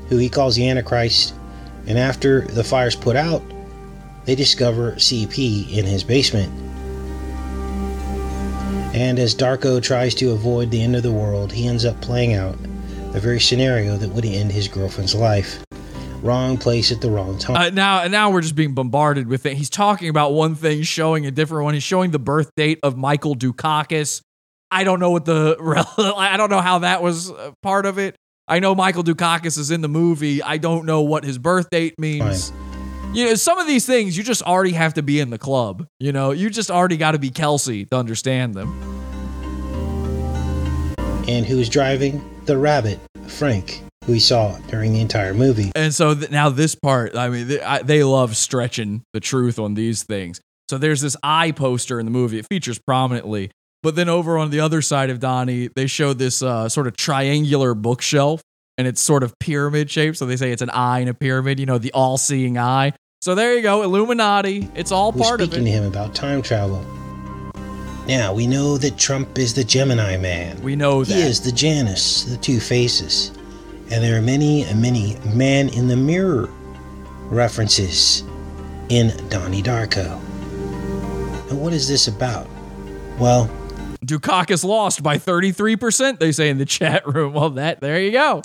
who 0.08 0.16
he 0.16 0.28
calls 0.28 0.56
the 0.56 0.68
Antichrist. 0.68 1.34
And 1.86 1.98
after 1.98 2.42
the 2.42 2.64
fire's 2.64 2.96
put 2.96 3.16
out, 3.16 3.42
they 4.24 4.34
discover 4.34 4.92
CP 4.92 5.70
in 5.70 5.84
his 5.84 6.04
basement. 6.04 6.67
And 8.94 9.18
as 9.18 9.34
Darko 9.34 9.82
tries 9.82 10.14
to 10.16 10.32
avoid 10.32 10.70
the 10.70 10.82
end 10.82 10.96
of 10.96 11.02
the 11.02 11.12
world, 11.12 11.52
he 11.52 11.66
ends 11.66 11.84
up 11.84 12.00
playing 12.00 12.34
out 12.34 12.56
the 13.12 13.20
very 13.20 13.38
scenario 13.40 13.96
that 13.96 14.08
would 14.10 14.24
end 14.24 14.50
his 14.50 14.66
girlfriend's 14.68 15.14
life. 15.14 15.62
wrong 16.22 16.56
place 16.58 16.90
at 16.90 17.00
the 17.00 17.08
wrong 17.08 17.38
time. 17.38 17.56
Uh, 17.56 17.70
now, 17.70 18.04
now 18.08 18.28
we're 18.30 18.40
just 18.40 18.56
being 18.56 18.74
bombarded 18.74 19.28
with 19.28 19.46
it. 19.46 19.56
He's 19.56 19.70
talking 19.70 20.08
about 20.08 20.32
one 20.32 20.56
thing, 20.56 20.82
showing 20.82 21.26
a 21.26 21.30
different 21.30 21.64
one. 21.64 21.74
He's 21.74 21.84
showing 21.84 22.10
the 22.10 22.18
birth 22.18 22.50
date 22.56 22.80
of 22.82 22.96
Michael 22.96 23.36
Dukakis. 23.36 24.20
I 24.70 24.82
don't 24.82 24.98
know 24.98 25.10
what 25.10 25.26
the, 25.26 25.56
I 26.16 26.36
don't 26.36 26.50
know 26.50 26.60
how 26.60 26.80
that 26.80 27.02
was 27.04 27.30
uh, 27.30 27.52
part 27.62 27.86
of 27.86 27.98
it. 27.98 28.16
I 28.48 28.58
know 28.58 28.74
Michael 28.74 29.04
Dukakis 29.04 29.58
is 29.58 29.70
in 29.70 29.80
the 29.80 29.88
movie. 29.88 30.42
I 30.42 30.56
don't 30.56 30.86
know 30.86 31.02
what 31.02 31.22
his 31.22 31.38
birth 31.38 31.70
date 31.70 31.94
means. 31.98 32.52
You 33.12 33.24
know, 33.26 33.34
some 33.34 33.58
of 33.58 33.66
these 33.66 33.86
things 33.86 34.16
you 34.16 34.22
just 34.22 34.42
already 34.42 34.72
have 34.72 34.94
to 34.94 35.02
be 35.02 35.18
in 35.18 35.30
the 35.30 35.38
club. 35.38 35.86
You 35.98 36.12
know, 36.12 36.30
you 36.30 36.50
just 36.50 36.70
already 36.70 36.96
got 36.96 37.12
to 37.12 37.18
be 37.18 37.30
Kelsey 37.30 37.86
to 37.86 37.96
understand 37.96 38.54
them. 38.54 38.68
and 41.28 41.44
who's 41.44 41.68
driving? 41.68 42.24
The 42.46 42.56
rabbit, 42.56 42.98
Frank, 43.26 43.82
who 44.04 44.12
we 44.12 44.18
saw 44.18 44.56
during 44.68 44.92
the 44.94 45.00
entire 45.00 45.34
movie. 45.34 45.70
And 45.74 45.94
so 45.94 46.14
th- 46.14 46.30
now 46.30 46.48
this 46.48 46.74
part, 46.74 47.14
I 47.14 47.28
mean, 47.28 47.48
they, 47.48 47.60
I, 47.60 47.82
they 47.82 48.02
love 48.02 48.36
stretching 48.36 49.02
the 49.12 49.20
truth 49.20 49.58
on 49.58 49.74
these 49.74 50.02
things. 50.02 50.40
So 50.70 50.78
there's 50.78 51.02
this 51.02 51.16
eye 51.22 51.52
poster 51.52 52.00
in 52.00 52.06
the 52.06 52.12
movie. 52.12 52.38
It 52.38 52.46
features 52.48 52.78
prominently. 52.78 53.50
But 53.82 53.94
then 53.94 54.08
over 54.08 54.38
on 54.38 54.50
the 54.50 54.60
other 54.60 54.80
side 54.82 55.10
of 55.10 55.20
Donnie, 55.20 55.68
they 55.76 55.86
show 55.86 56.12
this 56.14 56.42
uh, 56.42 56.68
sort 56.68 56.86
of 56.86 56.96
triangular 56.96 57.74
bookshelf 57.74 58.40
and 58.78 58.86
it's 58.86 59.00
sort 59.00 59.22
of 59.22 59.38
pyramid 59.38 59.90
shaped. 59.90 60.16
So 60.16 60.24
they 60.24 60.36
say 60.36 60.52
it's 60.52 60.62
an 60.62 60.70
eye 60.70 61.00
in 61.00 61.08
a 61.08 61.14
pyramid, 61.14 61.60
you 61.60 61.66
know, 61.66 61.76
the 61.78 61.92
all 61.92 62.16
seeing 62.16 62.56
eye. 62.56 62.92
So 63.20 63.34
there 63.34 63.54
you 63.54 63.62
go, 63.62 63.82
Illuminati. 63.82 64.70
It's 64.76 64.92
all 64.92 65.10
We're 65.12 65.24
part 65.24 65.40
of 65.40 65.48
it. 65.48 65.50
speaking 65.50 65.64
to 65.66 65.70
him 65.72 65.84
about 65.84 66.14
time 66.14 66.40
travel. 66.40 66.80
Now, 68.06 68.32
we 68.32 68.46
know 68.46 68.78
that 68.78 68.96
Trump 68.96 69.36
is 69.36 69.52
the 69.52 69.64
Gemini 69.64 70.16
man. 70.16 70.62
We 70.62 70.76
know 70.76 71.04
that. 71.04 71.12
He 71.12 71.20
is 71.20 71.40
the 71.42 71.52
Janus, 71.52 72.24
the 72.24 72.38
two 72.38 72.60
faces. 72.60 73.32
And 73.90 74.02
there 74.02 74.16
are 74.16 74.22
many 74.22 74.62
and 74.64 74.80
many 74.80 75.16
man 75.34 75.68
in 75.70 75.88
the 75.88 75.96
mirror 75.96 76.48
references 77.24 78.22
in 78.88 79.12
Donnie 79.28 79.62
Darko. 79.62 80.20
And 81.50 81.60
what 81.60 81.72
is 81.72 81.88
this 81.88 82.06
about? 82.08 82.46
Well, 83.18 83.50
Dukakis 84.06 84.64
lost 84.64 85.02
by 85.02 85.18
33%, 85.18 86.18
they 86.18 86.32
say 86.32 86.48
in 86.48 86.58
the 86.58 86.64
chat 86.66 87.06
room. 87.06 87.32
Well, 87.34 87.50
that, 87.50 87.80
there 87.80 88.00
you 88.00 88.12
go. 88.12 88.42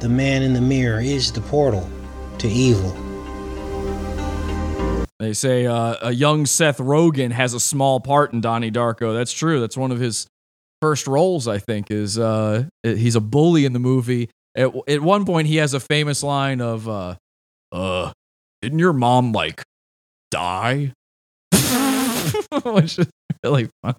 The 0.00 0.08
man 0.08 0.42
in 0.42 0.54
the 0.54 0.60
mirror 0.60 1.00
is 1.00 1.30
the 1.30 1.42
portal 1.42 1.88
to 2.38 2.48
evil. 2.48 2.96
They 5.18 5.34
say 5.34 5.66
uh, 5.66 5.96
a 6.00 6.12
young 6.12 6.46
Seth 6.46 6.78
Rogen 6.78 7.30
has 7.30 7.52
a 7.52 7.60
small 7.60 8.00
part 8.00 8.32
in 8.32 8.40
Donnie 8.40 8.70
Darko. 8.70 9.14
That's 9.14 9.32
true. 9.32 9.60
That's 9.60 9.76
one 9.76 9.92
of 9.92 10.00
his 10.00 10.26
first 10.80 11.06
roles, 11.06 11.46
I 11.46 11.58
think. 11.58 11.90
Is 11.90 12.18
uh, 12.18 12.64
he's 12.82 13.16
a 13.16 13.20
bully 13.20 13.66
in 13.66 13.74
the 13.74 13.78
movie. 13.78 14.30
At, 14.56 14.72
at 14.88 15.02
one 15.02 15.26
point, 15.26 15.46
he 15.46 15.56
has 15.56 15.74
a 15.74 15.80
famous 15.80 16.22
line 16.22 16.62
of, 16.62 16.88
uh, 16.88 17.16
"Uh, 17.70 18.12
didn't 18.62 18.78
your 18.78 18.94
mom 18.94 19.32
like 19.32 19.62
die?" 20.30 20.94
Which 22.64 22.98
is 22.98 23.06
really 23.44 23.68
funny. 23.82 23.98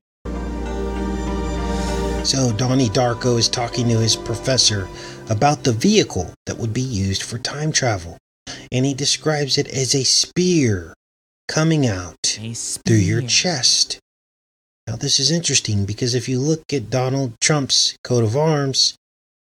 So 2.24 2.52
Donnie 2.54 2.90
Darko 2.90 3.38
is 3.38 3.50
talking 3.50 3.88
to 3.90 3.98
his 3.98 4.16
professor 4.16 4.88
about 5.32 5.64
the 5.64 5.72
vehicle 5.72 6.34
that 6.46 6.58
would 6.58 6.74
be 6.74 6.82
used 6.82 7.24
for 7.24 7.38
time 7.38 7.72
travel. 7.72 8.18
And 8.70 8.86
he 8.86 8.94
describes 8.94 9.58
it 9.58 9.68
as 9.70 9.96
a 9.96 10.04
spear 10.04 10.94
coming 11.48 11.88
out 11.88 12.38
through 12.86 12.98
your 12.98 13.22
chest. 13.22 13.98
Now, 14.86 14.98
this 14.98 15.20
is 15.22 15.32
interesting 15.32 15.86
because 15.86 16.16
if 16.16 16.28
you 16.28 16.38
look 16.38 16.74
at 16.74 16.90
Donald 16.90 17.40
Trump's 17.40 17.96
coat 18.04 18.26
of 18.26 18.36
arms, 18.36 18.96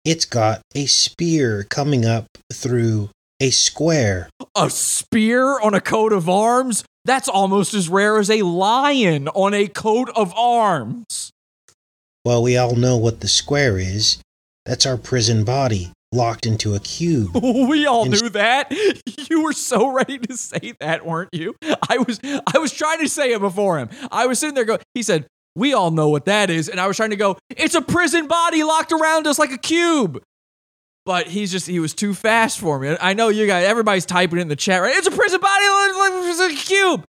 it's 0.04 0.24
got 0.24 0.60
a 0.74 0.86
spear 0.86 1.64
coming 1.70 2.04
up 2.04 2.26
through 2.52 3.10
a 3.38 3.50
square. 3.50 4.28
A 4.56 4.70
spear 4.70 5.60
on 5.60 5.72
a 5.72 5.80
coat 5.80 6.12
of 6.12 6.28
arms? 6.28 6.84
That's 7.04 7.28
almost 7.28 7.74
as 7.74 7.88
rare 7.88 8.18
as 8.18 8.28
a 8.28 8.42
lion 8.42 9.28
on 9.28 9.54
a 9.54 9.68
coat 9.68 10.10
of 10.16 10.34
arms. 10.34 11.30
Well, 12.24 12.42
we 12.42 12.56
all 12.56 12.74
know 12.74 12.96
what 12.96 13.20
the 13.20 13.28
square 13.28 13.78
is. 13.78 14.18
That's 14.66 14.84
our 14.86 14.96
prison 14.96 15.44
body 15.44 15.92
locked 16.12 16.46
into 16.46 16.74
a 16.74 16.80
cube. 16.80 17.30
We 17.42 17.86
all 17.86 18.06
knew 18.06 18.28
that. 18.30 18.72
You 19.28 19.42
were 19.42 19.52
so 19.52 19.88
ready 19.92 20.18
to 20.18 20.36
say 20.36 20.74
that, 20.78 21.04
weren't 21.04 21.30
you? 21.32 21.56
I 21.88 21.98
was 21.98 22.20
I 22.22 22.58
was 22.58 22.72
trying 22.72 23.00
to 23.00 23.08
say 23.08 23.32
it 23.32 23.40
before 23.40 23.78
him. 23.78 23.88
I 24.12 24.26
was 24.26 24.38
sitting 24.38 24.54
there 24.54 24.64
go 24.64 24.78
he 24.94 25.02
said, 25.02 25.26
"We 25.56 25.72
all 25.74 25.90
know 25.90 26.08
what 26.10 26.26
that 26.26 26.48
is." 26.48 26.68
And 26.68 26.78
I 26.80 26.86
was 26.86 26.96
trying 26.96 27.10
to 27.10 27.16
go, 27.16 27.36
"It's 27.50 27.74
a 27.74 27.82
prison 27.82 28.28
body 28.28 28.62
locked 28.62 28.92
around 28.92 29.26
us 29.26 29.38
like 29.38 29.50
a 29.50 29.58
cube." 29.58 30.22
But 31.04 31.26
he's 31.26 31.50
just 31.50 31.66
he 31.66 31.80
was 31.80 31.92
too 31.92 32.14
fast 32.14 32.60
for 32.60 32.78
me. 32.78 32.96
I 33.00 33.14
know 33.14 33.28
you 33.30 33.46
guys 33.48 33.66
everybody's 33.66 34.06
typing 34.06 34.38
in 34.38 34.46
the 34.48 34.54
chat, 34.56 34.80
right? 34.80 34.94
It's 34.94 35.08
a 35.08 35.10
prison 35.12 35.40
body 35.40 35.64
like 35.98 36.52
a 36.52 36.54
cube. 36.54 37.04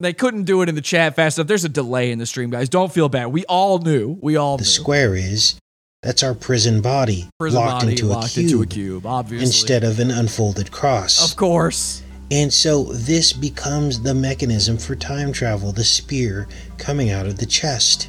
They 0.00 0.12
couldn't 0.12 0.44
do 0.44 0.60
it 0.62 0.68
in 0.68 0.74
the 0.74 0.80
chat 0.82 1.16
fast 1.16 1.38
enough. 1.38 1.48
There's 1.48 1.64
a 1.64 1.68
delay 1.70 2.10
in 2.10 2.18
the 2.18 2.26
stream, 2.26 2.50
guys. 2.50 2.68
Don't 2.68 2.92
feel 2.92 3.08
bad. 3.08 3.26
We 3.28 3.44
all 3.46 3.78
knew. 3.78 4.18
We 4.22 4.36
all 4.36 4.56
The 4.58 4.62
knew. 4.62 4.66
square 4.68 5.14
is 5.16 5.58
that's 6.02 6.22
our 6.22 6.34
prison 6.34 6.80
body 6.80 7.28
Prison 7.38 7.60
locked, 7.60 7.82
body 7.82 7.92
into, 7.92 8.06
locked 8.06 8.36
a 8.36 8.40
into 8.40 8.62
a 8.62 8.66
cube 8.66 9.02
cube, 9.02 9.06
obviously. 9.06 9.46
instead 9.46 9.84
of 9.84 9.98
an 10.00 10.10
unfolded 10.10 10.70
cross. 10.70 11.30
Of 11.30 11.36
course. 11.36 12.02
And 12.30 12.52
so 12.52 12.84
this 12.84 13.32
becomes 13.32 14.00
the 14.00 14.14
mechanism 14.14 14.78
for 14.78 14.94
time 14.94 15.32
travel, 15.32 15.72
the 15.72 15.84
spear 15.84 16.46
coming 16.78 17.10
out 17.10 17.26
of 17.26 17.38
the 17.38 17.46
chest. 17.46 18.08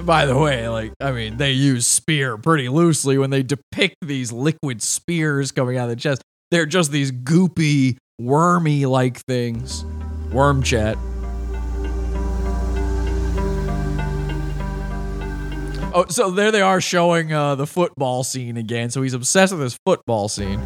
By 0.00 0.26
the 0.26 0.36
way, 0.36 0.68
like 0.68 0.92
I 1.00 1.12
mean, 1.12 1.36
they 1.36 1.52
use 1.52 1.86
spear 1.86 2.36
pretty 2.36 2.68
loosely 2.68 3.18
when 3.18 3.30
they 3.30 3.42
depict 3.42 3.96
these 4.02 4.32
liquid 4.32 4.82
spears 4.82 5.52
coming 5.52 5.76
out 5.76 5.84
of 5.84 5.90
the 5.90 5.96
chest. 6.00 6.22
They're 6.50 6.66
just 6.66 6.90
these 6.90 7.12
goopy, 7.12 7.98
wormy 8.18 8.86
like 8.86 9.18
things. 9.18 9.84
Worm 10.32 10.62
chat. 10.62 10.96
Oh, 15.94 16.04
so 16.08 16.30
there 16.30 16.52
they 16.52 16.60
are 16.60 16.82
showing 16.82 17.32
uh, 17.32 17.54
the 17.54 17.66
football 17.66 18.22
scene 18.22 18.58
again. 18.58 18.90
So 18.90 19.00
he's 19.02 19.14
obsessed 19.14 19.52
with 19.52 19.62
this 19.62 19.78
football 19.86 20.28
scene. 20.28 20.60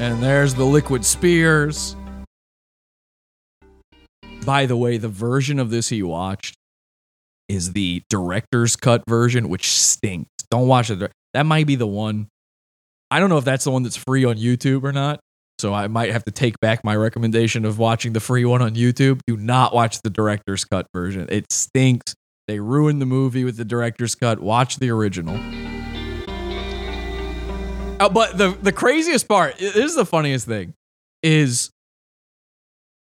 And 0.00 0.22
there's 0.22 0.54
the 0.54 0.64
liquid 0.64 1.04
spears. 1.04 1.94
By 4.46 4.64
the 4.64 4.76
way, 4.76 4.96
the 4.96 5.08
version 5.08 5.58
of 5.58 5.68
this 5.68 5.90
he 5.90 6.02
watched 6.02 6.56
is 7.48 7.74
the 7.74 8.02
director's 8.08 8.74
cut 8.74 9.02
version, 9.06 9.50
which 9.50 9.70
stinks. 9.70 10.30
Don't 10.50 10.66
watch 10.66 10.88
it. 10.88 11.12
That 11.34 11.44
might 11.44 11.66
be 11.66 11.74
the 11.74 11.86
one. 11.86 12.28
I 13.10 13.20
don't 13.20 13.28
know 13.28 13.36
if 13.36 13.44
that's 13.44 13.64
the 13.64 13.70
one 13.70 13.82
that's 13.82 13.96
free 13.96 14.24
on 14.24 14.36
YouTube 14.36 14.82
or 14.82 14.92
not. 14.92 15.20
So 15.58 15.74
I 15.74 15.88
might 15.88 16.12
have 16.12 16.24
to 16.24 16.30
take 16.30 16.60
back 16.60 16.84
my 16.84 16.94
recommendation 16.94 17.64
of 17.64 17.78
watching 17.78 18.12
the 18.12 18.20
free 18.20 18.44
one 18.44 18.62
on 18.62 18.74
YouTube. 18.76 19.20
Do 19.26 19.36
not 19.36 19.74
watch 19.74 20.02
the 20.02 20.10
director's 20.10 20.64
cut 20.64 20.86
version. 20.94 21.26
It 21.30 21.52
stinks. 21.52 22.14
They 22.46 22.60
ruined 22.60 23.02
the 23.02 23.06
movie 23.06 23.44
with 23.44 23.56
the 23.56 23.64
director's 23.64 24.14
cut. 24.14 24.38
Watch 24.40 24.76
the 24.76 24.90
original. 24.90 25.36
Uh, 28.00 28.08
but 28.08 28.38
the 28.38 28.56
the 28.62 28.72
craziest 28.72 29.26
part, 29.26 29.58
this 29.58 29.74
is 29.74 29.96
the 29.96 30.06
funniest 30.06 30.46
thing, 30.46 30.74
is 31.22 31.70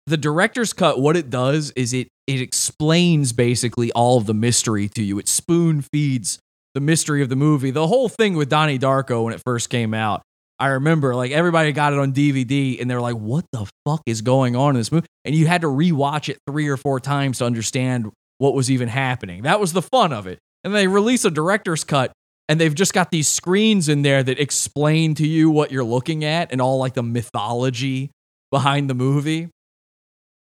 the 0.06 0.18
director's 0.18 0.74
cut. 0.74 1.00
What 1.00 1.18
it 1.18 1.32
does 1.32 1.72
is 1.72 1.94
it 1.94 2.08
it 2.28 2.40
explains 2.40 3.34
basically 3.34 3.92
all 3.94 4.18
of 4.18 4.28
the 4.28 4.34
mystery 4.34 4.88
to 4.90 5.04
you. 5.04 5.18
It 5.18 5.28
spoon 5.28 5.82
feeds 5.82 6.38
the 6.76 6.82
mystery 6.82 7.24
of 7.24 7.30
the 7.30 7.36
movie. 7.36 7.72
The 7.72 7.88
whole 7.88 8.10
thing 8.10 8.36
with 8.36 8.50
Donnie 8.50 8.80
Darko 8.80 9.24
when 9.24 9.34
it 9.34 9.42
first 9.44 9.70
came 9.70 9.94
out. 9.94 10.22
I 10.64 10.68
remember 10.68 11.14
like 11.14 11.32
everybody 11.32 11.74
got 11.74 11.92
it 11.92 12.00
on 12.00 12.14
DVD 12.14 12.80
and 12.80 12.90
they're 12.90 13.02
like, 13.02 13.18
"What 13.18 13.44
the 13.52 13.70
fuck 13.86 14.02
is 14.06 14.22
going 14.22 14.56
on 14.56 14.70
in 14.70 14.76
this 14.78 14.94
movie?" 14.94 15.08
And 15.26 15.36
you 15.36 15.46
had 15.46 15.60
to 15.60 15.68
rewatch 15.68 16.30
it 16.30 16.38
three 16.50 16.70
or 16.70 16.78
four 16.78 17.02
times 17.02 17.40
to 17.40 17.46
understand 17.46 18.10
what 18.38 18.54
was 18.54 18.72
even 18.72 18.88
happening. 18.88 19.44
That 19.44 19.60
was 19.60 19.74
the 19.74 19.82
fun 19.82 20.14
of 20.14 20.26
it. 20.26 20.40
And 20.64 20.74
they 20.74 20.88
release 20.88 21.26
a 21.26 21.32
director's 21.32 21.84
cut 21.84 22.14
and 22.48 22.62
they've 22.62 22.74
just 22.74 22.94
got 22.94 23.12
these 23.12 23.28
screens 23.28 23.90
in 23.90 24.04
there 24.04 24.24
that 24.24 24.40
explain 24.40 25.16
to 25.16 25.28
you 25.28 25.50
what 25.50 25.70
you're 25.70 25.84
looking 25.84 26.24
at 26.24 26.54
and 26.54 26.62
all 26.62 26.78
like 26.78 26.94
the 26.94 27.04
mythology 27.04 28.10
behind 28.50 28.90
the 28.90 28.94
movie. 28.94 29.50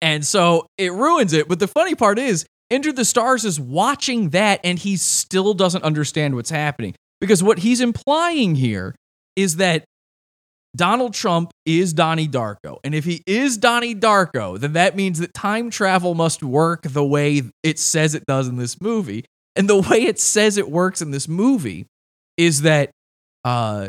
And 0.02 0.22
so 0.22 0.66
it 0.76 0.92
ruins 0.92 1.32
it. 1.32 1.48
But 1.48 1.60
the 1.60 1.66
funny 1.66 1.94
part 1.94 2.18
is, 2.18 2.44
Enter 2.70 2.92
the 2.92 3.06
Stars 3.06 3.46
is 3.46 3.58
watching 3.58 4.30
that 4.30 4.60
and 4.64 4.78
he 4.78 4.98
still 4.98 5.54
doesn't 5.54 5.82
understand 5.82 6.34
what's 6.34 6.50
happening. 6.50 6.94
Because 7.22 7.42
what 7.42 7.60
he's 7.60 7.80
implying 7.80 8.56
here 8.56 8.94
is 9.34 9.56
that 9.56 9.84
Donald 10.76 11.14
Trump 11.14 11.50
is 11.66 11.92
Donnie 11.92 12.28
Darko. 12.28 12.78
And 12.84 12.94
if 12.94 13.04
he 13.04 13.22
is 13.26 13.56
Donnie 13.56 13.94
Darko, 13.94 14.58
then 14.58 14.74
that 14.74 14.94
means 14.94 15.18
that 15.18 15.34
time 15.34 15.70
travel 15.70 16.14
must 16.14 16.42
work 16.42 16.82
the 16.82 17.04
way 17.04 17.42
it 17.62 17.78
says 17.78 18.14
it 18.14 18.24
does 18.26 18.46
in 18.46 18.56
this 18.56 18.80
movie. 18.80 19.24
And 19.56 19.68
the 19.68 19.80
way 19.80 20.02
it 20.02 20.20
says 20.20 20.56
it 20.56 20.70
works 20.70 21.02
in 21.02 21.10
this 21.10 21.26
movie 21.28 21.86
is 22.36 22.62
that 22.62 22.90
uh, 23.44 23.88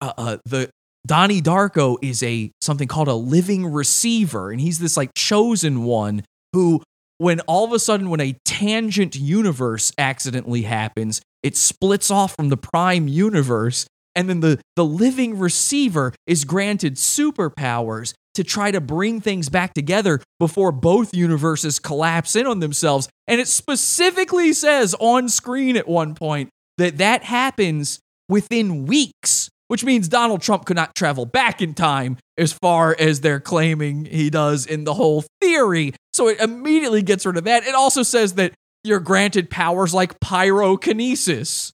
uh, 0.00 0.12
uh, 0.18 0.36
the 0.44 0.70
Donnie 1.06 1.40
Darko 1.40 1.96
is 2.02 2.22
a 2.22 2.50
something 2.60 2.88
called 2.88 3.08
a 3.08 3.14
living 3.14 3.66
receiver, 3.66 4.50
and 4.50 4.60
he's 4.60 4.78
this 4.78 4.96
like 4.96 5.10
chosen 5.14 5.84
one 5.84 6.22
who, 6.52 6.82
when 7.18 7.40
all 7.40 7.64
of 7.64 7.72
a 7.72 7.78
sudden, 7.78 8.10
when 8.10 8.20
a 8.20 8.36
tangent 8.44 9.16
universe 9.16 9.92
accidentally 9.96 10.62
happens, 10.62 11.22
it 11.42 11.56
splits 11.56 12.10
off 12.10 12.34
from 12.36 12.48
the 12.48 12.56
prime 12.56 13.08
universe, 13.08 13.86
and 14.14 14.28
then 14.28 14.40
the 14.40 14.60
the 14.76 14.84
living 14.84 15.38
receiver 15.38 16.12
is 16.26 16.44
granted 16.44 16.96
superpowers 16.96 18.14
to 18.34 18.44
try 18.44 18.70
to 18.70 18.80
bring 18.80 19.20
things 19.20 19.48
back 19.48 19.74
together 19.74 20.20
before 20.38 20.70
both 20.70 21.12
universes 21.12 21.80
collapse 21.80 22.36
in 22.36 22.46
on 22.46 22.60
themselves. 22.60 23.08
And 23.26 23.40
it 23.40 23.48
specifically 23.48 24.52
says 24.52 24.94
on 25.00 25.28
screen 25.28 25.76
at 25.76 25.88
one 25.88 26.14
point 26.14 26.50
that 26.76 26.98
that 26.98 27.24
happens 27.24 27.98
within 28.28 28.86
weeks, 28.86 29.50
which 29.66 29.84
means 29.84 30.06
Donald 30.06 30.40
Trump 30.40 30.66
could 30.66 30.76
not 30.76 30.94
travel 30.94 31.26
back 31.26 31.60
in 31.60 31.74
time 31.74 32.16
as 32.36 32.52
far 32.52 32.94
as 32.96 33.22
they're 33.22 33.40
claiming 33.40 34.04
he 34.04 34.30
does 34.30 34.66
in 34.66 34.84
the 34.84 34.94
whole 34.94 35.24
theory. 35.40 35.94
So 36.12 36.28
it 36.28 36.38
immediately 36.38 37.02
gets 37.02 37.26
rid 37.26 37.36
of 37.36 37.44
that. 37.44 37.64
It 37.64 37.74
also 37.74 38.04
says 38.04 38.34
that 38.34 38.52
you're 38.84 39.00
granted 39.00 39.50
powers 39.50 39.92
like 39.92 40.20
pyrokinesis 40.20 41.72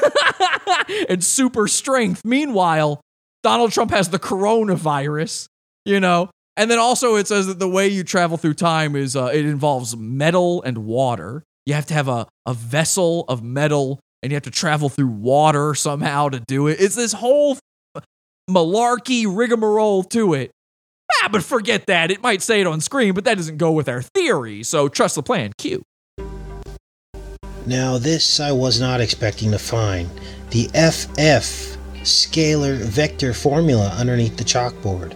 and 1.08 1.22
super 1.22 1.68
strength. 1.68 2.22
Meanwhile, 2.24 3.00
Donald 3.42 3.72
Trump 3.72 3.90
has 3.90 4.10
the 4.10 4.18
coronavirus, 4.18 5.46
you 5.84 6.00
know? 6.00 6.30
And 6.56 6.70
then 6.70 6.78
also 6.78 7.16
it 7.16 7.26
says 7.26 7.46
that 7.46 7.58
the 7.58 7.68
way 7.68 7.88
you 7.88 8.04
travel 8.04 8.36
through 8.36 8.54
time 8.54 8.94
is 8.94 9.16
uh, 9.16 9.30
it 9.32 9.46
involves 9.46 9.96
metal 9.96 10.62
and 10.62 10.78
water. 10.78 11.44
You 11.64 11.74
have 11.74 11.86
to 11.86 11.94
have 11.94 12.08
a, 12.08 12.26
a 12.46 12.54
vessel 12.54 13.24
of 13.28 13.42
metal 13.42 14.00
and 14.22 14.30
you 14.30 14.36
have 14.36 14.42
to 14.44 14.50
travel 14.50 14.88
through 14.88 15.08
water 15.08 15.74
somehow 15.74 16.28
to 16.28 16.40
do 16.40 16.66
it. 16.68 16.80
It's 16.80 16.94
this 16.94 17.12
whole 17.12 17.58
malarkey 18.50 19.24
rigmarole 19.28 20.02
to 20.04 20.34
it. 20.34 20.50
Ah, 21.20 21.28
but 21.30 21.42
forget 21.42 21.86
that. 21.86 22.10
It 22.10 22.22
might 22.22 22.42
say 22.42 22.60
it 22.60 22.66
on 22.66 22.80
screen, 22.80 23.14
but 23.14 23.24
that 23.24 23.36
doesn't 23.36 23.58
go 23.58 23.72
with 23.72 23.88
our 23.88 24.02
theory. 24.02 24.62
So 24.62 24.88
trust 24.88 25.14
the 25.14 25.22
plan. 25.22 25.52
Q. 25.58 25.82
Now, 27.66 27.96
this 27.96 28.40
I 28.40 28.50
was 28.50 28.80
not 28.80 29.00
expecting 29.00 29.52
to 29.52 29.58
find. 29.58 30.10
The 30.50 30.64
FF 30.74 31.78
scalar 32.02 32.76
vector 32.76 33.32
formula 33.32 33.88
underneath 33.96 34.36
the 34.36 34.44
chalkboard, 34.44 35.14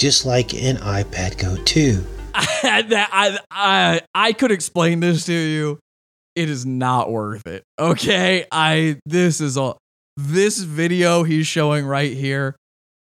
just 0.00 0.24
like 0.24 0.54
in 0.54 0.76
iPad 0.76 1.38
Go 1.38 1.56
2. 1.64 2.04
that 2.62 3.08
I, 3.12 3.38
I 3.50 4.00
I 4.14 4.32
could 4.32 4.52
explain 4.52 5.00
this 5.00 5.26
to 5.26 5.32
you. 5.32 5.80
It 6.36 6.48
is 6.48 6.64
not 6.64 7.10
worth 7.10 7.48
it. 7.48 7.64
Okay? 7.78 8.46
I 8.52 8.98
this 9.04 9.40
is 9.40 9.56
a 9.56 9.74
this 10.16 10.58
video 10.58 11.24
he's 11.24 11.48
showing 11.48 11.84
right 11.84 12.12
here 12.12 12.54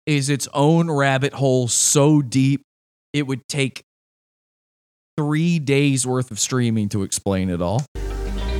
is 0.07 0.31
its 0.31 0.47
own 0.55 0.89
rabbit 0.89 1.33
hole 1.33 1.67
so 1.67 2.23
deep 2.23 2.63
it 3.13 3.27
would 3.27 3.47
take 3.49 3.83
3 5.19 5.59
days 5.59 6.07
worth 6.07 6.31
of 6.31 6.39
streaming 6.39 6.89
to 6.91 7.03
explain 7.03 7.51
it 7.51 7.61
all. 7.61 7.85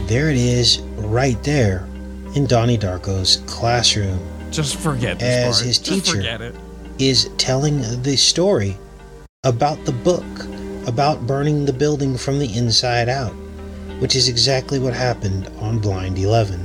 There 0.07 0.31
it 0.31 0.37
is, 0.37 0.79
right 0.99 1.43
there, 1.43 1.85
in 2.37 2.47
Donnie 2.47 2.79
Darko's 2.79 3.39
classroom. 3.47 4.21
Just 4.53 4.77
forget 4.77 5.19
this 5.19 5.29
As 5.29 5.57
part. 5.57 5.67
his 5.67 5.79
teacher 5.81 6.53
is 7.01 7.29
telling 7.39 7.81
the 8.03 8.17
story 8.17 8.77
about 9.43 9.85
the 9.85 9.91
book, 9.91 10.25
about 10.87 11.27
burning 11.27 11.65
the 11.65 11.73
building 11.73 12.17
from 12.17 12.39
the 12.39 12.57
inside 12.57 13.09
out, 13.09 13.33
which 13.99 14.15
is 14.15 14.29
exactly 14.29 14.79
what 14.79 14.95
happened 14.95 15.49
on 15.59 15.81
Blind 15.81 16.19
11. 16.19 16.65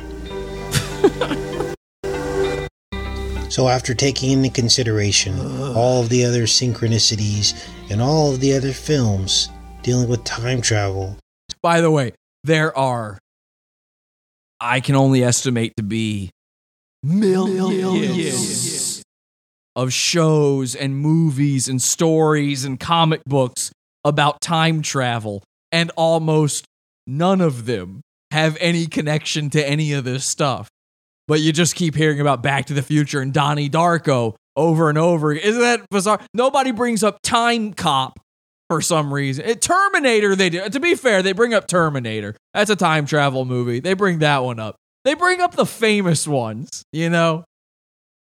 so, 3.50 3.68
after 3.68 3.96
taking 3.96 4.34
into 4.34 4.52
consideration 4.52 5.40
all 5.76 6.04
of 6.04 6.10
the 6.10 6.24
other 6.24 6.44
synchronicities 6.44 7.56
and 7.90 8.04
all 8.04 8.32
of 8.32 8.40
the 8.40 8.54
other 8.54 8.72
films 8.72 9.50
dealing 9.82 10.08
with 10.08 10.24
time 10.24 10.62
travel, 10.62 11.18
By 11.64 11.82
the 11.82 11.90
way, 11.90 12.14
there 12.44 12.78
are 12.78 13.18
I 14.64 14.80
can 14.80 14.96
only 14.96 15.24
estimate 15.24 15.74
to 15.78 15.84
be 15.84 16.30
millions 17.02 19.02
of 19.76 19.92
shows 19.92 20.76
and 20.76 20.96
movies 20.96 21.68
and 21.68 21.82
stories 21.82 22.64
and 22.64 22.80
comic 22.80 23.24
books 23.26 23.72
about 24.06 24.40
time 24.40 24.84
travel, 24.84 25.44
and 25.72 25.90
almost 25.98 26.66
none 27.08 27.42
of 27.42 27.66
them 27.66 28.02
have 28.30 28.56
any 28.60 28.86
connection 28.86 29.50
to 29.50 29.68
any 29.68 29.94
of 29.94 30.04
this 30.04 30.26
stuff. 30.26 30.68
But 31.28 31.42
you 31.42 31.52
just 31.52 31.76
keep 31.76 31.96
hearing 31.96 32.20
about 32.20 32.44
Back 32.44 32.68
to 32.68 32.76
the 32.76 32.84
Future 32.84 33.20
and 33.20 33.34
Donnie 33.34 33.70
Darko 33.70 34.36
over 34.56 34.90
and 34.90 34.98
over. 34.98 35.34
Isn't 35.34 35.62
that 35.62 35.90
bizarre? 35.90 36.22
Nobody 36.36 36.72
brings 36.72 37.04
up 37.04 37.20
Timecop 37.24 38.12
for 38.72 38.80
some 38.80 39.14
reason. 39.14 39.44
It, 39.44 39.62
Terminator, 39.62 40.34
they 40.34 40.50
do. 40.50 40.70
To 40.70 40.80
be 40.80 40.96
fair, 40.96 41.22
they 41.22 41.34
bring 41.34 41.54
up 41.54 41.68
Terminator. 41.68 42.38
That's 42.54 42.70
a 42.70 42.78
time 42.78 43.06
travel 43.06 43.44
movie. 43.44 43.82
They 43.82 43.96
bring 43.96 44.20
that 44.20 44.46
one 44.46 44.62
up. 44.62 44.78
They 45.04 45.14
bring 45.14 45.42
up 45.42 45.56
the 45.56 45.66
famous 45.66 46.26
ones, 46.26 46.82
you 46.94 47.10
know? 47.10 47.44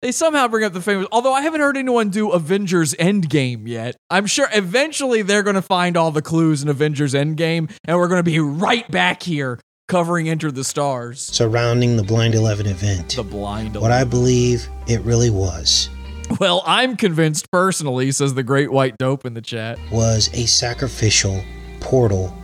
They 0.01 0.13
somehow 0.13 0.49
bring 0.49 0.65
up 0.65 0.73
the 0.73 0.81
famous, 0.81 1.07
although 1.13 1.35
I 1.35 1.43
haven't 1.43 1.61
heard 1.61 1.77
anyone 1.77 2.09
do 2.09 2.31
Avengers 2.31 2.95
Endgame 2.95 3.69
yet. 3.69 3.97
I'm 4.09 4.25
sure 4.25 4.49
eventually 4.55 5.21
they're 5.21 5.43
going 5.43 5.57
to 5.57 5.63
find 5.63 5.95
all 5.95 6.11
the 6.11 6.23
clues 6.23 6.63
in 6.63 6.71
Avengers 6.71 7.13
Endgame, 7.13 7.71
and 7.85 7.99
we're 7.99 8.09
going 8.09 8.21
to 8.21 8.31
be 8.31 8.41
right 8.41 8.91
back 8.91 9.23
here 9.23 9.61
covering 9.89 10.31
Enter 10.31 10.51
the 10.51 10.65
Stars. 10.65 11.21
surrounding 11.21 11.99
the 11.99 12.03
Blind 12.03 12.35
11 12.35 12.65
event. 12.65 13.15
The 13.15 13.25
blind. 13.25 13.77
What 13.77 13.93
I 13.93 14.05
believe 14.05 14.67
it 14.87 15.03
really 15.03 15.29
was 15.29 15.91
Well, 16.39 16.63
I'm 16.67 16.97
convinced 16.97 17.51
personally, 17.51 18.13
says 18.13 18.35
the 18.35 18.43
Great 18.43 18.71
White 18.71 18.97
Dope 18.99 19.27
in 19.27 19.35
the 19.35 19.41
chat. 19.43 19.79
was 19.91 20.31
a 20.33 20.47
sacrificial 20.47 21.43
portal 21.81 22.37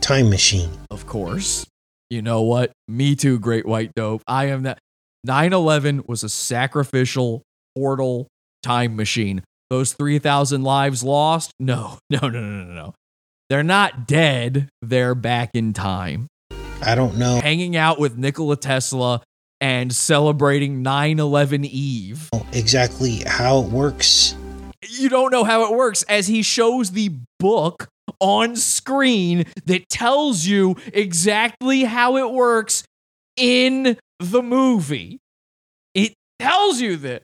time 0.00 0.28
machine. 0.28 0.70
Of 0.90 1.06
course. 1.06 1.66
You 2.10 2.22
know 2.22 2.42
what? 2.42 2.72
Me 2.86 3.16
too, 3.16 3.38
Great 3.38 3.66
White 3.66 3.92
Dope. 3.96 4.22
I 4.26 4.46
am 4.46 4.62
that. 4.64 4.78
9 5.24 5.52
11 5.52 6.04
was 6.06 6.22
a 6.22 6.28
sacrificial 6.28 7.42
portal 7.74 8.28
time 8.62 8.94
machine. 8.94 9.42
Those 9.70 9.92
3,000 9.94 10.62
lives 10.62 11.02
lost? 11.02 11.50
No, 11.58 11.98
no, 12.10 12.20
no, 12.20 12.40
no, 12.40 12.64
no, 12.64 12.72
no. 12.72 12.94
They're 13.48 13.64
not 13.64 14.06
dead. 14.06 14.68
They're 14.82 15.14
back 15.16 15.50
in 15.54 15.72
time. 15.72 16.28
I 16.82 16.94
don't 16.94 17.16
know 17.16 17.40
Hanging 17.40 17.74
out 17.74 17.98
with 17.98 18.18
Nikola 18.18 18.56
Tesla 18.56 19.22
and 19.60 19.92
celebrating 19.92 20.82
9 20.82 21.18
11 21.18 21.64
Eve. 21.64 22.28
exactly 22.52 23.22
how 23.26 23.60
it 23.60 23.70
works. 23.70 24.34
you 24.88 25.08
don't 25.08 25.30
know 25.30 25.44
how 25.44 25.64
it 25.70 25.76
works 25.76 26.02
as 26.04 26.26
he 26.26 26.42
shows 26.42 26.90
the 26.92 27.12
book 27.38 27.88
on 28.20 28.56
screen 28.56 29.44
that 29.66 29.88
tells 29.88 30.46
you 30.46 30.76
exactly 30.92 31.84
how 31.84 32.16
it 32.16 32.30
works 32.30 32.84
in 33.36 33.98
the 34.20 34.42
movie. 34.42 35.18
It 35.94 36.14
tells 36.38 36.80
you 36.80 36.96
that 36.98 37.22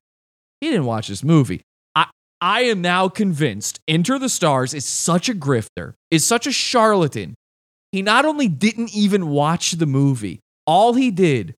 he 0.60 0.68
didn't 0.70 0.86
watch 0.86 1.08
this 1.08 1.22
movie. 1.24 1.62
I 1.94 2.06
I 2.40 2.62
am 2.62 2.80
now 2.80 3.08
convinced 3.08 3.80
Enter 3.86 4.18
the 4.18 4.28
Stars 4.28 4.74
is 4.74 4.84
such 4.84 5.28
a 5.28 5.34
grifter, 5.34 5.94
is 6.10 6.24
such 6.24 6.46
a 6.46 6.52
charlatan. 6.52 7.34
He 7.92 8.02
not 8.02 8.24
only 8.24 8.48
didn't 8.48 8.94
even 8.94 9.28
watch 9.28 9.72
the 9.72 9.86
movie, 9.86 10.40
all 10.66 10.94
he 10.94 11.10
did 11.10 11.54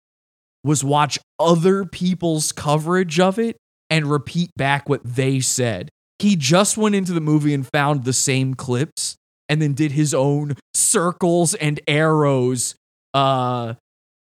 was 0.65 0.83
watch 0.83 1.19
other 1.39 1.85
people's 1.85 2.51
coverage 2.53 3.21
of 3.21 3.39
it 3.39 3.57
and 3.91 4.07
repeat 4.07 4.51
back 4.57 4.89
what 4.89 5.03
they 5.05 5.41
said. 5.41 5.91
He 6.19 6.37
just 6.37 6.77
went 6.77 6.95
into 6.95 7.13
the 7.13 7.21
movie 7.21 7.55
and 7.55 7.67
found 7.73 8.05
the 8.05 8.13
same 8.13 8.55
clips 8.55 9.17
and 9.49 9.61
then 9.61 9.75
did 9.75 9.93
his 9.93 10.15
own 10.15 10.55
circles 10.75 11.55
and 11.55 11.81
arrows 11.87 12.75
uh 13.13 13.75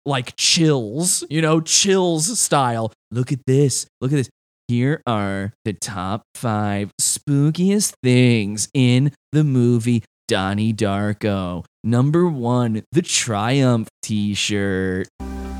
like 0.06 0.34
chills, 0.36 1.24
you 1.28 1.42
know, 1.42 1.60
chills 1.60 2.40
style. 2.40 2.90
Look 3.10 3.32
at 3.32 3.40
this. 3.46 3.86
Look 4.00 4.12
at 4.12 4.16
this. 4.16 4.30
Here 4.66 5.02
are 5.06 5.52
the 5.64 5.72
top 5.72 6.22
5 6.36 6.90
spookiest 7.00 7.92
things 8.02 8.68
in 8.72 9.12
the 9.32 9.44
movie 9.44 10.04
Donnie 10.26 10.72
Darko. 10.72 11.64
Number 11.82 12.26
1, 12.26 12.84
the 12.92 13.02
Triumph 13.02 13.88
t-shirt. 14.02 15.08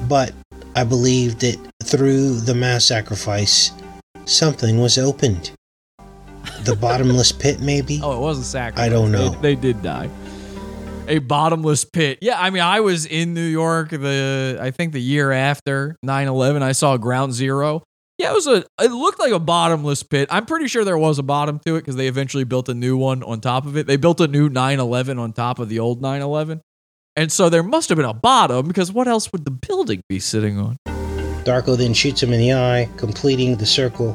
But 0.09 0.32
I 0.74 0.84
believe 0.84 1.38
that 1.40 1.59
through 1.82 2.40
the 2.40 2.55
mass 2.55 2.84
sacrifice, 2.84 3.72
something 4.24 4.80
was 4.80 4.98
opened. 4.98 5.52
The 6.62 6.76
bottomless 6.76 7.32
pit, 7.32 7.60
maybe? 7.60 8.01
Oh, 8.02 8.16
it 8.16 8.20
wasn't 8.20 8.47
sacrifice. 8.47 8.86
I 8.86 8.88
don't 8.88 9.10
know. 9.10 9.30
They, 9.30 9.55
they 9.55 9.60
did 9.60 9.82
die. 9.82 10.09
A 11.09 11.18
bottomless 11.18 11.84
pit. 11.84 12.18
Yeah, 12.22 12.40
I 12.40 12.51
mean, 12.51 12.62
I 12.62 12.80
was 12.80 13.05
in 13.05 13.34
New 13.34 13.47
York 13.47 13.90
the 13.90 14.59
I 14.60 14.70
think 14.70 14.92
the 14.92 15.01
year 15.01 15.32
after 15.32 15.97
9/11. 16.06 16.62
I 16.62 16.72
saw 16.72 16.97
Ground 16.97 17.32
Zero. 17.32 17.82
Yeah, 18.16 18.30
it 18.30 18.34
was 18.34 18.47
a. 18.47 18.64
It 18.80 18.92
looked 18.92 19.18
like 19.18 19.32
a 19.32 19.40
bottomless 19.40 20.05
pit. 20.05 20.28
I'm 20.30 20.47
pretty 20.47 20.68
sure 20.68 20.84
there 20.84 20.98
was 20.98 21.18
a 21.18 21.24
bottom 21.24 21.59
to 21.66 21.76
it 21.76 21.80
because 21.80 21.97
they 21.97 22.06
eventually 22.06 22.44
built 22.44 22.68
a 22.68 22.74
new 22.74 22.97
one 22.97 23.22
on 23.24 23.40
top 23.40 23.66
of 23.66 23.76
it. 23.76 23.86
They 23.88 23.97
built 23.97 24.20
a 24.20 24.28
new 24.28 24.48
9/11 24.48 25.18
on 25.18 25.32
top 25.32 25.59
of 25.59 25.68
the 25.68 25.80
old 25.80 26.01
9/11, 26.01 26.60
and 27.16 27.31
so 27.31 27.49
there 27.49 27.62
must 27.62 27.89
have 27.89 27.97
been 27.97 28.05
a 28.05 28.15
bottom 28.15 28.66
because 28.69 28.93
what 28.93 29.09
else 29.09 29.31
would 29.32 29.45
the 29.45 29.51
building 29.51 30.01
be 30.09 30.19
sitting 30.19 30.59
on? 30.59 30.77
Darko 31.45 31.77
then 31.77 31.95
shoots 31.95 32.23
him 32.23 32.32
in 32.32 32.41
the 32.41 32.53
eye, 32.53 32.89
completing 32.97 33.57
the 33.57 33.66
circle 33.66 34.11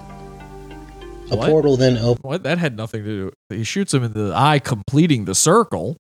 A 1.31 1.35
What? 1.35 1.49
portal 1.49 1.75
then 1.77 1.97
opens. 1.97 2.23
What? 2.23 2.43
That 2.43 2.57
had 2.59 2.77
nothing 2.77 3.03
to 3.03 3.09
do. 3.09 3.31
He 3.55 3.63
shoots 3.63 3.93
him 3.93 4.03
in 4.03 4.13
the 4.13 4.31
eye, 4.35 4.59
completing 4.59 5.25
the 5.25 5.33
circle. 5.35 5.97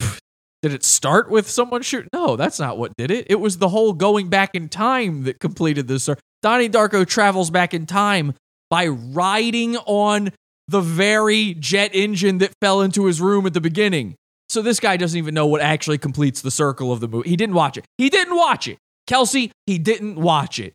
Did 0.62 0.72
it 0.72 0.82
start 0.84 1.30
with 1.30 1.48
someone 1.48 1.82
shoot? 1.82 2.08
No, 2.12 2.34
that's 2.36 2.58
not 2.58 2.76
what 2.78 2.96
did 2.96 3.10
it. 3.12 3.26
It 3.30 3.36
was 3.40 3.58
the 3.58 3.68
whole 3.68 3.92
going 3.92 4.28
back 4.28 4.50
in 4.54 4.68
time 4.68 5.22
that 5.24 5.38
completed 5.38 5.86
this. 5.86 6.04
cir- 6.04 6.16
Donnie 6.42 6.68
Darko 6.68 7.06
travels 7.06 7.50
back 7.50 7.72
in 7.74 7.86
time 7.86 8.34
by 8.68 8.88
riding 8.88 9.76
on 9.76 10.30
the 10.66 10.80
very 10.80 11.54
jet 11.54 11.92
engine 11.94 12.38
that 12.38 12.50
fell 12.60 12.80
into 12.80 13.04
his 13.04 13.20
room 13.20 13.46
at 13.46 13.54
the 13.54 13.60
beginning. 13.60 14.16
So 14.56 14.62
this 14.62 14.80
guy 14.80 14.96
doesn't 14.96 15.18
even 15.18 15.34
know 15.34 15.44
what 15.46 15.60
actually 15.60 15.98
completes 15.98 16.40
the 16.40 16.50
circle 16.50 16.90
of 16.90 17.00
the 17.00 17.08
movie. 17.08 17.28
He 17.28 17.36
didn't 17.36 17.54
watch 17.56 17.76
it. 17.76 17.84
He 17.98 18.08
didn't 18.08 18.34
watch 18.34 18.66
it. 18.66 18.78
Kelsey, 19.06 19.52
he 19.66 19.76
didn't 19.76 20.16
watch 20.16 20.58
it. 20.58 20.72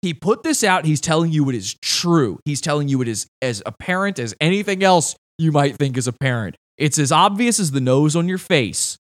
He 0.00 0.14
put 0.14 0.42
this 0.42 0.64
out. 0.64 0.86
He's 0.86 1.02
telling 1.02 1.30
you 1.30 1.46
it 1.50 1.54
is 1.54 1.74
true. 1.82 2.40
He's 2.46 2.62
telling 2.62 2.88
you 2.88 3.02
it 3.02 3.08
is 3.08 3.26
as 3.42 3.62
apparent 3.66 4.18
as 4.18 4.34
anything 4.40 4.82
else 4.82 5.16
you 5.36 5.52
might 5.52 5.76
think 5.76 5.98
is 5.98 6.06
apparent. 6.06 6.56
It's 6.78 6.98
as 6.98 7.12
obvious 7.12 7.60
as 7.60 7.72
the 7.72 7.80
nose 7.82 8.16
on 8.16 8.26
your 8.26 8.38
face, 8.38 8.96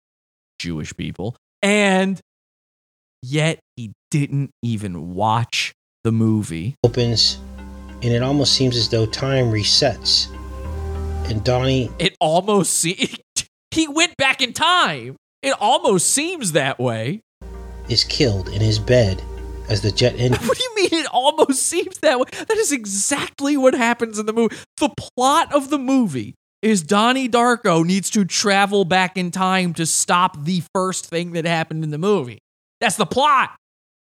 Jewish 0.59 0.97
people. 0.97 1.37
And 1.61 2.19
yet 3.23 3.59
he 3.77 3.93
didn't 4.11 4.49
even 4.63 5.13
watch 5.13 5.75
the 6.05 6.13
movie. 6.13 6.75
opens, 6.85 7.39
and 8.03 8.15
it 8.15 8.23
almost 8.23 8.55
seems 8.55 8.79
as 8.79 8.89
though 8.89 9.05
time 9.05 9.53
resets. 9.53 10.33
And 11.29 11.45
Donnie 11.45 11.91
It 11.99 12.17
almost 12.19 12.73
se- 12.81 13.17
he 13.77 13.89
went 13.89 14.17
back 14.17 14.43
in 14.43 14.53
time. 14.53 15.17
It 15.43 15.55
almost 15.61 16.11
seems 16.11 16.53
that 16.53 16.79
way. 16.79 17.21
is 17.89 18.05
killed 18.05 18.49
in 18.49 18.61
his 18.61 18.79
bed 18.79 19.23
as 19.69 19.81
the 19.83 19.91
jet 19.93 20.15
engine 20.19 20.47
What 20.47 20.59
do 20.59 20.65
you 20.65 20.75
mean 20.75 20.89
it 21.05 21.07
almost 21.13 21.63
seems 21.63 21.99
that 21.99 22.19
way? 22.19 22.27
That 22.33 22.57
is 22.57 22.73
exactly 22.73 23.57
what 23.57 23.75
happens 23.75 24.19
in 24.19 24.27
the 24.27 24.33
movie. 24.33 24.57
The 24.79 24.91
plot 24.97 25.53
of 25.55 25.71
the 25.71 25.79
movie 25.79 26.35
is 26.63 26.83
Donnie 26.83 27.29
Darko 27.29 27.85
needs 27.85 28.11
to 28.11 28.25
travel 28.25 28.85
back 28.85 29.17
in 29.17 29.31
time 29.31 29.73
to 29.75 29.87
stop 29.87 30.43
the 30.45 30.63
first 30.75 31.07
thing 31.07 31.33
that 31.33 31.45
happened 31.45 31.85
in 31.85 31.91
the 31.91 31.99
movie. 31.99 32.39
That's 32.81 32.97
the 32.97 33.07
plot. 33.07 33.55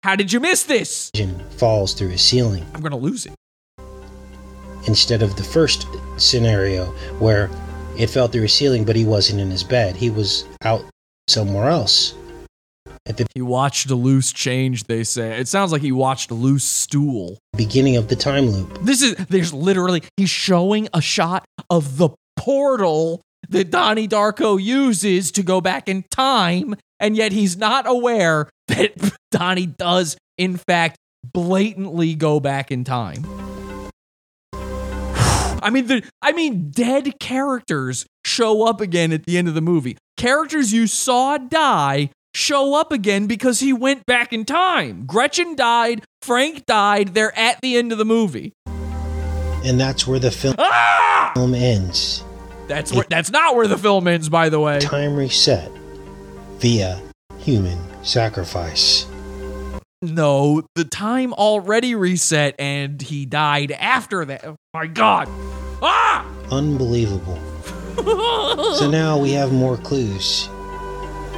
How 0.04 0.16
did 0.16 0.32
you 0.32 0.40
miss 0.40 0.64
this? 0.64 1.10
falls 1.56 1.94
through 1.94 2.08
his 2.08 2.22
ceiling 2.22 2.64
I'm 2.74 2.80
going 2.80 2.90
to 2.92 2.96
lose 2.96 3.26
it. 3.26 3.34
instead 4.86 5.22
of 5.22 5.36
the 5.36 5.44
first 5.44 5.86
scenario 6.18 6.86
where 7.18 7.48
it 7.98 8.08
fell 8.08 8.28
through 8.28 8.42
his 8.42 8.52
ceiling, 8.54 8.84
but 8.84 8.96
he 8.96 9.04
wasn't 9.04 9.40
in 9.40 9.50
his 9.50 9.64
bed. 9.64 9.96
He 9.96 10.10
was 10.10 10.44
out 10.64 10.84
somewhere 11.28 11.68
else. 11.68 12.14
At 13.06 13.16
the 13.16 13.26
He 13.34 13.42
watched 13.42 13.90
a 13.90 13.94
loose 13.96 14.32
change, 14.32 14.84
they 14.84 15.02
say. 15.02 15.38
It 15.38 15.48
sounds 15.48 15.72
like 15.72 15.82
he 15.82 15.92
watched 15.92 16.30
a 16.30 16.34
loose 16.34 16.64
stool. 16.64 17.38
beginning 17.56 17.96
of 17.96 18.08
the 18.08 18.16
time 18.16 18.46
loop, 18.46 18.78
This 18.82 19.02
is 19.02 19.14
there's 19.28 19.52
literally 19.52 20.02
he's 20.16 20.30
showing 20.30 20.88
a 20.94 21.00
shot 21.00 21.44
of 21.68 21.96
the 21.96 22.10
portal 22.36 23.20
that 23.48 23.70
Donnie 23.70 24.06
Darko 24.06 24.62
uses 24.62 25.32
to 25.32 25.42
go 25.42 25.60
back 25.60 25.88
in 25.88 26.04
time, 26.10 26.76
and 27.00 27.16
yet 27.16 27.32
he's 27.32 27.56
not 27.56 27.86
aware 27.88 28.48
that 28.68 28.92
Donnie 29.32 29.66
does, 29.66 30.16
in 30.38 30.56
fact, 30.56 30.96
blatantly 31.32 32.14
go 32.14 32.38
back 32.38 32.70
in 32.70 32.84
time. 32.84 33.41
I 35.62 35.70
mean, 35.70 35.86
the 35.86 36.02
I 36.20 36.32
mean, 36.32 36.70
dead 36.70 37.18
characters 37.20 38.06
show 38.24 38.64
up 38.66 38.80
again 38.80 39.12
at 39.12 39.24
the 39.26 39.38
end 39.38 39.48
of 39.48 39.54
the 39.54 39.60
movie. 39.60 39.96
Characters 40.16 40.72
you 40.72 40.86
saw 40.86 41.38
die 41.38 42.10
show 42.34 42.74
up 42.74 42.92
again 42.92 43.26
because 43.26 43.60
he 43.60 43.72
went 43.72 44.06
back 44.06 44.32
in 44.32 44.44
time. 44.44 45.04
Gretchen 45.06 45.54
died, 45.56 46.04
Frank 46.22 46.66
died. 46.66 47.14
They're 47.14 47.36
at 47.38 47.60
the 47.60 47.76
end 47.76 47.92
of 47.92 47.98
the 47.98 48.04
movie. 48.04 48.52
and 49.64 49.78
that's 49.78 50.06
where 50.06 50.18
the 50.18 50.30
film, 50.30 50.54
Ah! 50.58 51.30
film 51.34 51.54
ends. 51.54 52.24
That's 52.68 52.92
where, 52.92 53.04
that's 53.08 53.30
not 53.30 53.54
where 53.54 53.66
the 53.68 53.78
film 53.78 54.08
ends, 54.08 54.28
by 54.28 54.48
the 54.48 54.58
way. 54.58 54.80
Time 54.80 55.14
reset 55.14 55.70
via 56.58 57.00
human 57.38 57.78
sacrifice. 58.04 59.06
No, 60.02 60.62
the 60.74 60.84
time 60.84 61.32
already 61.32 61.94
reset, 61.94 62.56
and 62.58 63.00
he 63.00 63.24
died 63.24 63.70
after 63.70 64.24
that. 64.24 64.44
Oh 64.44 64.56
my 64.74 64.88
God! 64.88 65.28
Ah! 65.80 66.26
Unbelievable. 66.50 67.38
So 68.78 68.90
now 68.90 69.18
we 69.18 69.32
have 69.32 69.52
more 69.52 69.76
clues. 69.76 70.48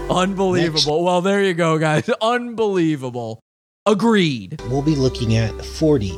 Unbelievable. 0.09 1.05
Well, 1.05 1.21
there 1.21 1.43
you 1.43 1.53
go, 1.53 1.79
guys. 1.79 2.09
Unbelievable. 2.23 3.41
Agreed. 3.87 4.63
We'll 4.71 4.81
be 4.81 4.95
looking 4.95 5.37
at 5.37 5.65
40 5.65 6.13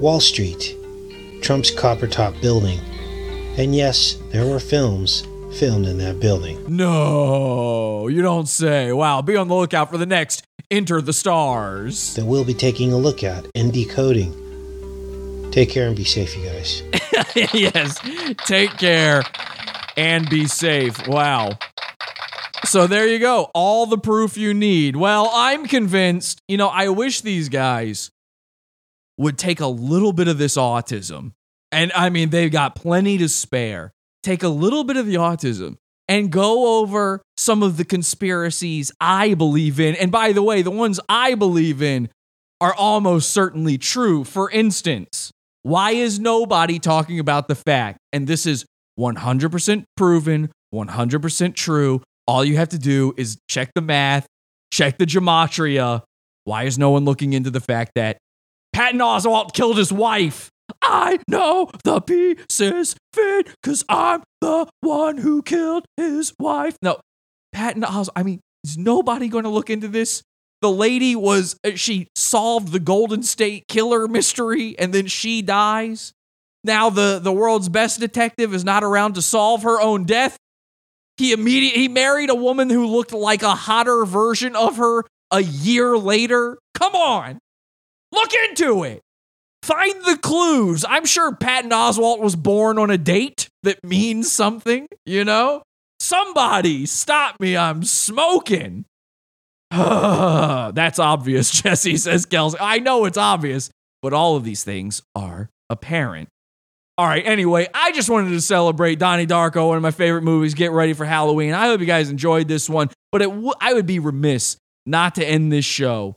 Wall 0.00 0.18
Street, 0.20 0.74
Trump's 1.42 1.70
copper 1.70 2.06
top 2.08 2.34
building. 2.40 2.80
And 3.58 3.76
yes, 3.76 4.16
there 4.32 4.46
were 4.46 4.58
films 4.58 5.22
filmed 5.58 5.86
in 5.86 5.98
that 5.98 6.18
building. 6.18 6.64
No, 6.66 8.08
you 8.08 8.22
don't 8.22 8.48
say. 8.48 8.92
Wow, 8.92 9.22
be 9.22 9.36
on 9.36 9.48
the 9.48 9.54
lookout 9.54 9.90
for 9.90 9.98
the 9.98 10.06
next 10.06 10.42
Enter 10.70 11.00
the 11.00 11.12
Stars. 11.12 12.14
that 12.14 12.24
we'll 12.24 12.44
be 12.44 12.54
taking 12.54 12.92
a 12.92 12.96
look 12.96 13.22
at 13.22 13.46
and 13.54 13.72
decoding. 13.72 14.32
Take 15.50 15.70
care 15.70 15.86
and 15.86 15.96
be 15.96 16.04
safe, 16.04 16.36
you 16.36 16.44
guys. 16.44 16.82
yes. 17.54 18.00
Take 18.46 18.70
care 18.78 19.22
and 19.96 20.28
be 20.28 20.46
safe. 20.46 21.06
Wow. 21.06 21.58
So 22.64 22.86
there 22.86 23.06
you 23.06 23.18
go. 23.18 23.50
All 23.54 23.86
the 23.86 23.98
proof 23.98 24.36
you 24.36 24.54
need. 24.54 24.96
Well, 24.96 25.30
I'm 25.32 25.66
convinced, 25.66 26.40
you 26.48 26.56
know, 26.56 26.68
I 26.68 26.88
wish 26.88 27.20
these 27.20 27.48
guys 27.48 28.10
would 29.18 29.38
take 29.38 29.60
a 29.60 29.66
little 29.66 30.12
bit 30.12 30.28
of 30.28 30.38
this 30.38 30.56
autism. 30.56 31.32
And 31.70 31.92
I 31.92 32.10
mean, 32.10 32.30
they've 32.30 32.50
got 32.50 32.74
plenty 32.74 33.18
to 33.18 33.28
spare. 33.28 33.92
Take 34.22 34.42
a 34.42 34.48
little 34.48 34.84
bit 34.84 34.96
of 34.96 35.06
the 35.06 35.16
autism 35.16 35.76
and 36.08 36.30
go 36.30 36.80
over 36.80 37.22
some 37.36 37.62
of 37.62 37.76
the 37.76 37.84
conspiracies 37.84 38.92
I 39.00 39.34
believe 39.34 39.80
in. 39.80 39.94
And 39.96 40.12
by 40.12 40.32
the 40.32 40.42
way, 40.42 40.62
the 40.62 40.70
ones 40.70 41.00
I 41.08 41.34
believe 41.34 41.82
in 41.82 42.08
are 42.60 42.74
almost 42.74 43.30
certainly 43.30 43.78
true. 43.78 44.24
For 44.24 44.50
instance, 44.50 45.30
why 45.62 45.92
is 45.92 46.20
nobody 46.20 46.78
talking 46.78 47.18
about 47.18 47.48
the 47.48 47.54
fact, 47.54 47.98
and 48.12 48.26
this 48.26 48.46
is 48.46 48.66
100% 48.98 49.84
proven, 49.96 50.50
100% 50.74 51.54
true? 51.54 52.02
All 52.26 52.44
you 52.44 52.56
have 52.56 52.68
to 52.70 52.78
do 52.78 53.14
is 53.16 53.38
check 53.48 53.70
the 53.74 53.80
math, 53.80 54.26
check 54.70 54.98
the 54.98 55.06
gematria. 55.06 56.02
Why 56.44 56.64
is 56.64 56.78
no 56.78 56.90
one 56.90 57.04
looking 57.04 57.32
into 57.32 57.50
the 57.50 57.60
fact 57.60 57.92
that 57.94 58.18
Patton 58.72 59.00
Oswalt 59.00 59.54
killed 59.54 59.78
his 59.78 59.92
wife? 59.92 60.50
I 60.86 61.18
know 61.28 61.70
the 61.82 62.00
pieces 62.00 62.96
fit 63.12 63.48
because 63.62 63.84
I'm 63.88 64.22
the 64.40 64.68
one 64.80 65.18
who 65.18 65.42
killed 65.42 65.86
his 65.96 66.32
wife. 66.38 66.76
No, 66.82 67.00
Patton 67.52 67.82
Oswalt, 67.82 68.10
I 68.14 68.22
mean, 68.22 68.40
is 68.64 68.76
nobody 68.76 69.28
going 69.28 69.44
to 69.44 69.50
look 69.50 69.70
into 69.70 69.88
this? 69.88 70.22
The 70.60 70.70
lady 70.70 71.14
was, 71.16 71.56
uh, 71.64 71.72
she 71.74 72.08
solved 72.16 72.72
the 72.72 72.80
Golden 72.80 73.22
State 73.22 73.64
Killer 73.68 74.08
mystery 74.08 74.78
and 74.78 74.92
then 74.92 75.06
she 75.06 75.42
dies. 75.42 76.12
Now 76.64 76.90
the, 76.90 77.18
the 77.18 77.32
world's 77.32 77.68
best 77.68 78.00
detective 78.00 78.54
is 78.54 78.64
not 78.64 78.82
around 78.82 79.14
to 79.14 79.22
solve 79.22 79.62
her 79.64 79.80
own 79.80 80.04
death. 80.04 80.36
He 81.16 81.32
immediately 81.32 81.82
he 81.82 81.88
married 81.88 82.30
a 82.30 82.34
woman 82.34 82.70
who 82.70 82.86
looked 82.86 83.12
like 83.12 83.42
a 83.42 83.54
hotter 83.54 84.04
version 84.04 84.56
of 84.56 84.78
her 84.78 85.04
a 85.30 85.40
year 85.40 85.96
later. 85.96 86.58
Come 86.74 86.94
on. 86.94 87.38
Look 88.10 88.32
into 88.48 88.84
it. 88.84 89.00
Find 89.64 90.04
the 90.04 90.18
clues. 90.18 90.84
I'm 90.86 91.06
sure 91.06 91.34
Patton 91.34 91.70
Oswalt 91.70 92.20
was 92.20 92.36
born 92.36 92.78
on 92.78 92.90
a 92.90 92.98
date 92.98 93.48
that 93.62 93.82
means 93.82 94.30
something, 94.30 94.86
you 95.06 95.24
know? 95.24 95.62
Somebody 95.98 96.84
stop 96.84 97.40
me. 97.40 97.56
I'm 97.56 97.82
smoking. 97.82 98.84
That's 99.70 100.98
obvious, 100.98 101.50
Jesse 101.62 101.96
says 101.96 102.26
Kelsey. 102.26 102.58
I 102.60 102.78
know 102.80 103.06
it's 103.06 103.16
obvious, 103.16 103.70
but 104.02 104.12
all 104.12 104.36
of 104.36 104.44
these 104.44 104.64
things 104.64 105.00
are 105.14 105.48
apparent. 105.70 106.28
All 106.98 107.06
right, 107.06 107.26
anyway, 107.26 107.66
I 107.72 107.92
just 107.92 108.10
wanted 108.10 108.32
to 108.32 108.42
celebrate 108.42 108.98
Donnie 108.98 109.26
Darko, 109.26 109.68
one 109.68 109.78
of 109.78 109.82
my 109.82 109.92
favorite 109.92 110.24
movies. 110.24 110.52
Get 110.52 110.72
ready 110.72 110.92
for 110.92 111.06
Halloween. 111.06 111.54
I 111.54 111.68
hope 111.68 111.80
you 111.80 111.86
guys 111.86 112.10
enjoyed 112.10 112.48
this 112.48 112.68
one, 112.68 112.90
but 113.10 113.22
w- 113.22 113.54
I 113.62 113.72
would 113.72 113.86
be 113.86 113.98
remiss 113.98 114.58
not 114.84 115.14
to 115.14 115.24
end 115.24 115.50
this 115.50 115.64
show 115.64 116.16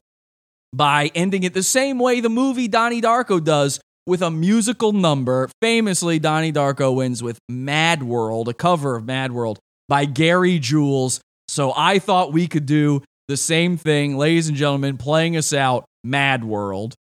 by 0.73 1.11
ending 1.15 1.43
it 1.43 1.53
the 1.53 1.63
same 1.63 1.99
way 1.99 2.19
the 2.19 2.29
movie 2.29 2.67
Donnie 2.67 3.01
Darko 3.01 3.43
does 3.43 3.79
with 4.05 4.21
a 4.21 4.31
musical 4.31 4.93
number. 4.93 5.49
Famously, 5.61 6.19
Donnie 6.19 6.53
Darko 6.53 6.95
wins 6.95 7.21
with 7.21 7.39
Mad 7.49 8.03
World, 8.03 8.47
a 8.47 8.53
cover 8.53 8.95
of 8.95 9.05
Mad 9.05 9.31
World 9.31 9.59
by 9.87 10.05
Gary 10.05 10.59
Jules. 10.59 11.19
So 11.47 11.73
I 11.75 11.99
thought 11.99 12.33
we 12.33 12.47
could 12.47 12.65
do 12.65 13.03
the 13.27 13.37
same 13.37 13.77
thing, 13.77 14.17
ladies 14.17 14.47
and 14.47 14.57
gentlemen, 14.57 14.97
playing 14.97 15.35
us 15.35 15.53
out 15.53 15.85
Mad 16.03 16.43
World. 16.43 16.95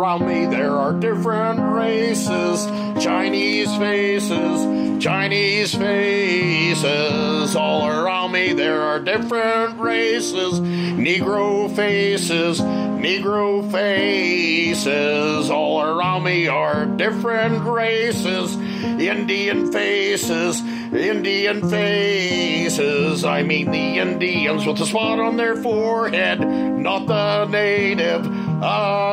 Around 0.00 0.26
me 0.26 0.46
there 0.46 0.72
are 0.72 0.94
different 0.94 1.60
races, 1.74 2.64
Chinese 3.04 3.68
faces, 3.76 5.04
Chinese 5.04 5.74
faces. 5.74 7.54
All 7.54 7.86
around 7.86 8.32
me. 8.32 8.54
There 8.54 8.80
are 8.80 8.98
different 8.98 9.78
races, 9.78 10.58
Negro 10.60 11.74
faces, 11.76 12.60
Negro 12.60 13.70
faces. 13.70 15.50
All 15.50 15.82
around 15.82 16.24
me 16.24 16.48
are 16.48 16.86
different 17.00 17.62
mm. 17.62 17.72
races, 17.72 18.54
Indian 19.00 19.72
faces, 19.72 20.60
Indian 20.60 21.66
faces. 21.70 23.24
I 23.24 23.42
mean 23.42 23.70
the 23.70 23.98
Indians 23.98 24.66
with 24.66 24.76
the 24.76 24.84
spot 24.84 25.18
on 25.18 25.38
their 25.38 25.56
forehead, 25.56 26.40
not 26.40 27.06
the 27.06 27.46
Native 27.46 28.26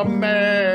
Americans. 0.04 0.70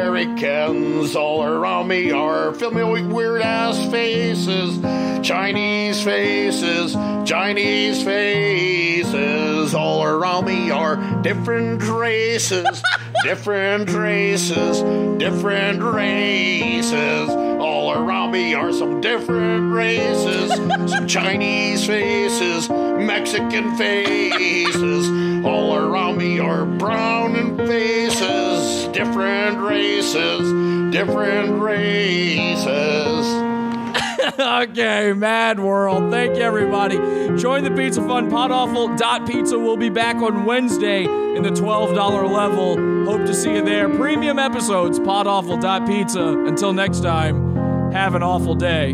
All 1.14 1.44
around 1.44 1.88
me 1.88 2.12
are 2.12 2.54
filming 2.54 2.90
with 2.90 3.04
weird 3.12 3.42
ass 3.42 3.76
faces, 3.90 4.80
Chinese 5.22 6.02
faces, 6.02 6.94
Chinese 7.28 8.02
faces 8.02 9.61
all 9.74 10.02
around 10.04 10.46
me 10.46 10.70
are 10.72 10.96
different 11.22 11.82
races, 11.84 12.82
different 13.22 13.88
races, 13.90 14.80
different 15.18 15.80
races. 15.82 17.30
All 17.30 17.92
around 17.92 18.32
me 18.32 18.54
are 18.54 18.72
some 18.72 19.00
different 19.00 19.72
races, 19.72 20.52
some 20.90 21.06
Chinese 21.06 21.86
faces, 21.86 22.68
Mexican 22.68 23.76
faces. 23.76 25.44
All 25.46 25.76
around 25.76 26.18
me 26.18 26.40
are 26.40 26.66
brown 26.66 27.56
faces, 27.56 28.88
different 28.88 29.58
races, 29.60 30.92
different 30.92 31.62
races. 31.62 33.51
okay, 34.38 35.12
Mad 35.12 35.60
World. 35.60 36.10
Thank 36.10 36.36
you, 36.36 36.42
everybody. 36.42 36.96
Join 37.36 37.64
the 37.64 37.70
Pizza 37.70 38.00
Fund. 38.02 38.30
Podawful.pizza 38.30 39.58
will 39.58 39.76
be 39.76 39.90
back 39.90 40.16
on 40.16 40.44
Wednesday 40.44 41.04
in 41.04 41.42
the 41.42 41.50
$12 41.50 42.30
level. 42.30 42.76
Hope 43.04 43.26
to 43.26 43.34
see 43.34 43.54
you 43.54 43.64
there. 43.64 43.88
Premium 43.88 44.38
episodes, 44.38 44.98
podawful.pizza. 44.98 46.44
Until 46.46 46.72
next 46.72 47.00
time, 47.00 47.92
have 47.92 48.14
an 48.14 48.22
awful 48.22 48.54
day. 48.54 48.92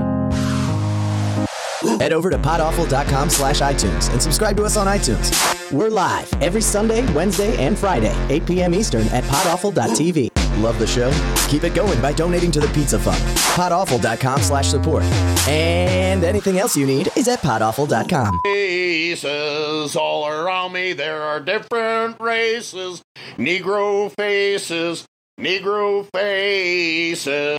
Head 1.99 2.13
over 2.13 2.31
to 2.31 2.39
podawful.com 2.39 3.31
slash 3.31 3.61
iTunes 3.61 4.11
and 4.11 4.21
subscribe 4.21 4.57
to 4.57 4.65
us 4.65 4.77
on 4.77 4.87
iTunes. 4.87 5.73
We're 5.73 5.91
live 5.91 6.33
every 6.43 6.63
Sunday, 6.63 7.11
Wednesday, 7.13 7.57
and 7.65 7.79
Friday, 7.79 8.15
8 8.29 8.47
p.m. 8.47 8.75
Eastern 8.75 9.07
at 9.09 9.23
podawful.tv. 9.25 10.48
Love 10.63 10.79
the 10.79 10.87
show? 10.87 11.11
Keep 11.49 11.65
it 11.65 11.75
going 11.75 12.01
by 12.01 12.13
donating 12.13 12.51
to 12.53 12.61
the 12.61 12.69
Pizza 12.69 12.99
Fund. 12.99 13.23
Podawful.com 13.57 14.43
slash 14.43 14.69
support. 14.69 15.03
And 15.49 16.25
anything 16.25 16.59
else 16.59 16.77
you 16.77 16.87
need 16.87 17.09
is 17.17 17.29
at 17.29 17.41
podawful.com. 17.41 18.41
Faces 18.45 19.97
all 19.97 20.29
around 20.29 20.73
me, 20.73 20.93
there 20.93 21.23
are 21.23 21.41
different 21.41 22.21
races, 22.21 23.03
Negro 23.37 24.13
faces, 24.17 25.07
Negro 25.41 26.07
faces. 26.13 27.59